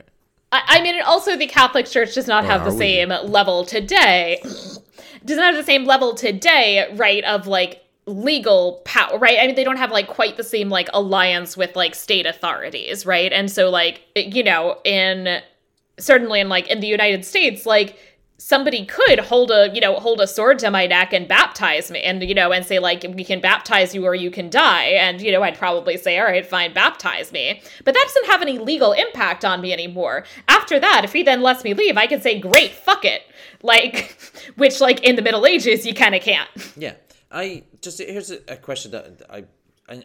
I, 0.52 0.82
mean, 0.82 1.02
also 1.02 1.36
the 1.36 1.48
Catholic 1.48 1.88
Church 1.88 2.16
does 2.16 2.28
not 2.28 2.46
or 2.46 2.48
have 2.48 2.64
the 2.64 2.72
same 2.72 3.10
level 3.10 3.66
today. 3.66 4.40
does 5.26 5.38
not 5.38 5.54
have 5.54 5.56
the 5.56 5.64
same 5.64 5.86
level 5.86 6.16
today, 6.16 6.88
right? 6.96 7.24
Of 7.26 7.48
like 7.48 7.84
legal 8.06 8.82
power, 8.86 9.18
right? 9.18 9.40
I 9.42 9.48
mean, 9.48 9.56
they 9.56 9.66
don't 9.66 9.78
have 9.78 9.92
like 9.92 10.08
quite 10.08 10.38
the 10.38 10.44
same 10.44 10.70
like 10.70 10.88
alliance 10.94 11.58
with 11.58 11.76
like 11.76 11.96
state 11.96 12.26
authorities, 12.26 13.06
right? 13.06 13.32
And 13.34 13.52
so, 13.52 13.70
like, 13.70 14.04
you 14.16 14.44
know, 14.44 14.80
in 14.86 15.42
certainly 16.00 16.40
in 16.40 16.48
like 16.50 16.68
in 16.70 16.80
the 16.80 16.88
United 16.88 17.26
States, 17.26 17.66
like 17.66 17.98
somebody 18.38 18.86
could 18.86 19.20
hold 19.20 19.50
a 19.52 19.70
you 19.74 19.82
know 19.82 19.96
hold 19.96 20.22
a 20.22 20.28
sword 20.28 20.60
to 20.60 20.70
my 20.70 20.86
neck 20.86 21.12
and 21.12 21.28
baptize 21.28 21.90
me 21.90 22.02
and 22.02 22.22
you 22.24 22.36
know 22.36 22.52
and 22.52 22.66
say 22.66 22.78
like 22.80 23.04
we 23.16 23.24
can 23.24 23.42
baptize 23.42 23.96
you 23.96 24.06
or 24.06 24.14
you 24.14 24.30
can 24.30 24.50
die. 24.50 24.86
And 24.86 25.22
you 25.22 25.32
know 25.32 25.44
i'd 25.44 25.58
probably 25.58 25.98
say 25.98 26.20
all 26.20 26.26
right 26.26 26.46
fine 26.46 26.74
baptize 26.74 27.32
me. 27.32 27.62
But 27.84 27.94
that 27.94 28.04
doesn't 28.08 28.28
have 28.28 28.42
any 28.42 28.60
legal 28.60 28.94
impact 28.94 29.44
on 29.44 29.62
me 29.62 29.74
anymore. 29.74 30.26
After 30.48 30.80
that 30.80 31.02
if 31.04 31.14
he 31.14 31.24
then 31.24 31.42
lets 31.42 31.64
me 31.64 31.74
leave 31.74 31.98
i 31.98 32.08
can 32.08 32.22
say 32.22 32.40
great 32.40 32.72
fuck 32.72 33.06
it. 33.06 33.24
Like 33.64 34.18
which 34.56 34.80
like 34.80 35.04
in 35.04 35.16
the 35.16 35.22
middle 35.22 35.46
ages 35.46 35.86
you 35.86 35.94
kind 35.94 36.16
of 36.16 36.22
can't. 36.22 36.50
Yeah, 36.78 36.94
I 37.32 37.64
just 37.82 38.00
here's 38.00 38.32
a, 38.32 38.58
question 38.58 38.92
that 38.92 39.22
I, 39.30 39.46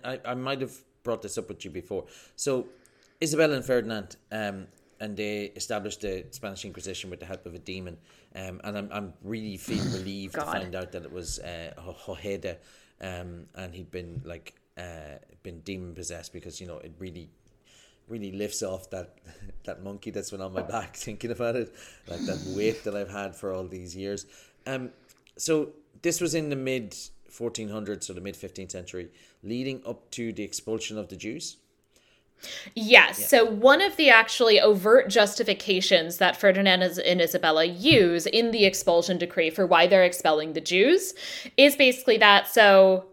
I 0.05 0.21
I 0.25 0.35
might 0.35 0.61
have 0.61 0.75
brought 1.03 1.23
this 1.23 1.39
up 1.39 1.49
with 1.49 1.65
you 1.65 1.71
before. 1.71 2.05
So, 2.37 2.67
Isabella 3.23 3.55
and 3.55 3.65
Ferdinand, 3.65 4.17
um, 4.31 4.67
and 5.01 5.17
they 5.17 5.45
established 5.57 6.01
the 6.01 6.25
Spanish 6.31 6.65
Inquisition 6.65 7.11
with 7.11 7.21
the 7.21 7.27
help 7.27 7.47
of 7.47 7.55
a 7.55 7.59
demon, 7.59 7.99
um, 8.37 8.61
and 8.65 8.79
I'm 8.79 8.89
I'm 8.93 9.13
really 9.23 9.57
feel 9.57 9.85
relieved 9.99 10.35
to 10.35 10.43
find 10.43 10.75
out 10.75 10.93
that 10.93 11.05
it 11.05 11.13
was 11.13 11.39
uh, 11.39 11.73
Ho- 11.79 11.97
Hojeda, 11.99 12.59
um, 13.01 13.47
and 13.55 13.75
he'd 13.75 13.91
been 13.91 14.23
like 14.25 14.55
uh 14.79 15.19
been 15.43 15.61
demon 15.61 15.95
possessed 15.95 16.33
because 16.33 16.61
you 16.61 16.67
know 16.67 16.79
it 16.79 16.93
really 16.99 17.29
really 18.09 18.33
lifts 18.33 18.63
off 18.63 18.91
that 18.91 19.19
that 19.65 19.83
monkey 19.83 20.11
that's 20.11 20.31
been 20.31 20.41
on 20.41 20.53
my 20.53 20.63
back 20.63 20.97
thinking 21.07 21.31
about 21.31 21.57
it, 21.57 21.75
like 22.09 22.21
that 22.21 22.41
weight 22.57 22.85
that 22.85 22.95
I've 22.95 23.11
had 23.11 23.35
for 23.37 23.53
all 23.53 23.67
these 23.67 23.97
years. 23.97 24.27
Um, 24.67 24.91
so 25.37 25.71
this 26.03 26.21
was 26.21 26.35
in 26.35 26.51
the 26.51 26.57
mid 26.57 26.97
1400s, 27.31 28.05
so 28.05 28.13
the 28.13 28.21
mid 28.21 28.35
15th 28.35 28.71
century, 28.71 29.09
leading 29.43 29.83
up 29.87 30.11
to 30.13 30.33
the 30.33 30.43
expulsion 30.43 30.99
of 30.99 31.09
the 31.09 31.17
Jews. 31.17 31.57
Yes. 32.75 33.29
So 33.29 33.45
one 33.45 33.81
of 33.81 33.97
the 33.97 34.11
actually 34.11 34.61
overt 34.61 35.09
justifications 35.09 36.19
that 36.19 36.37
Ferdinand 36.37 36.83
and 36.83 37.21
Isabella 37.21 37.65
use 37.65 38.27
in 38.27 38.51
the 38.51 38.65
expulsion 38.65 39.19
decree 39.19 39.51
for 39.51 39.67
why 39.67 39.87
they're 39.87 40.05
expelling 40.05 40.53
the 40.53 40.61
Jews 40.61 41.15
is 41.57 41.77
basically 41.77 42.19
that 42.19 42.49
so 42.49 43.07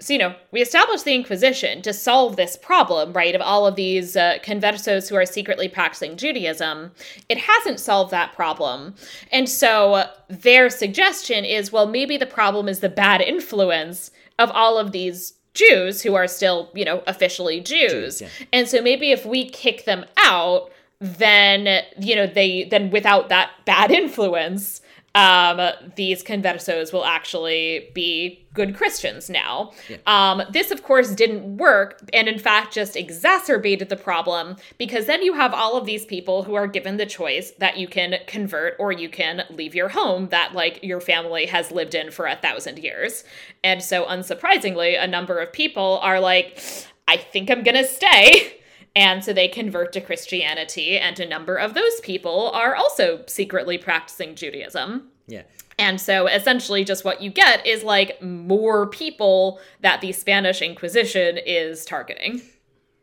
so 0.00 0.12
you 0.12 0.18
know 0.18 0.34
we 0.50 0.60
established 0.60 1.04
the 1.04 1.14
inquisition 1.14 1.80
to 1.82 1.92
solve 1.92 2.36
this 2.36 2.56
problem 2.56 3.12
right 3.12 3.34
of 3.34 3.40
all 3.40 3.66
of 3.66 3.76
these 3.76 4.16
uh, 4.16 4.38
conversos 4.42 5.08
who 5.08 5.14
are 5.14 5.24
secretly 5.24 5.68
practicing 5.68 6.16
judaism 6.16 6.90
it 7.28 7.38
hasn't 7.38 7.78
solved 7.78 8.10
that 8.10 8.32
problem 8.34 8.94
and 9.30 9.48
so 9.48 10.08
their 10.28 10.68
suggestion 10.68 11.44
is 11.44 11.72
well 11.72 11.86
maybe 11.86 12.16
the 12.16 12.26
problem 12.26 12.68
is 12.68 12.80
the 12.80 12.88
bad 12.88 13.20
influence 13.20 14.10
of 14.38 14.50
all 14.50 14.78
of 14.78 14.92
these 14.92 15.34
jews 15.54 16.02
who 16.02 16.14
are 16.14 16.26
still 16.26 16.70
you 16.74 16.84
know 16.84 17.02
officially 17.06 17.60
jews 17.60 18.20
yeah. 18.20 18.28
and 18.52 18.68
so 18.68 18.82
maybe 18.82 19.12
if 19.12 19.24
we 19.24 19.48
kick 19.48 19.84
them 19.84 20.04
out 20.18 20.70
then 21.00 21.84
you 21.98 22.14
know 22.16 22.26
they 22.26 22.64
then 22.64 22.90
without 22.90 23.28
that 23.28 23.50
bad 23.64 23.90
influence 24.02 24.80
um, 25.14 25.60
these 25.94 26.24
conversos 26.24 26.92
will 26.92 27.04
actually 27.04 27.90
be 27.94 28.44
good 28.52 28.76
Christians 28.76 29.30
now. 29.30 29.72
Um, 30.06 30.42
this, 30.50 30.70
of 30.70 30.82
course, 30.82 31.14
didn't 31.14 31.56
work, 31.56 32.00
and 32.12 32.28
in 32.28 32.38
fact, 32.38 32.74
just 32.74 32.96
exacerbated 32.96 33.88
the 33.88 33.96
problem 33.96 34.56
because 34.76 35.06
then 35.06 35.22
you 35.22 35.34
have 35.34 35.54
all 35.54 35.76
of 35.76 35.86
these 35.86 36.04
people 36.04 36.42
who 36.42 36.54
are 36.54 36.66
given 36.66 36.96
the 36.96 37.06
choice 37.06 37.52
that 37.58 37.78
you 37.78 37.86
can 37.86 38.16
convert 38.26 38.74
or 38.78 38.90
you 38.90 39.08
can 39.08 39.44
leave 39.50 39.74
your 39.74 39.88
home 39.88 40.28
that, 40.30 40.52
like, 40.52 40.82
your 40.82 41.00
family 41.00 41.46
has 41.46 41.70
lived 41.70 41.94
in 41.94 42.10
for 42.10 42.26
a 42.26 42.36
thousand 42.36 42.78
years. 42.78 43.24
And 43.62 43.82
so, 43.82 44.04
unsurprisingly, 44.06 45.00
a 45.00 45.06
number 45.06 45.38
of 45.38 45.52
people 45.52 45.98
are 46.02 46.18
like, 46.18 46.60
I 47.06 47.16
think 47.18 47.50
I'm 47.50 47.62
gonna 47.62 47.84
stay. 47.84 48.60
And 48.96 49.24
so 49.24 49.32
they 49.32 49.48
convert 49.48 49.92
to 49.94 50.00
Christianity, 50.00 50.98
and 50.98 51.18
a 51.18 51.28
number 51.28 51.56
of 51.56 51.74
those 51.74 52.00
people 52.00 52.50
are 52.52 52.76
also 52.76 53.24
secretly 53.26 53.76
practicing 53.76 54.36
Judaism. 54.36 55.08
Yeah. 55.26 55.42
And 55.78 56.00
so 56.00 56.28
essentially, 56.28 56.84
just 56.84 57.04
what 57.04 57.20
you 57.20 57.30
get 57.30 57.66
is 57.66 57.82
like 57.82 58.22
more 58.22 58.86
people 58.86 59.58
that 59.80 60.00
the 60.00 60.12
Spanish 60.12 60.62
Inquisition 60.62 61.38
is 61.38 61.84
targeting. 61.84 62.42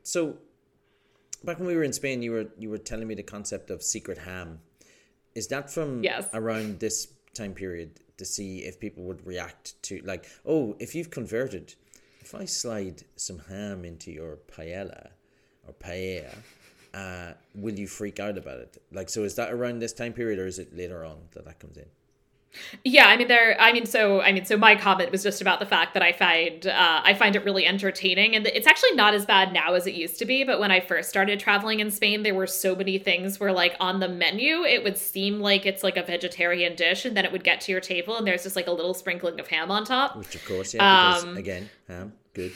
So 0.04 0.38
back 1.44 1.60
when 1.60 1.68
we 1.68 1.76
were 1.76 1.84
in 1.84 1.94
Spain, 1.94 2.22
you 2.22 2.32
were 2.32 2.46
you 2.58 2.70
were 2.70 2.78
telling 2.78 3.08
me 3.08 3.16
the 3.16 3.24
concept 3.24 3.70
of 3.70 3.84
secret 3.84 4.18
ham. 4.20 4.60
Is 5.36 5.48
that 5.48 5.70
from 5.70 6.04
Yes. 6.04 6.30
around 6.34 6.80
this 6.80 7.08
time 7.34 7.54
period 7.54 8.00
to 8.18 8.26
see 8.26 8.60
if 8.60 8.80
people 8.80 9.04
would 9.04 9.26
react 9.26 9.82
to 9.84 10.02
like, 10.06 10.26
oh, 10.46 10.76
if 10.80 10.96
you've 10.96 11.10
converted, 11.10 11.76
if 12.20 12.34
I 12.36 12.46
slide 12.46 13.04
some 13.16 13.40
ham 13.50 13.84
into 13.84 14.12
your 14.12 14.38
paella 14.38 15.10
or 15.68 15.74
paella, 15.74 16.38
uh, 16.94 17.34
will 17.56 17.78
you 17.78 17.88
freak 17.88 18.20
out 18.20 18.38
about 18.38 18.60
it? 18.60 18.82
Like, 18.92 19.10
so 19.10 19.24
is 19.24 19.36
that 19.36 19.52
around 19.52 19.80
this 19.80 19.94
time 19.94 20.14
period 20.14 20.40
or 20.40 20.46
is 20.46 20.60
it 20.60 20.76
later 20.76 21.06
on 21.06 21.18
that 21.32 21.46
that 21.46 21.60
comes 21.60 21.78
in? 21.78 21.86
Yeah, 22.84 23.06
I 23.06 23.16
mean, 23.16 23.30
there. 23.30 23.56
I 23.62 23.72
mean, 23.72 23.86
so 23.86 24.20
I 24.20 24.34
mean, 24.34 24.44
so 24.44 24.58
my 24.58 24.76
comment 24.76 25.10
was 25.10 25.24
just 25.24 25.40
about 25.40 25.62
the 25.62 25.66
fact 25.66 25.94
that 25.94 26.04
I 26.04 26.12
find 26.12 26.68
uh, 26.68 27.02
I 27.02 27.14
find 27.14 27.38
it 27.38 27.46
really 27.46 27.66
entertaining, 27.66 28.36
and 28.36 28.46
it's 28.46 28.68
actually 28.68 28.92
not 28.92 29.14
as 29.14 29.26
bad 29.26 29.54
now 29.54 29.74
as 29.74 29.88
it 29.88 29.94
used 29.94 30.20
to 30.20 30.26
be. 30.26 30.44
But 30.44 30.60
when 30.60 30.70
I 30.70 30.82
first 30.82 31.08
started 31.08 31.40
traveling 31.40 31.80
in 31.80 31.90
Spain, 31.92 32.24
there 32.24 32.36
were 32.36 32.48
so 32.48 32.76
many 32.76 32.98
things 32.98 33.40
where, 33.40 33.54
like, 33.54 33.78
on 33.80 34.02
the 34.02 34.10
menu, 34.10 34.64
it 34.64 34.84
would 34.84 34.98
seem 34.98 35.40
like 35.40 35.66
it's 35.66 35.82
like 35.82 35.96
a 35.96 36.04
vegetarian 36.04 36.76
dish, 36.76 37.06
and 37.06 37.16
then 37.16 37.24
it 37.24 37.32
would 37.32 37.46
get 37.46 37.62
to 37.62 37.72
your 37.72 37.80
table, 37.80 38.18
and 38.18 38.28
there's 38.28 38.44
just 38.44 38.58
like 38.58 38.68
a 38.68 38.72
little 38.72 38.94
sprinkling 38.94 39.40
of 39.40 39.48
ham 39.48 39.72
on 39.72 39.86
top. 39.86 40.18
Which 40.18 40.36
of 40.36 40.44
course, 40.44 40.74
yeah, 40.74 41.20
because 41.20 41.24
Um, 41.24 41.38
again, 41.38 41.70
ham, 41.88 42.12
good. 42.34 42.52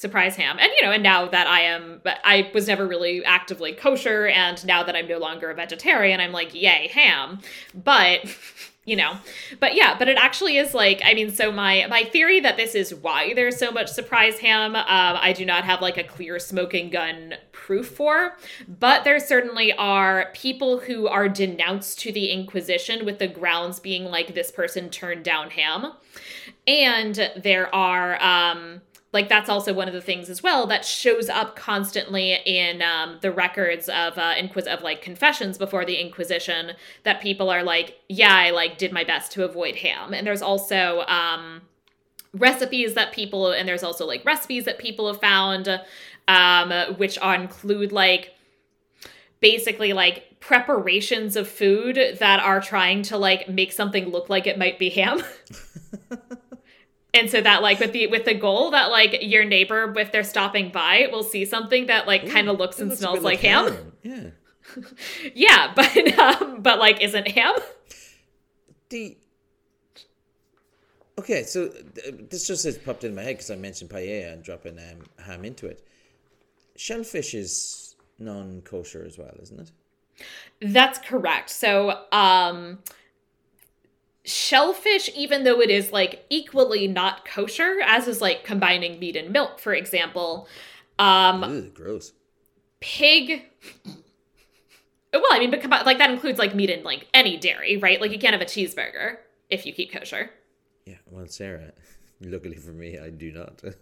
Surprise 0.00 0.34
ham 0.34 0.56
and 0.58 0.70
you 0.76 0.82
know 0.82 0.92
and 0.92 1.02
now 1.02 1.28
that 1.28 1.46
i 1.46 1.60
am 1.60 2.00
i 2.24 2.50
was 2.54 2.66
never 2.66 2.86
really 2.86 3.22
actively 3.24 3.74
kosher 3.74 4.28
and 4.28 4.64
now 4.64 4.82
that 4.82 4.96
i'm 4.96 5.06
no 5.06 5.18
longer 5.18 5.50
a 5.50 5.54
vegetarian 5.54 6.20
i'm 6.20 6.32
like 6.32 6.54
yay 6.54 6.88
ham. 6.90 7.38
But 7.74 8.20
you 8.86 8.96
know 8.96 9.18
but 9.60 9.74
yeah 9.74 9.94
but 9.98 10.08
it 10.08 10.16
actually 10.16 10.56
is 10.56 10.72
like 10.72 11.02
i 11.04 11.12
mean 11.12 11.30
so 11.30 11.52
my 11.52 11.86
my 11.90 12.02
theory 12.04 12.40
that 12.40 12.56
this 12.56 12.74
is 12.74 12.94
why 12.94 13.34
there's 13.34 13.58
so 13.58 13.70
much 13.70 13.88
surprise 13.88 14.38
ham 14.38 14.74
um, 14.74 14.84
i 14.88 15.34
do 15.34 15.44
not 15.44 15.64
have 15.64 15.82
like 15.82 15.98
a 15.98 16.02
clear 16.02 16.38
smoking 16.38 16.88
gun 16.88 17.34
proof 17.70 17.88
for. 17.88 18.36
But 18.66 19.04
there 19.04 19.20
certainly 19.20 19.72
are 19.74 20.30
people 20.34 20.80
who 20.80 21.06
are 21.06 21.28
denounced 21.28 22.00
to 22.00 22.10
the 22.10 22.30
inquisition 22.30 23.04
with 23.04 23.20
the 23.20 23.28
grounds 23.28 23.78
being 23.78 24.06
like 24.06 24.34
this 24.34 24.50
person 24.50 24.90
turned 24.90 25.24
down 25.24 25.50
ham. 25.50 25.92
And 26.66 27.30
there 27.36 27.72
are 27.72 28.20
um 28.20 28.80
like 29.12 29.28
that's 29.28 29.48
also 29.48 29.72
one 29.72 29.88
of 29.88 29.94
the 29.94 30.00
things 30.00 30.30
as 30.30 30.42
well 30.42 30.66
that 30.68 30.84
shows 30.84 31.28
up 31.28 31.56
constantly 31.56 32.38
in 32.46 32.80
um, 32.80 33.18
the 33.22 33.32
records 33.32 33.88
of 33.88 34.16
uh, 34.16 34.34
inquis 34.38 34.66
of 34.66 34.82
like 34.82 35.02
confessions 35.02 35.58
before 35.58 35.84
the 35.84 35.96
Inquisition 35.96 36.72
that 37.02 37.20
people 37.20 37.50
are 37.50 37.64
like, 37.64 37.98
yeah, 38.08 38.34
I 38.34 38.50
like 38.50 38.78
did 38.78 38.92
my 38.92 39.02
best 39.02 39.32
to 39.32 39.44
avoid 39.44 39.76
ham, 39.76 40.14
and 40.14 40.26
there's 40.26 40.42
also 40.42 41.00
um, 41.08 41.62
recipes 42.32 42.94
that 42.94 43.12
people 43.12 43.50
and 43.50 43.68
there's 43.68 43.82
also 43.82 44.06
like 44.06 44.24
recipes 44.24 44.64
that 44.66 44.78
people 44.78 45.08
have 45.08 45.20
found, 45.20 45.68
um, 46.28 46.94
which 46.96 47.18
include 47.18 47.90
like 47.90 48.34
basically 49.40 49.92
like 49.92 50.38
preparations 50.38 51.34
of 51.34 51.48
food 51.48 51.98
that 52.18 52.40
are 52.40 52.60
trying 52.60 53.02
to 53.02 53.18
like 53.18 53.48
make 53.48 53.72
something 53.72 54.08
look 54.08 54.28
like 54.28 54.46
it 54.46 54.56
might 54.58 54.78
be 54.78 54.90
ham. 54.90 55.20
And 57.12 57.28
so 57.28 57.40
that 57.40 57.62
like 57.62 57.80
with 57.80 57.92
the 57.92 58.06
with 58.06 58.24
the 58.24 58.34
goal 58.34 58.70
that 58.70 58.90
like 58.90 59.18
your 59.22 59.44
neighbor 59.44 59.92
if 59.98 60.12
they're 60.12 60.22
stopping 60.24 60.70
by 60.70 61.08
will 61.10 61.24
see 61.24 61.44
something 61.44 61.86
that 61.86 62.06
like 62.06 62.28
kind 62.30 62.48
of 62.48 62.58
looks 62.58 62.78
and 62.78 62.90
looks 62.90 63.00
smells 63.00 63.20
like 63.20 63.40
ham. 63.40 63.92
Yeah. 64.02 64.30
Yeah, 65.34 65.72
but 65.74 66.18
um, 66.18 66.62
but 66.62 66.78
like 66.78 67.00
isn't 67.00 67.26
ham? 67.28 67.54
The 68.90 69.16
okay, 71.18 71.42
so 71.42 71.68
this 72.28 72.46
just 72.46 72.64
has 72.64 72.78
popped 72.78 73.02
in 73.02 73.14
my 73.14 73.22
head 73.22 73.36
because 73.36 73.50
I 73.50 73.56
mentioned 73.56 73.90
paella 73.90 74.32
and 74.32 74.42
dropping 74.42 74.78
um, 74.78 75.24
ham 75.24 75.44
into 75.44 75.66
it. 75.66 75.84
Shellfish 76.76 77.34
is 77.34 77.96
non-kosher 78.18 79.04
as 79.04 79.18
well, 79.18 79.34
isn't 79.42 79.60
it? 79.60 79.72
That's 80.60 80.98
correct. 80.98 81.50
So 81.50 82.04
um 82.12 82.78
shellfish 84.24 85.08
even 85.16 85.44
though 85.44 85.60
it 85.60 85.70
is 85.70 85.92
like 85.92 86.24
equally 86.30 86.86
not 86.86 87.24
kosher 87.24 87.78
as 87.84 88.06
is 88.06 88.20
like 88.20 88.44
combining 88.44 88.98
meat 88.98 89.16
and 89.16 89.30
milk 89.32 89.58
for 89.58 89.72
example 89.72 90.46
um 90.98 91.42
Ugh, 91.42 91.72
gross. 91.74 92.12
pig 92.80 93.44
well 95.12 95.22
i 95.32 95.38
mean 95.38 95.50
but 95.50 95.60
combi- 95.62 95.84
like 95.86 95.98
that 95.98 96.10
includes 96.10 96.38
like 96.38 96.54
meat 96.54 96.68
and 96.70 96.84
like 96.84 97.08
any 97.14 97.36
dairy 97.38 97.76
right 97.78 98.00
like 98.00 98.12
you 98.12 98.18
can't 98.18 98.32
have 98.34 98.42
a 98.42 98.44
cheeseburger 98.46 99.16
if 99.48 99.64
you 99.66 99.72
keep 99.72 99.90
kosher 99.92 100.30
Yeah, 100.86 100.98
well, 101.10 101.26
Sarah, 101.26 101.72
luckily 102.20 102.56
for 102.56 102.70
me, 102.72 102.98
I 102.98 103.10
do 103.10 103.32
not. 103.32 103.62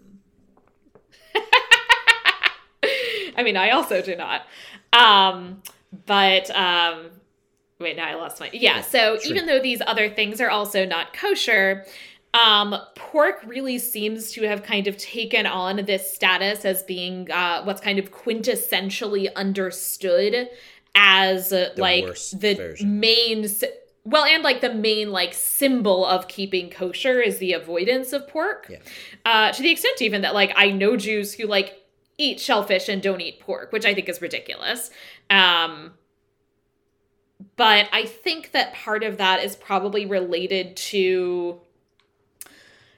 I 3.36 3.43
mean, 3.43 3.56
I 3.56 3.70
also 3.70 4.02
do 4.02 4.16
not. 4.16 4.43
Um, 4.93 5.62
but 6.06 6.51
um, 6.51 7.10
wait, 7.81 7.97
now 7.97 8.07
I 8.09 8.15
lost 8.15 8.41
my. 8.41 8.51
Yeah, 8.53 8.81
so 8.81 9.19
even 9.25 9.47
though 9.47 9.61
these 9.61 9.81
other 9.87 10.09
things 10.09 10.41
are 10.41 10.51
also 10.51 10.85
not 10.85 11.13
kosher, 11.15 11.85
um, 12.35 12.75
pork 12.95 13.41
really 13.47 13.79
seems 13.79 14.33
to 14.33 14.43
have 14.43 14.63
kind 14.63 14.87
of 14.87 14.97
taken 14.97 15.47
on 15.47 15.85
this 15.87 16.13
status 16.13 16.65
as 16.65 16.83
being 16.83 17.31
uh, 17.31 17.63
what's 17.65 17.81
kind 17.81 17.99
of 17.99 18.11
quintessentially 18.13 19.33
understood 19.35 20.49
as 20.95 21.53
uh, 21.53 21.71
like 21.77 22.05
the 22.33 22.55
version. 22.55 23.01
main 23.01 23.47
well 24.05 24.25
and 24.25 24.43
like 24.43 24.61
the 24.63 24.73
main 24.73 25.13
like 25.13 25.33
symbol 25.35 26.05
of 26.05 26.27
keeping 26.29 26.71
kosher 26.71 27.21
is 27.21 27.39
the 27.39 27.53
avoidance 27.53 28.13
of 28.13 28.27
pork 28.27 28.67
Yeah. 28.71 28.79
uh 29.27 29.53
to 29.53 29.63
the 29.63 29.71
extent 29.71 30.01
even 30.03 30.23
that 30.23 30.35
like 30.35 30.51
i 30.57 30.71
know 30.71 30.97
jews 30.97 31.35
who 31.35 31.47
like 31.47 31.79
eat 32.17 32.41
shellfish 32.41 32.89
and 32.89 33.03
don't 33.03 33.21
eat 33.21 33.39
pork 33.39 33.71
which 33.71 33.85
i 33.85 33.93
think 33.95 34.09
is 34.09 34.21
ridiculous 34.23 34.91
um 35.31 35.93
but 37.56 37.89
i 37.93 38.05
think 38.05 38.52
that 38.52 38.74
part 38.74 39.02
of 39.05 39.16
that 39.19 39.43
is 39.43 39.56
probably 39.56 40.05
related 40.06 40.77
to 40.77 41.60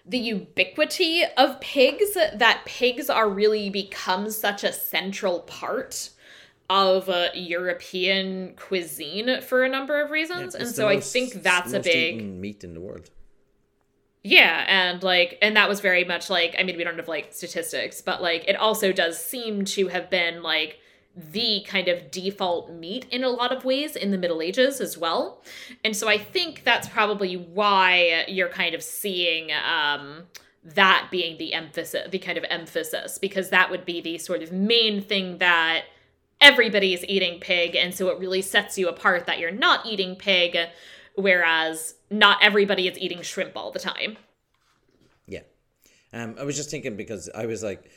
the 0.07 0.19
ubiquity 0.19 1.23
of 1.37 1.61
pigs 1.61 2.15
that 2.15 2.63
pigs 2.65 3.09
are 3.11 3.29
really 3.29 3.71
become 3.71 4.31
such 4.31 4.65
a 4.65 4.73
central 4.73 5.41
part 5.41 6.11
of 6.69 7.09
uh, 7.09 7.29
European 7.35 8.55
cuisine 8.57 9.41
for 9.41 9.65
a 9.65 9.69
number 9.69 10.01
of 10.01 10.11
reasons, 10.13 10.55
and 10.55 10.69
so 10.69 10.83
the 10.83 10.89
I 10.89 10.95
most- 10.95 11.13
think 11.13 11.33
that's 11.43 11.73
a 11.73 11.81
big 11.81 12.25
meat 12.25 12.63
in 12.65 12.75
the 12.75 12.81
world. 12.81 13.11
yeah, 14.23 14.65
and 14.69 15.03
like, 15.03 15.37
and 15.43 15.57
that 15.57 15.69
was 15.69 15.81
very 15.81 16.05
much 16.05 16.31
like, 16.31 16.55
I 16.59 16.63
mean, 16.63 16.77
we 16.77 16.85
don't 16.85 16.97
have 16.97 17.09
like 17.09 17.33
statistics, 17.33 18.01
but 18.01 18.23
like, 18.23 18.45
it 18.49 18.55
also 18.55 18.93
does 18.93 19.19
seem 19.25 19.65
to 19.67 19.89
have 19.89 20.11
been 20.11 20.43
like 20.43 20.79
the 21.17 21.65
kind 21.67 21.89
of 21.89 22.11
default 22.11 22.71
meat 22.71 23.07
in 23.11 23.25
a 23.25 23.29
lot 23.29 23.53
of 23.53 23.65
ways 23.65 23.97
in 23.97 24.11
the 24.11 24.19
Middle 24.19 24.41
Ages 24.41 24.81
as 24.81 24.97
well. 24.97 25.43
And 25.85 25.97
so 25.97 26.09
I 26.09 26.19
think 26.19 26.63
that's 26.65 26.89
probably 26.89 27.37
why 27.37 28.25
you're 28.29 28.49
kind 28.49 28.75
of 28.75 28.83
seeing 28.83 29.51
um, 29.53 30.25
that 30.65 31.09
being 31.11 31.37
the 31.39 31.53
emphasis, 31.53 32.09
the 32.11 32.19
kind 32.19 32.39
of 32.39 32.45
emphasis, 32.49 33.19
because 33.19 33.51
that 33.51 33.71
would 33.71 33.85
be 33.85 34.01
the 34.01 34.19
sort 34.19 34.43
of 34.43 34.53
main 34.53 35.03
thing 35.03 35.39
that 35.39 35.85
everybody 36.41 36.95
is 36.95 37.05
eating 37.07 37.41
pig. 37.41 37.75
And 37.75 37.95
so 37.95 38.09
it 38.09 38.19
really 38.19 38.43
sets 38.43 38.79
you 38.79 38.89
apart 38.89 39.27
that 39.27 39.39
you're 39.39 39.51
not 39.51 39.85
eating 39.87 40.17
pig, 40.17 40.57
whereas 41.17 41.95
not 42.11 42.39
everybody 42.43 42.87
is 42.87 42.99
eating 42.99 43.23
shrimp 43.23 43.57
all 43.57 43.71
the 43.71 43.79
time. 43.79 44.17
Yeah. 45.27 45.41
Um, 46.13 46.37
I 46.39 46.45
was 46.45 46.57
just 46.57 46.71
thinking 46.71 46.97
because 46.97 47.29
I 47.35 47.47
was 47.47 47.63
like, 47.63 47.91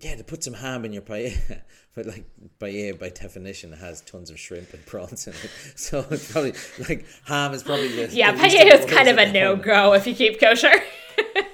yeah, 0.00 0.16
to 0.16 0.24
put 0.24 0.42
some 0.42 0.54
ham 0.54 0.84
in 0.84 0.92
your 0.92 1.02
paella, 1.02 1.60
but 1.94 2.06
like 2.06 2.24
paella 2.58 2.98
by 2.98 3.08
definition 3.10 3.72
has 3.72 4.00
tons 4.02 4.30
of 4.30 4.38
shrimp 4.38 4.72
and 4.74 4.84
prawns 4.86 5.26
in 5.26 5.34
it, 5.34 5.50
so 5.78 6.04
it's 6.10 6.30
probably 6.32 6.52
like 6.88 7.06
ham 7.26 7.52
is 7.52 7.62
probably 7.62 7.88
the 8.06 8.14
Yeah, 8.14 8.34
paella 8.34 8.74
is 8.80 8.86
kind 8.92 9.08
of 9.08 9.18
a 9.18 9.26
no 9.26 9.26
at 9.26 9.32
the 9.32 9.40
moment. 9.40 9.62
go 9.64 9.92
if 9.94 10.06
you 10.06 10.14
keep 10.14 10.40
kosher. 10.40 10.72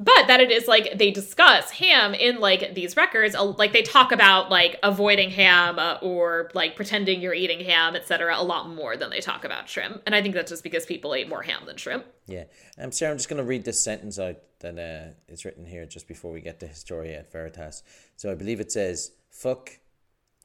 but 0.00 0.26
that 0.26 0.40
it 0.40 0.50
is 0.50 0.66
like 0.66 0.98
they 0.98 1.10
discuss 1.10 1.70
ham 1.70 2.14
in 2.14 2.40
like 2.40 2.74
these 2.74 2.96
records, 2.96 3.34
uh, 3.34 3.44
like 3.44 3.72
they 3.72 3.82
talk 3.82 4.12
about 4.12 4.50
like 4.50 4.78
avoiding 4.82 5.30
ham 5.30 5.78
uh, 5.78 5.98
or 6.02 6.50
like 6.54 6.76
pretending 6.76 7.20
you're 7.20 7.34
eating 7.34 7.60
ham, 7.60 7.94
etc. 7.94 8.34
A 8.36 8.42
lot 8.42 8.68
more 8.68 8.96
than 8.96 9.10
they 9.10 9.20
talk 9.20 9.44
about 9.44 9.68
shrimp, 9.68 10.02
and 10.06 10.14
I 10.14 10.22
think 10.22 10.34
that's 10.34 10.50
just 10.50 10.64
because 10.64 10.84
people 10.84 11.14
eat 11.14 11.28
more 11.28 11.42
ham 11.42 11.62
than 11.66 11.76
shrimp. 11.76 12.04
Yeah. 12.26 12.44
Um, 12.78 12.90
Sarah, 12.90 13.12
I'm 13.12 13.18
just 13.18 13.28
going 13.28 13.42
to 13.42 13.44
read 13.44 13.64
this 13.64 13.82
sentence 13.82 14.18
out 14.18 14.36
that 14.60 14.78
uh, 14.78 15.32
is 15.32 15.44
written 15.44 15.64
here 15.64 15.86
just 15.86 16.08
before 16.08 16.32
we 16.32 16.40
get 16.40 16.58
to 16.60 16.66
Historia 16.66 17.18
et 17.18 17.30
Veritas. 17.30 17.82
So 18.16 18.32
I 18.32 18.34
believe 18.34 18.60
it 18.60 18.72
says, 18.72 19.12
fuck, 19.30 19.70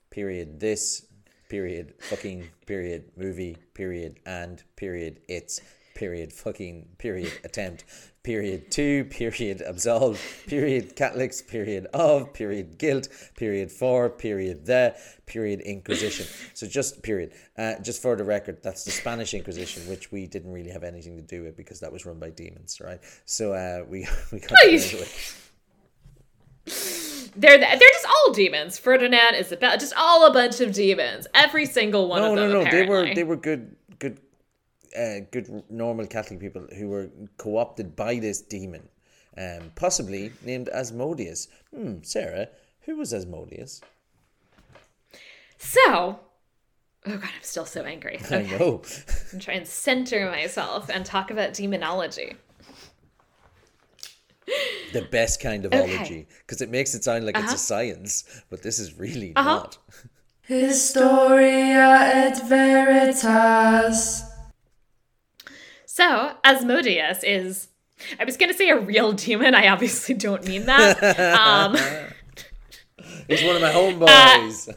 period, 0.09 0.59
this, 0.59 1.05
period, 1.49 1.93
fucking, 2.01 2.49
period, 2.65 3.11
movie, 3.15 3.57
period, 3.73 4.19
and, 4.25 4.61
period, 4.75 5.21
it's, 5.27 5.61
period, 5.99 6.31
fucking, 6.31 6.87
period, 6.97 7.29
attempt, 7.43 7.83
period, 8.23 8.71
two, 8.71 9.03
period, 9.05 9.61
absolved, 9.67 10.21
period, 10.47 10.95
Catholics, 10.95 11.41
period, 11.41 11.87
of, 11.93 12.33
period, 12.33 12.77
guilt, 12.77 13.09
period, 13.35 13.69
for, 13.69 14.09
period, 14.09 14.65
the, 14.65 14.95
period, 15.25 15.59
Inquisition. 15.59 16.25
So 16.53 16.67
just 16.67 17.03
period. 17.03 17.33
Uh, 17.57 17.73
just 17.81 18.01
for 18.01 18.15
the 18.15 18.23
record, 18.23 18.63
that's 18.63 18.85
the 18.85 18.91
Spanish 18.91 19.33
Inquisition, 19.33 19.83
which 19.89 20.09
we 20.09 20.25
didn't 20.25 20.53
really 20.53 20.69
have 20.69 20.85
anything 20.85 21.17
to 21.17 21.21
do 21.21 21.43
with 21.43 21.57
because 21.57 21.81
that 21.81 21.91
was 21.91 22.05
run 22.05 22.17
by 22.17 22.29
demons, 22.29 22.79
right? 22.79 23.01
So 23.25 23.51
uh, 23.51 23.83
we 23.85 24.07
we 24.31 24.39
got 24.39 24.51
Oh, 24.63 24.67
you- 24.67 24.79
They're 27.35 27.57
they're 27.57 27.77
just 27.77 28.07
all 28.07 28.31
demons. 28.33 28.79
Ferdinand, 28.79 29.35
Isabel, 29.35 29.77
just 29.77 29.93
all 29.97 30.25
a 30.25 30.33
bunch 30.33 30.61
of 30.61 30.73
demons. 30.73 31.27
Every 31.33 31.65
single 31.65 32.07
one 32.07 32.21
no, 32.21 32.29
of 32.31 32.35
them. 32.37 32.51
no, 32.51 32.63
them. 32.63 32.65
no. 32.65 32.71
They 32.71 32.85
were 32.87 33.15
they 33.15 33.23
were 33.25 33.35
good, 33.35 33.75
good, 33.99 34.19
uh, 34.97 35.19
good 35.31 35.63
normal 35.69 36.07
Catholic 36.07 36.39
people 36.39 36.67
who 36.77 36.89
were 36.89 37.09
co-opted 37.37 37.95
by 37.95 38.19
this 38.19 38.41
demon, 38.41 38.89
um, 39.37 39.71
possibly 39.75 40.31
named 40.43 40.69
Asmodeus. 40.69 41.47
Hmm, 41.73 42.01
Sarah, 42.03 42.47
who 42.81 42.95
was 42.97 43.13
Asmodeus? 43.13 43.81
So, 45.57 46.19
oh 47.05 47.17
god, 47.17 47.23
I'm 47.23 47.41
still 47.43 47.65
so 47.65 47.83
angry. 47.83 48.19
I 48.31 48.43
Okay. 48.43 48.43
know. 48.43 48.81
and 49.31 49.41
try 49.41 49.55
and 49.55 49.67
center 49.67 50.29
myself 50.29 50.89
and 50.89 51.05
talk 51.05 51.31
about 51.31 51.53
demonology. 51.53 52.35
the 54.91 55.01
best 55.01 55.39
kind 55.39 55.65
of 55.65 55.73
Okay. 55.73 55.83
ology 55.83 56.27
because 56.39 56.61
it 56.61 56.69
makes 56.69 56.95
it 56.95 57.03
sound 57.03 57.25
like 57.25 57.37
it's 57.37 57.51
Uh-huh. 57.51 57.55
a 57.55 57.57
science, 57.57 58.23
but 58.49 58.63
this 58.63 58.79
is 58.79 58.97
really 58.97 59.35
Uh-huh. 59.35 59.59
not. 59.59 59.77
Historia 60.47 61.99
et 62.13 62.41
Veritas. 62.47 64.23
So, 65.99 66.31
Asmodeus 66.45 67.25
is. 67.25 67.67
I 68.17 68.23
was 68.23 68.37
going 68.37 68.49
to 68.49 68.57
say 68.57 68.69
a 68.69 68.79
real 68.79 69.11
demon. 69.11 69.53
I 69.53 69.67
obviously 69.67 70.15
don't 70.15 70.47
mean 70.47 70.65
that. 70.65 71.03
um, 71.37 71.75
He's 73.27 73.43
one 73.43 73.57
of 73.57 73.61
my 73.61 73.69
homeboys. 73.73 74.73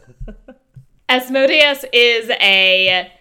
Asmodeus 1.09 1.85
is 1.93 2.29
a 2.29 3.13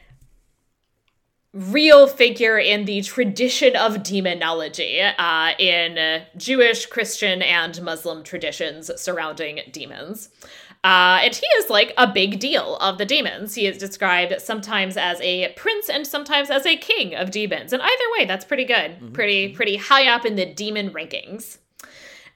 real 1.53 2.07
figure 2.07 2.57
in 2.57 2.85
the 2.85 3.03
tradition 3.03 3.75
of 3.75 4.01
demonology 4.01 4.99
uh, 4.99 5.51
in 5.59 5.99
uh, 5.99 6.25
Jewish, 6.35 6.87
Christian, 6.87 7.43
and 7.43 7.79
Muslim 7.83 8.23
traditions 8.23 8.89
surrounding 8.99 9.59
demons. 9.71 10.29
Uh, 10.83 11.19
and 11.21 11.35
he 11.35 11.45
is 11.59 11.69
like 11.69 11.93
a 11.95 12.11
big 12.11 12.39
deal 12.39 12.75
of 12.77 12.97
the 12.97 13.05
demons. 13.05 13.53
He 13.53 13.67
is 13.67 13.77
described 13.77 14.41
sometimes 14.41 14.97
as 14.97 15.21
a 15.21 15.53
prince 15.53 15.89
and 15.89 16.07
sometimes 16.07 16.49
as 16.49 16.65
a 16.65 16.75
king 16.75 17.13
of 17.13 17.29
demons. 17.29 17.71
And 17.71 17.83
either 17.83 18.03
way, 18.17 18.25
that's 18.25 18.45
pretty 18.45 18.65
good. 18.65 19.13
Pretty, 19.13 19.49
pretty 19.49 19.77
high 19.77 20.07
up 20.07 20.25
in 20.25 20.37
the 20.37 20.45
demon 20.45 20.89
rankings. 20.89 21.59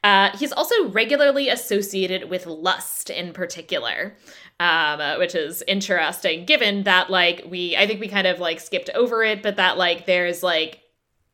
Uh, 0.03 0.37
he's 0.37 0.51
also 0.51 0.89
regularly 0.89 1.49
associated 1.49 2.29
with 2.29 2.45
lust 2.45 3.09
in 3.09 3.33
particular, 3.33 4.15
um, 4.59 5.01
uh, 5.01 5.15
which 5.17 5.33
is 5.33 5.63
interesting 5.67 6.45
given 6.45 6.83
that, 6.83 7.09
like, 7.09 7.43
we, 7.49 7.75
I 7.75 7.87
think 7.87 7.99
we 7.99 8.07
kind 8.07 8.27
of 8.27 8.39
like 8.39 8.59
skipped 8.59 8.91
over 8.93 9.23
it, 9.23 9.41
but 9.41 9.55
that, 9.55 9.79
like, 9.79 10.05
there's 10.05 10.43
like, 10.43 10.81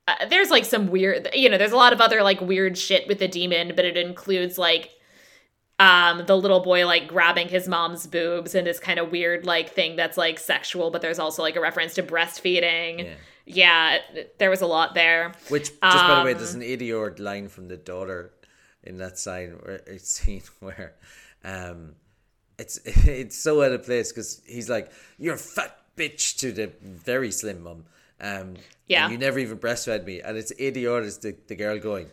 uh, 0.08 0.28
there's 0.30 0.50
like 0.50 0.64
some 0.64 0.88
weird, 0.88 1.28
you 1.34 1.50
know, 1.50 1.58
there's 1.58 1.74
a 1.74 1.76
lot 1.76 1.92
of 1.92 2.00
other 2.00 2.24
like 2.24 2.40
weird 2.40 2.78
shit 2.78 3.06
with 3.10 3.20
the 3.20 3.28
demon, 3.28 3.74
but 3.76 3.84
it 3.84 3.98
includes 3.98 4.58
like, 4.58 4.92
um, 5.86 6.26
the 6.28 6.38
little 6.38 6.60
boy 6.60 6.86
like 6.86 7.08
grabbing 7.08 7.48
his 7.50 7.68
mom's 7.68 8.06
boobs 8.08 8.54
and 8.56 8.68
this 8.68 8.80
kind 8.80 9.00
of 9.00 9.12
weird 9.12 9.46
like 9.46 9.70
thing 9.74 9.96
that's 9.96 10.18
like 10.18 10.38
sexual, 10.40 10.92
but 10.92 11.02
there's 11.02 11.20
also 11.20 11.42
like 11.42 11.56
a 11.56 11.62
reference 11.62 11.94
to 11.96 12.04
breastfeeding. 12.04 13.04
Yeah. 13.06 13.16
Yeah, 13.44 13.98
there 14.38 14.52
was 14.52 14.62
a 14.62 14.68
lot 14.68 14.94
there. 14.94 15.34
Which, 15.50 15.70
just 15.70 15.82
by 15.82 16.20
the 16.20 16.26
way, 16.26 16.32
Um, 16.34 16.38
there's 16.38 16.54
an 16.54 16.62
idiot 16.62 17.20
line 17.20 17.48
from 17.50 17.68
the 17.68 17.76
daughter 17.78 18.32
in 18.84 18.98
that 18.98 19.18
sign 19.18 19.58
where 19.64 19.82
it's 19.88 20.10
scene 20.18 20.44
where, 20.60 20.94
um, 21.44 21.96
it's 22.60 22.78
it's 22.86 23.38
so 23.38 23.64
out 23.64 23.72
of 23.72 23.84
place 23.84 24.12
because 24.12 24.42
he's 24.46 24.70
like, 24.70 24.92
"You're 25.18 25.36
a 25.36 25.46
fat 25.56 25.76
bitch" 25.98 26.38
to 26.42 26.52
the 26.52 26.72
very 26.84 27.32
slim 27.32 27.64
mum. 27.64 27.86
Um, 28.20 28.58
Yeah. 28.88 29.06
and 29.06 29.12
you 29.14 29.18
never 29.18 29.40
even 29.40 29.58
breastfed 29.58 30.06
me, 30.06 30.22
and 30.22 30.38
it's 30.38 30.54
idiot 30.60 31.04
is 31.04 31.18
the 31.18 31.36
the 31.48 31.56
girl 31.56 31.80
going, 31.80 32.08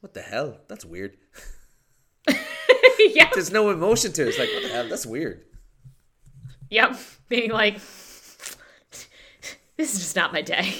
"What 0.00 0.14
the 0.14 0.22
hell? 0.22 0.58
That's 0.68 0.84
weird." 0.84 1.16
yeah. 3.24 3.30
There's 3.32 3.52
no 3.52 3.70
emotion 3.70 4.12
to 4.12 4.22
it. 4.22 4.28
It's 4.28 4.38
like, 4.38 4.50
"What 4.52 4.62
the 4.62 4.68
hell? 4.68 4.88
That's 4.88 5.06
weird." 5.06 5.44
Yep. 6.70 6.96
Being 7.28 7.50
like, 7.50 7.74
this 9.76 9.94
is 9.94 9.98
just 10.00 10.16
not 10.16 10.32
my 10.32 10.42
day. 10.42 10.74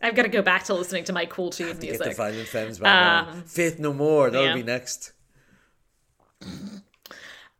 I've 0.00 0.14
got 0.14 0.22
to 0.22 0.28
go 0.28 0.42
back 0.42 0.64
to 0.64 0.74
listening 0.74 1.04
to 1.04 1.12
my 1.12 1.26
cool 1.26 1.50
tune 1.50 1.68
To 1.68 1.72
get 1.74 1.80
the 1.80 1.86
music. 2.04 2.16
violent 2.16 2.48
femmes 2.48 2.78
back 2.78 3.26
on. 3.28 3.42
Faith 3.42 3.78
no 3.78 3.92
more. 3.92 4.30
That'll 4.30 4.48
yeah. 4.48 4.54
be 4.54 4.62
next. 4.62 5.12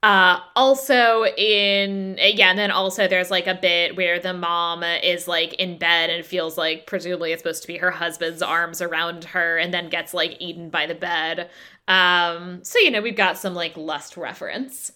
Uh, 0.00 0.38
also 0.54 1.24
in 1.36 2.16
yeah, 2.20 2.50
and 2.50 2.58
then 2.58 2.70
also 2.70 3.08
there's 3.08 3.32
like 3.32 3.48
a 3.48 3.54
bit 3.54 3.96
where 3.96 4.20
the 4.20 4.32
mom 4.32 4.84
is 4.84 5.26
like 5.26 5.54
in 5.54 5.76
bed 5.76 6.08
and 6.08 6.24
feels 6.24 6.56
like 6.56 6.86
presumably 6.86 7.32
it's 7.32 7.42
supposed 7.42 7.62
to 7.62 7.66
be 7.66 7.78
her 7.78 7.90
husband's 7.90 8.40
arms 8.40 8.80
around 8.80 9.24
her, 9.24 9.58
and 9.58 9.74
then 9.74 9.88
gets 9.88 10.14
like 10.14 10.36
eaten 10.38 10.70
by 10.70 10.86
the 10.86 10.94
bed. 10.94 11.50
Um, 11.88 12.62
so 12.62 12.78
you 12.78 12.90
know 12.90 13.00
we've 13.00 13.16
got 13.16 13.38
some 13.38 13.54
like 13.54 13.76
lust 13.76 14.16
reference. 14.16 14.92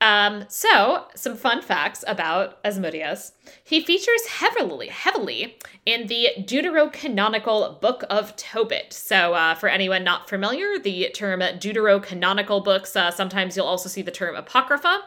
Um, 0.00 0.46
so, 0.48 1.04
some 1.14 1.36
fun 1.36 1.60
facts 1.60 2.04
about 2.06 2.58
Asmodeus. 2.64 3.32
He 3.62 3.80
features 3.80 4.26
heavily, 4.26 4.88
heavily 4.88 5.58
in 5.86 6.06
the 6.06 6.28
deuterocanonical 6.38 7.80
Book 7.80 8.04
of 8.10 8.36
Tobit. 8.36 8.92
So, 8.92 9.34
uh, 9.34 9.54
for 9.54 9.68
anyone 9.68 10.04
not 10.04 10.28
familiar, 10.28 10.78
the 10.78 11.10
term 11.14 11.40
deuterocanonical 11.40 12.64
books, 12.64 12.94
uh, 12.96 13.10
sometimes 13.10 13.56
you'll 13.56 13.66
also 13.66 13.88
see 13.88 14.02
the 14.02 14.10
term 14.10 14.36
Apocrypha. 14.36 15.02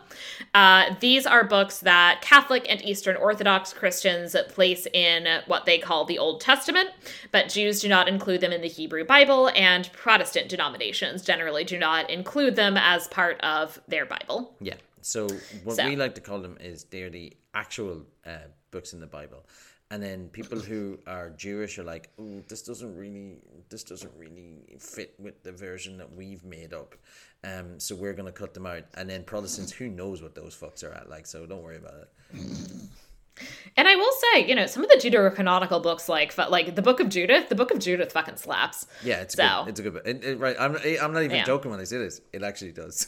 Uh, 0.54 0.96
these 1.00 1.26
are 1.26 1.44
books 1.44 1.80
that 1.80 2.22
Catholic 2.22 2.66
and 2.70 2.84
Eastern 2.84 3.16
Orthodox 3.16 3.74
Christians 3.74 4.36
place 4.50 4.88
in 4.94 5.42
what 5.48 5.66
they 5.66 5.78
call 5.78 6.06
the 6.06 6.20
Old 6.20 6.42
Testament, 6.42 6.90
but 7.32 7.50
Jews 7.50 7.82
do 7.82 7.88
not 7.88 8.08
include 8.08 8.42
them 8.42 8.52
in 8.52 8.62
the 8.62 8.68
Hebrew 8.68 9.04
Bible, 9.06 9.50
and 9.56 9.92
Protestant 9.94 10.50
denominations 10.50 11.22
generally 11.22 11.64
do 11.64 11.78
not 11.78 12.10
include 12.10 12.56
them 12.56 12.78
as 12.78 13.08
part 13.08 13.40
of 13.42 13.82
their 13.88 14.06
Bible. 14.06 14.56
Yeah. 14.60 14.76
So 15.06 15.28
what 15.64 15.76
So. 15.76 15.86
we 15.88 15.96
like 15.96 16.16
to 16.16 16.22
call 16.22 16.40
them 16.40 16.58
is 16.60 16.86
they're 16.86 17.10
the 17.10 17.34
actual 17.54 18.06
uh, 18.26 18.48
books 18.72 18.94
in 18.94 19.00
the 19.00 19.08
Bible, 19.08 19.46
and 19.92 20.02
then 20.02 20.30
people 20.30 20.60
who 20.60 20.98
are 21.06 21.30
Jewish 21.32 21.78
are 21.78 21.84
like, 21.84 22.10
"Oh, 22.18 22.42
this 22.48 22.62
doesn't 22.64 22.96
really, 22.98 23.38
this 23.70 23.84
doesn't 23.84 24.12
really 24.18 24.76
fit 24.80 25.14
with 25.20 25.44
the 25.44 25.52
version 25.52 25.98
that 25.98 26.12
we've 26.12 26.44
made 26.44 26.74
up." 26.74 26.96
Um, 27.44 27.80
so 27.80 27.94
we're 27.96 28.14
gonna 28.14 28.32
cut 28.32 28.54
them 28.54 28.66
out, 28.66 28.84
and 28.96 29.10
then 29.10 29.24
Protestants, 29.24 29.72
who 29.74 29.90
knows 29.90 30.22
what 30.22 30.34
those 30.36 30.56
fucks 30.56 30.84
are 30.84 30.94
at? 30.94 31.10
Like, 31.10 31.26
so 31.28 31.46
don't 31.46 31.62
worry 31.62 31.78
about 31.78 31.96
it. 31.96 32.40
And 33.76 33.88
I 33.88 33.96
will 33.96 34.12
say, 34.32 34.48
you 34.48 34.54
know, 34.56 34.68
some 34.68 34.84
of 34.84 34.90
the 34.90 34.98
Deuterocanonical 34.98 35.82
books, 35.84 36.08
like 36.08 36.38
like 36.38 36.76
the 36.76 36.82
Book 36.84 37.00
of 37.00 37.10
Judith, 37.10 37.50
the 37.50 37.56
Book 37.56 37.72
of 37.72 37.80
Judith 37.80 38.12
fucking 38.14 38.38
slaps. 38.38 38.86
Yeah, 39.04 39.22
it's 39.22 39.34
a 39.34 39.38
So- 39.38 39.62
good, 39.66 39.70
it's 39.72 39.80
a 39.80 39.84
good. 39.84 39.94
book. 39.94 40.04
It, 40.08 40.24
it, 40.24 40.40
right, 40.40 40.56
I'm, 40.60 40.76
I'm 41.02 41.12
not 41.14 41.24
even 41.24 41.38
Yeah. 41.38 41.44
joking 41.44 41.72
when 41.72 41.80
I 41.80 41.84
say 41.84 41.98
this. 41.98 42.22
It 42.32 42.44
actually 42.44 42.72
does. 42.74 43.08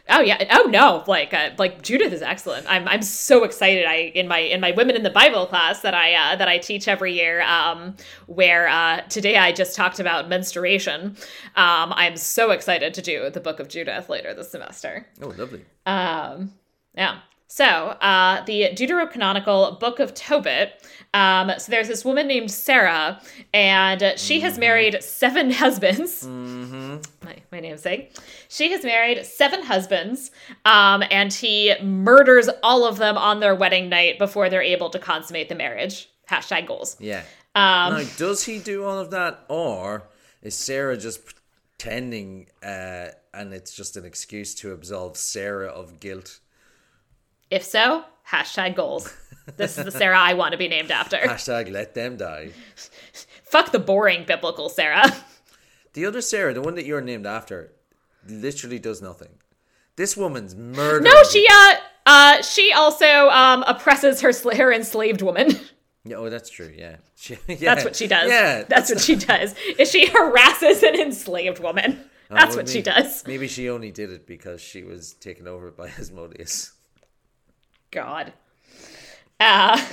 Oh 0.09 0.21
yeah. 0.21 0.45
Oh 0.51 0.69
no. 0.69 1.05
Like 1.07 1.35
uh, 1.35 1.51
like 1.59 1.83
Judith 1.83 2.13
is 2.13 2.23
excellent. 2.23 2.67
I'm 2.69 2.89
I'm 2.89 3.03
so 3.03 3.45
excited. 3.45 3.87
I 3.87 4.13
in 4.15 4.29
my 4.29 4.39
in 4.39 4.61
my 4.61 4.73
Women 4.73 4.97
in 4.97 5.03
the 5.03 5.11
Bible 5.11 5.47
class 5.47 5.81
that 5.83 5.95
I 5.95 6.15
uh, 6.15 6.37
that 6.37 6.49
I 6.49 6.59
teach 6.59 6.89
every 6.89 7.15
year. 7.15 7.43
Um, 7.43 7.97
where 8.27 8.69
uh, 8.69 9.01
today 9.09 9.37
I 9.37 9.53
just 9.53 9.75
talked 9.77 10.01
about 10.01 10.29
menstruation. 10.29 11.17
Um, 11.57 11.93
I'm 11.95 12.17
so 12.17 12.51
excited 12.51 12.95
to 12.95 13.03
do 13.03 13.31
the 13.31 13.41
Book 13.41 13.61
of 13.61 13.69
Judith 13.69 14.09
later 14.09 14.35
this 14.35 14.51
semester. 14.51 15.07
Oh, 15.23 15.29
lovely. 15.29 15.65
Um, 15.87 16.53
yeah. 16.95 17.21
So, 17.51 17.65
uh, 17.65 18.45
the 18.45 18.71
Deuterocanonical 18.75 19.81
Book 19.81 20.01
of 20.01 20.13
Tobit. 20.13 20.87
Um, 21.15 21.53
so 21.59 21.71
there's 21.71 21.89
this 21.89 22.05
woman 22.05 22.27
named 22.27 22.51
Sarah, 22.51 23.21
and 23.55 24.15
she 24.17 24.41
has 24.41 24.59
married 24.59 25.03
seven 25.03 25.51
husbands. 25.63 26.27
My, 26.27 27.37
my 27.51 27.61
namesake. 27.61 28.17
She 28.49 28.71
has 28.73 28.85
married 28.85 29.25
seven 29.25 29.63
husbands, 29.63 30.31
um, 30.65 31.03
and 31.11 31.33
he 31.33 31.75
murders 31.83 32.49
all 32.63 32.85
of 32.85 32.99
them 32.99 33.17
on 33.17 33.41
their 33.41 33.55
wedding 33.55 33.89
night 33.89 34.19
before 34.19 34.51
they're 34.51 34.63
able 34.63 34.91
to 34.91 34.99
consummate 34.99 35.49
the 35.49 35.55
marriage. 35.55 36.11
Hashtag 36.31 36.67
goals. 36.67 36.97
Yeah. 37.01 37.23
Um, 37.55 37.95
now, 37.95 38.05
does 38.19 38.45
he 38.45 38.59
do 38.59 38.85
all 38.85 38.99
of 38.99 39.11
that, 39.11 39.45
or 39.49 40.05
is 40.43 40.55
Sarah 40.55 40.97
just 40.97 41.21
pretending, 41.25 42.49
uh, 42.63 43.09
and 43.33 43.55
it's 43.55 43.75
just 43.75 43.97
an 43.97 44.05
excuse 44.05 44.55
to 44.57 44.73
absolve 44.73 45.17
Sarah 45.17 45.69
of 45.69 46.01
guilt? 46.01 46.41
If 47.51 47.65
so, 47.65 48.05
hashtag 48.31 48.77
goals. 48.77 49.15
This 49.57 49.79
is 49.79 49.85
the 49.85 49.91
Sarah 49.91 50.19
I 50.19 50.35
want 50.35 50.53
to 50.53 50.59
be 50.59 50.69
named 50.69 50.91
after. 50.91 51.17
Hashtag 51.25 51.71
let 51.71 51.95
them 51.95 52.17
die. 52.17 52.51
Fuck 53.45 53.73
the 53.73 53.79
boring 53.79 54.25
biblical 54.25 54.69
Sarah. 54.69 55.05
The 55.95 56.05
other 56.05 56.21
Sarah, 56.21 56.53
the 56.53 56.61
one 56.61 56.75
that 56.75 56.85
you're 56.85 57.01
named 57.01 57.27
after, 57.27 57.73
literally 58.29 58.79
does 58.79 59.01
nothing. 59.01 59.31
This 59.97 60.17
woman's 60.17 60.55
murder. 60.55 61.01
No, 61.01 61.25
she 61.25 61.47
uh 61.51 61.75
uh 62.07 62.43
she 62.43 62.73
also 62.73 63.29
um 63.31 63.65
oppresses 63.67 64.21
her 64.21 64.33
sl- 64.33 64.55
her 64.55 64.73
enslaved 64.73 65.23
woman. 65.23 65.59
Yeah, 66.05 66.17
oh, 66.17 66.31
that's 66.31 66.51
true. 66.51 66.73
Yeah, 66.75 66.97
she, 67.17 67.37
yeah. 67.49 67.75
That's 67.75 67.85
what 67.85 67.97
she 67.97 68.07
does. 68.07 68.31
Yeah, 68.31 68.63
that's 68.63 68.91
what 68.91 69.01
she 69.01 69.17
does. 69.17 69.55
Is 69.79 69.91
she 69.91 70.07
harasses 70.07 70.83
an 70.83 70.95
enslaved 70.95 71.59
woman? 71.59 72.03
That's 72.31 72.51
well, 72.51 72.59
what 72.59 72.69
she 72.69 72.83
does. 72.83 73.27
Maybe 73.27 73.49
she 73.49 73.69
only 73.69 73.91
did 73.91 74.11
it 74.13 74.27
because 74.27 74.61
she 74.61 74.85
was 74.85 75.15
taken 75.15 75.49
over 75.49 75.71
by 75.71 75.89
Asmodeus. 75.89 76.73
God. 77.91 78.33
Uh 79.41 79.85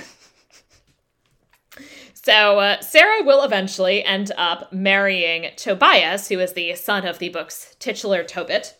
So 2.26 2.58
uh, 2.58 2.80
Sarah 2.80 3.22
will 3.22 3.44
eventually 3.44 4.02
end 4.02 4.32
up 4.36 4.72
marrying 4.72 5.52
Tobias, 5.54 6.26
who 6.28 6.40
is 6.40 6.54
the 6.54 6.74
son 6.74 7.06
of 7.06 7.20
the 7.20 7.28
book's 7.28 7.76
titular 7.78 8.24
Tobit. 8.24 8.74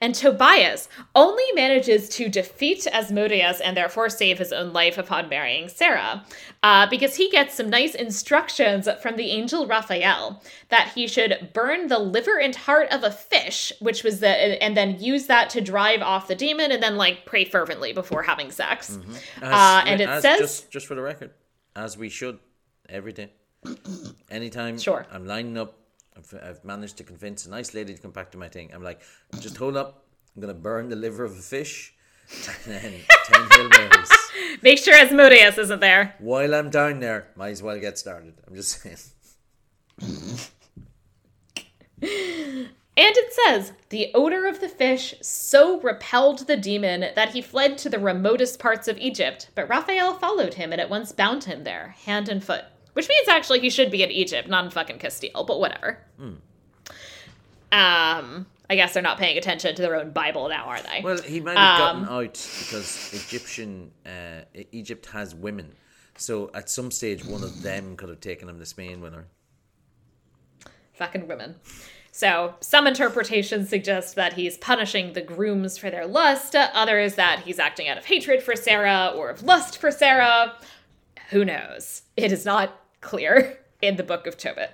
And 0.00 0.14
Tobias 0.14 0.88
only 1.14 1.44
manages 1.54 2.08
to 2.10 2.28
defeat 2.28 2.86
Asmodeus 2.92 3.60
and 3.60 3.76
therefore 3.76 4.08
save 4.08 4.38
his 4.38 4.52
own 4.52 4.72
life 4.72 4.98
upon 4.98 5.28
marrying 5.28 5.68
Sarah, 5.68 6.24
uh, 6.62 6.88
because 6.88 7.16
he 7.16 7.30
gets 7.30 7.54
some 7.54 7.70
nice 7.70 7.94
instructions 7.94 8.88
from 9.02 9.16
the 9.16 9.30
angel 9.30 9.66
Raphael 9.66 10.42
that 10.68 10.92
he 10.94 11.06
should 11.06 11.50
burn 11.52 11.88
the 11.88 11.98
liver 11.98 12.38
and 12.38 12.54
heart 12.54 12.88
of 12.90 13.02
a 13.04 13.10
fish, 13.10 13.72
which 13.80 14.02
was 14.04 14.20
the, 14.20 14.28
and 14.62 14.76
then 14.76 15.00
use 15.00 15.26
that 15.26 15.50
to 15.50 15.60
drive 15.60 16.02
off 16.02 16.28
the 16.28 16.34
demon, 16.34 16.70
and 16.72 16.82
then 16.82 16.96
like 16.96 17.24
pray 17.26 17.44
fervently 17.44 17.92
before 17.92 18.22
having 18.22 18.50
sex. 18.50 18.98
As- 19.40 19.52
Uh, 19.52 19.82
and 19.86 20.00
it 20.00 20.22
says- 20.22 20.38
just, 20.38 20.70
just 20.70 20.86
for 20.86 20.94
the 20.94 21.02
record, 21.02 21.30
as 21.74 21.96
we 21.96 22.08
should 22.08 22.38
every 22.88 23.12
day. 23.12 23.30
Anytime 24.30 24.78
Sure. 24.78 25.06
I'm 25.12 25.26
lining 25.26 25.58
up, 25.58 25.74
I've, 26.42 26.64
managed 26.64 26.96
to 26.98 27.04
convince 27.04 27.46
a 27.46 27.50
nice 27.50 27.74
lady 27.74 27.94
to 27.94 28.00
come 28.00 28.10
back 28.10 28.30
to 28.32 28.38
my 28.38 28.48
thing. 28.48 28.70
I'm 28.72 28.82
like, 28.82 29.00
just 29.40 29.56
hold 29.56 29.76
up. 29.76 30.04
I'm 30.34 30.42
gonna 30.42 30.54
burn 30.54 30.88
the 30.88 30.96
liver 30.96 31.24
of 31.24 31.32
a 31.32 31.42
fish, 31.42 31.94
and 32.64 32.74
then 32.74 32.92
ten 33.26 33.48
Hail 33.50 33.68
Marys. 33.68 34.10
Make 34.62 34.78
sure 34.78 34.94
Asmodeus 34.94 35.58
isn't 35.58 35.80
there. 35.80 36.14
While 36.18 36.54
I'm 36.54 36.70
down 36.70 37.00
there, 37.00 37.28
might 37.34 37.50
as 37.50 37.62
well 37.62 37.78
get 37.80 37.98
started. 37.98 38.34
I'm 38.46 38.54
just 38.54 38.80
saying. 38.80 38.96
And 42.96 43.16
it 43.16 43.32
says, 43.32 43.72
the 43.88 44.10
odor 44.14 44.46
of 44.46 44.60
the 44.60 44.68
fish 44.68 45.14
so 45.22 45.80
repelled 45.80 46.40
the 46.40 46.56
demon 46.58 47.06
that 47.14 47.30
he 47.30 47.40
fled 47.40 47.78
to 47.78 47.88
the 47.88 47.98
remotest 47.98 48.58
parts 48.58 48.88
of 48.88 48.98
Egypt, 48.98 49.48
but 49.54 49.70
Raphael 49.70 50.12
followed 50.14 50.54
him 50.54 50.70
and 50.70 50.80
at 50.82 50.90
once 50.90 51.10
bound 51.10 51.44
him 51.44 51.64
there, 51.64 51.94
hand 52.04 52.28
and 52.28 52.44
foot. 52.44 52.64
Which 52.94 53.08
means 53.08 53.28
actually 53.28 53.60
he 53.60 53.70
should 53.70 53.90
be 53.90 54.02
in 54.02 54.10
Egypt, 54.10 54.48
not 54.48 54.64
in 54.64 54.70
fucking 54.70 54.98
Castile, 54.98 55.44
but 55.44 55.60
whatever. 55.60 55.98
Um, 57.72 58.46
I 58.68 58.74
guess 58.74 58.92
they're 58.94 59.02
not 59.02 59.18
paying 59.18 59.38
attention 59.38 59.74
to 59.76 59.82
their 59.82 59.96
own 59.96 60.10
Bible 60.10 60.48
now, 60.48 60.64
are 60.66 60.80
they? 60.82 61.00
Well, 61.02 61.20
he 61.22 61.40
might 61.40 61.56
have 61.56 61.80
Um, 61.80 62.02
gotten 62.04 62.14
out 62.26 62.32
because 62.60 63.10
Egyptian 63.12 63.92
uh, 64.04 64.42
Egypt 64.72 65.06
has 65.06 65.34
women. 65.34 65.74
So 66.16 66.50
at 66.52 66.68
some 66.68 66.90
stage, 66.90 67.24
one 67.24 67.42
of 67.44 67.62
them 67.62 67.96
could 67.96 68.08
have 68.08 68.20
taken 68.20 68.48
him 68.48 68.58
to 68.58 68.66
Spain 68.66 69.00
with 69.00 69.14
her. 69.14 69.26
fucking 70.94 71.26
women. 71.28 71.56
So, 72.12 72.56
some 72.60 72.86
interpretations 72.88 73.68
suggest 73.70 74.16
that 74.16 74.32
he's 74.34 74.58
punishing 74.58 75.12
the 75.12 75.22
grooms 75.22 75.78
for 75.78 75.90
their 75.90 76.06
lust, 76.06 76.56
others 76.56 77.14
that 77.14 77.42
he's 77.44 77.60
acting 77.60 77.88
out 77.88 77.96
of 77.96 78.04
hatred 78.06 78.42
for 78.42 78.56
Sarah 78.56 79.12
or 79.16 79.30
of 79.30 79.44
lust 79.44 79.78
for 79.78 79.90
Sarah. 79.92 80.54
Who 81.30 81.44
knows? 81.44 82.02
It 82.16 82.32
is 82.32 82.44
not 82.44 82.80
clear 83.00 83.58
in 83.82 83.96
the 83.96 84.02
Book 84.02 84.26
of 84.26 84.36
Tobit. 84.36 84.70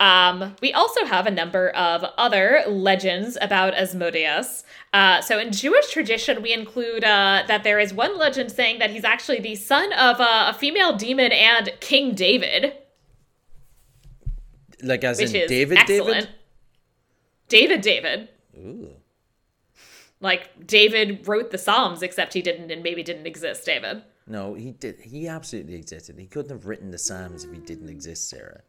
Um, 0.00 0.54
we 0.62 0.72
also 0.72 1.04
have 1.06 1.26
a 1.26 1.30
number 1.30 1.70
of 1.70 2.04
other 2.16 2.62
legends 2.68 3.36
about 3.40 3.74
Asmodeus. 3.74 4.62
Uh, 4.92 5.20
so, 5.20 5.40
in 5.40 5.50
Jewish 5.50 5.90
tradition, 5.90 6.40
we 6.40 6.52
include 6.52 7.02
uh, 7.02 7.42
that 7.48 7.64
there 7.64 7.80
is 7.80 7.92
one 7.92 8.16
legend 8.16 8.52
saying 8.52 8.78
that 8.78 8.90
he's 8.90 9.02
actually 9.02 9.40
the 9.40 9.56
son 9.56 9.92
of 9.94 10.20
uh, 10.20 10.52
a 10.54 10.54
female 10.54 10.96
demon 10.96 11.32
and 11.32 11.72
King 11.80 12.14
David, 12.14 12.74
Like 14.80 15.02
as 15.02 15.18
in 15.18 15.48
David, 15.48 15.78
excellent. 15.78 16.28
David, 17.48 17.80
David. 17.80 17.80
David. 17.80 18.28
Ooh. 18.56 18.90
Like 20.20 20.64
David 20.64 21.26
wrote 21.26 21.50
the 21.50 21.58
Psalms, 21.58 22.02
except 22.02 22.34
he 22.34 22.42
didn't 22.42 22.70
and 22.70 22.84
maybe 22.84 23.02
didn't 23.02 23.26
exist, 23.26 23.66
David. 23.66 24.02
No, 24.28 24.54
he 24.54 24.72
did. 24.72 25.00
He 25.00 25.26
absolutely 25.26 25.74
existed. 25.74 26.18
He 26.18 26.26
couldn't 26.26 26.50
have 26.50 26.66
written 26.66 26.90
the 26.90 26.98
Psalms 26.98 27.44
if 27.44 27.52
he 27.52 27.58
didn't 27.58 27.88
exist, 27.88 28.28
Sarah. 28.28 28.60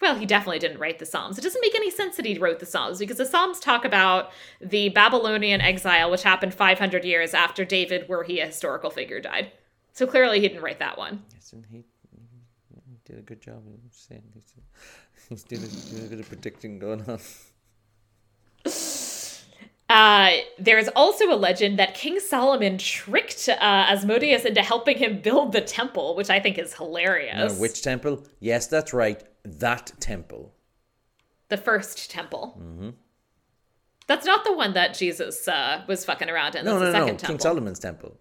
Well, 0.00 0.14
he 0.14 0.26
definitely 0.26 0.60
didn't 0.60 0.78
write 0.78 0.98
the 0.98 1.06
Psalms. 1.06 1.38
It 1.38 1.42
doesn't 1.42 1.60
make 1.60 1.74
any 1.74 1.90
sense 1.90 2.16
that 2.16 2.24
he 2.24 2.38
wrote 2.38 2.60
the 2.60 2.66
Psalms 2.66 2.98
because 2.98 3.18
the 3.18 3.26
Psalms 3.26 3.58
talk 3.60 3.84
about 3.84 4.30
the 4.60 4.88
Babylonian 4.90 5.60
exile, 5.60 6.10
which 6.10 6.22
happened 6.22 6.54
500 6.54 7.04
years 7.04 7.34
after 7.34 7.64
David, 7.64 8.08
where 8.08 8.22
he, 8.22 8.40
a 8.40 8.46
historical 8.46 8.90
figure, 8.90 9.20
died. 9.20 9.50
So 9.92 10.06
clearly 10.06 10.40
he 10.40 10.48
didn't 10.48 10.62
write 10.62 10.78
that 10.78 10.96
one. 10.96 11.24
Yes, 11.34 11.52
and 11.52 11.66
he? 11.66 11.84
He 12.88 12.96
did 13.04 13.18
a 13.18 13.22
good 13.22 13.40
job. 13.42 13.62
I'm 13.66 13.90
saying 13.90 14.22
he's, 14.32 14.54
a, 15.30 15.48
did 15.48 15.64
a 15.64 16.08
bit 16.08 16.20
of 16.20 16.28
predicting 16.28 16.78
going 16.78 17.04
on. 17.08 17.18
Uh, 19.88 20.32
there 20.58 20.76
is 20.78 20.88
also 20.94 21.32
a 21.32 21.36
legend 21.36 21.78
that 21.78 21.94
King 21.94 22.20
Solomon 22.20 22.76
tricked 22.76 23.48
uh, 23.48 23.54
Asmodeus 23.60 24.44
into 24.44 24.60
helping 24.62 24.98
him 24.98 25.20
build 25.22 25.52
the 25.52 25.62
temple, 25.62 26.14
which 26.14 26.28
I 26.28 26.40
think 26.40 26.58
is 26.58 26.72
Now, 26.72 26.84
hilarious. 26.84 27.58
which 27.58 27.82
temple? 27.82 28.22
Yes, 28.40 28.66
that's 28.66 28.92
right. 28.92 29.22
That 29.44 29.92
temple. 29.98 30.52
the 31.48 31.56
first 31.56 32.10
temple. 32.10 32.60
That's 34.06 34.26
not 34.26 34.44
the 34.44 34.52
one 34.54 34.74
that 34.74 34.92
Jesus 34.94 35.46
uh, 35.48 35.82
was 35.86 36.04
fucking 36.04 36.28
around 36.28 36.54
in. 36.54 36.64
No, 36.66 36.78
That's 36.78 36.80
no, 36.80 36.86
the 36.92 36.98
no. 36.98 37.04
second 37.16 37.26
King. 37.28 37.38
Solomon's 37.38 37.78
temple. 37.78 38.18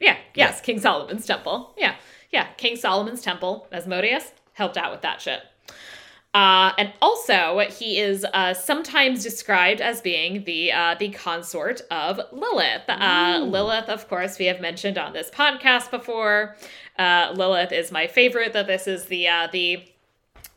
Yeah, 0.00 0.16
yes, 0.34 0.60
King 0.62 0.80
Solomon's 0.80 1.26
temple. 1.26 1.74
Yeah, 1.76 1.96
yeah, 2.30 2.46
King 2.56 2.76
Solomon's 2.76 3.20
temple. 3.22 3.68
Asmodeus 3.72 4.32
helped 4.54 4.76
out 4.78 4.90
with 4.90 5.02
that 5.02 5.20
shit. 5.20 5.40
Uh, 6.34 6.72
and 6.78 6.92
also, 7.02 7.58
he 7.70 7.98
is 7.98 8.24
uh, 8.32 8.54
sometimes 8.54 9.22
described 9.22 9.82
as 9.82 10.00
being 10.00 10.44
the 10.44 10.72
uh, 10.72 10.94
the 10.98 11.10
consort 11.10 11.82
of 11.90 12.18
Lilith. 12.32 12.82
Uh, 12.88 13.40
Lilith, 13.42 13.90
of 13.90 14.08
course, 14.08 14.38
we 14.38 14.46
have 14.46 14.58
mentioned 14.58 14.96
on 14.96 15.12
this 15.12 15.28
podcast 15.28 15.90
before. 15.90 16.56
Uh, 16.98 17.32
Lilith 17.36 17.72
is 17.72 17.92
my 17.92 18.06
favorite. 18.06 18.54
That 18.54 18.66
this 18.66 18.86
is 18.86 19.06
the 19.06 19.28
uh, 19.28 19.48
the 19.52 19.84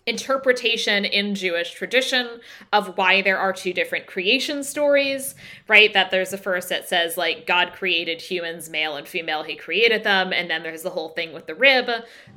interpretation 0.08 1.04
in 1.04 1.34
Jewish 1.34 1.72
tradition 1.72 2.40
of 2.72 2.96
why 2.96 3.24
there 3.24 3.40
are 3.40 3.52
two 3.52 3.74
different 3.74 4.06
creation 4.06 4.64
stories, 4.64 5.34
right? 5.68 5.92
That 5.94 6.12
there's 6.12 6.30
the 6.30 6.38
first 6.38 6.70
that 6.70 6.88
says, 6.88 7.18
like, 7.18 7.48
God 7.48 7.74
created 7.74 8.22
humans, 8.22 8.70
male 8.70 8.98
and 8.98 9.08
female, 9.08 9.42
he 9.42 9.56
created 9.56 10.04
them. 10.04 10.32
And 10.32 10.48
then 10.48 10.62
there's 10.62 10.84
the 10.84 10.92
whole 10.92 11.10
thing 11.10 11.34
with 11.34 11.48
the 11.48 11.56
rib. 11.56 11.90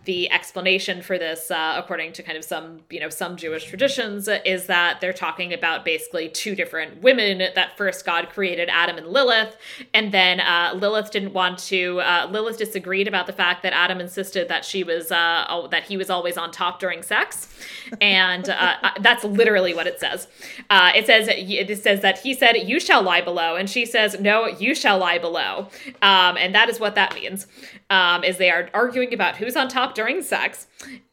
The 0.07 0.32
explanation 0.32 1.03
for 1.03 1.19
this, 1.19 1.51
uh, 1.51 1.74
according 1.77 2.15
to 2.15 2.23
kind 2.23 2.39
of 2.39 2.45
some, 2.45 2.81
you 2.89 3.01
know, 3.01 3.11
some 3.11 3.36
Jewish 3.36 3.66
traditions, 3.66 4.28
is 4.47 4.65
that 4.66 5.03
they're 5.03 5.12
talking 5.12 5.53
about 5.53 5.85
basically 5.85 6.31
two 6.31 6.55
different 6.55 7.03
women. 7.03 7.39
That 7.55 7.77
first 7.77 8.07
God 8.07 8.31
created 8.31 8.70
Adam 8.70 8.97
and 8.97 9.09
Lilith. 9.09 9.59
And 9.93 10.11
then 10.11 10.40
uh, 10.40 10.73
Lilith 10.74 11.11
didn't 11.11 11.35
want 11.35 11.59
to, 11.59 12.01
uh, 12.01 12.28
Lilith 12.31 12.57
disagreed 12.57 13.09
about 13.09 13.27
the 13.27 13.35
fact 13.35 13.62
that 13.62 13.74
Adam 13.74 14.01
insisted 14.01 14.49
that 14.49 14.65
she 14.65 14.85
was, 14.85 15.12
uh, 15.12 15.69
that 15.70 15.85
he 15.85 15.99
was 15.99 16.09
always 16.09 16.39
on 16.39 16.51
top 16.51 16.81
during 16.81 17.03
sex 17.03 17.57
and 18.01 18.48
uh, 18.48 18.74
that's 19.01 19.24
literally 19.24 19.74
what 19.74 19.86
it 19.86 20.01
says. 20.01 20.28
Uh, 20.70 20.93
it 20.94 21.06
says 21.06 21.28
it 21.30 21.82
says 21.82 22.01
that 22.02 22.18
he 22.18 22.35
said, 22.35 22.55
"You 22.56 22.80
shall 22.80 23.02
lie 23.02 23.20
below," 23.20 23.56
and 23.56 23.68
she 23.68 23.86
says, 23.86 24.18
"No, 24.20 24.47
you 24.47 24.74
shall 24.74 24.98
lie 24.98 25.18
below," 25.18 25.68
um, 26.02 26.36
and 26.36 26.55
that 26.55 26.68
is 26.68 26.80
what 26.80 26.94
that 26.94 27.14
means. 27.14 27.47
Um, 27.90 28.24
is 28.24 28.36
they 28.36 28.51
are 28.51 28.68
arguing 28.74 29.14
about 29.14 29.36
who's 29.36 29.56
on 29.56 29.68
top 29.68 29.94
during 29.94 30.22
sex, 30.22 30.66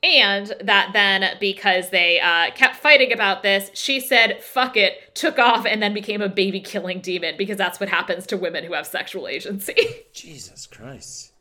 and 0.04 0.54
that 0.62 0.92
then 0.94 1.38
because 1.40 1.90
they 1.90 2.20
uh, 2.20 2.52
kept 2.52 2.76
fighting 2.76 3.12
about 3.12 3.44
this, 3.44 3.72
she 3.74 4.00
said, 4.00 4.42
"Fuck 4.44 4.78
it," 4.78 5.16
took 5.16 5.40
off, 5.40 5.66
and 5.66 5.82
then 5.82 5.94
became 5.94 6.22
a 6.22 6.30
baby 6.30 6.60
killing 6.60 7.00
demon 7.00 7.36
because 7.38 7.58
that's 7.58 7.80
what 7.80 7.90
happens 7.90 8.26
to 8.28 8.38
women 8.38 8.64
who 8.64 8.74
have 8.74 8.88
sexual 8.88 9.28
agency. 9.28 9.76
Jesus 10.14 10.68
Christ. 10.68 11.32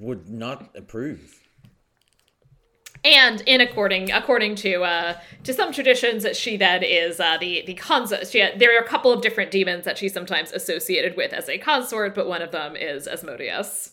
Would 0.00 0.28
not 0.28 0.74
approve. 0.74 1.43
And 3.04 3.42
in 3.42 3.60
according 3.60 4.10
according 4.10 4.54
to 4.56 4.82
uh, 4.82 5.18
to 5.44 5.52
some 5.52 5.72
traditions, 5.72 6.26
she 6.36 6.56
then 6.56 6.82
is 6.82 7.20
uh, 7.20 7.36
the 7.38 7.62
the 7.66 7.74
consort. 7.74 8.26
She, 8.26 8.48
there 8.56 8.74
are 8.74 8.82
a 8.82 8.88
couple 8.88 9.12
of 9.12 9.20
different 9.20 9.50
demons 9.50 9.84
that 9.84 9.98
she's 9.98 10.14
sometimes 10.14 10.52
associated 10.52 11.16
with 11.16 11.32
as 11.32 11.48
a 11.48 11.58
consort, 11.58 12.14
but 12.14 12.26
one 12.26 12.42
of 12.42 12.50
them 12.50 12.76
is 12.76 13.06
Asmodeus. 13.06 13.92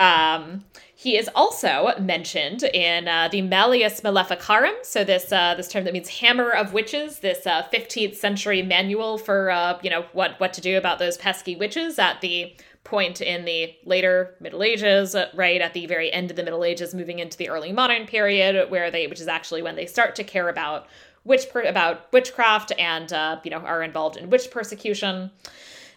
Um, 0.00 0.64
he 0.94 1.18
is 1.18 1.28
also 1.34 1.92
mentioned 1.98 2.62
in 2.62 3.08
uh, 3.08 3.28
the 3.28 3.42
Malleus 3.42 4.02
Maleficarum, 4.02 4.74
so 4.82 5.04
this 5.04 5.30
uh, 5.30 5.54
this 5.54 5.68
term 5.68 5.84
that 5.84 5.92
means 5.92 6.08
hammer 6.08 6.50
of 6.50 6.72
witches. 6.72 7.18
This 7.18 7.46
uh, 7.46 7.64
15th 7.72 8.14
century 8.14 8.62
manual 8.62 9.18
for 9.18 9.50
uh, 9.50 9.78
you 9.82 9.90
know 9.90 10.06
what 10.12 10.40
what 10.40 10.54
to 10.54 10.60
do 10.60 10.78
about 10.78 10.98
those 10.98 11.18
pesky 11.18 11.56
witches 11.56 11.98
at 11.98 12.20
the 12.20 12.54
point 12.84 13.20
in 13.20 13.44
the 13.44 13.74
later 13.84 14.34
Middle 14.40 14.62
Ages, 14.62 15.14
right 15.34 15.60
at 15.60 15.72
the 15.72 15.86
very 15.86 16.12
end 16.12 16.30
of 16.30 16.36
the 16.36 16.42
Middle 16.42 16.64
Ages, 16.64 16.94
moving 16.94 17.18
into 17.18 17.38
the 17.38 17.48
early 17.48 17.72
modern 17.72 18.06
period, 18.06 18.70
where 18.70 18.90
they 18.90 19.06
which 19.06 19.20
is 19.20 19.28
actually 19.28 19.62
when 19.62 19.76
they 19.76 19.86
start 19.86 20.16
to 20.16 20.24
care 20.24 20.48
about 20.48 20.86
witch 21.24 21.46
about 21.66 22.12
witchcraft 22.12 22.72
and 22.78 23.12
uh, 23.12 23.38
you 23.44 23.50
know 23.50 23.58
are 23.58 23.82
involved 23.82 24.16
in 24.16 24.30
witch 24.30 24.50
persecution 24.50 25.30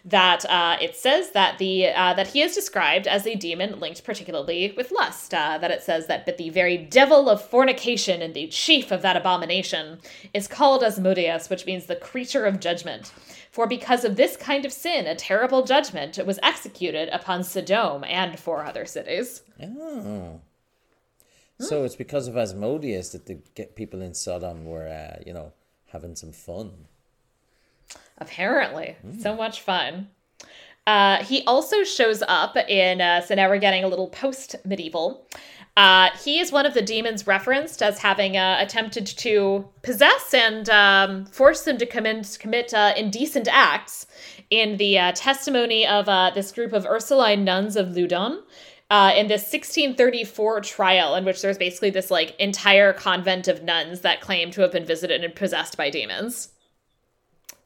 that 0.06 0.44
uh, 0.44 0.76
it 0.80 0.94
says 0.94 1.32
that 1.32 1.58
the 1.58 1.88
uh, 1.88 2.14
that 2.14 2.28
he 2.28 2.40
is 2.40 2.54
described 2.54 3.08
as 3.08 3.26
a 3.26 3.34
demon 3.34 3.80
linked 3.80 4.04
particularly 4.04 4.72
with 4.76 4.92
lust. 4.92 5.34
Uh, 5.34 5.58
that 5.58 5.72
it 5.72 5.82
says 5.82 6.06
that 6.06 6.24
but 6.24 6.38
the 6.38 6.48
very 6.50 6.78
devil 6.78 7.28
of 7.28 7.42
fornication 7.42 8.22
and 8.22 8.32
the 8.32 8.46
chief 8.46 8.92
of 8.92 9.02
that 9.02 9.16
abomination 9.16 9.98
is 10.32 10.46
called 10.46 10.84
Asmodeus, 10.84 11.50
which 11.50 11.66
means 11.66 11.86
the 11.86 11.96
creature 11.96 12.46
of 12.46 12.60
judgment. 12.60 13.12
For 13.56 13.66
because 13.66 14.04
of 14.04 14.16
this 14.16 14.36
kind 14.36 14.66
of 14.66 14.72
sin, 14.72 15.06
a 15.06 15.14
terrible 15.14 15.62
judgment 15.62 16.18
was 16.26 16.38
executed 16.42 17.08
upon 17.08 17.42
Sodom 17.42 18.04
and 18.04 18.38
four 18.38 18.66
other 18.66 18.84
cities. 18.84 19.40
Oh. 19.62 20.42
So 21.58 21.84
it's 21.84 21.96
because 21.96 22.28
of 22.28 22.36
Asmodeus 22.36 23.08
that 23.12 23.24
the 23.24 23.36
people 23.74 24.02
in 24.02 24.12
Sodom 24.12 24.66
were, 24.66 24.86
uh, 24.86 25.22
you 25.24 25.32
know, 25.32 25.54
having 25.86 26.16
some 26.16 26.32
fun. 26.32 26.70
Apparently, 28.18 28.96
so 29.22 29.34
much 29.34 29.62
fun. 29.62 30.10
Uh, 30.86 31.24
he 31.24 31.42
also 31.46 31.82
shows 31.82 32.22
up 32.28 32.58
in, 32.58 33.00
uh, 33.00 33.22
so 33.22 33.34
now 33.34 33.48
we're 33.48 33.56
getting 33.56 33.84
a 33.84 33.88
little 33.88 34.08
post 34.08 34.56
medieval. 34.66 35.26
Uh, 35.76 36.08
he 36.24 36.40
is 36.40 36.50
one 36.50 36.64
of 36.64 36.72
the 36.72 36.80
demons 36.80 37.26
referenced 37.26 37.82
as 37.82 37.98
having 37.98 38.36
uh, 38.36 38.56
attempted 38.58 39.06
to 39.06 39.68
possess 39.82 40.32
and 40.32 40.70
um, 40.70 41.26
force 41.26 41.62
them 41.62 41.76
to 41.76 41.84
commit, 41.84 42.38
commit 42.40 42.72
uh, 42.72 42.94
indecent 42.96 43.46
acts 43.50 44.06
in 44.48 44.78
the 44.78 44.98
uh, 44.98 45.12
testimony 45.12 45.86
of 45.86 46.08
uh, 46.08 46.30
this 46.34 46.50
group 46.50 46.72
of 46.72 46.86
Ursuline 46.86 47.44
nuns 47.44 47.76
of 47.76 47.88
Loudun. 47.88 48.42
Uh, 48.88 49.12
in 49.16 49.26
this 49.26 49.42
1634 49.42 50.60
trial, 50.60 51.16
in 51.16 51.24
which 51.24 51.42
there's 51.42 51.58
basically 51.58 51.90
this 51.90 52.08
like 52.08 52.36
entire 52.38 52.92
convent 52.92 53.48
of 53.48 53.64
nuns 53.64 54.02
that 54.02 54.20
claim 54.20 54.48
to 54.52 54.60
have 54.60 54.70
been 54.70 54.84
visited 54.84 55.24
and 55.24 55.34
possessed 55.34 55.76
by 55.76 55.90
demons. 55.90 56.50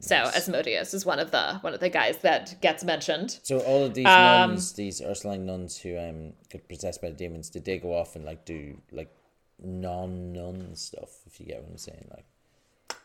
So 0.02 0.16
Asmodeus 0.16 0.94
is 0.94 1.04
one 1.04 1.18
of 1.18 1.30
the 1.30 1.58
one 1.60 1.74
of 1.74 1.80
the 1.80 1.90
guys 1.90 2.18
that 2.18 2.56
gets 2.62 2.82
mentioned. 2.84 3.38
So 3.42 3.58
all 3.60 3.84
of 3.84 3.92
these 3.94 4.06
Um, 4.06 4.50
nuns, 4.50 4.72
these 4.72 5.00
Ursuline 5.02 5.44
nuns 5.46 5.78
who 5.78 5.98
um 5.98 6.32
get 6.48 6.66
possessed 6.68 7.02
by 7.02 7.08
the 7.10 7.14
demons, 7.16 7.50
did 7.50 7.64
they 7.66 7.78
go 7.78 7.94
off 7.94 8.16
and 8.16 8.24
like 8.24 8.44
do 8.46 8.80
like 8.90 9.10
non-nun 9.62 10.74
stuff? 10.74 11.10
If 11.26 11.38
you 11.38 11.46
get 11.46 11.62
what 11.62 11.70
I'm 11.72 11.76
saying, 11.78 12.06
like 12.10 12.24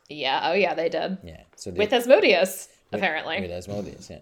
Yeah, 0.08 0.40
oh 0.50 0.54
yeah, 0.54 0.74
they 0.74 0.88
did. 0.90 1.18
yeah. 1.24 1.42
So 1.58 1.70
they, 1.72 1.80
With 1.80 1.92
Asmodeus, 1.94 2.70
with- 2.92 3.02
apparently. 3.02 3.42
with 3.42 3.52
Asmodeus, 3.52 4.10
yeah. 4.10 4.20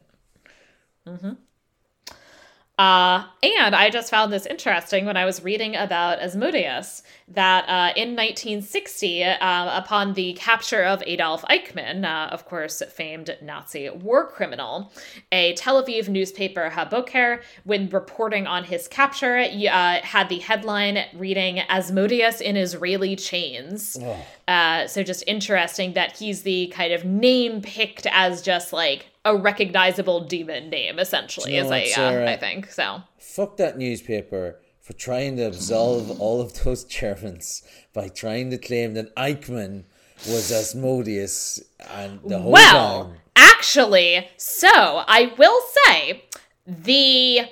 Uh, 2.83 3.23
and 3.41 3.73
I 3.73 3.89
just 3.89 4.09
found 4.09 4.33
this 4.33 4.45
interesting 4.45 5.05
when 5.05 5.15
I 5.15 5.23
was 5.23 5.41
reading 5.41 5.73
about 5.73 6.19
Asmodeus 6.19 7.01
that 7.29 7.63
uh, 7.69 7.93
in 7.95 8.09
1960, 8.09 9.23
uh, 9.23 9.37
upon 9.79 10.15
the 10.15 10.33
capture 10.33 10.83
of 10.83 11.01
Adolf 11.07 11.43
Eichmann, 11.43 12.03
uh, 12.03 12.27
of 12.33 12.45
course, 12.45 12.83
famed 12.91 13.37
Nazi 13.41 13.89
war 13.89 14.27
criminal, 14.27 14.91
a 15.31 15.53
Tel 15.53 15.81
Aviv 15.81 16.09
newspaper, 16.09 16.69
Haboker, 16.73 17.41
when 17.63 17.87
reporting 17.87 18.47
on 18.47 18.65
his 18.65 18.89
capture, 18.89 19.37
uh, 19.37 20.01
had 20.01 20.27
the 20.27 20.39
headline 20.39 21.05
reading 21.13 21.59
Asmodeus 21.59 22.41
in 22.41 22.57
Israeli 22.57 23.15
chains. 23.15 23.97
Uh, 24.45 24.87
so 24.87 25.03
just 25.03 25.23
interesting 25.25 25.93
that 25.93 26.17
he's 26.17 26.41
the 26.41 26.67
kind 26.75 26.91
of 26.91 27.05
name 27.05 27.61
picked 27.61 28.07
as 28.07 28.41
just 28.41 28.73
like 28.73 29.12
a 29.25 29.35
recognizable 29.35 30.21
demon 30.21 30.69
name, 30.69 30.99
essentially, 30.99 31.55
you 31.55 31.63
know 31.63 31.71
is 31.73 31.97
a, 31.97 32.27
uh, 32.27 32.31
I 32.31 32.37
think. 32.37 32.71
So 32.71 33.03
Fuck 33.17 33.57
that 33.57 33.77
newspaper 33.77 34.59
for 34.81 34.93
trying 34.93 35.37
to 35.37 35.43
absolve 35.43 36.19
all 36.19 36.41
of 36.41 36.63
those 36.63 36.83
Germans 36.99 37.63
by 37.93 38.09
trying 38.09 38.49
to 38.51 38.57
claim 38.57 38.93
that 38.95 39.15
Eichmann 39.15 39.85
was 40.27 40.51
Asmodeus 40.51 41.61
and 41.89 42.19
the 42.23 42.39
whole 42.39 42.51
well, 42.51 43.05
time. 43.05 43.13
actually, 43.35 44.27
so 44.37 44.69
I 44.69 45.33
will 45.37 45.61
say 45.85 46.25
the 46.65 47.49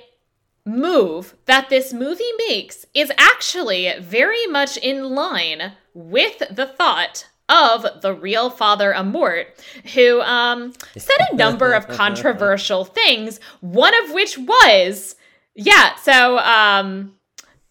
move 0.64 1.34
that 1.46 1.68
this 1.70 1.92
movie 1.92 2.24
makes 2.48 2.86
is 2.94 3.10
actually 3.18 3.92
very 4.00 4.46
much 4.46 4.76
in 4.76 5.10
line 5.10 5.72
with 5.94 6.38
the 6.50 6.66
thought 6.66 7.26
of 7.48 7.86
the 8.00 8.14
real 8.14 8.50
Father 8.50 8.92
Amorth, 8.96 9.46
who 9.94 10.20
um, 10.22 10.72
said 10.96 11.16
a 11.30 11.36
number 11.36 11.72
of 11.72 11.88
controversial 11.88 12.84
things, 12.84 13.40
one 13.60 13.92
of 14.04 14.12
which 14.12 14.38
was, 14.38 15.16
yeah, 15.54 15.94
so 15.96 16.38
um, 16.38 17.14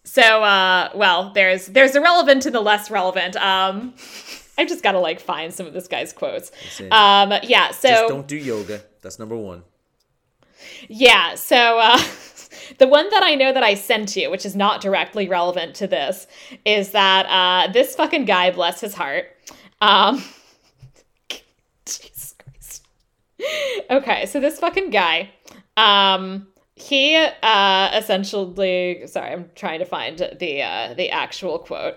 so 0.04 0.42
uh, 0.42 0.90
well, 0.94 1.32
there's 1.32 1.66
there's 1.66 1.92
the 1.92 2.00
relevant 2.00 2.46
and 2.46 2.54
the 2.54 2.60
less 2.60 2.90
relevant. 2.90 3.36
Um, 3.36 3.94
I've 4.58 4.68
just 4.68 4.82
got 4.82 4.92
to 4.92 4.98
like 4.98 5.20
find 5.20 5.52
some 5.52 5.66
of 5.66 5.72
this 5.72 5.88
guy's 5.88 6.12
quotes. 6.12 6.52
Um, 6.90 7.32
yeah, 7.42 7.70
so 7.70 7.88
Just 7.88 8.08
don't 8.08 8.28
do 8.28 8.36
yoga. 8.36 8.82
That's 9.00 9.18
number 9.18 9.36
one. 9.36 9.62
yeah, 10.88 11.34
so 11.34 11.78
uh, 11.80 11.98
the 12.78 12.86
one 12.86 13.08
that 13.10 13.22
I 13.22 13.34
know 13.34 13.52
that 13.52 13.62
I 13.62 13.74
sent 13.74 14.14
you, 14.16 14.30
which 14.30 14.44
is 14.44 14.54
not 14.54 14.80
directly 14.80 15.28
relevant 15.28 15.74
to 15.76 15.86
this, 15.86 16.26
is 16.64 16.90
that 16.90 17.26
uh, 17.26 17.72
this 17.72 17.94
fucking 17.94 18.26
guy, 18.26 18.50
bless 18.50 18.80
his 18.80 18.94
heart, 18.94 19.31
um, 19.82 20.22
Jesus 21.84 22.34
Christ. 22.38 22.86
Okay, 23.90 24.26
so 24.26 24.40
this 24.40 24.58
fucking 24.60 24.90
guy, 24.90 25.30
um, 25.76 26.46
he 26.76 27.16
uh, 27.16 27.90
essentially, 27.94 29.06
sorry, 29.06 29.32
I'm 29.32 29.50
trying 29.54 29.80
to 29.80 29.84
find 29.84 30.18
the 30.38 30.62
uh, 30.62 30.94
the 30.94 31.10
actual 31.10 31.58
quote. 31.58 31.96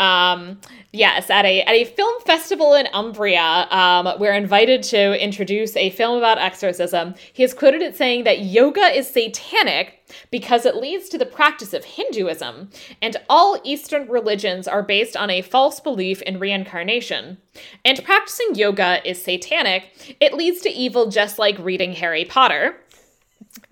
Um, 0.00 0.58
yes, 0.92 1.28
at 1.28 1.44
a 1.44 1.60
at 1.60 1.74
a 1.74 1.84
film 1.84 2.22
festival 2.22 2.72
in 2.72 2.88
Umbria, 2.94 3.68
um, 3.70 4.08
we're 4.18 4.32
invited 4.32 4.82
to 4.84 5.22
introduce 5.22 5.76
a 5.76 5.90
film 5.90 6.16
about 6.16 6.38
exorcism. 6.38 7.14
He 7.34 7.42
is 7.42 7.52
quoted 7.52 7.82
as 7.82 7.98
saying 7.98 8.24
that 8.24 8.40
yoga 8.40 8.80
is 8.80 9.06
satanic 9.06 9.98
because 10.30 10.64
it 10.64 10.76
leads 10.76 11.10
to 11.10 11.18
the 11.18 11.26
practice 11.26 11.74
of 11.74 11.84
Hinduism, 11.84 12.70
and 13.02 13.16
all 13.28 13.60
Eastern 13.62 14.08
religions 14.08 14.66
are 14.66 14.82
based 14.82 15.18
on 15.18 15.28
a 15.28 15.42
false 15.42 15.80
belief 15.80 16.22
in 16.22 16.40
reincarnation. 16.40 17.36
And 17.84 18.02
practicing 18.02 18.54
yoga 18.54 19.06
is 19.06 19.22
satanic. 19.22 20.16
It 20.18 20.32
leads 20.32 20.62
to 20.62 20.70
evil 20.70 21.10
just 21.10 21.38
like 21.38 21.58
reading 21.58 21.92
Harry 21.92 22.24
Potter. 22.24 22.76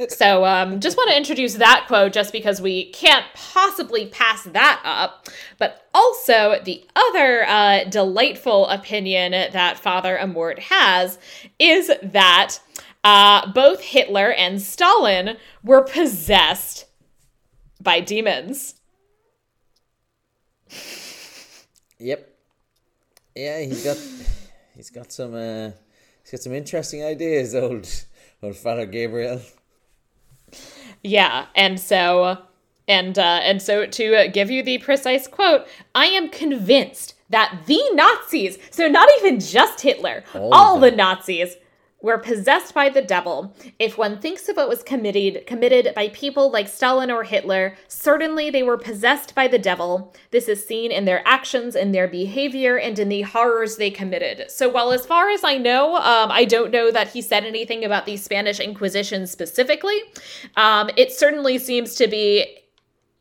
So, 0.08 0.44
um, 0.44 0.80
just 0.80 0.96
want 0.96 1.10
to 1.10 1.16
introduce 1.16 1.54
that 1.54 1.84
quote 1.88 2.12
just 2.12 2.32
because 2.32 2.60
we 2.60 2.90
can't 2.90 3.24
possibly 3.34 4.06
pass 4.06 4.44
that 4.44 4.80
up. 4.84 5.28
But 5.58 5.88
also, 5.94 6.60
the 6.64 6.84
other 6.94 7.44
uh, 7.46 7.84
delightful 7.84 8.68
opinion 8.68 9.32
that 9.32 9.78
Father 9.78 10.18
Amorth 10.20 10.58
has 10.58 11.18
is 11.58 11.90
that 12.02 12.58
uh, 13.04 13.50
both 13.52 13.80
Hitler 13.80 14.32
and 14.32 14.60
Stalin 14.60 15.36
were 15.62 15.82
possessed 15.82 16.86
by 17.80 18.00
demons. 18.00 18.74
Yep. 21.98 22.34
Yeah, 23.34 23.60
he's 23.60 23.84
got 23.84 23.96
he's 24.74 24.90
got 24.90 25.12
some 25.12 25.34
uh, 25.34 25.70
he's 26.22 26.30
got 26.32 26.40
some 26.40 26.52
interesting 26.52 27.04
ideas, 27.04 27.54
old 27.54 27.88
old 28.42 28.56
Father 28.56 28.86
Gabriel. 28.86 29.40
Yeah, 31.02 31.46
and 31.54 31.78
so 31.78 32.38
and 32.86 33.18
uh, 33.18 33.40
and 33.42 33.60
so 33.60 33.86
to 33.86 34.28
give 34.32 34.50
you 34.50 34.62
the 34.62 34.78
precise 34.78 35.26
quote, 35.26 35.66
I 35.94 36.06
am 36.06 36.30
convinced 36.30 37.14
that 37.30 37.60
the 37.66 37.80
Nazis, 37.92 38.58
so 38.70 38.88
not 38.88 39.08
even 39.18 39.38
just 39.38 39.82
Hitler, 39.82 40.24
All 40.34 40.54
all, 40.54 40.80
the. 40.80 40.90
Nazis 40.90 41.56
were 42.00 42.18
possessed 42.18 42.74
by 42.74 42.88
the 42.88 43.02
devil. 43.02 43.52
If 43.78 43.98
one 43.98 44.20
thinks 44.20 44.48
of 44.48 44.56
what 44.56 44.68
was 44.68 44.82
committed 44.84 45.46
committed 45.46 45.92
by 45.94 46.10
people 46.10 46.50
like 46.50 46.68
Stalin 46.68 47.10
or 47.10 47.24
Hitler, 47.24 47.76
certainly 47.88 48.50
they 48.50 48.62
were 48.62 48.78
possessed 48.78 49.34
by 49.34 49.48
the 49.48 49.58
devil. 49.58 50.14
This 50.30 50.48
is 50.48 50.64
seen 50.64 50.92
in 50.92 51.06
their 51.06 51.26
actions, 51.26 51.74
in 51.74 51.90
their 51.90 52.06
behavior, 52.06 52.78
and 52.78 52.98
in 52.98 53.08
the 53.08 53.22
horrors 53.22 53.76
they 53.76 53.90
committed. 53.90 54.50
So 54.50 54.68
while 54.68 54.92
as 54.92 55.06
far 55.06 55.30
as 55.30 55.42
I 55.42 55.58
know, 55.58 55.96
um, 55.96 56.30
I 56.30 56.44
don't 56.44 56.70
know 56.70 56.92
that 56.92 57.08
he 57.08 57.20
said 57.20 57.44
anything 57.44 57.84
about 57.84 58.06
the 58.06 58.16
Spanish 58.16 58.60
Inquisition 58.60 59.26
specifically. 59.26 60.00
Um, 60.56 60.90
it 60.96 61.12
certainly 61.12 61.58
seems 61.58 61.96
to 61.96 62.06
be 62.06 62.58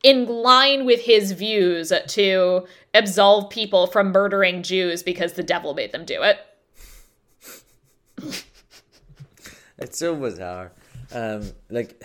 in 0.03 0.27
line 0.27 0.85
with 0.85 1.01
his 1.01 1.31
views 1.31 1.91
to 2.09 2.67
absolve 2.93 3.49
people 3.49 3.87
from 3.87 4.11
murdering 4.11 4.61
Jews 4.61 5.01
because 5.01 5.33
the 5.33 5.43
devil 5.43 5.73
made 5.73 5.91
them 5.91 6.05
do 6.05 6.21
it. 6.21 6.37
It's 9.79 9.99
so 9.99 10.15
bizarre. 10.15 10.71
Um, 11.13 11.51
like, 11.69 12.01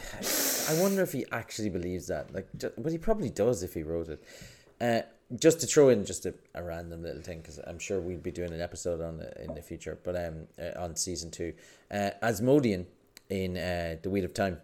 I 0.69 0.81
wonder 0.81 1.03
if 1.03 1.13
he 1.13 1.25
actually 1.33 1.71
believes 1.71 2.07
that. 2.09 2.33
Like, 2.35 2.49
but 2.79 2.93
he 2.93 2.99
probably 2.99 3.31
does 3.31 3.63
if 3.63 3.75
he 3.75 3.83
wrote 3.83 4.09
it. 4.09 4.23
Uh, 4.81 5.03
just 5.39 5.61
to 5.61 5.67
throw 5.67 5.89
in 5.89 6.05
just 6.05 6.27
a, 6.27 6.35
a 6.55 6.63
random 6.63 7.03
little 7.03 7.23
thing, 7.23 7.39
because 7.41 7.59
I'm 7.67 7.79
sure 7.79 8.01
we'll 8.01 8.19
be 8.19 8.31
doing 8.31 8.53
an 8.53 8.61
episode 8.61 9.01
on 9.01 9.21
it 9.21 9.39
in 9.43 9.55
the 9.55 9.63
future, 9.63 9.99
but 10.05 10.15
um, 10.17 10.47
uh, 10.61 10.79
on 10.79 10.95
season 10.97 11.31
two, 11.31 11.55
uh, 11.91 12.11
Asmodean 12.21 12.87
in 13.31 13.57
uh, 13.57 13.97
the 14.03 14.11
Wheel 14.11 14.25
of 14.27 14.35
Time 14.35 14.61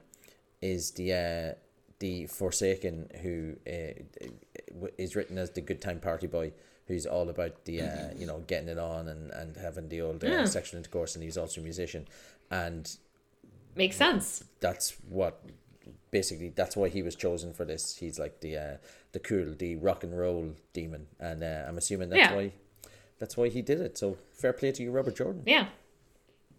is 0.61 0.91
the 0.93 1.13
uh, 1.15 1.55
the 2.01 2.27
Forsaken 2.27 3.09
who 3.23 3.55
uh, 3.67 3.95
is 4.99 5.17
written 5.17 5.39
as 5.39 5.51
the 5.51 5.61
good 5.63 5.81
time 5.81 6.01
party 6.01 6.27
boy. 6.27 6.53
Who's 6.87 7.05
all 7.05 7.29
about 7.29 7.65
the 7.67 7.83
uh, 7.83 8.09
you 8.17 8.27
know 8.27 8.43
getting 8.47 8.69
it 8.69 8.79
on 8.79 9.09
and, 9.09 9.31
and 9.31 9.57
having 9.57 9.89
the 9.91 10.01
old 10.01 10.25
uh, 10.25 10.29
Yeah. 10.29 10.45
sexual 10.47 10.79
intercourse, 10.79 11.15
and 11.15 11.23
he's 11.23 11.37
also 11.37 11.61
a 11.61 11.65
musician, 11.65 12.07
and 12.51 12.97
Makes 13.77 13.97
sense. 13.97 14.45
that's 14.61 14.97
what 15.09 15.43
basically 16.11 16.49
that's 16.51 16.77
why 16.77 16.89
he 16.89 17.03
was 17.03 17.15
chosen 17.15 17.53
for 17.53 17.65
this. 17.65 17.97
He's 17.97 18.19
like 18.19 18.41
the 18.41 18.57
uh, 18.57 18.77
the 19.13 19.19
cool, 19.21 19.55
the 19.57 19.77
rock 19.77 20.05
and 20.05 20.19
roll 20.19 20.55
demon, 20.73 21.07
and 21.21 21.43
uh, 21.43 21.65
I'm 21.69 21.79
assuming 21.79 22.09
that's 22.11 22.31
Yeah. 22.31 22.35
why 22.35 22.53
that's 23.19 23.37
why 23.37 23.49
he 23.49 23.63
did 23.63 23.81
it. 23.81 23.99
So 23.99 24.17
fair 24.33 24.53
play 24.53 24.73
to 24.73 24.83
you, 24.83 24.91
Robert 24.91 25.17
Jordan. 25.17 25.43
Yeah. 25.47 25.67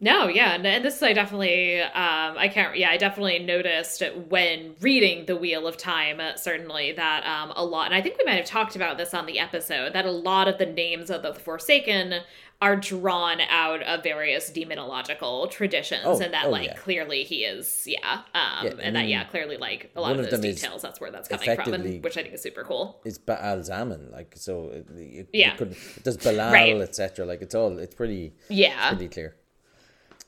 No, 0.01 0.29
yeah, 0.29 0.53
and, 0.53 0.65
and 0.65 0.85
this 0.85 1.03
I 1.03 1.11
definitely, 1.11 1.81
um, 1.81 1.91
I 2.37 2.47
can't, 2.47 2.77
yeah, 2.77 2.89
I 2.89 2.95
definitely 2.95 3.39
noticed 3.39 4.01
when 4.29 4.75
reading 4.79 5.25
the 5.25 5.35
Wheel 5.35 5.67
of 5.67 5.75
Time, 5.75 6.21
uh, 6.21 6.37
certainly 6.37 6.93
that 6.93 7.25
um, 7.25 7.51
a 7.53 7.65
lot, 7.65 7.87
and 7.87 7.93
I 7.95 8.01
think 8.01 8.17
we 8.17 8.23
might 8.23 8.37
have 8.37 8.45
talked 8.45 8.77
about 8.77 8.97
this 8.97 9.13
on 9.13 9.25
the 9.25 9.39
episode, 9.39 9.91
that 9.91 10.05
a 10.05 10.11
lot 10.11 10.47
of 10.47 10.57
the 10.57 10.65
names 10.65 11.09
of 11.09 11.21
the 11.21 11.33
Forsaken 11.33 12.21
are 12.61 12.75
drawn 12.75 13.39
out 13.49 13.81
of 13.83 14.03
various 14.03 14.51
demonological 14.51 15.49
traditions, 15.49 16.01
Oh, 16.05 16.19
and 16.19 16.33
that 16.33 16.47
oh, 16.47 16.49
like 16.49 16.65
yeah. 16.65 16.73
clearly 16.75 17.23
he 17.23 17.45
is, 17.45 17.85
yeah, 17.87 18.23
um, 18.33 18.65
Yeah, 18.65 18.73
and 18.81 18.95
that 18.97 19.07
yeah, 19.07 19.23
clearly 19.23 19.55
like 19.55 19.91
a 19.95 20.01
lot 20.01 20.19
of 20.19 20.29
those 20.29 20.39
details, 20.41 20.81
that's 20.81 20.99
where 20.99 21.09
that's 21.09 21.29
coming 21.29 21.55
from, 21.55 21.73
and 21.73 22.03
which 22.03 22.17
I 22.17 22.21
think 22.23 22.33
is 22.33 22.41
super 22.41 22.63
cool. 22.65 22.99
It's 23.05 23.17
Ba'alzamon, 23.17 24.11
like 24.11 24.33
so. 24.35 24.69
It, 24.71 24.87
it, 24.97 25.29
Yeah. 25.31 25.55
it 25.57 26.03
does 26.03 26.17
Be'lal, 26.17 26.51
Right. 26.59 26.75
etc. 26.81 27.25
Like 27.25 27.41
it's 27.41 27.55
all 27.55 27.77
it's 27.77 27.95
pretty 27.95 28.33
Yeah, 28.49 28.89
pretty 28.89 29.07
clear. 29.07 29.35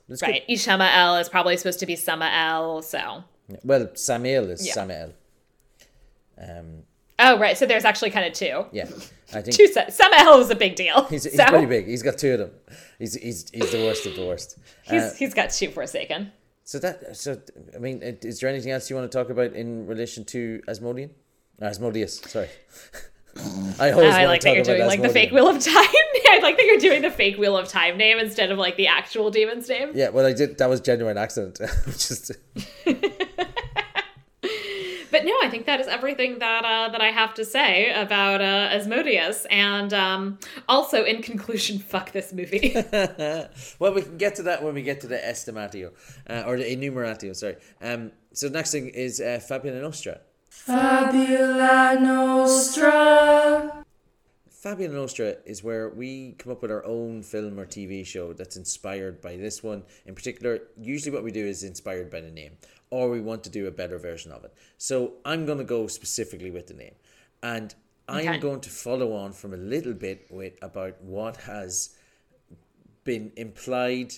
It's 0.07 0.21
right. 0.21 0.47
Ishamael 0.47 1.19
is 1.21 1.27
probably 1.29 1.57
supposed 1.57 1.79
to 1.81 1.85
be 1.85 1.95
Samael, 1.97 2.81
so. 2.81 3.23
good. 3.49 3.59
Well, 3.65 3.89
Samael 3.93 4.49
is 4.49 4.65
Yeah. 4.65 4.73
Samael. 4.73 5.13
Um, 6.37 6.83
Oh, 7.21 7.39
right. 7.39 7.57
So 7.57 7.65
there's 7.65 7.85
actually 7.85 8.09
kind 8.11 8.25
of 8.25 8.33
two. 8.33 8.65
yeah, 8.71 8.85
I 9.33 9.41
think 9.41 9.55
Two 9.55 9.67
sets. 9.67 9.95
Samael 9.95 10.39
is 10.39 10.49
a 10.49 10.55
big 10.55 10.75
deal. 10.75 11.03
he's, 11.09 11.23
he's 11.23 11.35
so 11.35 11.45
pretty 11.45 11.67
big. 11.67 11.85
He's 11.87 12.03
got 12.03 12.17
two 12.17 12.33
of 12.33 12.39
them. 12.39 12.51
He's 12.99 13.13
he's 13.13 13.49
he's 13.51 13.71
the 13.71 13.83
worst 13.85 14.05
of 14.05 14.15
the 14.15 14.25
worst. 14.25 14.57
He's, 14.83 15.01
Uh, 15.01 15.13
he's 15.17 15.33
got 15.33 15.51
two 15.51 15.69
Forsaken. 15.69 16.31
So 16.63 16.79
that 16.79 17.15
so 17.15 17.39
I 17.75 17.79
mean, 17.79 18.03
uh, 18.03 18.13
is 18.21 18.39
there 18.39 18.49
anything 18.49 18.71
else 18.71 18.89
you 18.89 18.95
want 18.95 19.11
to 19.11 19.17
talk 19.17 19.29
about 19.29 19.53
in 19.53 19.87
relation 19.87 20.25
to 20.25 20.61
Asmodean? 20.67 21.11
Uh, 21.61 21.65
Asmodeus, 21.65 22.19
sorry. 22.21 22.49
I 23.79 23.91
always 23.91 24.13
I 24.13 24.25
like 24.25 24.41
that 24.41 24.55
you're 24.55 24.63
doing 24.63 24.85
like 24.85 25.01
the 25.01 25.07
fake 25.09 25.31
Wheel 25.31 25.47
of 25.47 25.63
Time. 25.63 25.73
I 25.73 26.39
like 26.41 26.57
that 26.57 26.65
you're 26.65 26.77
doing 26.79 27.01
the 27.01 27.09
fake 27.11 27.37
Wheel 27.37 27.57
of 27.57 27.67
Time 27.67 27.97
name 27.97 28.19
instead 28.19 28.51
of 28.51 28.57
like 28.57 28.75
the 28.75 28.87
actual 28.87 29.31
demon's 29.31 29.69
name. 29.69 29.91
Yeah, 29.93 30.09
well, 30.09 30.25
I 30.25 30.33
did. 30.33 30.57
That 30.57 30.69
was 30.69 30.81
genuine 30.81 31.17
accident. 31.17 31.59
Just 31.85 32.31
But 35.11 35.25
no, 35.25 35.33
I 35.43 35.49
think 35.49 35.65
that 35.65 35.79
is 35.79 35.87
everything 35.87 36.39
that 36.39 36.63
uh, 36.63 36.89
that 36.89 37.01
I 37.01 37.11
have 37.11 37.33
to 37.35 37.45
say 37.45 37.91
about 37.93 38.41
uh, 38.41 38.75
Asmodeus. 38.75 39.45
And 39.49 39.93
um, 39.93 40.39
also, 40.67 41.03
in 41.03 41.21
conclusion, 41.21 41.79
fuck 41.93 42.11
this 42.11 42.33
movie. 42.33 42.73
well, 43.79 43.93
we 43.93 44.01
can 44.01 44.17
get 44.17 44.35
to 44.35 44.43
that 44.43 44.63
when 44.63 44.73
we 44.73 44.81
get 44.81 45.01
to 45.01 45.07
the 45.07 45.17
estimatio 45.17 45.91
uh, 46.29 46.43
or 46.47 46.57
the 46.57 46.71
enumeratio. 46.71 47.33
Sorry. 47.33 47.57
Um. 47.81 48.11
So 48.33 48.47
next 48.47 48.71
thing 48.71 48.87
is 48.87 49.19
uh, 49.19 49.39
Fabula 49.45 49.81
Nostra. 49.81 50.21
Fabula 50.49 51.97
Nostra. 51.99 53.83
Fabula 54.61 54.93
Nostra 54.93 55.37
is 55.43 55.63
where 55.63 55.89
we 55.89 56.33
come 56.33 56.51
up 56.51 56.61
with 56.61 56.69
our 56.69 56.85
own 56.85 57.23
film 57.23 57.59
or 57.59 57.65
TV 57.65 58.05
show 58.05 58.31
that's 58.31 58.57
inspired 58.57 59.19
by 59.19 59.35
this 59.35 59.63
one. 59.63 59.81
In 60.05 60.13
particular, 60.13 60.59
usually 60.79 61.11
what 61.11 61.23
we 61.23 61.31
do 61.31 61.43
is 61.43 61.63
inspired 61.63 62.11
by 62.11 62.21
the 62.21 62.29
name, 62.29 62.51
or 62.91 63.09
we 63.09 63.21
want 63.21 63.43
to 63.45 63.49
do 63.49 63.65
a 63.65 63.71
better 63.71 63.97
version 63.97 64.31
of 64.31 64.43
it. 64.43 64.53
So 64.77 65.13
I'm 65.25 65.47
going 65.47 65.57
to 65.57 65.63
go 65.63 65.87
specifically 65.87 66.51
with 66.51 66.67
the 66.67 66.75
name. 66.75 66.93
And 67.41 67.73
I'm 68.07 68.27
Okay. 68.27 68.37
going 68.37 68.61
to 68.61 68.69
follow 68.69 69.13
on 69.13 69.33
from 69.33 69.55
a 69.55 69.57
little 69.57 69.93
bit 69.95 70.27
with 70.29 70.53
about 70.61 71.01
what 71.01 71.37
has 71.37 71.95
been 73.03 73.31
implied 73.35 74.13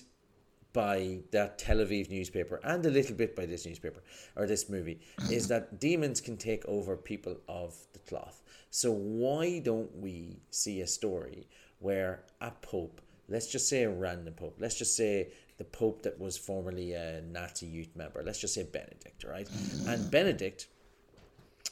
by 0.74 1.20
that 1.32 1.58
Tel 1.58 1.78
Aviv 1.78 2.10
newspaper 2.10 2.60
and 2.66 2.86
a 2.86 2.90
little 2.90 3.16
bit 3.16 3.34
by 3.34 3.46
this 3.46 3.66
newspaper 3.66 4.04
or 4.36 4.46
this 4.46 4.68
movie 4.68 5.00
is 5.30 5.48
that 5.48 5.80
demons 5.80 6.20
can 6.20 6.36
take 6.36 6.66
over 6.66 6.98
people 6.98 7.38
of 7.48 7.76
the 7.94 8.00
cloth. 8.00 8.43
So 8.76 8.92
why 8.92 9.60
don't 9.60 9.96
we 9.98 10.40
see 10.50 10.82
a 10.82 10.88
story 10.88 11.48
where 11.78 12.24
a 12.42 12.50
pope, 12.50 13.02
let's 13.30 13.46
just 13.46 13.70
say 13.70 13.84
a 13.84 13.90
random 13.92 14.34
pope, 14.34 14.56
let's 14.58 14.74
just 14.74 14.98
say 14.98 15.28
the 15.60 15.64
pope 15.64 16.02
that 16.02 16.20
was 16.20 16.38
formerly 16.38 16.94
a 16.94 17.22
Nazi 17.22 17.68
youth 17.68 17.96
member, 17.96 18.24
let's 18.26 18.40
just 18.40 18.56
say 18.56 18.64
Benedict, 18.64 19.26
right? 19.26 19.48
And 19.88 20.10
Benedict 20.10 20.70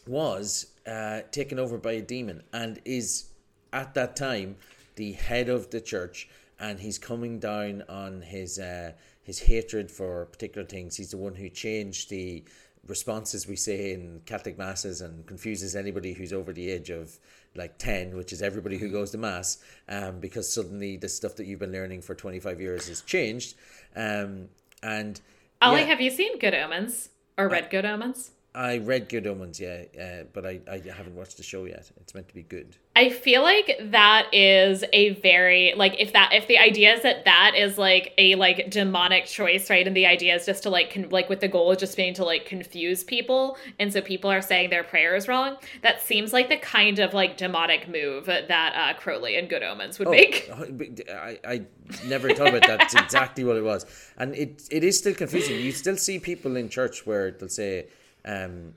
was 0.05 0.73
uh, 0.85 1.21
taken 1.31 1.57
over 1.57 1.79
by 1.79 1.93
a 1.93 2.01
demon 2.03 2.43
and 2.53 2.79
is 2.85 3.31
at 3.73 3.95
that 3.95 4.15
time 4.15 4.57
the 4.95 5.13
head 5.13 5.49
of 5.49 5.71
the 5.71 5.81
church 5.81 6.29
and 6.59 6.79
he's 6.79 6.99
coming 6.99 7.39
down 7.39 7.83
on 7.89 8.21
his 8.21 8.59
uh, 8.59 8.91
his 9.23 9.39
hatred 9.39 9.89
for 9.89 10.25
particular 10.27 10.67
things 10.67 10.97
he's 10.97 11.11
the 11.11 11.17
one 11.17 11.33
who 11.33 11.49
changed 11.49 12.11
the 12.11 12.43
responses 12.87 13.47
we 13.47 13.55
say 13.55 13.93
in 13.93 14.21
catholic 14.25 14.57
masses 14.57 15.01
and 15.01 15.25
confuses 15.27 15.75
anybody 15.75 16.13
who's 16.13 16.33
over 16.33 16.51
the 16.51 16.69
age 16.69 16.89
of 16.89 17.19
like 17.55 17.77
10 17.77 18.17
which 18.17 18.33
is 18.33 18.41
everybody 18.41 18.77
who 18.77 18.89
goes 18.89 19.11
to 19.11 19.17
mass 19.17 19.59
um, 19.87 20.19
because 20.19 20.51
suddenly 20.51 20.97
the 20.97 21.07
stuff 21.07 21.35
that 21.35 21.45
you've 21.45 21.59
been 21.59 21.71
learning 21.71 22.01
for 22.01 22.15
25 22.15 22.59
years 22.59 22.87
has 22.87 23.01
changed 23.01 23.55
um, 23.95 24.47
and 24.81 25.21
Ollie, 25.61 25.81
yeah. 25.81 25.87
have 25.87 26.01
you 26.01 26.09
seen 26.09 26.39
Good 26.39 26.55
Omens 26.55 27.09
or 27.37 27.47
read 27.47 27.69
Good 27.69 27.85
Omens? 27.85 28.31
I 28.53 28.79
read 28.79 29.07
Good 29.07 29.27
Omens, 29.27 29.61
yeah, 29.61 29.83
uh, 29.97 30.23
but 30.33 30.45
I, 30.45 30.59
I 30.69 30.81
haven't 30.93 31.15
watched 31.15 31.37
the 31.37 31.43
show 31.43 31.63
yet. 31.63 31.89
It's 32.01 32.13
meant 32.13 32.27
to 32.27 32.33
be 32.33 32.43
good. 32.43 32.75
I 32.97 33.09
feel 33.09 33.43
like 33.43 33.77
that 33.79 34.27
is 34.33 34.83
a 34.91 35.11
very 35.21 35.73
like 35.77 35.95
if 35.97 36.11
that 36.11 36.33
if 36.33 36.47
the 36.47 36.57
idea 36.57 36.93
is 36.93 37.03
that 37.03 37.23
that 37.23 37.53
is 37.55 37.77
like 37.77 38.13
a 38.17 38.35
like 38.35 38.69
demonic 38.69 39.25
choice, 39.25 39.69
right? 39.69 39.87
And 39.87 39.95
the 39.95 40.05
idea 40.05 40.35
is 40.35 40.45
just 40.45 40.63
to 40.63 40.69
like 40.69 40.93
con- 40.93 41.07
like 41.09 41.29
with 41.29 41.39
the 41.39 41.47
goal 41.47 41.71
of 41.71 41.77
just 41.77 41.95
being 41.95 42.13
to 42.15 42.25
like 42.25 42.45
confuse 42.45 43.05
people, 43.05 43.57
and 43.79 43.93
so 43.93 44.01
people 44.01 44.29
are 44.29 44.41
saying 44.41 44.69
their 44.69 44.83
prayers 44.83 45.29
wrong. 45.29 45.55
That 45.81 46.01
seems 46.01 46.33
like 46.33 46.49
the 46.49 46.57
kind 46.57 46.99
of 46.99 47.13
like 47.13 47.37
demonic 47.37 47.87
move 47.87 48.25
that 48.25 48.49
uh, 48.49 48.99
Crowley 48.99 49.37
and 49.37 49.47
Good 49.47 49.63
Omens 49.63 49.97
would 49.97 50.09
make. 50.09 50.49
Oh, 50.61 50.65
I, 51.13 51.39
I 51.45 51.61
never 52.07 52.33
thought 52.33 52.49
about 52.49 52.67
that. 52.67 52.79
That's 52.79 52.95
exactly 52.95 53.43
what 53.45 53.55
it 53.55 53.63
was, 53.63 53.85
and 54.17 54.35
it 54.35 54.63
it 54.69 54.83
is 54.83 54.97
still 54.97 55.13
confusing. 55.13 55.57
You 55.59 55.71
still 55.71 55.95
see 55.95 56.19
people 56.19 56.57
in 56.57 56.67
church 56.67 57.05
where 57.05 57.31
they'll 57.31 57.47
say, 57.47 57.87
um, 58.25 58.73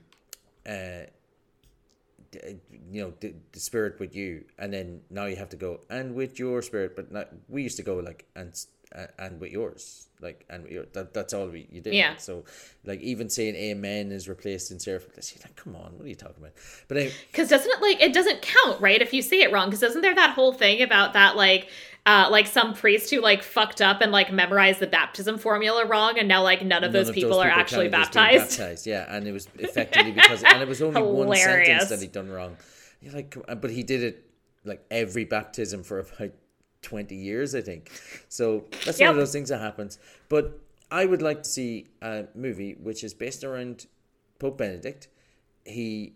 uh, 0.67 1.05
you 2.91 3.01
know, 3.01 3.13
the, 3.19 3.33
the 3.51 3.59
spirit 3.59 3.99
with 3.99 4.15
you, 4.15 4.45
and 4.57 4.73
then 4.73 5.01
now 5.09 5.25
you 5.25 5.35
have 5.35 5.49
to 5.49 5.55
go 5.55 5.81
and 5.89 6.15
with 6.15 6.37
your 6.39 6.61
spirit. 6.61 6.95
But 6.95 7.11
not, 7.11 7.29
we 7.47 7.63
used 7.63 7.77
to 7.77 7.83
go 7.83 7.95
like 7.95 8.25
and 8.35 8.53
and 9.17 9.39
with 9.39 9.51
yours, 9.51 10.07
like 10.21 10.45
and 10.49 10.63
with 10.63 10.71
your, 10.71 10.85
that, 10.93 11.13
that's 11.13 11.33
all 11.33 11.47
we 11.47 11.67
you 11.71 11.81
did. 11.81 11.93
Yeah. 11.93 12.17
So, 12.17 12.45
like 12.85 13.01
even 13.01 13.29
saying 13.29 13.55
Amen 13.55 14.11
is 14.11 14.29
replaced 14.29 14.71
in 14.71 14.79
Seraph. 14.79 15.05
Like, 15.15 15.55
come 15.55 15.75
on, 15.75 15.97
what 15.97 16.05
are 16.05 16.09
you 16.09 16.15
talking 16.15 16.37
about? 16.39 16.53
But 16.87 17.11
Because 17.31 17.49
doesn't 17.49 17.69
it 17.69 17.81
like 17.81 18.01
it 18.01 18.13
doesn't 18.13 18.41
count, 18.41 18.81
right? 18.81 19.01
If 19.01 19.13
you 19.13 19.21
say 19.21 19.41
it 19.41 19.51
wrong, 19.51 19.69
because 19.69 19.83
isn't 19.83 20.01
there 20.01 20.15
that 20.15 20.31
whole 20.31 20.53
thing 20.53 20.81
about 20.81 21.13
that 21.13 21.35
like 21.35 21.69
uh 22.05 22.27
like 22.29 22.47
some 22.47 22.73
priest 22.73 23.09
who 23.09 23.21
like 23.21 23.43
fucked 23.43 23.81
up 23.81 24.01
and 24.01 24.11
like 24.11 24.31
memorized 24.31 24.79
the 24.79 24.87
baptism 24.87 25.37
formula 25.37 25.85
wrong, 25.85 26.17
and 26.17 26.27
now 26.27 26.43
like 26.43 26.63
none 26.63 26.83
of 26.83 26.93
those 26.93 27.07
none 27.07 27.15
people 27.15 27.39
are 27.39 27.47
actually 27.47 27.89
counted 27.89 28.01
as 28.01 28.05
baptized. 28.07 28.57
baptized. 28.57 28.87
Yeah, 28.87 29.05
and 29.09 29.27
it 29.27 29.31
was 29.31 29.47
effectively 29.55 30.11
because 30.11 30.43
and 30.43 30.61
it 30.61 30.67
was 30.67 30.81
only 30.81 31.01
one 31.01 31.35
sentence 31.35 31.89
that 31.89 32.01
he'd 32.01 32.11
done 32.11 32.29
wrong. 32.29 32.57
You're 33.01 33.13
like, 33.13 33.37
but 33.61 33.69
he 33.69 33.83
did 33.83 34.03
it 34.03 34.25
like 34.63 34.83
every 34.89 35.25
baptism 35.25 35.83
for 35.83 35.99
about 35.99 36.31
twenty 36.89 37.15
years, 37.29 37.55
I 37.55 37.61
think. 37.69 37.91
So 38.29 38.65
that's 38.85 38.99
one 38.99 39.09
of 39.09 39.19
those 39.23 39.33
things 39.35 39.49
that 39.49 39.61
happens. 39.69 39.99
But 40.29 40.45
I 40.91 41.03
would 41.05 41.23
like 41.29 41.41
to 41.43 41.49
see 41.49 41.87
a 42.01 42.25
movie 42.35 42.73
which 42.87 43.03
is 43.03 43.13
based 43.13 43.43
around 43.43 43.87
Pope 44.39 44.57
Benedict. 44.57 45.07
He. 45.65 46.13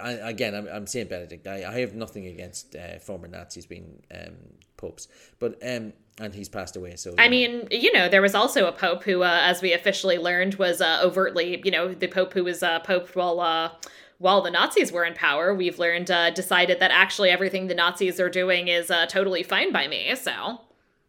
I, 0.00 0.12
again, 0.34 0.54
I'm, 0.54 0.68
I'm 0.68 0.86
saying 0.86 1.08
Benedict. 1.08 1.48
I, 1.48 1.64
I 1.64 1.80
have 1.80 1.94
nothing 1.96 2.26
against 2.26 2.76
uh, 2.76 3.00
former 3.00 3.26
Nazis 3.26 3.66
being 3.66 4.04
um, 4.18 4.36
popes, 4.76 5.08
but 5.40 5.58
um, 5.66 5.92
and 6.20 6.32
he's 6.32 6.48
passed 6.48 6.76
away. 6.76 6.94
So 6.94 7.14
I 7.18 7.28
mean, 7.28 7.66
you 7.70 7.92
know, 7.92 8.08
there 8.08 8.22
was 8.22 8.36
also 8.36 8.66
a 8.66 8.72
pope 8.72 9.02
who, 9.02 9.24
uh, 9.24 9.40
as 9.42 9.62
we 9.62 9.72
officially 9.72 10.18
learned, 10.18 10.54
was 10.54 10.80
uh, 10.80 11.00
overtly, 11.02 11.60
you 11.64 11.72
know, 11.72 11.92
the 11.92 12.06
pope 12.06 12.34
who 12.34 12.44
was 12.44 12.62
uh, 12.62 12.78
pope 12.80 13.08
while 13.16 13.40
uh, 13.40 13.70
while 14.18 14.40
the 14.42 14.50
Nazis 14.50 14.92
were 14.92 15.04
in 15.04 15.14
power. 15.14 15.54
We've 15.54 15.78
learned 15.78 16.10
uh, 16.10 16.30
decided 16.30 16.80
that 16.80 16.90
actually 16.90 17.30
everything 17.30 17.66
the 17.66 17.74
Nazis 17.74 18.20
are 18.20 18.30
doing 18.30 18.68
is 18.68 18.90
uh, 18.90 19.06
totally 19.06 19.42
fine 19.42 19.72
by 19.72 19.88
me. 19.88 20.14
So 20.14 20.60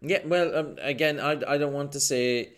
Yeah, 0.01 0.19
well, 0.25 0.55
um, 0.55 0.77
again, 0.81 1.19
I, 1.19 1.39
I 1.47 1.57
don't 1.57 1.73
want 1.73 1.91
to 1.93 1.99
say 1.99 2.49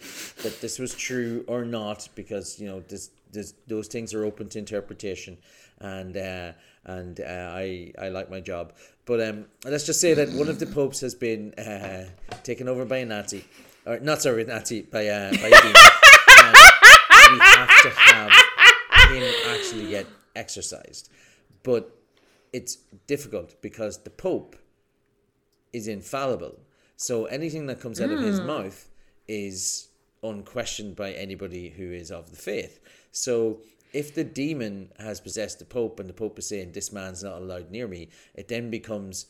that 0.43 0.59
this 0.61 0.79
was 0.79 0.95
true 0.95 1.45
or 1.47 1.65
not 1.65 2.09
because 2.15 2.59
you 2.59 2.67
know 2.67 2.81
this, 2.87 3.11
this 3.31 3.53
those 3.67 3.87
things 3.87 4.13
are 4.13 4.25
open 4.25 4.49
to 4.49 4.59
interpretation, 4.59 5.37
and 5.79 6.17
uh, 6.17 6.51
and 6.85 7.19
uh, 7.19 7.51
I 7.53 7.93
I 7.99 8.09
like 8.09 8.29
my 8.29 8.39
job, 8.39 8.73
but 9.05 9.21
um, 9.21 9.45
let's 9.65 9.85
just 9.85 10.01
say 10.01 10.13
that 10.13 10.29
one 10.33 10.49
of 10.49 10.59
the 10.59 10.65
popes 10.65 10.99
has 11.01 11.15
been 11.15 11.53
uh, 11.55 12.05
taken 12.43 12.67
over 12.67 12.85
by 12.85 12.97
a 12.97 13.05
Nazi, 13.05 13.45
or 13.85 13.99
not 13.99 14.21
sorry, 14.21 14.43
Nazi 14.45 14.81
by 14.81 15.07
uh, 15.07 15.31
by 15.31 15.47
a 15.47 15.61
demon. 15.61 15.75
and 16.43 16.57
we 17.31 17.39
have 17.39 17.81
to 17.83 17.89
have 17.89 18.31
him 19.09 19.33
actually 19.49 19.89
get 19.89 20.05
exercised, 20.37 21.09
but 21.63 21.97
it's 22.53 22.77
difficult 23.07 23.61
because 23.61 23.99
the 23.99 24.09
pope 24.09 24.55
is 25.73 25.87
infallible. 25.87 26.59
So 26.95 27.25
anything 27.25 27.67
that 27.67 27.79
comes 27.79 27.99
out 28.01 28.09
of 28.09 28.19
his 28.19 28.39
hmm. 28.39 28.47
mouth 28.47 28.89
is 29.27 29.89
unquestioned 30.23 30.95
by 30.95 31.11
anybody 31.11 31.69
who 31.69 31.91
is 31.91 32.11
of 32.11 32.31
the 32.31 32.37
faith. 32.37 32.79
So 33.11 33.61
if 33.93 34.13
the 34.13 34.23
demon 34.23 34.91
has 34.99 35.19
possessed 35.19 35.59
the 35.59 35.65
Pope 35.65 35.99
and 35.99 36.09
the 36.09 36.13
Pope 36.13 36.39
is 36.39 36.49
saying, 36.49 36.71
This 36.71 36.91
man's 36.91 37.23
not 37.23 37.41
allowed 37.41 37.71
near 37.71 37.87
me, 37.87 38.09
it 38.35 38.47
then 38.47 38.69
becomes 38.69 39.27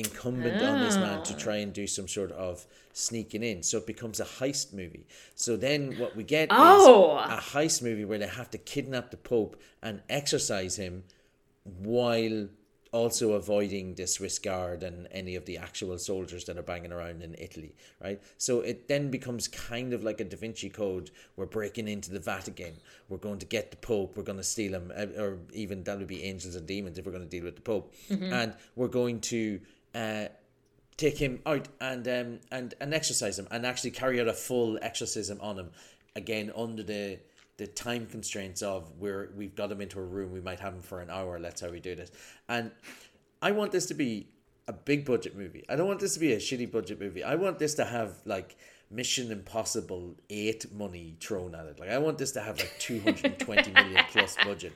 incumbent 0.00 0.60
on 0.62 0.80
this 0.80 0.96
man 0.96 1.22
to 1.24 1.36
try 1.36 1.56
and 1.56 1.72
do 1.72 1.86
some 1.86 2.08
sort 2.08 2.32
of 2.32 2.66
sneaking 2.92 3.42
in. 3.42 3.62
So 3.62 3.78
it 3.78 3.86
becomes 3.86 4.18
a 4.20 4.24
heist 4.24 4.72
movie. 4.72 5.06
So 5.34 5.56
then 5.56 5.98
what 5.98 6.16
we 6.16 6.24
get 6.24 6.48
Oh. 6.50 7.18
is 7.24 7.30
a 7.32 7.36
heist 7.56 7.82
movie 7.82 8.04
where 8.04 8.18
they 8.18 8.26
have 8.26 8.50
to 8.50 8.58
kidnap 8.58 9.10
the 9.10 9.16
Pope 9.16 9.60
and 9.82 10.02
exorcise 10.08 10.76
him 10.76 11.04
while 11.64 12.48
also 12.92 13.34
avoiding 13.34 13.94
the 13.94 14.04
Swiss 14.04 14.40
Guard 14.40 14.82
and 14.82 15.06
any 15.12 15.36
of 15.36 15.44
the 15.44 15.56
actual 15.58 15.96
soldiers 15.96 16.44
that 16.46 16.58
are 16.58 16.62
banging 16.62 16.90
around 16.90 17.22
in 17.22 17.36
Italy, 17.38 17.72
right? 18.02 18.20
So 18.36 18.62
it 18.62 18.88
then 18.88 19.12
becomes 19.12 19.46
kind 19.46 19.92
of 19.92 20.02
like 20.02 20.20
a 20.20 20.24
Da 20.24 20.36
Vinci 20.36 20.68
Code. 20.70 21.12
We're 21.36 21.46
breaking 21.46 21.86
into 21.86 22.10
the 22.10 22.18
Vatican. 22.18 22.74
We're 23.08 23.18
going 23.18 23.38
to 23.38 23.46
get 23.46 23.70
the 23.70 23.76
Pope. 23.76 24.16
We're 24.16 24.24
going 24.24 24.38
to 24.38 24.44
steal 24.44 24.72
him, 24.74 24.90
uh, 24.96 25.06
or 25.22 25.38
even 25.52 25.84
that 25.84 25.98
would 25.98 26.08
be 26.08 26.24
angels 26.24 26.56
and 26.56 26.66
demons 26.66 26.98
if 26.98 27.06
we're 27.06 27.12
going 27.12 27.22
to 27.22 27.30
deal 27.30 27.44
with 27.44 27.54
the 27.54 27.62
Pope. 27.62 27.94
And 28.10 28.54
we're 28.74 28.88
going 28.88 29.20
to 29.20 29.60
uh, 29.94 30.26
take 30.96 31.18
him 31.18 31.40
out 31.46 31.66
and 31.80 32.06
um, 32.06 32.40
and 32.50 32.74
and 32.80 32.92
exercise 32.92 33.38
him 33.38 33.48
and 33.50 33.64
actually 33.64 33.90
carry 33.90 34.20
out 34.20 34.28
a 34.28 34.32
full 34.32 34.78
exorcism 34.82 35.38
on 35.40 35.58
him 35.58 35.70
again 36.14 36.52
under 36.54 36.82
the 36.82 37.18
the 37.56 37.66
time 37.66 38.06
constraints 38.06 38.62
of 38.62 38.90
where 38.98 39.30
we've 39.36 39.54
got 39.54 39.70
him 39.70 39.80
into 39.80 39.98
a 39.98 40.04
room 40.04 40.32
we 40.32 40.40
might 40.40 40.60
have 40.60 40.74
him 40.74 40.80
for 40.80 41.00
an 41.00 41.10
hour 41.10 41.38
let's 41.38 41.60
how 41.60 41.70
we 41.70 41.80
do 41.80 41.94
this. 41.94 42.10
And 42.48 42.70
i 43.42 43.50
want 43.50 43.72
this 43.72 43.86
to 43.86 43.94
be 43.94 44.28
a 44.68 44.72
big 44.72 45.04
budget 45.04 45.36
movie. 45.36 45.64
I 45.68 45.74
don't 45.74 45.88
want 45.88 45.98
this 45.98 46.14
to 46.14 46.20
be 46.20 46.32
a 46.32 46.36
shitty 46.36 46.70
budget 46.70 47.00
movie. 47.00 47.24
I 47.24 47.34
want 47.34 47.58
this 47.58 47.74
to 47.74 47.84
have 47.84 48.18
like 48.24 48.56
mission 48.90 49.32
impossible 49.32 50.16
8 50.28 50.72
money 50.72 51.16
thrown 51.20 51.54
at 51.54 51.66
it. 51.66 51.80
Like 51.80 51.90
i 51.90 51.98
want 51.98 52.18
this 52.18 52.32
to 52.32 52.40
have 52.40 52.58
like 52.58 52.74
220 52.78 53.72
million 53.72 54.04
plus 54.10 54.36
budget 54.44 54.72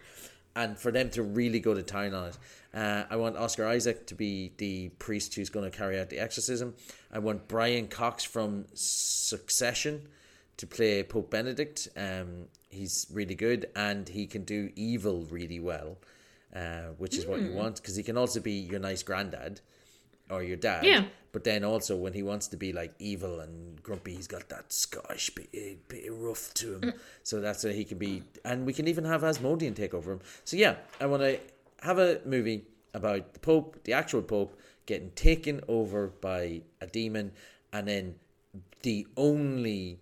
and 0.57 0.79
for 0.79 0.91
them 0.91 1.11
to 1.11 1.23
really 1.23 1.61
go 1.61 1.75
to 1.75 1.83
town 1.83 2.15
on 2.15 2.29
it. 2.29 2.39
Uh, 2.73 3.05
I 3.09 3.17
want 3.17 3.37
Oscar 3.37 3.67
Isaac 3.67 4.07
to 4.09 4.15
be 4.15 4.53
the 4.57 4.89
priest 4.99 5.35
who's 5.35 5.51
going 5.51 5.71
to 5.71 5.77
carry 5.77 5.99
out 5.99 6.11
the 6.11 6.19
exorcism. 6.19 6.75
I 7.13 7.19
want 7.19 7.49
Brian 7.49 7.87
Cox 7.87 8.25
from 8.25 8.67
Succession 8.75 10.09
to 10.57 10.67
play 10.67 11.03
Pope 11.03 11.31
Benedict. 11.31 11.89
Um, 11.97 12.47
he's 12.71 13.07
really 13.13 13.35
good 13.35 13.67
and 13.77 14.09
he 14.09 14.27
can 14.27 14.45
do 14.45 14.71
evil 14.77 15.27
really 15.31 15.61
well, 15.61 15.99
uh, 16.55 16.93
which 16.99 17.17
is 17.17 17.27
what 17.27 17.41
you 17.41 17.53
want 17.53 17.77
because 17.77 17.97
he 17.97 18.03
can 18.03 18.17
also 18.17 18.41
be 18.41 18.53
your 18.53 18.81
nice 18.81 19.03
granddad 19.03 19.61
or 20.31 20.43
your 20.43 20.57
dad. 20.57 20.85
Yeah. 20.85 21.05
But 21.33 21.45
then 21.45 21.65
also 21.65 21.97
when 21.97 22.13
he 22.13 22.23
wants 22.23 22.47
to 22.49 22.57
be 22.57 22.73
like 22.73 22.95
evil 22.99 23.41
and 23.41 23.83
grumpy, 23.83 24.15
he's 24.15 24.29
got 24.29 24.49
that 24.51 24.73
Scottish 24.73 25.31
bit, 25.31 25.89
bit 25.89 26.05
rough 26.13 26.55
to 26.55 26.75
him. 26.79 26.93
So 27.25 27.41
that's 27.41 27.65
why 27.65 27.73
he 27.73 27.85
can 27.85 27.99
be, 27.99 28.23
and 28.45 28.65
we 28.65 28.73
can 28.73 28.87
even 28.87 29.05
have 29.05 29.25
Asmodean 29.25 29.75
take 29.75 29.95
over 29.95 30.13
him. 30.13 30.21
So 30.45 30.57
yeah, 30.57 30.77
I 31.01 31.07
want 31.07 31.23
to 31.23 31.41
have 31.83 31.99
a 31.99 32.21
movie 32.25 32.65
about 32.95 33.35
the 33.35 33.41
Pope, 33.41 33.83
the 33.83 33.95
actual 33.95 34.23
Pope, 34.23 34.57
getting 34.87 35.11
taken 35.13 35.61
over 35.67 36.09
by 36.09 36.63
a 36.81 36.87
demon, 36.87 37.33
and 37.73 37.89
then 37.89 38.15
the 38.83 39.07
only 39.17 39.99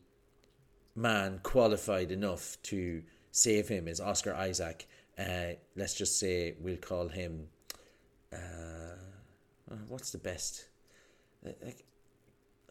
man 0.94 1.40
qualified 1.43 2.12
enough 2.12 2.59
to 2.65 3.03
save 3.31 3.69
him 3.69 3.89
is 3.89 4.01
Oscar 4.01 4.35
Isaac. 4.35 4.86
Uh, 5.19 5.55
let's 5.77 5.94
just 5.94 6.19
say 6.19 6.57
we'll 6.61 6.77
call 6.77 7.09
him. 7.09 7.49
Uh, 8.31 8.97
what's 9.89 10.11
the 10.11 10.19
best? 10.19 10.66
Uh, 11.47 11.51
like, 11.65 11.85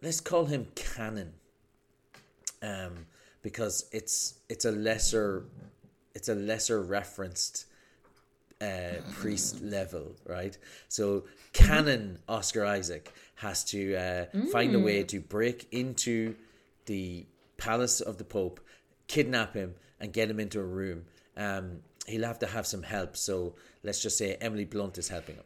let's 0.02 0.22
call 0.22 0.46
him 0.46 0.68
Canon. 0.76 1.34
Um, 2.64 3.08
because 3.42 3.90
it's 3.92 4.36
it's 4.50 4.66
a 4.66 4.72
lesser, 4.72 5.46
it's 6.14 6.30
a 6.30 6.36
lesser 6.36 6.82
referenced 6.82 7.66
uh, 8.62 9.02
priest 9.14 9.62
level, 9.64 10.16
right? 10.28 10.58
So 10.88 11.24
canon 11.54 12.20
Oscar 12.30 12.66
Isaac 12.66 13.12
has 13.36 13.64
to 13.66 13.96
uh, 13.96 14.26
find 14.52 14.76
a 14.76 14.80
way 14.80 15.04
to 15.04 15.20
break 15.20 15.68
into 15.72 16.36
the 16.86 17.26
palace 17.58 18.02
of 18.02 18.18
the 18.18 18.24
Pope, 18.24 18.60
kidnap 19.08 19.56
him, 19.56 19.76
and 20.00 20.14
get 20.14 20.30
him 20.30 20.40
into 20.40 20.60
a 20.60 20.64
room. 20.64 21.06
Um, 21.36 21.80
he'll 22.08 22.26
have 22.26 22.40
to 22.40 22.48
have 22.48 22.68
some 22.68 22.84
help. 22.84 23.18
So 23.18 23.56
let's 23.84 24.02
just 24.02 24.18
say 24.18 24.36
Emily 24.40 24.66
Blunt 24.66 24.98
is 24.98 25.10
helping 25.10 25.36
him, 25.36 25.44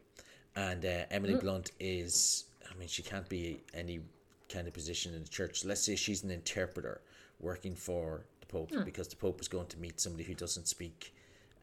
and 0.56 0.86
uh, 0.86 1.06
Emily 1.12 1.36
Blunt 1.36 1.72
is. 1.80 2.46
I 2.70 2.78
mean, 2.78 2.88
she 2.88 3.04
can't 3.04 3.30
be 3.30 3.62
any 3.74 4.02
kind 4.50 4.68
of 4.68 4.74
position 4.74 5.14
in 5.14 5.24
the 5.24 5.30
church. 5.30 5.64
Let's 5.64 5.82
say 5.82 5.96
she's 5.96 6.24
an 6.24 6.32
interpreter 6.32 7.02
working 7.40 7.76
for 7.76 8.26
the 8.42 8.48
Pope 8.48 8.72
because 8.84 9.08
the 9.08 9.16
Pope 9.16 9.40
is 9.40 9.48
going 9.48 9.68
to 9.68 9.78
meet 9.78 10.00
somebody 10.00 10.24
who 10.24 10.34
doesn't 10.34 10.68
speak 10.68 11.14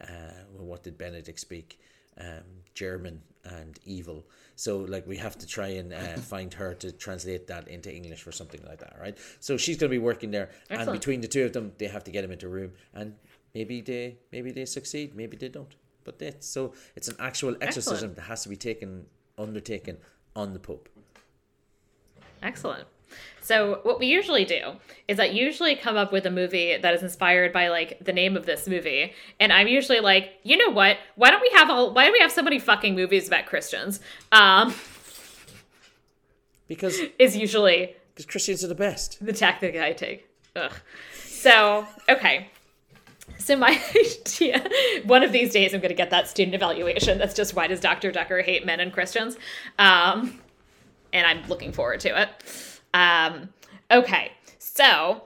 uh, 0.02 0.32
well, 0.54 0.66
what 0.66 0.82
did 0.82 0.98
Benedict 0.98 1.38
speak? 1.38 1.78
Um, 2.20 2.42
German 2.74 3.22
and 3.44 3.78
evil. 3.84 4.24
So, 4.56 4.78
like, 4.78 5.06
we 5.06 5.16
have 5.16 5.38
to 5.38 5.46
try 5.46 5.68
and 5.68 5.92
uh, 5.92 6.16
find 6.16 6.52
her 6.54 6.74
to 6.74 6.92
translate 6.92 7.46
that 7.46 7.68
into 7.68 7.94
English 7.94 8.26
or 8.26 8.32
something 8.32 8.60
like 8.66 8.78
that, 8.80 8.96
right? 9.00 9.16
So, 9.40 9.56
she's 9.56 9.78
going 9.78 9.90
to 9.90 9.94
be 9.94 10.02
working 10.02 10.30
there, 10.30 10.50
and 10.70 10.90
between 10.92 11.20
the 11.20 11.28
two 11.28 11.44
of 11.44 11.52
them, 11.52 11.72
they 11.78 11.86
have 11.86 12.04
to 12.04 12.10
get 12.10 12.24
him 12.24 12.32
into 12.32 12.46
a 12.46 12.50
room 12.50 12.72
and 12.94 13.14
maybe 13.54 13.80
they 13.80 14.18
maybe 14.30 14.50
they 14.50 14.64
succeed, 14.64 15.14
maybe 15.14 15.36
they 15.36 15.48
don't. 15.48 15.74
But 16.04 16.18
that's 16.18 16.46
so 16.46 16.74
it's 16.96 17.08
an 17.08 17.16
actual 17.18 17.56
exorcism 17.60 17.94
Excellent. 17.94 18.16
that 18.16 18.22
has 18.22 18.42
to 18.44 18.48
be 18.48 18.56
taken 18.56 19.06
undertaken 19.38 19.98
on 20.34 20.52
the 20.52 20.58
Pope. 20.58 20.88
Excellent. 22.42 22.86
So 23.42 23.80
what 23.82 23.98
we 23.98 24.06
usually 24.06 24.44
do 24.44 24.72
is 25.06 25.20
I 25.20 25.26
usually 25.26 25.74
come 25.76 25.96
up 25.96 26.12
with 26.12 26.24
a 26.26 26.30
movie 26.30 26.76
that 26.76 26.94
is 26.94 27.02
inspired 27.02 27.52
by 27.52 27.68
like 27.68 27.98
the 28.02 28.12
name 28.12 28.36
of 28.36 28.46
this 28.46 28.66
movie, 28.66 29.12
and 29.38 29.52
I'm 29.52 29.68
usually 29.68 30.00
like, 30.00 30.32
you 30.42 30.56
know 30.56 30.70
what? 30.70 30.96
Why 31.16 31.30
don't 31.30 31.42
we 31.42 31.50
have 31.54 31.68
all? 31.70 31.92
Why 31.92 32.04
don't 32.04 32.12
we 32.12 32.20
have 32.20 32.32
so 32.32 32.42
many 32.42 32.58
fucking 32.58 32.94
movies 32.94 33.26
about 33.28 33.46
Christians? 33.46 34.00
Um, 34.30 34.74
Because 36.68 36.98
is 37.18 37.36
usually 37.36 37.94
because 38.14 38.26
Christians 38.26 38.64
are 38.64 38.68
the 38.68 38.74
best. 38.74 39.24
the 39.24 39.32
tactic 39.32 39.76
I 39.76 39.92
take. 39.92 40.28
Ugh. 40.56 40.72
So 41.24 41.86
okay. 42.08 42.48
So 43.42 43.56
my 43.56 43.80
idea, 43.96 44.64
one 45.04 45.22
of 45.22 45.32
these 45.32 45.52
days, 45.52 45.74
I'm 45.74 45.80
going 45.80 45.90
to 45.90 45.94
get 45.94 46.10
that 46.10 46.28
student 46.28 46.54
evaluation. 46.54 47.18
That's 47.18 47.34
just 47.34 47.54
why 47.54 47.66
does 47.66 47.80
Dr. 47.80 48.12
Decker 48.12 48.42
hate 48.42 48.64
men 48.64 48.80
and 48.80 48.92
Christians? 48.92 49.36
Um, 49.78 50.40
and 51.12 51.26
I'm 51.26 51.46
looking 51.48 51.72
forward 51.72 52.00
to 52.00 52.22
it. 52.22 52.80
Um, 52.94 53.48
okay, 53.90 54.32
so 54.58 55.24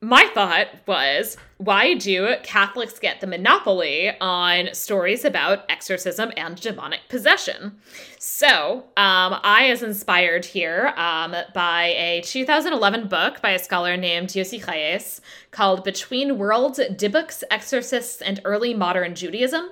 my 0.00 0.30
thought 0.32 0.68
was 0.86 1.36
why 1.56 1.94
do 1.94 2.36
Catholics 2.44 3.00
get 3.00 3.20
the 3.20 3.26
monopoly 3.26 4.12
on 4.20 4.68
stories 4.72 5.24
about 5.24 5.64
exorcism 5.68 6.30
and 6.36 6.54
demonic 6.60 7.00
possession? 7.08 7.76
So, 8.20 8.84
um, 8.96 9.40
I 9.42 9.64
is 9.64 9.82
inspired 9.82 10.44
here 10.44 10.94
um, 10.96 11.34
by 11.52 11.86
a 11.96 12.20
2011 12.24 13.08
book 13.08 13.42
by 13.42 13.50
a 13.50 13.58
scholar 13.58 13.96
named 13.96 14.28
Yossi 14.28 14.62
Chajes 14.64 15.20
called 15.50 15.82
Between 15.82 16.38
Worlds 16.38 16.78
Dybbuk's 16.78 17.42
Exorcists 17.50 18.22
and 18.22 18.40
Early 18.44 18.74
Modern 18.74 19.16
Judaism, 19.16 19.70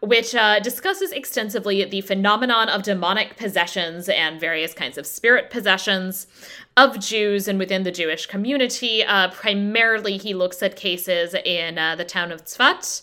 which 0.00 0.34
uh, 0.34 0.60
discusses 0.60 1.10
extensively 1.10 1.82
the 1.86 2.02
phenomenon 2.02 2.68
of 2.68 2.82
demonic 2.82 3.38
possessions 3.38 4.10
and 4.10 4.38
various 4.38 4.74
kinds 4.74 4.98
of 4.98 5.06
spirit 5.06 5.48
possessions 5.48 6.26
of 6.76 6.98
Jews 6.98 7.46
and 7.48 7.58
within 7.58 7.84
the 7.84 7.92
Jewish 7.92 8.26
community. 8.26 9.04
Uh, 9.04 9.28
primarily, 9.30 10.16
he 10.16 10.34
looks 10.34 10.62
at 10.62 10.76
cases 10.76 11.34
in 11.44 11.78
uh, 11.78 11.96
the 11.96 12.04
town 12.04 12.32
of 12.32 12.44
Tzfat. 12.44 13.02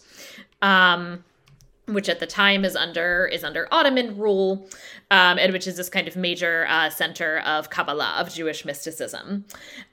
Um, 0.62 1.24
which 1.88 2.08
at 2.10 2.20
the 2.20 2.28
time 2.28 2.64
is 2.64 2.76
under 2.76 3.26
is 3.26 3.44
under 3.44 3.68
Ottoman 3.72 4.18
rule, 4.18 4.68
um, 5.12 5.38
and 5.38 5.52
which 5.52 5.68
is 5.68 5.76
this 5.76 5.90
kind 5.90 6.08
of 6.08 6.16
major 6.16 6.66
uh, 6.70 6.90
center 6.90 7.40
of 7.40 7.70
Kabbalah 7.70 8.16
of 8.18 8.34
Jewish 8.34 8.64
mysticism. 8.64 9.46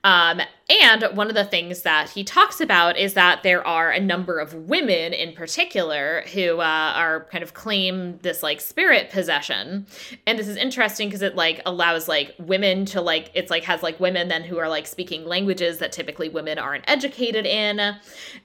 Um, 0.05 0.41
and 0.71 1.05
one 1.15 1.29
of 1.29 1.35
the 1.35 1.45
things 1.45 1.83
that 1.83 2.11
he 2.11 2.23
talks 2.23 2.61
about 2.61 2.97
is 2.97 3.15
that 3.15 3.43
there 3.43 3.67
are 3.67 3.91
a 3.91 3.99
number 3.99 4.39
of 4.39 4.55
women 4.55 5.13
in 5.13 5.33
particular 5.33 6.23
who 6.33 6.61
uh, 6.61 6.93
are 6.95 7.25
kind 7.33 7.43
of 7.43 7.53
claim 7.53 8.19
this 8.19 8.43
like 8.43 8.61
spirit 8.61 9.11
possession, 9.11 9.87
and 10.27 10.39
this 10.39 10.47
is 10.47 10.57
interesting 10.57 11.09
because 11.09 11.23
it 11.23 11.35
like 11.35 11.61
allows 11.67 12.07
like 12.07 12.35
women 12.39 12.85
to 12.87 13.01
like 13.01 13.31
it's 13.35 13.51
like 13.51 13.65
has 13.65 13.83
like 13.83 13.99
women 13.99 14.29
then 14.29 14.45
who 14.45 14.59
are 14.59 14.69
like 14.69 14.87
speaking 14.87 15.25
languages 15.25 15.79
that 15.79 15.91
typically 15.91 16.29
women 16.29 16.59
aren't 16.59 16.85
educated 16.87 17.45
in, 17.45 17.81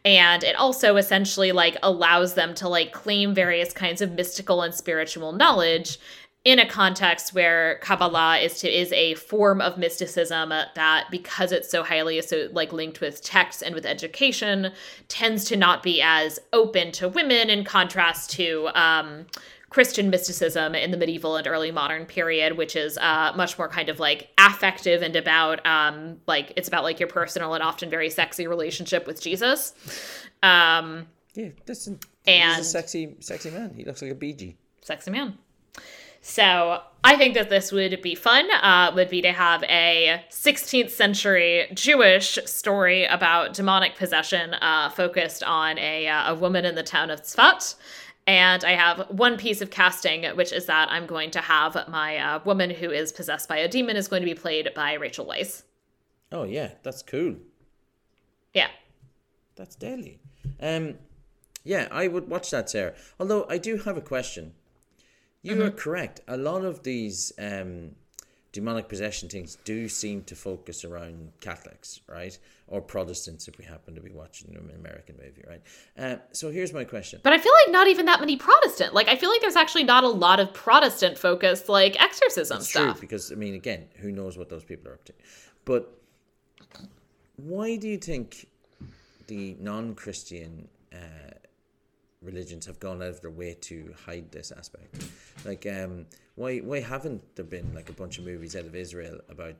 and 0.05 0.43
it 0.43 0.55
also 0.55 0.95
essentially 0.95 1.51
like 1.51 1.77
allows 1.83 2.33
them 2.33 2.55
to 2.55 2.67
like 2.67 2.93
claim 2.93 3.35
various 3.35 3.73
kinds 3.73 4.01
of 4.01 4.13
mystical 4.13 4.63
and 4.63 4.73
spiritual 4.73 5.33
knowledge 5.33 5.99
in 6.45 6.59
a 6.59 6.67
context 6.67 7.33
where 7.33 7.77
Kabbalah 7.79 8.37
is 8.39 8.59
to 8.59 8.69
is 8.69 8.91
a 8.91 9.15
form 9.15 9.61
of 9.61 9.77
mysticism 9.77 10.49
that 10.49 11.05
because 11.09 11.51
it's 11.53 11.69
so 11.71 11.83
highly 11.83 12.21
so 12.21 12.49
like 12.51 12.73
linked 12.73 12.99
with 12.99 13.23
texts 13.23 13.61
and 13.61 13.73
with 13.73 13.85
education 13.85 14.71
tends 15.07 15.45
to 15.45 15.55
not 15.55 15.81
be 15.83 16.01
as 16.01 16.39
open 16.51 16.91
to 16.93 17.07
women 17.07 17.49
in 17.49 17.63
contrast 17.63 18.29
to 18.31 18.67
um, 18.73 19.25
Christian 19.69 20.09
mysticism 20.09 20.75
in 20.75 20.91
the 20.91 20.97
medieval 20.97 21.35
and 21.35 21.47
early 21.47 21.71
modern 21.71 22.05
period, 22.05 22.57
which 22.57 22.75
is 22.75 22.97
uh, 22.99 23.31
much 23.35 23.57
more 23.57 23.67
kind 23.69 23.89
of 23.89 23.99
like 23.99 24.29
affective 24.37 25.01
and 25.01 25.15
about 25.15 25.65
um, 25.65 26.19
like 26.27 26.53
it's 26.57 26.67
about 26.67 26.83
like 26.83 26.99
your 26.99 27.09
personal 27.09 27.53
and 27.53 27.63
often 27.63 27.89
very 27.89 28.09
sexy 28.09 28.47
relationship 28.47 29.07
with 29.07 29.19
Jesus. 29.21 29.73
Um, 30.43 31.07
Yeah, 31.33 31.49
listen. 31.67 31.99
And- 32.27 32.57
he's 32.57 32.67
a 32.67 32.69
sexy, 32.69 33.15
sexy 33.21 33.49
man. 33.49 33.73
He 33.75 33.83
looks 33.85 34.01
like 34.01 34.11
a 34.11 34.15
BG. 34.15 34.55
sexy 34.81 35.09
man. 35.09 35.37
So 36.25 36.81
I 37.03 37.17
think 37.17 37.33
that 37.33 37.49
this 37.49 37.73
would 37.73 38.01
be 38.01 38.15
fun. 38.15 38.49
Uh, 38.49 38.93
would 38.95 39.09
be 39.09 39.21
to 39.21 39.33
have 39.33 39.61
a 39.63 40.23
16th 40.29 40.89
century 40.89 41.67
Jewish 41.73 42.39
story 42.45 43.03
about 43.03 43.53
demonic 43.53 43.97
possession, 43.97 44.53
uh, 44.53 44.89
focused 44.89 45.43
on 45.43 45.77
a 45.77 46.07
uh, 46.07 46.31
a 46.31 46.35
woman 46.35 46.63
in 46.63 46.75
the 46.75 46.81
town 46.81 47.09
of 47.11 47.21
Tzfat. 47.21 47.75
And 48.25 48.63
I 48.63 48.71
have 48.71 49.09
one 49.09 49.35
piece 49.35 49.59
of 49.59 49.69
casting, 49.69 50.23
which 50.37 50.53
is 50.53 50.65
that 50.67 50.89
I'm 50.89 51.05
going 51.05 51.29
to 51.31 51.41
have 51.41 51.89
my 51.89 52.17
uh, 52.17 52.39
woman 52.45 52.69
who 52.69 52.89
is 52.89 53.11
possessed 53.11 53.49
by 53.49 53.57
a 53.57 53.67
demon 53.67 53.97
is 53.97 54.07
going 54.07 54.21
to 54.21 54.25
be 54.25 54.33
played 54.33 54.73
by 54.73 54.93
Rachel 54.93 55.25
Weisz. 55.25 55.63
Oh 56.31 56.43
yeah, 56.45 56.71
that's 56.83 57.03
cool. 57.03 57.35
Yeah. 58.53 58.69
That's 59.57 59.75
deadly. 59.75 60.21
Um, 60.61 60.95
yeah, 61.65 61.89
I 61.91 62.07
would 62.07 62.29
watch 62.29 62.49
that, 62.51 62.69
Sarah. 62.69 62.93
Although 63.19 63.45
I 63.49 63.57
do 63.57 63.75
have 63.79 63.97
a 63.97 64.01
question. 64.01 64.53
You 65.43 65.61
are 65.61 65.71
correct. 65.71 66.21
A 66.27 66.37
lot 66.37 66.63
of 66.63 66.83
these 66.83 67.31
um, 67.37 67.91
demonic 68.53 68.87
possession 68.87 69.27
things 69.27 69.57
do 69.65 69.89
seem 69.89 70.23
to 70.23 70.35
focus 70.35 70.85
around 70.85 71.33
Catholics, 71.41 71.99
right, 72.07 72.37
or 72.67 72.81
Protestants 72.81 73.47
if 73.49 73.57
we 73.57 73.65
happen 73.65 73.93
to 73.95 74.01
be 74.01 74.11
watching 74.11 74.55
an 74.55 74.71
American 74.79 75.15
movie, 75.21 75.43
right? 75.47 75.61
Uh, 75.97 76.15
so 76.31 76.49
here's 76.49 76.71
my 76.71 76.85
question. 76.85 77.19
But 77.23 77.33
I 77.33 77.39
feel 77.39 77.51
like 77.65 77.73
not 77.73 77.87
even 77.87 78.05
that 78.05 78.21
many 78.21 78.37
Protestant. 78.37 78.93
Like 78.93 79.09
I 79.09 79.17
feel 79.17 79.29
like 79.29 79.41
there's 79.41 79.57
actually 79.57 79.83
not 79.83 80.05
a 80.05 80.07
lot 80.09 80.39
of 80.39 80.53
Protestant 80.53 81.17
focused 81.17 81.67
like 81.67 82.01
exorcism 82.01 82.57
It's 82.57 82.69
stuff. 82.69 82.93
true 82.93 83.01
because 83.01 83.31
I 83.31 83.35
mean, 83.35 83.53
again, 83.55 83.85
who 83.97 84.11
knows 84.11 84.37
what 84.37 84.49
those 84.49 84.63
people 84.63 84.89
are 84.91 84.93
up 84.93 85.03
to? 85.05 85.13
But 85.65 85.99
why 87.35 87.75
do 87.75 87.87
you 87.89 87.97
think 87.97 88.47
the 89.27 89.57
non-Christian 89.59 90.69
uh, 90.93 90.97
religions 92.23 92.65
have 92.65 92.79
gone 92.79 93.01
out 93.01 93.09
of 93.09 93.21
their 93.21 93.31
way 93.31 93.55
to 93.61 93.93
hide 94.05 94.31
this 94.31 94.51
aspect? 94.51 95.05
Like, 95.45 95.65
um, 95.65 96.05
why 96.35 96.59
why 96.59 96.79
haven't 96.79 97.35
there 97.35 97.45
been 97.45 97.73
like 97.73 97.89
a 97.89 97.93
bunch 97.93 98.17
of 98.17 98.25
movies 98.25 98.55
out 98.55 98.65
of 98.65 98.75
Israel 98.75 99.19
about 99.29 99.55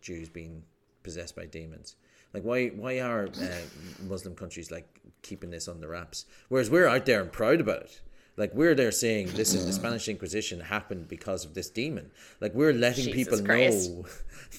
Jews 0.00 0.28
being 0.28 0.62
possessed 1.02 1.36
by 1.36 1.46
demons? 1.46 1.96
Like, 2.34 2.44
why 2.44 2.68
why 2.68 3.00
are 3.00 3.26
uh, 3.26 4.04
Muslim 4.08 4.34
countries 4.34 4.70
like 4.70 5.00
keeping 5.22 5.50
this 5.50 5.68
under 5.68 5.88
wraps, 5.88 6.26
whereas 6.48 6.70
we're 6.70 6.88
out 6.88 7.06
there 7.06 7.20
and 7.20 7.32
proud 7.32 7.60
about 7.60 7.82
it? 7.82 8.00
Like 8.36 8.54
we're 8.54 8.74
there 8.74 8.90
saying, 8.92 9.34
listen, 9.34 9.66
the 9.66 9.72
Spanish 9.74 10.08
Inquisition 10.08 10.58
happened 10.60 11.06
because 11.06 11.44
of 11.44 11.52
this 11.52 11.68
demon. 11.68 12.10
Like 12.40 12.54
we're 12.54 12.72
letting 12.72 13.04
Jesus 13.04 13.14
people 13.14 13.44
Christ. 13.44 13.90
know 13.90 14.06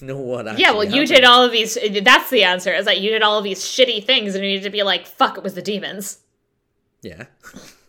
know 0.00 0.18
what. 0.18 0.46
Actually 0.46 0.62
Yeah, 0.62 0.70
well, 0.72 0.84
you 0.84 1.04
did 1.06 1.24
all 1.24 1.42
of 1.42 1.50
these. 1.50 1.76
That's 2.02 2.30
the 2.30 2.44
answer. 2.44 2.72
Is 2.72 2.84
that 2.84 3.00
you 3.00 3.10
did 3.10 3.22
all 3.22 3.38
of 3.38 3.44
these 3.44 3.60
shitty 3.60 4.04
things, 4.04 4.36
and 4.36 4.44
you 4.44 4.52
need 4.52 4.62
to 4.62 4.70
be 4.70 4.84
like, 4.84 5.06
"Fuck, 5.06 5.36
it 5.36 5.42
was 5.42 5.54
the 5.54 5.62
demons." 5.62 6.18
Yeah. 7.04 7.24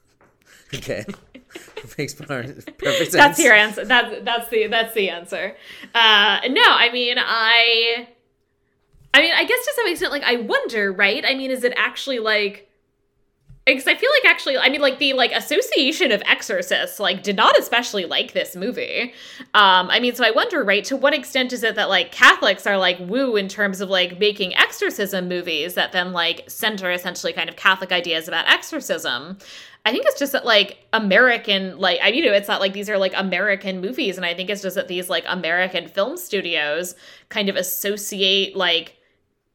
okay. 0.76 1.06
Makes 1.98 2.16
perfect 2.16 2.68
sense. 2.68 3.14
That's 3.14 3.40
your 3.40 3.54
answer. 3.54 3.86
That's 3.86 4.24
that's 4.24 4.50
the 4.50 4.68
that's 4.68 4.94
the 4.94 5.10
answer. 5.10 5.56
Uh, 5.94 6.42
no, 6.50 6.64
I 6.66 6.90
mean, 6.92 7.18
I, 7.18 8.08
I 9.14 9.22
mean, 9.22 9.34
I 9.34 9.46
guess 9.46 9.66
to 9.66 9.74
some 9.76 9.88
extent, 9.88 10.12
like, 10.12 10.24
I 10.24 10.36
wonder, 10.38 10.92
right? 10.92 11.24
I 11.26 11.36
mean, 11.36 11.52
is 11.52 11.64
it 11.64 11.74
actually 11.78 12.20
like? 12.20 12.70
Because 13.66 13.88
I 13.88 13.96
feel 13.96 14.12
like 14.22 14.32
actually, 14.32 14.58
I 14.60 14.70
mean, 14.70 14.82
like 14.82 15.00
the 15.00 15.14
like 15.14 15.32
Association 15.32 16.12
of 16.12 16.22
Exorcists 16.28 17.00
like 17.00 17.24
did 17.24 17.36
not 17.36 17.58
especially 17.58 18.06
like 18.06 18.34
this 18.34 18.56
movie. 18.56 19.14
Um, 19.56 19.90
I 19.90 20.00
mean, 20.00 20.14
so 20.14 20.24
I 20.24 20.30
wonder, 20.30 20.64
right, 20.64 20.84
to 20.86 20.96
what 20.96 21.16
extent 21.16 21.52
is 21.52 21.64
it 21.64 21.74
that 21.74 21.90
like 21.90 22.12
Catholics 22.12 22.68
are 22.68 22.78
like 22.78 23.00
woo 23.00 23.36
in 23.36 23.48
terms 23.48 23.82
of 23.82 23.90
like 23.90 24.20
making 24.20 24.56
exorcism 24.56 25.28
movies 25.28 25.74
that 25.74 25.94
then 25.94 26.14
like 26.14 26.44
center 26.48 26.92
essentially 26.92 27.34
kind 27.34 27.50
of 27.50 27.56
Catholic 27.56 27.92
ideas 27.92 28.28
about 28.28 28.48
exorcism. 28.48 29.40
I 29.84 29.92
think 29.92 30.06
it's 30.06 30.20
just 30.20 30.34
that 30.34 30.46
like 30.46 30.86
American, 30.94 31.80
like 31.80 32.00
I 32.04 32.10
you 32.10 32.24
know, 32.24 32.34
it's 32.34 32.48
not 32.48 32.62
like 32.62 32.74
these 32.74 32.90
are 32.90 33.00
like 33.00 33.14
American 33.16 33.82
movies, 33.82 34.18
and 34.18 34.26
I 34.26 34.36
think 34.36 34.52
it's 34.52 34.62
just 34.62 34.76
that 34.76 34.88
these 34.88 35.10
like 35.10 35.24
American 35.28 35.88
film 35.88 36.18
studios 36.18 36.94
kind 37.30 37.50
of 37.50 37.56
associate 37.56 38.56
like 38.56 38.98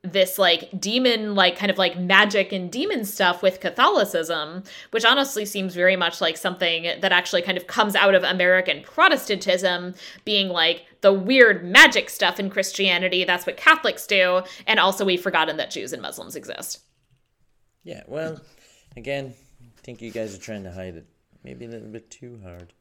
this 0.03 0.39
like 0.39 0.71
demon 0.81 1.35
like 1.35 1.57
kind 1.57 1.71
of 1.71 1.77
like 1.77 1.99
magic 1.99 2.53
and 2.53 2.73
demon 2.73 3.05
stuff 3.05 3.43
with 3.43 3.61
catholicism 3.61 4.63
which 4.93 5.05
honestly 5.05 5.45
seems 5.45 5.75
very 5.75 5.95
much 5.95 6.23
like 6.23 6.39
something 6.39 6.85
that 7.01 7.13
actually 7.13 7.43
kind 7.43 7.59
of 7.59 7.67
comes 7.67 7.95
out 7.95 8.15
of 8.15 8.23
american 8.25 8.83
protestantism 8.83 9.95
being 10.25 10.49
like 10.49 10.87
the 11.03 11.13
weird 11.13 11.63
magic 11.65 12.09
stuff 12.09 12.41
in 12.41 12.49
christianity 12.49 13.25
that's 13.25 13.45
what 13.47 13.59
catholics 13.59 14.07
do 14.07 14.41
and 14.67 14.81
also 14.81 15.05
we've 15.05 15.21
forgotten 15.23 15.59
that 15.59 15.71
jews 15.71 15.93
and 15.93 16.01
muslims 16.01 16.35
exist 16.35 16.81
Yeah. 17.83 18.03
Well, 18.07 18.41
again, 18.97 19.33
I 19.63 19.81
think 19.83 20.03
you 20.03 20.11
guys 20.11 20.35
are 20.35 20.39
trying 20.39 20.65
to 20.65 20.71
hide 20.71 20.97
it. 20.97 21.07
Maybe 21.43 21.65
a 21.65 21.69
little 21.69 21.89
bit 21.89 22.11
too 22.11 22.39
hard. 22.45 22.75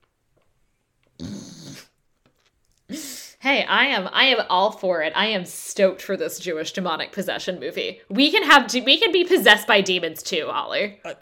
Hey, 3.41 3.63
I 3.63 3.85
am 3.85 4.09
I 4.11 4.25
am 4.25 4.45
all 4.49 4.71
for 4.71 5.01
it. 5.01 5.13
I 5.15 5.27
am 5.27 5.45
stoked 5.45 6.01
for 6.01 6.17
this 6.17 6.39
Jewish 6.39 6.73
demonic 6.73 7.13
possession 7.13 7.57
movie. 7.57 8.01
We 8.09 8.31
can 8.31 8.43
have 8.43 8.73
we 8.73 8.97
can 8.97 9.13
be 9.13 9.23
possessed 9.23 9.65
by 9.65 9.79
demons 9.79 10.21
too, 10.21 10.49
Ollie. 10.51 10.99
Uh, 11.05 11.13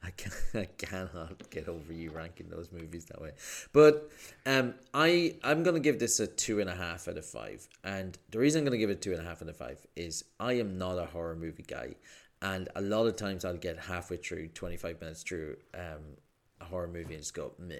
I 0.04 0.10
can 0.10 0.32
I 0.54 0.64
cannot 0.78 1.50
get 1.50 1.68
over 1.68 1.92
you 1.92 2.10
ranking 2.10 2.48
those 2.48 2.70
movies 2.72 3.04
that 3.06 3.20
way. 3.20 3.32
But 3.72 4.10
um, 4.46 4.74
I 4.94 5.36
I'm 5.42 5.62
gonna 5.62 5.80
give 5.80 5.98
this 5.98 6.20
a 6.20 6.26
two 6.26 6.60
and 6.60 6.70
a 6.70 6.74
half 6.74 7.06
out 7.08 7.18
of 7.18 7.26
five, 7.26 7.68
and 7.84 8.16
the 8.30 8.38
reason 8.38 8.60
I'm 8.60 8.64
gonna 8.64 8.78
give 8.78 8.90
it 8.90 9.02
two 9.02 9.12
and 9.12 9.20
a 9.20 9.24
half 9.24 9.42
out 9.42 9.48
of 9.48 9.56
five 9.56 9.84
is 9.96 10.24
I 10.38 10.54
am 10.54 10.78
not 10.78 10.98
a 10.98 11.06
horror 11.06 11.36
movie 11.36 11.64
guy, 11.66 11.94
and 12.40 12.68
a 12.76 12.80
lot 12.80 13.06
of 13.06 13.16
times 13.16 13.44
I'll 13.44 13.56
get 13.56 13.78
halfway 13.78 14.16
through, 14.16 14.48
twenty 14.48 14.76
five 14.76 15.00
minutes 15.00 15.22
through 15.22 15.56
um, 15.74 16.16
a 16.60 16.64
horror 16.64 16.88
movie 16.88 17.14
and 17.14 17.22
just 17.22 17.34
go 17.34 17.52
meh, 17.58 17.76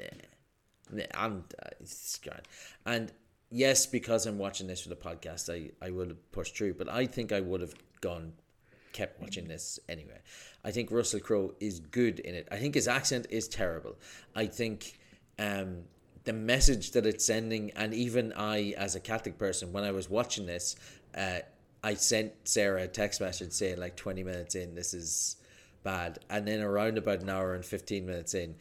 meh. 0.91 1.07
I'm 1.15 1.45
uh, 1.63 1.69
it's 1.81 2.19
grand. 2.19 2.43
and 2.85 3.13
yes, 3.51 3.87
because 3.87 4.27
I'm 4.27 4.39
watching 4.39 4.67
this 4.67 4.83
for 4.83 4.91
the 4.91 4.97
podcast, 4.97 5.51
I 5.51 5.71
I 5.85 5.91
would 5.91 6.09
have 6.09 6.33
pushed 6.33 6.57
through, 6.57 6.75
but 6.75 6.89
I 6.91 7.07
think 7.07 7.33
I 7.33 7.41
would 7.41 7.63
have 7.63 7.75
gone 8.03 8.35
kept 8.93 9.21
watching 9.21 9.49
this 9.49 9.79
anyway. 9.89 10.19
I 10.65 10.71
think 10.71 10.91
Russell 10.91 11.21
Crowe 11.21 11.55
is 11.61 11.81
good 11.81 12.19
in 12.21 12.35
it. 12.35 12.49
I 12.51 12.57
think 12.57 12.75
his 12.75 12.89
accent 12.89 13.27
is 13.31 13.49
terrible. 13.49 13.97
I 14.35 14.47
think 14.47 14.99
um, 15.39 15.85
the 16.25 16.33
message 16.33 16.93
that 16.93 17.07
it's 17.07 17.25
sending, 17.25 17.71
and 17.73 17.95
even 17.95 18.33
I, 18.35 18.75
as 18.77 18.95
a 18.95 19.01
Catholic 19.01 19.39
person, 19.39 19.73
when 19.73 19.85
I 19.85 19.91
was 19.91 20.11
watching 20.11 20.47
this, 20.47 20.77
uh, 21.17 21.39
I 21.83 21.95
sent 21.95 22.33
Sarah 22.45 22.83
a 22.83 22.89
text 22.89 23.21
message 23.21 23.53
saying 23.53 23.79
like 23.79 23.97
twenty 23.97 24.23
minutes 24.23 24.55
in, 24.55 24.75
this 24.75 24.93
is 24.93 25.37
bad, 25.83 26.19
and 26.29 26.47
then 26.47 26.61
around 26.61 26.99
about 26.99 27.21
an 27.21 27.31
hour 27.31 27.55
and 27.55 27.65
fifteen 27.65 28.07
minutes 28.07 28.35
in. 28.35 28.57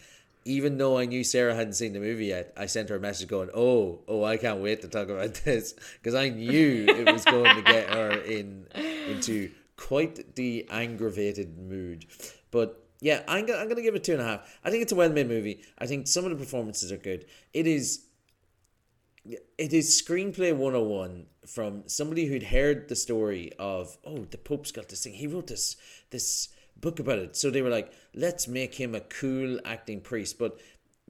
Even 0.45 0.77
though 0.77 0.97
I 0.97 1.05
knew 1.05 1.23
Sarah 1.23 1.53
hadn't 1.53 1.73
seen 1.73 1.91
the 1.91 1.99
movie 1.99 2.27
yet, 2.27 2.53
I 2.55 2.65
sent 2.65 2.89
her 2.89 2.95
a 2.95 2.99
message 2.99 3.27
going, 3.27 3.49
"Oh, 3.53 3.99
oh, 4.07 4.23
I 4.23 4.37
can't 4.37 4.61
wait 4.61 4.81
to 4.81 4.87
talk 4.87 5.09
about 5.09 5.33
this," 5.45 5.73
because 6.01 6.15
I 6.15 6.29
knew 6.29 6.85
it 6.87 7.11
was 7.11 7.25
going 7.25 7.55
to 7.57 7.61
get 7.61 7.89
her 7.89 8.11
in 8.11 8.65
into 9.09 9.51
quite 9.79 10.35
the 10.35 10.67
aggravated 10.69 11.57
mood. 11.57 12.05
But 12.51 12.85
yeah, 12.99 13.23
I'm 13.27 13.45
gonna, 13.45 13.59
I'm 13.59 13.69
gonna 13.69 13.81
give 13.81 13.95
it 13.95 14.03
two 14.03 14.13
and 14.13 14.21
a 14.21 14.25
half. 14.25 14.59
I 14.63 14.69
think 14.69 14.83
it's 14.83 14.91
a 14.91 14.95
well 14.95 15.09
made 15.09 15.27
movie. 15.27 15.63
I 15.77 15.85
think 15.85 16.07
some 16.07 16.25
of 16.25 16.31
the 16.31 16.35
performances 16.35 16.91
are 16.91 16.97
good. 16.97 17.25
It 17.53 17.65
is 17.65 18.05
it 19.57 19.73
is 19.73 19.89
screenplay 19.89 20.55
101 20.55 21.25
from 21.45 21.83
somebody 21.87 22.25
who'd 22.25 22.43
heard 22.43 22.87
the 22.87 22.95
story 22.95 23.51
of 23.59 23.97
oh 24.05 24.25
the 24.31 24.37
pope's 24.37 24.71
got 24.71 24.87
this 24.89 25.03
thing 25.03 25.13
he 25.13 25.27
wrote 25.27 25.47
this 25.47 25.75
this 26.09 26.49
book 26.77 26.99
about 26.99 27.19
it 27.19 27.35
so 27.35 27.51
they 27.51 27.61
were 27.61 27.69
like 27.69 27.91
let's 28.15 28.47
make 28.47 28.73
him 28.73 28.95
a 28.95 29.01
cool 29.01 29.59
acting 29.65 29.99
priest 29.99 30.39
but 30.39 30.57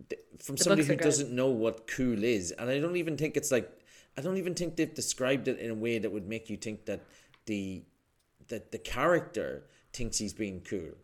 th- 0.09 0.21
from 0.43 0.57
somebody 0.57 0.83
who 0.83 0.95
doesn't 0.95 1.31
know 1.31 1.47
what 1.47 1.87
cool 1.87 2.23
is 2.23 2.51
and 2.53 2.69
i 2.69 2.79
don't 2.79 2.97
even 2.97 3.15
think 3.15 3.37
it's 3.37 3.51
like 3.51 3.71
i 4.17 4.21
don't 4.21 4.37
even 4.37 4.55
think 4.55 4.75
they've 4.75 4.95
described 4.95 5.47
it 5.47 5.59
in 5.59 5.69
a 5.69 5.75
way 5.75 5.99
that 5.99 6.11
would 6.11 6.27
make 6.27 6.49
you 6.49 6.57
think 6.57 6.85
that 6.85 7.01
the 7.45 7.83
that 8.49 8.71
the 8.71 8.77
character 8.77 9.63
thinks 9.93 10.17
he's 10.17 10.33
being 10.33 10.61
cool 10.61 10.95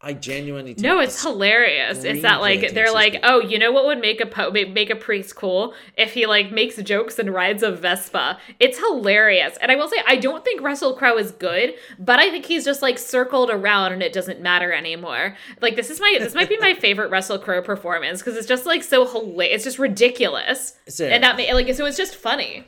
i 0.00 0.12
genuinely 0.12 0.74
think 0.74 0.84
No, 0.84 0.98
it's 0.98 1.22
hilarious. 1.22 2.04
It's 2.04 2.20
that 2.22 2.42
like 2.42 2.74
they're 2.74 2.92
like, 2.92 3.20
oh, 3.22 3.40
you 3.40 3.58
know 3.58 3.72
what 3.72 3.86
would 3.86 4.00
make 4.00 4.20
a 4.20 4.26
po- 4.26 4.50
make 4.50 4.90
a 4.90 4.96
priest 4.96 5.34
cool 5.34 5.72
if 5.96 6.12
he 6.12 6.26
like 6.26 6.52
makes 6.52 6.76
jokes 6.76 7.18
and 7.18 7.32
rides 7.32 7.62
a 7.62 7.70
Vespa. 7.72 8.38
It's 8.60 8.76
hilarious, 8.78 9.56
and 9.62 9.72
I 9.72 9.76
will 9.76 9.88
say 9.88 9.96
I 10.06 10.16
don't 10.16 10.44
think 10.44 10.60
Russell 10.60 10.94
Crowe 10.94 11.16
is 11.16 11.30
good, 11.30 11.74
but 11.98 12.18
I 12.18 12.28
think 12.30 12.44
he's 12.44 12.66
just 12.66 12.82
like 12.82 12.98
circled 12.98 13.48
around 13.48 13.92
and 13.94 14.02
it 14.02 14.12
doesn't 14.12 14.42
matter 14.42 14.74
anymore. 14.74 15.36
Like 15.62 15.74
this 15.74 15.88
is 15.88 15.98
my 16.00 16.16
this 16.20 16.34
might 16.34 16.50
be 16.50 16.58
my 16.58 16.74
favorite 16.86 17.10
Russell 17.10 17.38
Crowe 17.38 17.62
performance 17.62 18.20
because 18.20 18.36
it's 18.36 18.48
just 18.48 18.66
like 18.66 18.82
so 18.82 19.06
hilarious. 19.06 19.54
It's 19.54 19.64
just 19.64 19.78
ridiculous, 19.78 20.74
Sarah. 20.86 21.14
and 21.14 21.24
that 21.24 21.38
like 21.38 21.72
so 21.74 21.86
it's 21.86 21.96
just 21.96 22.14
funny. 22.14 22.64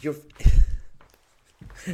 You're. 0.00 0.16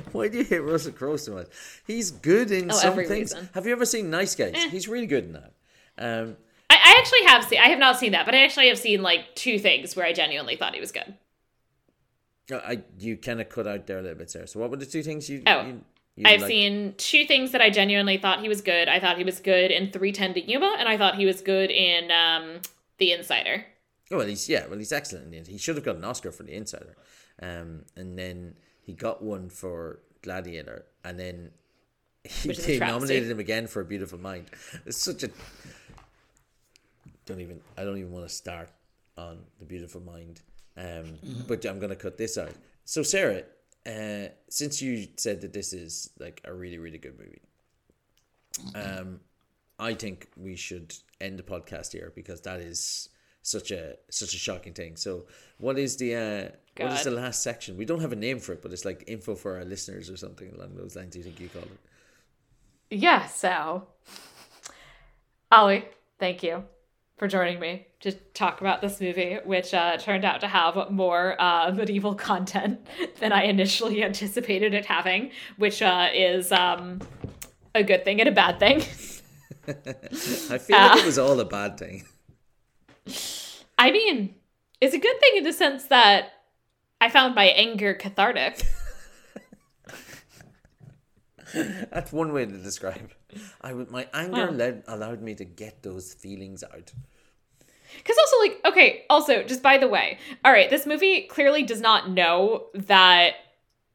Why 0.12 0.28
do 0.28 0.38
you 0.38 0.44
hate 0.44 0.58
Russell 0.60 0.92
Crowe 0.92 1.16
so 1.16 1.34
much? 1.34 1.46
He's 1.86 2.10
good 2.10 2.50
in 2.50 2.70
Oh, 2.70 2.74
some 2.74 2.94
things. 2.96 3.10
reason. 3.10 3.48
Have 3.54 3.66
you 3.66 3.72
ever 3.72 3.84
seen 3.86 4.10
Nice 4.10 4.34
Guys? 4.34 4.52
Eh. 4.54 4.68
He's 4.70 4.88
really 4.88 5.06
good 5.06 5.24
in 5.24 5.32
that. 5.32 5.52
Um, 5.98 6.36
I, 6.70 6.74
I 6.76 6.96
actually 6.98 7.24
have 7.26 7.44
seen 7.44 7.58
I 7.60 7.68
have 7.68 7.78
not 7.78 7.98
seen 7.98 8.12
that, 8.12 8.26
but 8.26 8.34
I 8.34 8.42
actually 8.44 8.68
have 8.68 8.78
seen 8.78 9.02
like 9.02 9.34
two 9.34 9.58
things 9.58 9.94
where 9.96 10.06
I 10.06 10.12
genuinely 10.12 10.56
thought 10.56 10.74
he 10.74 10.80
was 10.80 10.92
good. 10.92 11.14
I 12.52 12.82
you 12.98 13.16
kind 13.16 13.40
of 13.40 13.48
cut 13.48 13.66
out 13.66 13.86
there 13.86 13.98
a 13.98 14.02
little 14.02 14.18
bit, 14.18 14.30
Sarah. 14.30 14.46
So 14.46 14.60
what 14.60 14.70
were 14.70 14.76
the 14.76 14.86
two 14.86 15.02
things 15.02 15.30
you? 15.30 15.42
Oh, 15.46 15.62
you, 15.64 15.80
you 16.16 16.24
I've 16.26 16.40
liked? 16.42 16.50
seen 16.50 16.94
two 16.98 17.24
things 17.24 17.52
that 17.52 17.62
I 17.62 17.70
genuinely 17.70 18.18
thought 18.18 18.40
he 18.40 18.48
was 18.48 18.60
good. 18.60 18.88
I 18.88 19.00
thought 19.00 19.16
he 19.16 19.24
was 19.24 19.40
good 19.40 19.70
in 19.70 19.90
310 19.90 20.34
to 20.34 20.50
Yuma, 20.50 20.76
and 20.78 20.88
I 20.88 20.98
thought 20.98 21.14
he 21.16 21.24
was 21.26 21.40
good 21.40 21.70
in 21.70 22.10
um, 22.10 22.60
The 22.98 23.12
Insider. 23.12 23.64
Oh 24.10 24.18
well, 24.18 24.26
he's 24.26 24.48
yeah, 24.48 24.66
well 24.66 24.78
he's 24.78 24.92
excellent 24.92 25.34
in. 25.34 25.46
He 25.46 25.56
should 25.56 25.76
have 25.76 25.84
got 25.84 25.96
an 25.96 26.04
Oscar 26.04 26.30
for 26.32 26.42
The 26.42 26.54
Insider, 26.54 26.94
um, 27.40 27.84
and 27.96 28.18
then 28.18 28.54
he 28.84 28.92
got 28.92 29.22
one 29.22 29.48
for 29.48 30.00
Gladiator, 30.22 30.84
and 31.04 31.18
then 31.18 31.50
he, 32.24 32.48
Which 32.48 32.58
is 32.58 32.64
a 32.68 32.78
they 32.78 32.86
nominated 32.86 33.30
him 33.30 33.40
again 33.40 33.66
for 33.66 33.80
A 33.80 33.84
Beautiful 33.84 34.18
Mind. 34.18 34.46
It's 34.86 34.98
such 34.98 35.22
a 35.22 35.30
don't 37.26 37.40
even 37.40 37.60
I 37.76 37.84
don't 37.84 37.98
even 37.98 38.12
want 38.12 38.28
to 38.28 38.34
start 38.34 38.70
on 39.16 39.38
The 39.58 39.64
Beautiful 39.64 40.00
Mind, 40.00 40.40
um, 40.76 41.18
but 41.48 41.64
I'm 41.64 41.78
gonna 41.78 41.96
cut 41.96 42.18
this 42.18 42.36
out. 42.36 42.52
So 42.84 43.02
Sarah, 43.02 43.42
uh, 43.86 44.28
since 44.48 44.82
you 44.82 45.08
said 45.16 45.40
that 45.40 45.52
this 45.52 45.72
is 45.72 46.10
like 46.18 46.40
a 46.44 46.52
really 46.52 46.78
really 46.78 46.98
good 46.98 47.18
movie, 47.18 47.42
um, 48.74 49.20
I 49.78 49.94
think 49.94 50.28
we 50.36 50.56
should 50.56 50.94
end 51.20 51.38
the 51.38 51.42
podcast 51.42 51.92
here 51.92 52.12
because 52.14 52.40
that 52.42 52.60
is 52.60 53.08
such 53.44 53.70
a 53.70 53.96
such 54.08 54.34
a 54.34 54.38
shocking 54.38 54.72
thing. 54.72 54.96
So, 54.96 55.26
what 55.58 55.78
is 55.78 55.96
the 55.98 56.14
uh, 56.16 56.48
what 56.82 56.92
is 56.92 57.04
the 57.04 57.10
last 57.10 57.42
section? 57.42 57.76
We 57.76 57.84
don't 57.84 58.00
have 58.00 58.12
a 58.12 58.16
name 58.16 58.40
for 58.40 58.52
it, 58.52 58.62
but 58.62 58.72
it's 58.72 58.84
like 58.84 59.04
info 59.06 59.34
for 59.34 59.58
our 59.58 59.64
listeners 59.64 60.10
or 60.10 60.16
something 60.16 60.52
along 60.54 60.74
those 60.74 60.96
lines. 60.96 61.12
Do 61.12 61.18
you 61.18 61.24
think 61.24 61.38
you 61.38 61.48
call 61.48 61.62
it? 61.62 61.78
Yeah, 62.90 63.26
so. 63.26 63.86
Ollie, 65.52 65.84
thank 66.18 66.42
you 66.42 66.64
for 67.16 67.28
joining 67.28 67.60
me 67.60 67.86
to 68.00 68.12
talk 68.12 68.60
about 68.60 68.80
this 68.80 69.00
movie, 69.00 69.38
which 69.44 69.72
uh, 69.72 69.98
turned 69.98 70.24
out 70.24 70.40
to 70.40 70.48
have 70.48 70.90
more 70.90 71.40
uh, 71.40 71.70
medieval 71.70 72.14
content 72.14 72.80
than 73.20 73.30
I 73.30 73.44
initially 73.44 74.02
anticipated 74.02 74.74
it 74.74 74.86
having, 74.86 75.30
which 75.58 75.82
uh, 75.82 76.08
is 76.12 76.50
um, 76.50 77.00
a 77.74 77.84
good 77.84 78.04
thing 78.04 78.20
and 78.20 78.28
a 78.28 78.32
bad 78.32 78.58
thing. 78.58 78.78
I 79.68 80.58
feel 80.58 80.76
like 80.78 80.98
it 80.98 81.06
was 81.06 81.18
all 81.18 81.38
a 81.38 81.44
bad 81.44 81.78
thing. 81.78 82.04
I 83.78 83.90
mean, 83.90 84.34
it's 84.80 84.94
a 84.94 84.98
good 84.98 85.20
thing 85.20 85.36
in 85.36 85.44
the 85.44 85.52
sense 85.52 85.84
that 85.84 86.32
I 87.00 87.08
found 87.10 87.34
my 87.34 87.46
anger 87.46 87.94
cathartic. 87.94 88.64
That's 91.54 92.12
one 92.12 92.32
way 92.32 92.46
to 92.46 92.58
describe. 92.58 93.12
I 93.60 93.72
would, 93.72 93.90
my 93.90 94.08
anger 94.12 94.50
led, 94.50 94.82
allowed 94.88 95.22
me 95.22 95.34
to 95.36 95.44
get 95.44 95.82
those 95.82 96.12
feelings 96.14 96.64
out. 96.64 96.92
Because 97.96 98.16
also, 98.18 98.38
like, 98.40 98.60
okay, 98.64 99.04
also, 99.08 99.44
just 99.44 99.62
by 99.62 99.78
the 99.78 99.86
way, 99.86 100.18
all 100.44 100.50
right, 100.50 100.68
this 100.68 100.84
movie 100.84 101.22
clearly 101.22 101.62
does 101.62 101.80
not 101.80 102.10
know 102.10 102.66
that 102.74 103.34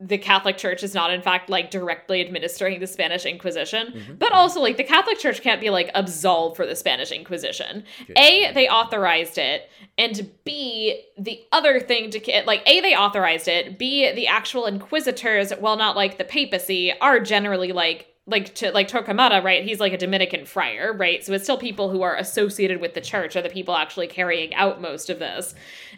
the 0.02 0.18
Catholic 0.18 0.58
Church 0.58 0.82
is 0.82 0.94
not, 0.94 1.12
in 1.12 1.22
fact, 1.22 1.50
like 1.50 1.72
directly 1.72 2.22
administering 2.22 2.80
the 2.80 2.88
Spanish 2.88 3.26
Inquisition, 3.26 3.88
mm-hmm. 3.88 4.16
but 4.16 4.32
also 4.32 4.62
like 4.62 4.78
the 4.78 4.84
Catholic 4.84 5.20
Church 5.20 5.42
can't 5.42 5.60
be 5.60 5.70
like 5.70 5.92
absolved 5.94 6.56
for 6.56 6.66
the 6.66 6.76
Spanish 6.76 7.12
Inquisition. 7.12 7.84
A, 8.16 8.54
they 8.54 8.70
authorized 8.70 9.38
it, 9.38 9.70
and 9.98 10.32
B, 10.46 11.04
the 11.18 11.42
other 11.52 11.82
thing 11.82 12.12
to 12.12 12.20
get, 12.20 12.48
like 12.48 12.62
A, 12.66 12.80
they 12.80 12.96
authorized 12.96 13.50
it. 13.50 13.78
B, 13.78 14.10
the 14.14 14.28
actual 14.28 14.66
inquisitors, 14.68 15.52
while 15.60 15.76
not 15.76 15.98
like 15.98 16.18
the 16.18 16.24
papacy, 16.24 16.98
are 17.00 17.20
generally 17.20 17.74
like 17.74 18.06
like 18.26 18.54
to 18.56 18.72
like 18.72 18.88
Torquemada, 18.88 19.44
right? 19.44 19.64
He's 19.64 19.80
like 19.80 19.92
a 19.92 19.98
Dominican 19.98 20.46
friar, 20.46 20.94
right? 20.94 21.26
So 21.26 21.34
it's 21.34 21.44
still 21.44 21.58
people 21.58 21.90
who 21.90 22.04
are 22.04 22.16
associated 22.16 22.80
with 22.80 22.94
the 22.94 23.02
church 23.02 23.36
are 23.36 23.42
the 23.42 23.50
people 23.50 23.76
actually 23.76 24.08
carrying 24.08 24.54
out 24.54 24.80
most 24.80 25.10
of 25.10 25.20
this. 25.20 25.56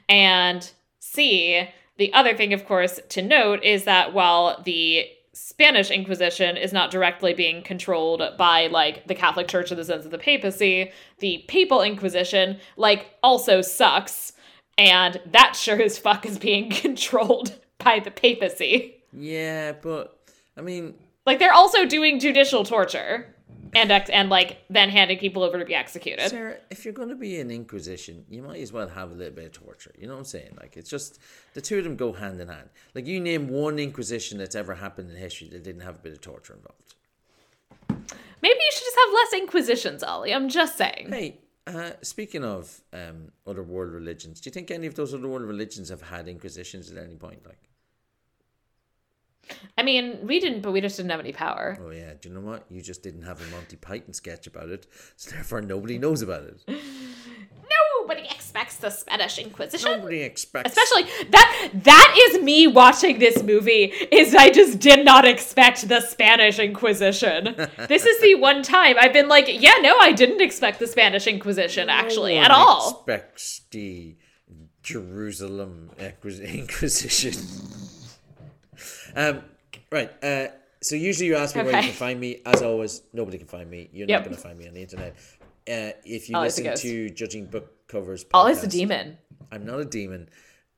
And 0.07 0.69
C, 0.99 1.67
the 2.01 2.11
other 2.13 2.35
thing, 2.35 2.51
of 2.51 2.65
course, 2.65 2.99
to 3.09 3.21
note 3.21 3.63
is 3.63 3.83
that 3.83 4.11
while 4.11 4.59
the 4.63 5.05
Spanish 5.33 5.91
Inquisition 5.91 6.57
is 6.57 6.73
not 6.73 6.89
directly 6.89 7.31
being 7.31 7.61
controlled 7.61 8.23
by 8.39 8.65
like 8.65 9.05
the 9.05 9.13
Catholic 9.13 9.47
Church 9.47 9.71
in 9.71 9.77
the 9.77 9.85
sense 9.85 10.03
of 10.03 10.09
the 10.09 10.17
papacy, 10.17 10.91
the 11.19 11.45
Papal 11.47 11.83
Inquisition 11.83 12.57
like 12.75 13.05
also 13.21 13.61
sucks, 13.61 14.33
and 14.79 15.21
that 15.27 15.55
sure 15.55 15.79
as 15.79 15.99
fuck 15.99 16.25
is 16.25 16.39
being 16.39 16.71
controlled 16.85 17.53
by 17.77 17.99
the 17.99 18.09
papacy. 18.09 18.95
Yeah, 19.13 19.73
but 19.73 20.17
I 20.57 20.61
mean, 20.61 20.95
Like 21.27 21.37
they're 21.37 21.53
also 21.53 21.85
doing 21.85 22.19
judicial 22.19 22.65
torture 22.65 23.31
and 23.73 23.91
ex- 23.91 24.09
and 24.09 24.29
like 24.29 24.63
then 24.69 24.89
handing 24.89 25.17
people 25.17 25.43
over 25.43 25.57
to 25.57 25.65
be 25.65 25.75
executed. 25.75 26.29
Sarah, 26.29 26.57
if 26.69 26.85
you're 26.85 26.93
going 26.93 27.09
to 27.09 27.15
be 27.15 27.39
an 27.39 27.51
Inquisition, 27.51 28.25
you 28.29 28.41
might 28.41 28.61
as 28.61 28.71
well 28.73 28.87
have 28.87 29.11
a 29.11 29.13
little 29.13 29.33
bit 29.33 29.45
of 29.45 29.51
torture. 29.51 29.93
You 29.97 30.07
know 30.07 30.13
what 30.13 30.19
I'm 30.19 30.25
saying? 30.25 30.57
Like, 30.59 30.77
it's 30.77 30.89
just 30.89 31.19
the 31.53 31.61
two 31.61 31.77
of 31.77 31.83
them 31.83 31.95
go 31.95 32.13
hand 32.13 32.39
in 32.39 32.47
hand. 32.47 32.69
Like, 32.95 33.05
you 33.07 33.19
name 33.19 33.47
one 33.47 33.79
Inquisition 33.79 34.37
that's 34.37 34.55
ever 34.55 34.75
happened 34.75 35.09
in 35.11 35.17
history 35.17 35.47
that 35.49 35.63
didn't 35.63 35.81
have 35.81 35.95
a 35.95 35.99
bit 35.99 36.13
of 36.13 36.21
torture 36.21 36.53
involved. 36.53 36.95
Maybe 38.41 38.59
you 38.59 38.71
should 38.73 38.83
just 38.83 38.97
have 39.05 39.13
less 39.13 39.41
inquisitions, 39.41 40.03
Ollie. 40.03 40.33
I'm 40.33 40.49
just 40.49 40.77
saying. 40.77 41.09
Hey, 41.09 41.39
uh, 41.67 41.91
speaking 42.01 42.43
of 42.43 42.81
um, 42.91 43.31
other 43.45 43.61
world 43.61 43.91
religions, 43.93 44.41
do 44.41 44.47
you 44.47 44.51
think 44.51 44.71
any 44.71 44.87
of 44.87 44.95
those 44.95 45.13
other 45.13 45.27
world 45.27 45.43
religions 45.43 45.89
have 45.89 46.01
had 46.01 46.27
Inquisitions 46.27 46.91
at 46.91 46.97
any 46.97 47.15
point? 47.15 47.45
Like, 47.45 47.59
I 49.77 49.83
mean, 49.83 50.19
we 50.27 50.39
didn't, 50.39 50.61
but 50.61 50.71
we 50.71 50.81
just 50.81 50.97
didn't 50.97 51.11
have 51.11 51.19
any 51.19 51.31
power. 51.33 51.77
oh 51.81 51.91
yeah, 51.91 52.13
do 52.19 52.29
you 52.29 52.35
know 52.35 52.41
what? 52.41 52.65
You 52.69 52.81
just 52.81 53.03
didn't 53.03 53.23
have 53.23 53.41
a 53.41 53.45
Monty 53.55 53.75
Python 53.77 54.13
sketch 54.13 54.47
about 54.47 54.69
it, 54.69 54.87
so 55.15 55.31
therefore 55.31 55.61
nobody 55.61 55.97
knows 55.97 56.21
about 56.21 56.43
it. 56.43 56.61
Nobody 57.99 58.27
expects 58.29 58.77
the 58.77 58.89
Spanish 58.89 59.37
Inquisition. 59.37 59.91
Nobody 59.91 60.21
expects. 60.21 60.71
Especially 60.75 61.03
that 61.29 61.69
that 61.73 62.15
is 62.31 62.41
me 62.41 62.67
watching 62.67 63.19
this 63.19 63.41
movie 63.43 63.85
is 64.11 64.35
I 64.35 64.49
just 64.49 64.79
did 64.79 65.05
not 65.05 65.23
expect 65.25 65.87
the 65.87 66.01
Spanish 66.01 66.59
Inquisition. 66.59 67.55
this 67.87 68.05
is 68.05 68.19
the 68.21 68.35
one 68.35 68.63
time 68.63 68.95
I've 68.99 69.13
been 69.13 69.29
like, 69.29 69.45
yeah, 69.47 69.75
no, 69.81 69.95
I 69.99 70.11
didn't 70.11 70.41
expect 70.41 70.79
the 70.79 70.87
Spanish 70.87 71.27
Inquisition 71.27 71.89
actually 71.89 72.35
No 72.35 72.41
at 72.41 72.51
all. 72.51 72.89
Expects 72.91 73.61
the 73.71 74.17
Jerusalem 74.83 75.91
Inquis- 75.99 76.39
Inquisition. 76.41 77.33
Um, 79.15 79.41
right. 79.91 80.11
Uh, 80.23 80.47
so 80.81 80.95
usually 80.95 81.27
you 81.27 81.35
ask 81.35 81.55
me 81.55 81.63
where 81.63 81.75
you 81.75 81.83
can 81.83 81.91
find 81.93 82.19
me. 82.19 82.41
As 82.45 82.61
always, 82.61 83.01
nobody 83.13 83.37
can 83.37 83.47
find 83.47 83.69
me. 83.69 83.89
You're 83.93 84.07
Yep. 84.07 84.19
not 84.19 84.25
going 84.25 84.35
to 84.35 84.41
find 84.41 84.57
me 84.57 84.67
on 84.67 84.73
the 84.73 84.81
internet. 84.81 85.15
Uh, 85.69 85.93
if 86.05 86.27
you 86.29 86.35
Ollie's 86.35 86.57
listen 86.59 86.75
to 86.75 87.09
Judging 87.11 87.45
Book 87.45 87.87
Covers, 87.87 88.25
Ollie's 88.33 88.63
a 88.63 88.67
demon. 88.67 89.17
I'm 89.51 89.65
not 89.65 89.79
a 89.79 89.85
demon. 89.85 90.29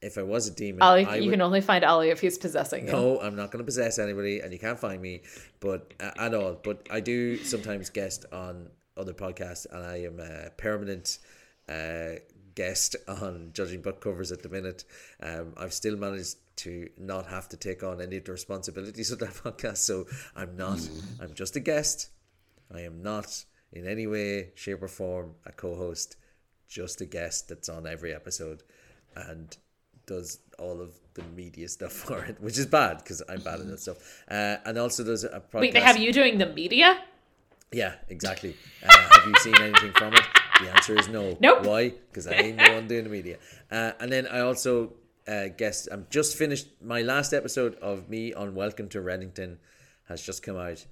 If 0.02 0.18
I 0.18 0.24
was 0.24 0.50
a 0.50 0.52
demon, 0.52 0.82
Ollie, 0.82 1.06
I 1.06 1.16
you 1.16 1.28
would, 1.28 1.32
can 1.32 1.42
only 1.42 1.62
find 1.62 1.86
Ollie 1.86 2.10
if 2.10 2.20
he's 2.20 2.38
possessing 2.38 2.88
you. 2.88 2.92
no, 2.92 3.22
I'm 3.22 3.38
not 3.38 3.52
going 3.52 3.60
to 3.60 3.66
possess 3.66 3.98
anybody, 3.98 4.42
and 4.42 4.52
you 4.52 4.60
can't 4.60 4.78
find 4.78 5.02
me, 5.02 5.22
but 5.62 5.94
uh, 6.02 6.12
at 6.18 6.34
all. 6.34 6.60
But 6.62 6.86
I 6.92 7.00
do 7.00 7.38
sometimes 7.38 7.90
guest 7.90 8.26
on 8.34 8.70
other 8.98 9.14
podcasts, 9.14 9.66
and 9.72 9.86
I 9.86 10.04
am 10.04 10.20
a 10.20 10.50
permanent 10.58 11.20
uh, 11.70 12.20
guest 12.56 12.98
on 13.08 13.52
judging 13.54 13.82
book 13.82 14.02
covers 14.02 14.34
at 14.34 14.44
the 14.44 14.50
minute. 14.50 14.84
Um, 15.22 15.54
I've 15.56 15.74
still 15.74 15.96
managed 15.96 16.36
to 16.58 16.90
not 16.98 17.28
have 17.28 17.50
to 17.50 17.58
take 17.58 17.84
on 17.84 18.02
any 18.02 18.18
of 18.18 18.26
the 18.26 18.32
responsibilities 18.32 19.12
of 19.12 19.20
that 19.20 19.34
podcast, 19.44 19.78
so 19.78 20.06
I'm 20.36 20.56
not. 20.56 20.80
I'm 21.22 21.34
just 21.34 21.56
a 21.56 21.60
guest. 21.60 22.10
I 22.74 22.82
am 22.82 23.02
not 23.02 23.46
in 23.72 23.88
any 23.88 24.08
way, 24.08 24.52
shape, 24.56 24.82
or 24.82 24.88
form 24.88 25.36
a 25.46 25.52
co-host. 25.52 26.16
Just 26.68 27.02
a 27.02 27.06
guest 27.06 27.50
that's 27.50 27.70
on 27.70 27.86
every 27.86 28.14
episode, 28.14 28.64
and 29.16 29.56
does 30.06 30.40
all 30.60 30.82
of 30.82 30.92
the 31.14 31.24
media 31.36 31.68
stuff 31.68 31.92
for 32.08 32.24
it, 32.26 32.42
which 32.42 32.58
is 32.58 32.66
bad 32.66 32.98
because 32.98 33.22
I'm 33.30 33.42
bad 33.42 33.60
at 33.60 33.68
that 33.68 33.80
stuff. 33.80 34.24
Uh, 34.30 34.58
and 34.66 34.78
also 34.78 35.04
does 35.04 35.24
a 35.24 35.40
podcast. 35.40 35.62
Wait, 35.62 35.74
they 35.74 35.82
have 35.82 35.98
you 35.98 36.12
doing 36.12 36.38
the 36.38 36.48
media? 36.48 37.00
Yeah, 37.72 37.96
exactly. 38.10 38.56
Uh, 38.88 38.96
have 38.96 39.28
you 39.28 39.36
seen 39.40 39.56
anything 39.60 39.92
from 39.94 40.14
it? 40.14 40.24
The 40.62 40.70
answer 40.70 40.98
is 40.98 41.10
no. 41.10 41.36
Nope. 41.40 41.66
Why? 41.66 41.90
Because 41.90 42.28
I 42.28 42.34
ain't 42.34 42.58
the 42.58 42.72
one 42.72 42.88
doing 42.88 43.04
the 43.04 43.10
media. 43.10 43.38
Uh, 43.72 43.94
and 44.00 44.12
then 44.12 44.28
I 44.28 44.42
also 44.42 44.94
uh, 45.28 45.48
guess 45.58 45.88
I'm 45.92 46.08
just 46.10 46.38
finished 46.38 46.68
my 46.82 47.02
last 47.02 47.34
episode 47.34 47.76
of 47.76 48.10
me 48.10 48.34
on 48.34 48.56
Welcome 48.56 48.90
to 48.90 49.00
Reddington 49.00 49.58
has 50.06 50.22
just 50.22 50.44
come 50.44 50.58
out, 50.58 50.86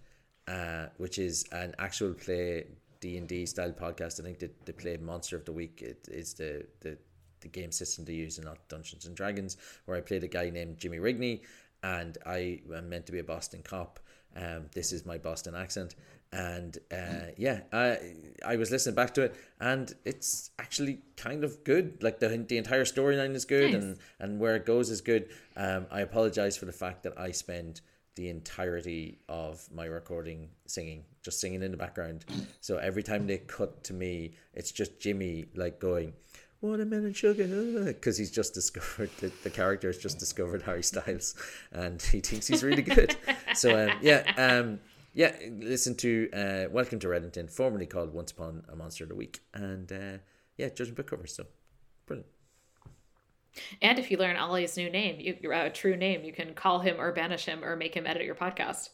uh, 0.47 0.87
which 0.97 1.17
is 1.19 1.45
an 1.51 1.75
actual 1.79 2.13
play 2.13 2.65
D 2.99 3.17
and 3.17 3.27
D 3.27 3.45
style 3.45 3.71
podcast. 3.71 4.19
I 4.19 4.23
think 4.23 4.39
that 4.39 4.65
they 4.65 4.71
play 4.71 4.97
Monster 4.97 5.35
of 5.35 5.45
the 5.45 5.51
Week. 5.51 5.81
It 5.81 6.07
is 6.09 6.33
the 6.33 6.65
the 6.79 6.97
the 7.41 7.47
game 7.47 7.71
system 7.71 8.05
they 8.05 8.13
use 8.13 8.37
and 8.37 8.45
not 8.45 8.67
Dungeons 8.69 9.05
and 9.05 9.15
Dragons, 9.15 9.57
where 9.85 9.97
I 9.97 10.01
played 10.01 10.23
a 10.23 10.27
guy 10.27 10.49
named 10.49 10.77
Jimmy 10.77 10.99
Rigney, 10.99 11.41
and 11.83 12.17
I 12.25 12.61
am 12.73 12.89
meant 12.89 13.05
to 13.07 13.11
be 13.11 13.19
a 13.19 13.23
Boston 13.23 13.61
cop. 13.63 13.99
Um, 14.35 14.67
this 14.73 14.93
is 14.93 15.05
my 15.05 15.17
Boston 15.17 15.55
accent, 15.55 15.95
and 16.33 16.77
uh, 16.91 17.31
yeah, 17.37 17.61
I 17.73 17.97
I 18.45 18.55
was 18.55 18.71
listening 18.71 18.95
back 18.95 19.13
to 19.15 19.23
it, 19.23 19.35
and 19.59 19.93
it's 20.05 20.51
actually 20.59 20.99
kind 21.17 21.43
of 21.43 21.63
good. 21.63 22.01
Like 22.01 22.19
the 22.19 22.29
the 22.47 22.57
entire 22.57 22.85
storyline 22.85 23.35
is 23.35 23.45
good, 23.45 23.71
Nice. 23.73 23.81
and 23.81 23.97
and 24.19 24.39
where 24.39 24.55
it 24.55 24.65
goes 24.65 24.89
is 24.89 25.01
good. 25.01 25.29
Um, 25.55 25.87
I 25.91 26.01
apologize 26.01 26.55
for 26.57 26.65
the 26.65 26.71
fact 26.71 27.03
that 27.03 27.19
I 27.19 27.31
spend 27.31 27.81
the 28.15 28.29
entirety 28.29 29.19
of 29.29 29.67
my 29.73 29.85
recording 29.85 30.49
singing, 30.65 31.03
just 31.23 31.39
singing 31.39 31.63
in 31.63 31.71
the 31.71 31.77
background. 31.77 32.25
So 32.59 32.77
every 32.77 33.03
time 33.03 33.25
they 33.27 33.37
cut 33.37 33.83
to 33.85 33.93
me, 33.93 34.33
it's 34.53 34.71
just 34.71 34.99
Jimmy 34.99 35.45
like 35.55 35.79
going, 35.79 36.11
watermelon 36.59 37.13
sugar, 37.13 37.45
because 37.85 38.17
he's 38.17 38.29
just 38.31 38.53
discovered 38.53 39.09
the, 39.19 39.31
the 39.43 39.49
character 39.49 39.87
has 39.87 39.97
just 39.97 40.19
discovered 40.19 40.61
Harry 40.63 40.83
Styles, 40.83 41.35
and 41.71 42.01
he 42.01 42.19
thinks 42.19 42.47
he's 42.47 42.63
really 42.63 42.81
good. 42.81 43.15
so 43.55 43.87
um, 43.89 43.97
yeah, 44.01 44.23
um, 44.37 44.79
yeah, 45.13 45.35
listen 45.49 45.95
to 45.95 46.29
uh, 46.33 46.65
Welcome 46.71 46.99
to 46.99 47.07
Reddington, 47.07 47.49
formerly 47.49 47.85
called 47.85 48.13
Once 48.13 48.31
Upon 48.31 48.63
a 48.71 48.75
Monster 48.75 49.03
of 49.03 49.09
the 49.09 49.15
Week, 49.15 49.39
and 49.53 49.91
uh, 49.91 50.17
yeah, 50.57 50.69
judging 50.69 50.93
book 50.93 51.07
covers. 51.07 51.35
So 51.35 51.45
brilliant. 52.05 52.29
And 53.81 53.99
if 53.99 54.09
you 54.09 54.17
learn 54.17 54.37
Ollie's 54.37 54.77
new 54.77 54.89
name, 54.89 55.19
you, 55.19 55.35
your 55.41 55.53
uh, 55.53 55.69
true 55.69 55.97
name, 55.97 56.23
you 56.23 56.31
can 56.31 56.53
call 56.53 56.79
him 56.79 56.95
or 56.99 57.11
banish 57.11 57.45
him 57.45 57.63
or 57.63 57.75
make 57.75 57.93
him 57.93 58.07
edit 58.07 58.23
your 58.23 58.35
podcast. 58.35 58.89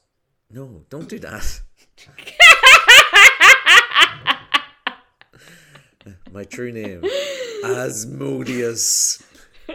No, 0.50 0.86
don't 0.90 1.08
do 1.08 1.20
that. 1.20 1.62
My 6.32 6.46
true 6.46 6.72
name, 6.72 7.04
Asmodeus. 7.64 9.24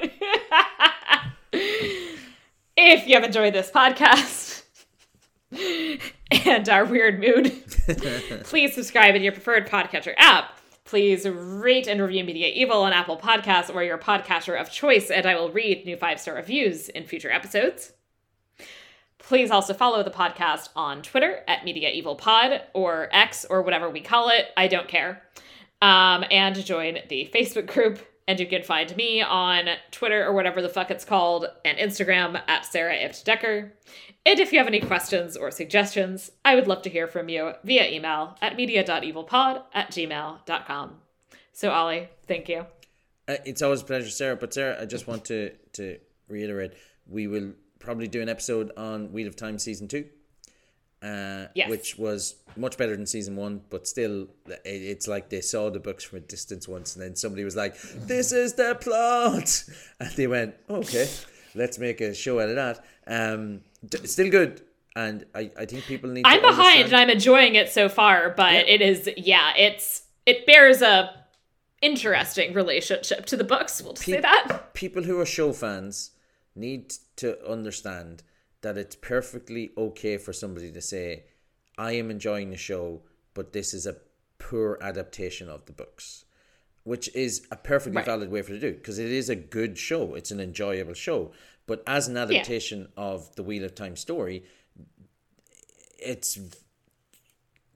If 2.75 3.07
you 3.07 3.15
have 3.15 3.25
enjoyed 3.25 3.55
this 3.55 3.71
podcast 3.71 4.42
and 6.45 6.69
our 6.69 6.85
weird 6.85 7.21
mood, 7.21 7.53
please 8.45 8.75
subscribe 8.75 9.15
in 9.15 9.23
your 9.23 9.33
preferred 9.33 9.69
podcatcher 9.69 10.15
app. 10.17 10.59
Please 10.85 11.27
rate 11.27 11.87
and 11.87 12.01
review 12.03 12.25
Media 12.25 12.51
Evil 12.53 12.83
on 12.83 12.93
Apple 12.93 13.17
Podcasts 13.17 13.73
or 13.73 13.83
your 13.83 13.99
podcatcher 13.99 14.61
of 14.61 14.71
choice, 14.71 15.11
and 15.11 15.25
I 15.27 15.35
will 15.37 15.51
read 15.51 15.87
new 15.87 15.97
five 15.97 16.21
star 16.21 16.35
reviews 16.35 16.89
in 16.89 17.05
future 17.05 17.31
episodes. 17.31 17.93
Please 19.19 19.51
also 19.51 19.73
follow 19.73 20.03
the 20.03 20.11
podcast 20.11 20.69
on 20.75 21.01
Twitter 21.01 21.43
at 21.47 21.65
Media 21.65 21.91
Evil 21.91 22.17
Pod 22.17 22.63
or 22.75 23.09
X 23.13 23.47
or 23.49 23.63
whatever 23.63 23.89
we 23.89 24.01
call 24.01 24.29
it. 24.29 24.47
I 24.57 24.67
don't 24.67 24.89
care. 24.89 25.23
Um, 25.81 26.25
and 26.31 26.57
join 26.65 26.99
the 27.09 27.31
Facebook 27.33 27.73
group. 27.73 28.01
And 28.29 28.39
you 28.39 28.47
can 28.47 28.63
find 28.63 28.95
me 28.97 29.21
on 29.21 29.69
Twitter 29.91 30.25
or 30.25 30.33
whatever 30.33 30.63
the 30.63 30.69
fuck 30.69 30.91
it's 30.91 31.05
called 31.05 31.47
and 31.65 31.77
Instagram 31.79 32.41
at 32.47 32.65
Sarah 32.65 32.97
Ifft 32.97 33.25
Decker. 33.25 33.73
And 34.25 34.39
if 34.39 34.53
you 34.53 34.59
have 34.59 34.69
any 34.69 34.81
questions 34.81 35.37
or 35.37 35.51
suggestions, 35.51 36.31
I 36.45 36.55
would 36.55 36.69
love 36.69 36.83
to 36.83 36.91
hear 36.91 37.09
from 37.09 37.29
you 37.29 37.53
via 37.65 37.91
email 37.91 38.37
at 38.41 38.57
media.evilpod 38.57 39.63
at 39.75 39.91
gmail.com. 39.91 40.99
So, 41.53 41.71
Ollie, 41.71 42.09
thank 42.27 42.49
you. 42.49 42.67
Uh, 43.29 43.37
it's 43.45 43.63
always 43.63 43.83
a 43.83 43.85
pleasure, 43.85 44.11
Sarah. 44.11 44.37
But 44.37 44.55
Sarah, 44.55 44.81
I 44.81 44.87
just 44.87 45.07
want 45.07 45.25
to 45.27 45.53
to 45.75 45.99
reiterate, 46.29 46.73
we 47.07 47.27
will 47.27 47.53
probably 47.79 48.09
do 48.09 48.23
an 48.23 48.29
episode 48.29 48.71
on 48.77 49.13
Wheel 49.13 49.27
of 49.27 49.37
Time 49.37 49.59
season 49.59 49.89
two, 49.89 50.07
uh, 51.03 51.47
Yes. 51.55 51.69
which 51.71 51.99
was 51.99 52.37
much 52.57 52.77
better 52.79 52.95
than 52.97 53.07
season 53.07 53.35
one, 53.37 53.63
but 53.71 53.89
still, 53.89 54.29
it, 54.47 54.61
it's 54.65 55.09
like 55.09 55.29
they 55.31 55.41
saw 55.41 55.71
the 55.71 55.81
books 55.81 56.05
from 56.05 56.19
a 56.19 56.21
distance 56.21 56.69
once, 56.69 56.95
and 56.95 57.03
then 57.05 57.17
somebody 57.17 57.45
was 57.45 57.57
like, 57.57 57.81
"This 57.81 58.33
is 58.33 58.55
the 58.55 58.77
plot," 58.81 59.65
and 60.01 60.11
they 60.17 60.27
went, 60.27 60.55
"Okay." 60.71 61.09
let's 61.55 61.79
make 61.79 62.01
a 62.01 62.15
show 62.15 62.41
out 62.41 62.49
of 62.49 62.55
that. 62.55 62.83
Um, 63.07 63.61
d- 63.87 64.07
still 64.07 64.31
good, 64.31 64.63
and 64.97 65.27
I, 65.35 65.51
I 65.59 65.67
think 65.67 65.85
people 65.85 66.09
need. 66.11 66.23
To 66.25 66.29
I'm 66.31 66.41
behind 66.41 66.85
and 66.87 66.95
I'm 66.97 67.11
enjoying 67.11 67.57
it 67.57 67.69
so 67.69 67.89
far, 67.89 68.31
but 68.31 68.55
it 68.55 68.81
is 68.81 69.09
yeah, 69.17 69.53
it's 69.57 70.03
it 70.25 70.47
bears 70.47 70.81
a 70.83 71.11
interesting 71.81 72.55
relationship 72.55 73.27
to 73.27 73.37
the 73.37 73.45
books. 73.45 73.83
We'll 73.83 73.95
just 73.95 74.07
say 74.07 74.21
that. 74.21 74.73
people 74.75 75.03
who 75.03 75.19
are 75.21 75.27
show 75.27 75.53
fans 75.53 76.13
need 76.55 76.95
to 77.17 77.45
understand 77.49 78.23
that 78.63 78.79
it's 78.79 78.97
perfectly 78.97 79.73
okay 79.77 80.17
for 80.17 80.33
somebody 80.33 80.73
to 80.73 80.81
say, 80.81 81.25
I 81.77 81.93
am 81.93 82.11
enjoying 82.11 82.51
the 82.51 82.57
show, 82.57 83.03
but 83.35 83.53
this 83.53 83.75
is 83.75 83.87
a 83.87 83.97
poor 84.39 84.79
adaptation 84.81 85.49
of 85.49 85.67
the 85.67 85.73
books. 85.73 86.25
Which 86.85 87.15
is 87.15 87.47
a 87.53 87.57
perfectly 87.57 87.97
Right. 87.99 88.07
valid 88.07 88.29
way 88.31 88.43
for 88.43 88.49
to 88.51 88.59
do 88.59 88.73
because 88.73 88.99
it 88.99 89.13
is 89.13 89.29
a 89.29 89.37
good 89.37 89.79
show. 89.79 90.15
It's 90.17 90.33
an 90.33 90.41
enjoyable 90.41 90.95
show. 90.95 91.33
But 91.67 91.85
as 91.87 92.09
an 92.09 92.17
adaptation 92.17 92.89
of 92.97 93.35
the 93.37 93.45
Wheel 93.45 93.63
of 93.65 93.77
Time 93.77 93.95
story, 93.95 94.45
it's 95.99 96.39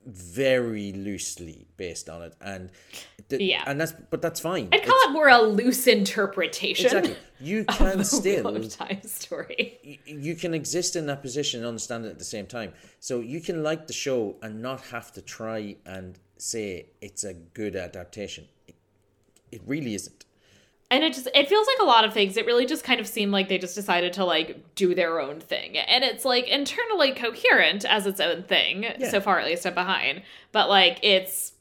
very 0.07 0.93
loosely 0.93 1.67
based 1.77 2.09
on 2.09 2.23
it, 2.23 2.35
and 2.41 2.71
Yeah. 3.29 3.65
and 3.67 3.81
that's 3.81 3.93
but 4.11 4.23
that's 4.23 4.39
fine. 4.41 4.69
I'd 4.73 4.85
call 4.85 4.99
it 5.09 5.11
more 5.13 5.29
a 5.29 5.43
loose 5.43 5.87
interpretation 5.87 6.87
Exactly. 6.87 7.17
You 7.41 7.65
can 7.65 8.05
still 8.05 8.69
Time 8.69 9.03
story. 9.03 9.79
y- 9.85 9.99
you 10.07 10.37
can 10.37 10.55
exist 10.55 10.95
in 10.97 11.07
that 11.07 11.23
position 11.23 11.61
and 11.61 11.67
understand 11.69 12.05
it 12.07 12.11
at 12.11 12.19
the 12.19 12.25
same 12.25 12.47
time. 12.47 12.73
So 13.01 13.21
you 13.21 13.41
can 13.41 13.63
like 13.63 13.87
the 13.89 13.93
show 13.93 14.37
and 14.43 14.63
not 14.63 14.81
have 14.87 15.11
to 15.15 15.23
try 15.23 15.77
and 15.85 16.19
say 16.39 16.87
it's 17.01 17.25
a 17.25 17.35
good 17.35 17.75
adaptation. 17.75 18.47
It, 18.69 18.77
it 19.51 19.63
really 19.67 19.95
isn't. 19.95 20.25
And 20.91 21.03
it 21.03 21.15
just 21.15 21.29
it 21.35 21.49
feels 21.49 21.67
like 21.67 21.79
a 21.81 21.85
lot 21.85 22.05
of 22.05 22.13
things. 22.15 22.37
It 22.37 22.47
really 22.47 22.65
just 22.65 22.85
kind 22.85 23.01
of 23.01 23.09
seemed 23.09 23.33
like 23.33 23.49
they 23.49 23.59
just 23.59 23.75
decided 23.75 24.13
to 24.15 24.25
like 24.25 24.75
do 24.77 24.95
their 24.95 25.21
own 25.21 25.41
thing. 25.41 25.77
And 25.77 26.05
it's 26.05 26.25
like 26.25 26.47
internally 26.47 27.13
coherent 27.13 27.85
as 27.85 28.07
its 28.07 28.21
own 28.21 28.45
thing. 28.45 28.85
Yeah. 28.85 29.11
So 29.11 29.21
far 29.21 29.41
at 29.41 29.47
least 29.47 29.67
I'm 29.67 29.75
behind. 29.75 30.23
But 30.53 30.69
like 30.69 31.01
it's 31.03 31.55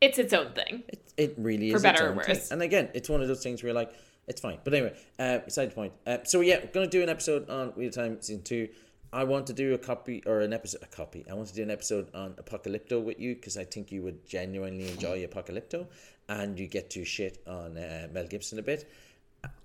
it's 0.00 0.18
its 0.18 0.32
own 0.32 0.52
thing. 0.52 0.82
It, 0.88 1.12
it 1.16 1.34
really 1.38 1.70
For 1.70 1.76
is. 1.76 1.82
better 1.82 1.94
its 1.94 2.02
or 2.02 2.08
own 2.10 2.18
thing. 2.26 2.34
worse. 2.36 2.50
And 2.50 2.62
again, 2.62 2.88
it's 2.94 3.08
one 3.08 3.22
of 3.22 3.28
those 3.28 3.42
things 3.44 3.62
where 3.62 3.68
you're 3.68 3.76
like, 3.76 3.92
it's 4.26 4.40
fine. 4.40 4.58
But 4.64 4.74
anyway, 4.74 4.96
uh, 5.18 5.38
the 5.46 5.72
point. 5.72 5.92
Uh, 6.04 6.18
so 6.24 6.40
yeah, 6.40 6.58
we're 6.60 6.72
gonna 6.72 6.88
do 6.88 7.02
an 7.02 7.08
episode 7.08 7.48
on 7.48 7.68
Wheel 7.68 7.88
of 7.88 7.94
Time 7.94 8.20
season 8.20 8.42
two. 8.42 8.68
I 9.12 9.22
want 9.22 9.46
to 9.46 9.52
do 9.52 9.74
a 9.74 9.78
copy 9.78 10.24
or 10.26 10.40
an 10.40 10.52
episode. 10.52 10.82
A 10.82 10.86
copy. 10.86 11.24
I 11.30 11.34
want 11.34 11.46
to 11.48 11.54
do 11.54 11.62
an 11.62 11.70
episode 11.70 12.12
on 12.14 12.32
Apocalypto 12.32 13.00
with 13.00 13.20
you 13.20 13.36
because 13.36 13.56
I 13.56 13.64
think 13.64 13.92
you 13.92 14.02
would 14.02 14.26
genuinely 14.26 14.90
enjoy 14.90 15.24
Apocalypto, 15.24 15.86
and 16.28 16.58
you 16.58 16.66
get 16.66 16.90
to 16.90 17.04
shit 17.04 17.42
on 17.46 17.76
uh, 17.76 18.08
Mel 18.12 18.26
Gibson 18.26 18.58
a 18.58 18.62
bit. 18.62 18.90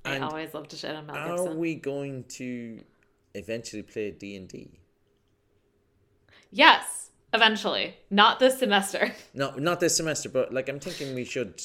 And 0.06 0.24
I 0.24 0.28
always 0.28 0.54
love 0.54 0.68
to 0.70 0.76
shit 0.76 0.94
on 0.96 1.06
Mel 1.06 1.16
Are 1.16 1.28
Gibson. 1.30 1.48
Are 1.50 1.56
we 1.56 1.76
going 1.76 2.24
to 2.30 2.82
eventually 3.34 3.84
play 3.84 4.12
D 4.12 4.36
and 4.36 4.48
D? 4.48 4.80
Yes, 6.52 7.12
eventually. 7.34 7.96
Not 8.10 8.40
this 8.40 8.58
semester. 8.60 9.14
No, 9.34 9.52
not 9.52 9.80
this 9.80 9.96
semester, 9.96 10.30
but 10.30 10.54
like 10.54 10.68
I'm 10.70 10.80
thinking 10.80 11.16
we 11.16 11.24
should 11.24 11.62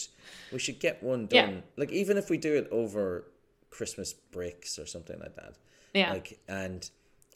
we 0.52 0.58
should 0.58 0.78
get 0.78 1.02
one 1.02 1.28
Yeah. 1.30 1.46
done. 1.46 1.62
Like 1.76 1.90
even 1.90 2.16
if 2.18 2.30
we 2.30 2.36
do 2.38 2.54
it 2.54 2.68
over 2.70 3.24
Christmas 3.70 4.12
breaks 4.12 4.78
or 4.78 4.86
something 4.86 5.18
like 5.18 5.34
that. 5.36 5.54
Yeah. 5.94 6.12
Like 6.12 6.38
and 6.48 6.88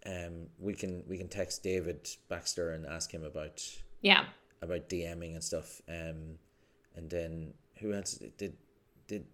um 0.06 0.47
we 0.59 0.74
can 0.74 1.02
we 1.09 1.16
can 1.18 1.28
text 1.28 1.62
David 1.62 2.09
Baxter 2.28 2.70
and 2.70 2.86
ask 2.86 3.10
him 3.12 3.24
about 3.24 3.62
yeah. 4.02 4.24
about 4.62 4.89
DMing 4.89 5.32
and 5.35 5.43
stuff. 5.43 5.80
Um 5.89 6.39
and 6.99 7.09
then 7.09 7.55
who 7.81 7.93
else 7.95 8.19
did 8.37 8.55
did 9.07 9.25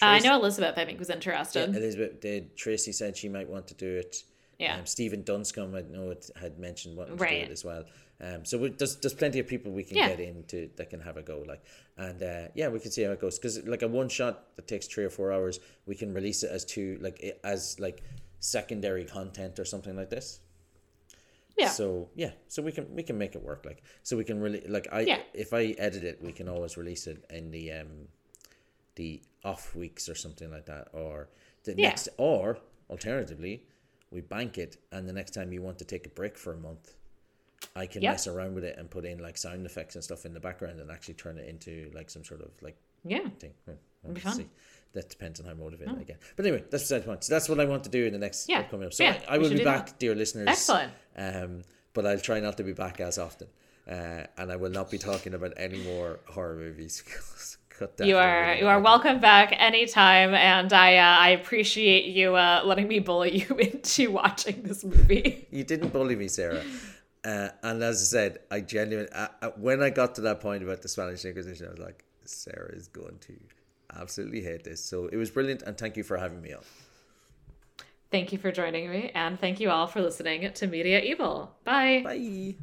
I 0.00 0.18
know 0.18 0.36
Elizabeth, 0.36 0.76
I 0.76 0.84
think, 0.84 0.98
was 0.98 1.08
yeah, 1.08 1.14
interested. 1.14 1.76
Elizabeth 1.76 2.20
did 2.20 2.56
Tracy 2.56 2.92
said 2.92 3.16
she 3.16 3.28
might 3.28 3.48
want 3.48 3.68
to 3.68 3.74
do 3.74 3.96
it. 3.98 4.24
Yeah. 4.58 4.76
Um, 4.76 4.86
Stephen 4.86 5.22
Dunscombe, 5.22 5.74
I 5.76 5.82
know 5.82 6.10
it 6.10 6.28
had 6.40 6.58
mentioned 6.58 6.96
wanting 6.96 7.16
to 7.16 7.22
Right. 7.22 7.44
do 7.46 7.50
it 7.50 7.50
as 7.52 7.64
well. 7.64 7.84
Um, 8.20 8.44
so 8.44 8.58
we, 8.58 8.70
there's 8.70 8.96
there's 8.96 9.14
plenty 9.14 9.38
of 9.38 9.46
people 9.48 9.72
we 9.72 9.84
can 9.84 9.96
Yeah. 9.96 10.08
get 10.08 10.20
into 10.20 10.70
that 10.76 10.90
can 10.90 11.00
have 11.00 11.16
a 11.16 11.22
go, 11.22 11.44
like, 11.46 11.62
and 11.96 12.22
uh, 12.22 12.48
yeah, 12.54 12.68
we 12.68 12.78
can 12.80 12.90
see 12.90 13.02
how 13.02 13.12
it 13.12 13.20
goes. 13.20 13.38
Because 13.38 13.64
like 13.64 13.82
a 13.82 13.88
one 13.88 14.08
shot 14.08 14.54
that 14.56 14.66
takes 14.68 14.86
three 14.86 15.04
or 15.04 15.10
four 15.10 15.32
hours, 15.32 15.60
we 15.86 15.94
can 15.94 16.12
release 16.14 16.42
it 16.42 16.50
as 16.50 16.64
two, 16.64 16.98
like 17.00 17.38
as 17.44 17.78
like 17.80 18.02
secondary 18.40 19.04
content 19.04 19.58
or 19.58 19.64
something 19.64 19.96
like 19.96 20.10
this. 20.10 20.40
Yeah. 21.62 21.68
So 21.70 22.08
yeah, 22.14 22.32
so 22.48 22.62
we 22.62 22.72
can 22.72 22.86
we 22.94 23.02
can 23.02 23.16
make 23.18 23.34
it 23.34 23.42
work. 23.42 23.64
Like 23.64 23.82
so 24.02 24.16
we 24.16 24.24
can 24.24 24.40
really 24.40 24.62
like 24.68 24.88
I 24.92 25.00
Yeah. 25.02 25.20
if 25.34 25.52
I 25.52 25.62
edit 25.78 26.04
it, 26.04 26.20
we 26.22 26.32
can 26.32 26.48
always 26.48 26.76
release 26.76 27.06
it 27.06 27.24
in 27.30 27.50
the 27.50 27.72
um 27.72 28.08
the 28.96 29.22
off 29.44 29.74
weeks 29.74 30.08
or 30.08 30.14
something 30.14 30.50
like 30.50 30.66
that, 30.66 30.88
or 30.92 31.28
the 31.64 31.74
Yeah. 31.76 31.88
next 31.88 32.08
or 32.18 32.58
alternatively, 32.90 33.64
we 34.10 34.20
bank 34.20 34.58
it, 34.58 34.76
and 34.92 35.08
the 35.08 35.12
next 35.12 35.32
time 35.32 35.52
you 35.52 35.62
want 35.62 35.78
to 35.78 35.84
take 35.84 36.04
a 36.06 36.10
break 36.10 36.36
for 36.36 36.52
a 36.52 36.56
month, 36.58 36.94
I 37.74 37.86
can 37.86 38.02
Yep. 38.02 38.12
mess 38.12 38.26
around 38.26 38.54
with 38.54 38.64
it 38.64 38.76
and 38.78 38.90
put 38.90 39.04
in 39.04 39.18
like 39.18 39.38
sound 39.38 39.64
effects 39.64 39.94
and 39.94 40.04
stuff 40.04 40.26
in 40.26 40.34
the 40.34 40.40
background 40.40 40.80
and 40.80 40.90
actually 40.90 41.14
turn 41.14 41.38
it 41.38 41.48
into 41.48 41.90
like 41.94 42.10
some 42.10 42.24
sort 42.24 42.42
of 42.42 42.50
like 42.60 42.76
Yeah. 43.04 43.28
thing. 43.38 43.54
Hmm, 43.64 43.70
It'd 44.04 44.14
be 44.14 44.20
we'll 44.20 44.32
fun. 44.32 44.36
see. 44.36 44.50
That 44.94 45.08
depends 45.08 45.40
on 45.40 45.46
how 45.46 45.54
motivated 45.54 45.96
I 45.98 46.02
get. 46.02 46.20
But 46.36 46.44
anyway, 46.46 46.64
that's 46.70 46.84
beside 46.84 47.00
the 47.02 47.06
point. 47.06 47.24
So 47.24 47.32
that's 47.34 47.48
what 47.48 47.58
I 47.60 47.64
want 47.64 47.84
to 47.84 47.90
do 47.90 48.04
in 48.04 48.12
the 48.12 48.18
next 48.18 48.48
Yeah. 48.48 48.60
upcoming 48.60 48.86
episode. 48.86 49.04
Yeah, 49.04 49.20
I, 49.28 49.34
I 49.36 49.38
will 49.38 49.48
be 49.48 49.64
back, 49.64 49.86
that. 49.86 49.98
dear 49.98 50.14
listeners. 50.14 50.48
Excellent. 50.48 50.92
Um, 51.16 51.62
but 51.94 52.04
I'll 52.06 52.18
try 52.20 52.40
not 52.40 52.56
to 52.58 52.62
be 52.62 52.72
back 52.72 53.00
as 53.00 53.16
often. 53.18 53.48
Uh, 53.90 54.24
and 54.38 54.52
I 54.52 54.56
will 54.56 54.70
not 54.70 54.90
be 54.90 54.98
talking 54.98 55.34
about 55.34 55.54
any 55.56 55.78
more 55.78 56.20
horror 56.28 56.56
movies. 56.56 57.02
Cut 57.70 57.96
that 57.96 58.06
You 58.06 58.18
are 58.18 58.54
you 58.54 58.66
are 58.68 58.78
welcome 58.80 59.18
back 59.18 59.54
anytime, 59.58 60.34
and 60.34 60.70
I 60.74 60.98
uh, 60.98 61.16
I 61.18 61.28
appreciate 61.30 62.04
you 62.04 62.34
uh, 62.36 62.60
letting 62.66 62.86
me 62.86 62.98
bully 62.98 63.38
you 63.48 63.56
into 63.56 64.10
watching 64.10 64.62
this 64.62 64.84
movie. 64.84 65.46
You 65.50 65.64
didn't 65.64 65.90
bully 65.90 66.16
me, 66.16 66.28
Sarah. 66.28 66.62
Uh, 67.24 67.48
and 67.62 67.82
as 67.82 68.02
I 68.02 68.04
said, 68.04 68.38
I 68.50 68.60
genuinely, 68.60 69.10
uh, 69.12 69.28
uh, 69.40 69.50
when 69.56 69.82
I 69.82 69.88
got 69.90 70.16
to 70.16 70.20
that 70.22 70.40
point 70.40 70.62
about 70.62 70.82
the 70.82 70.88
Spanish 70.88 71.24
Inquisition, 71.24 71.66
I 71.68 71.70
was 71.70 71.78
like, 71.78 72.04
Sarah 72.26 72.72
is 72.74 72.88
going 72.88 73.18
to 73.20 73.32
absolutely 73.98 74.42
hate 74.42 74.64
this. 74.64 74.84
So 74.84 75.06
it 75.06 75.16
was 75.16 75.30
brilliant, 75.30 75.62
and 75.62 75.76
thank 75.76 75.96
you 75.96 76.02
for 76.02 76.16
having 76.16 76.42
me 76.42 76.52
on. 76.52 76.62
Thank 78.10 78.32
you 78.32 78.38
for 78.38 78.52
joining 78.52 78.90
me, 78.90 79.10
and 79.14 79.40
thank 79.40 79.58
you 79.58 79.70
all 79.70 79.86
for 79.86 80.02
listening 80.02 80.52
to 80.52 80.66
Media 80.66 81.00
Evil. 81.00 81.56
Bye. 81.64 82.02
Bye. 82.04 82.56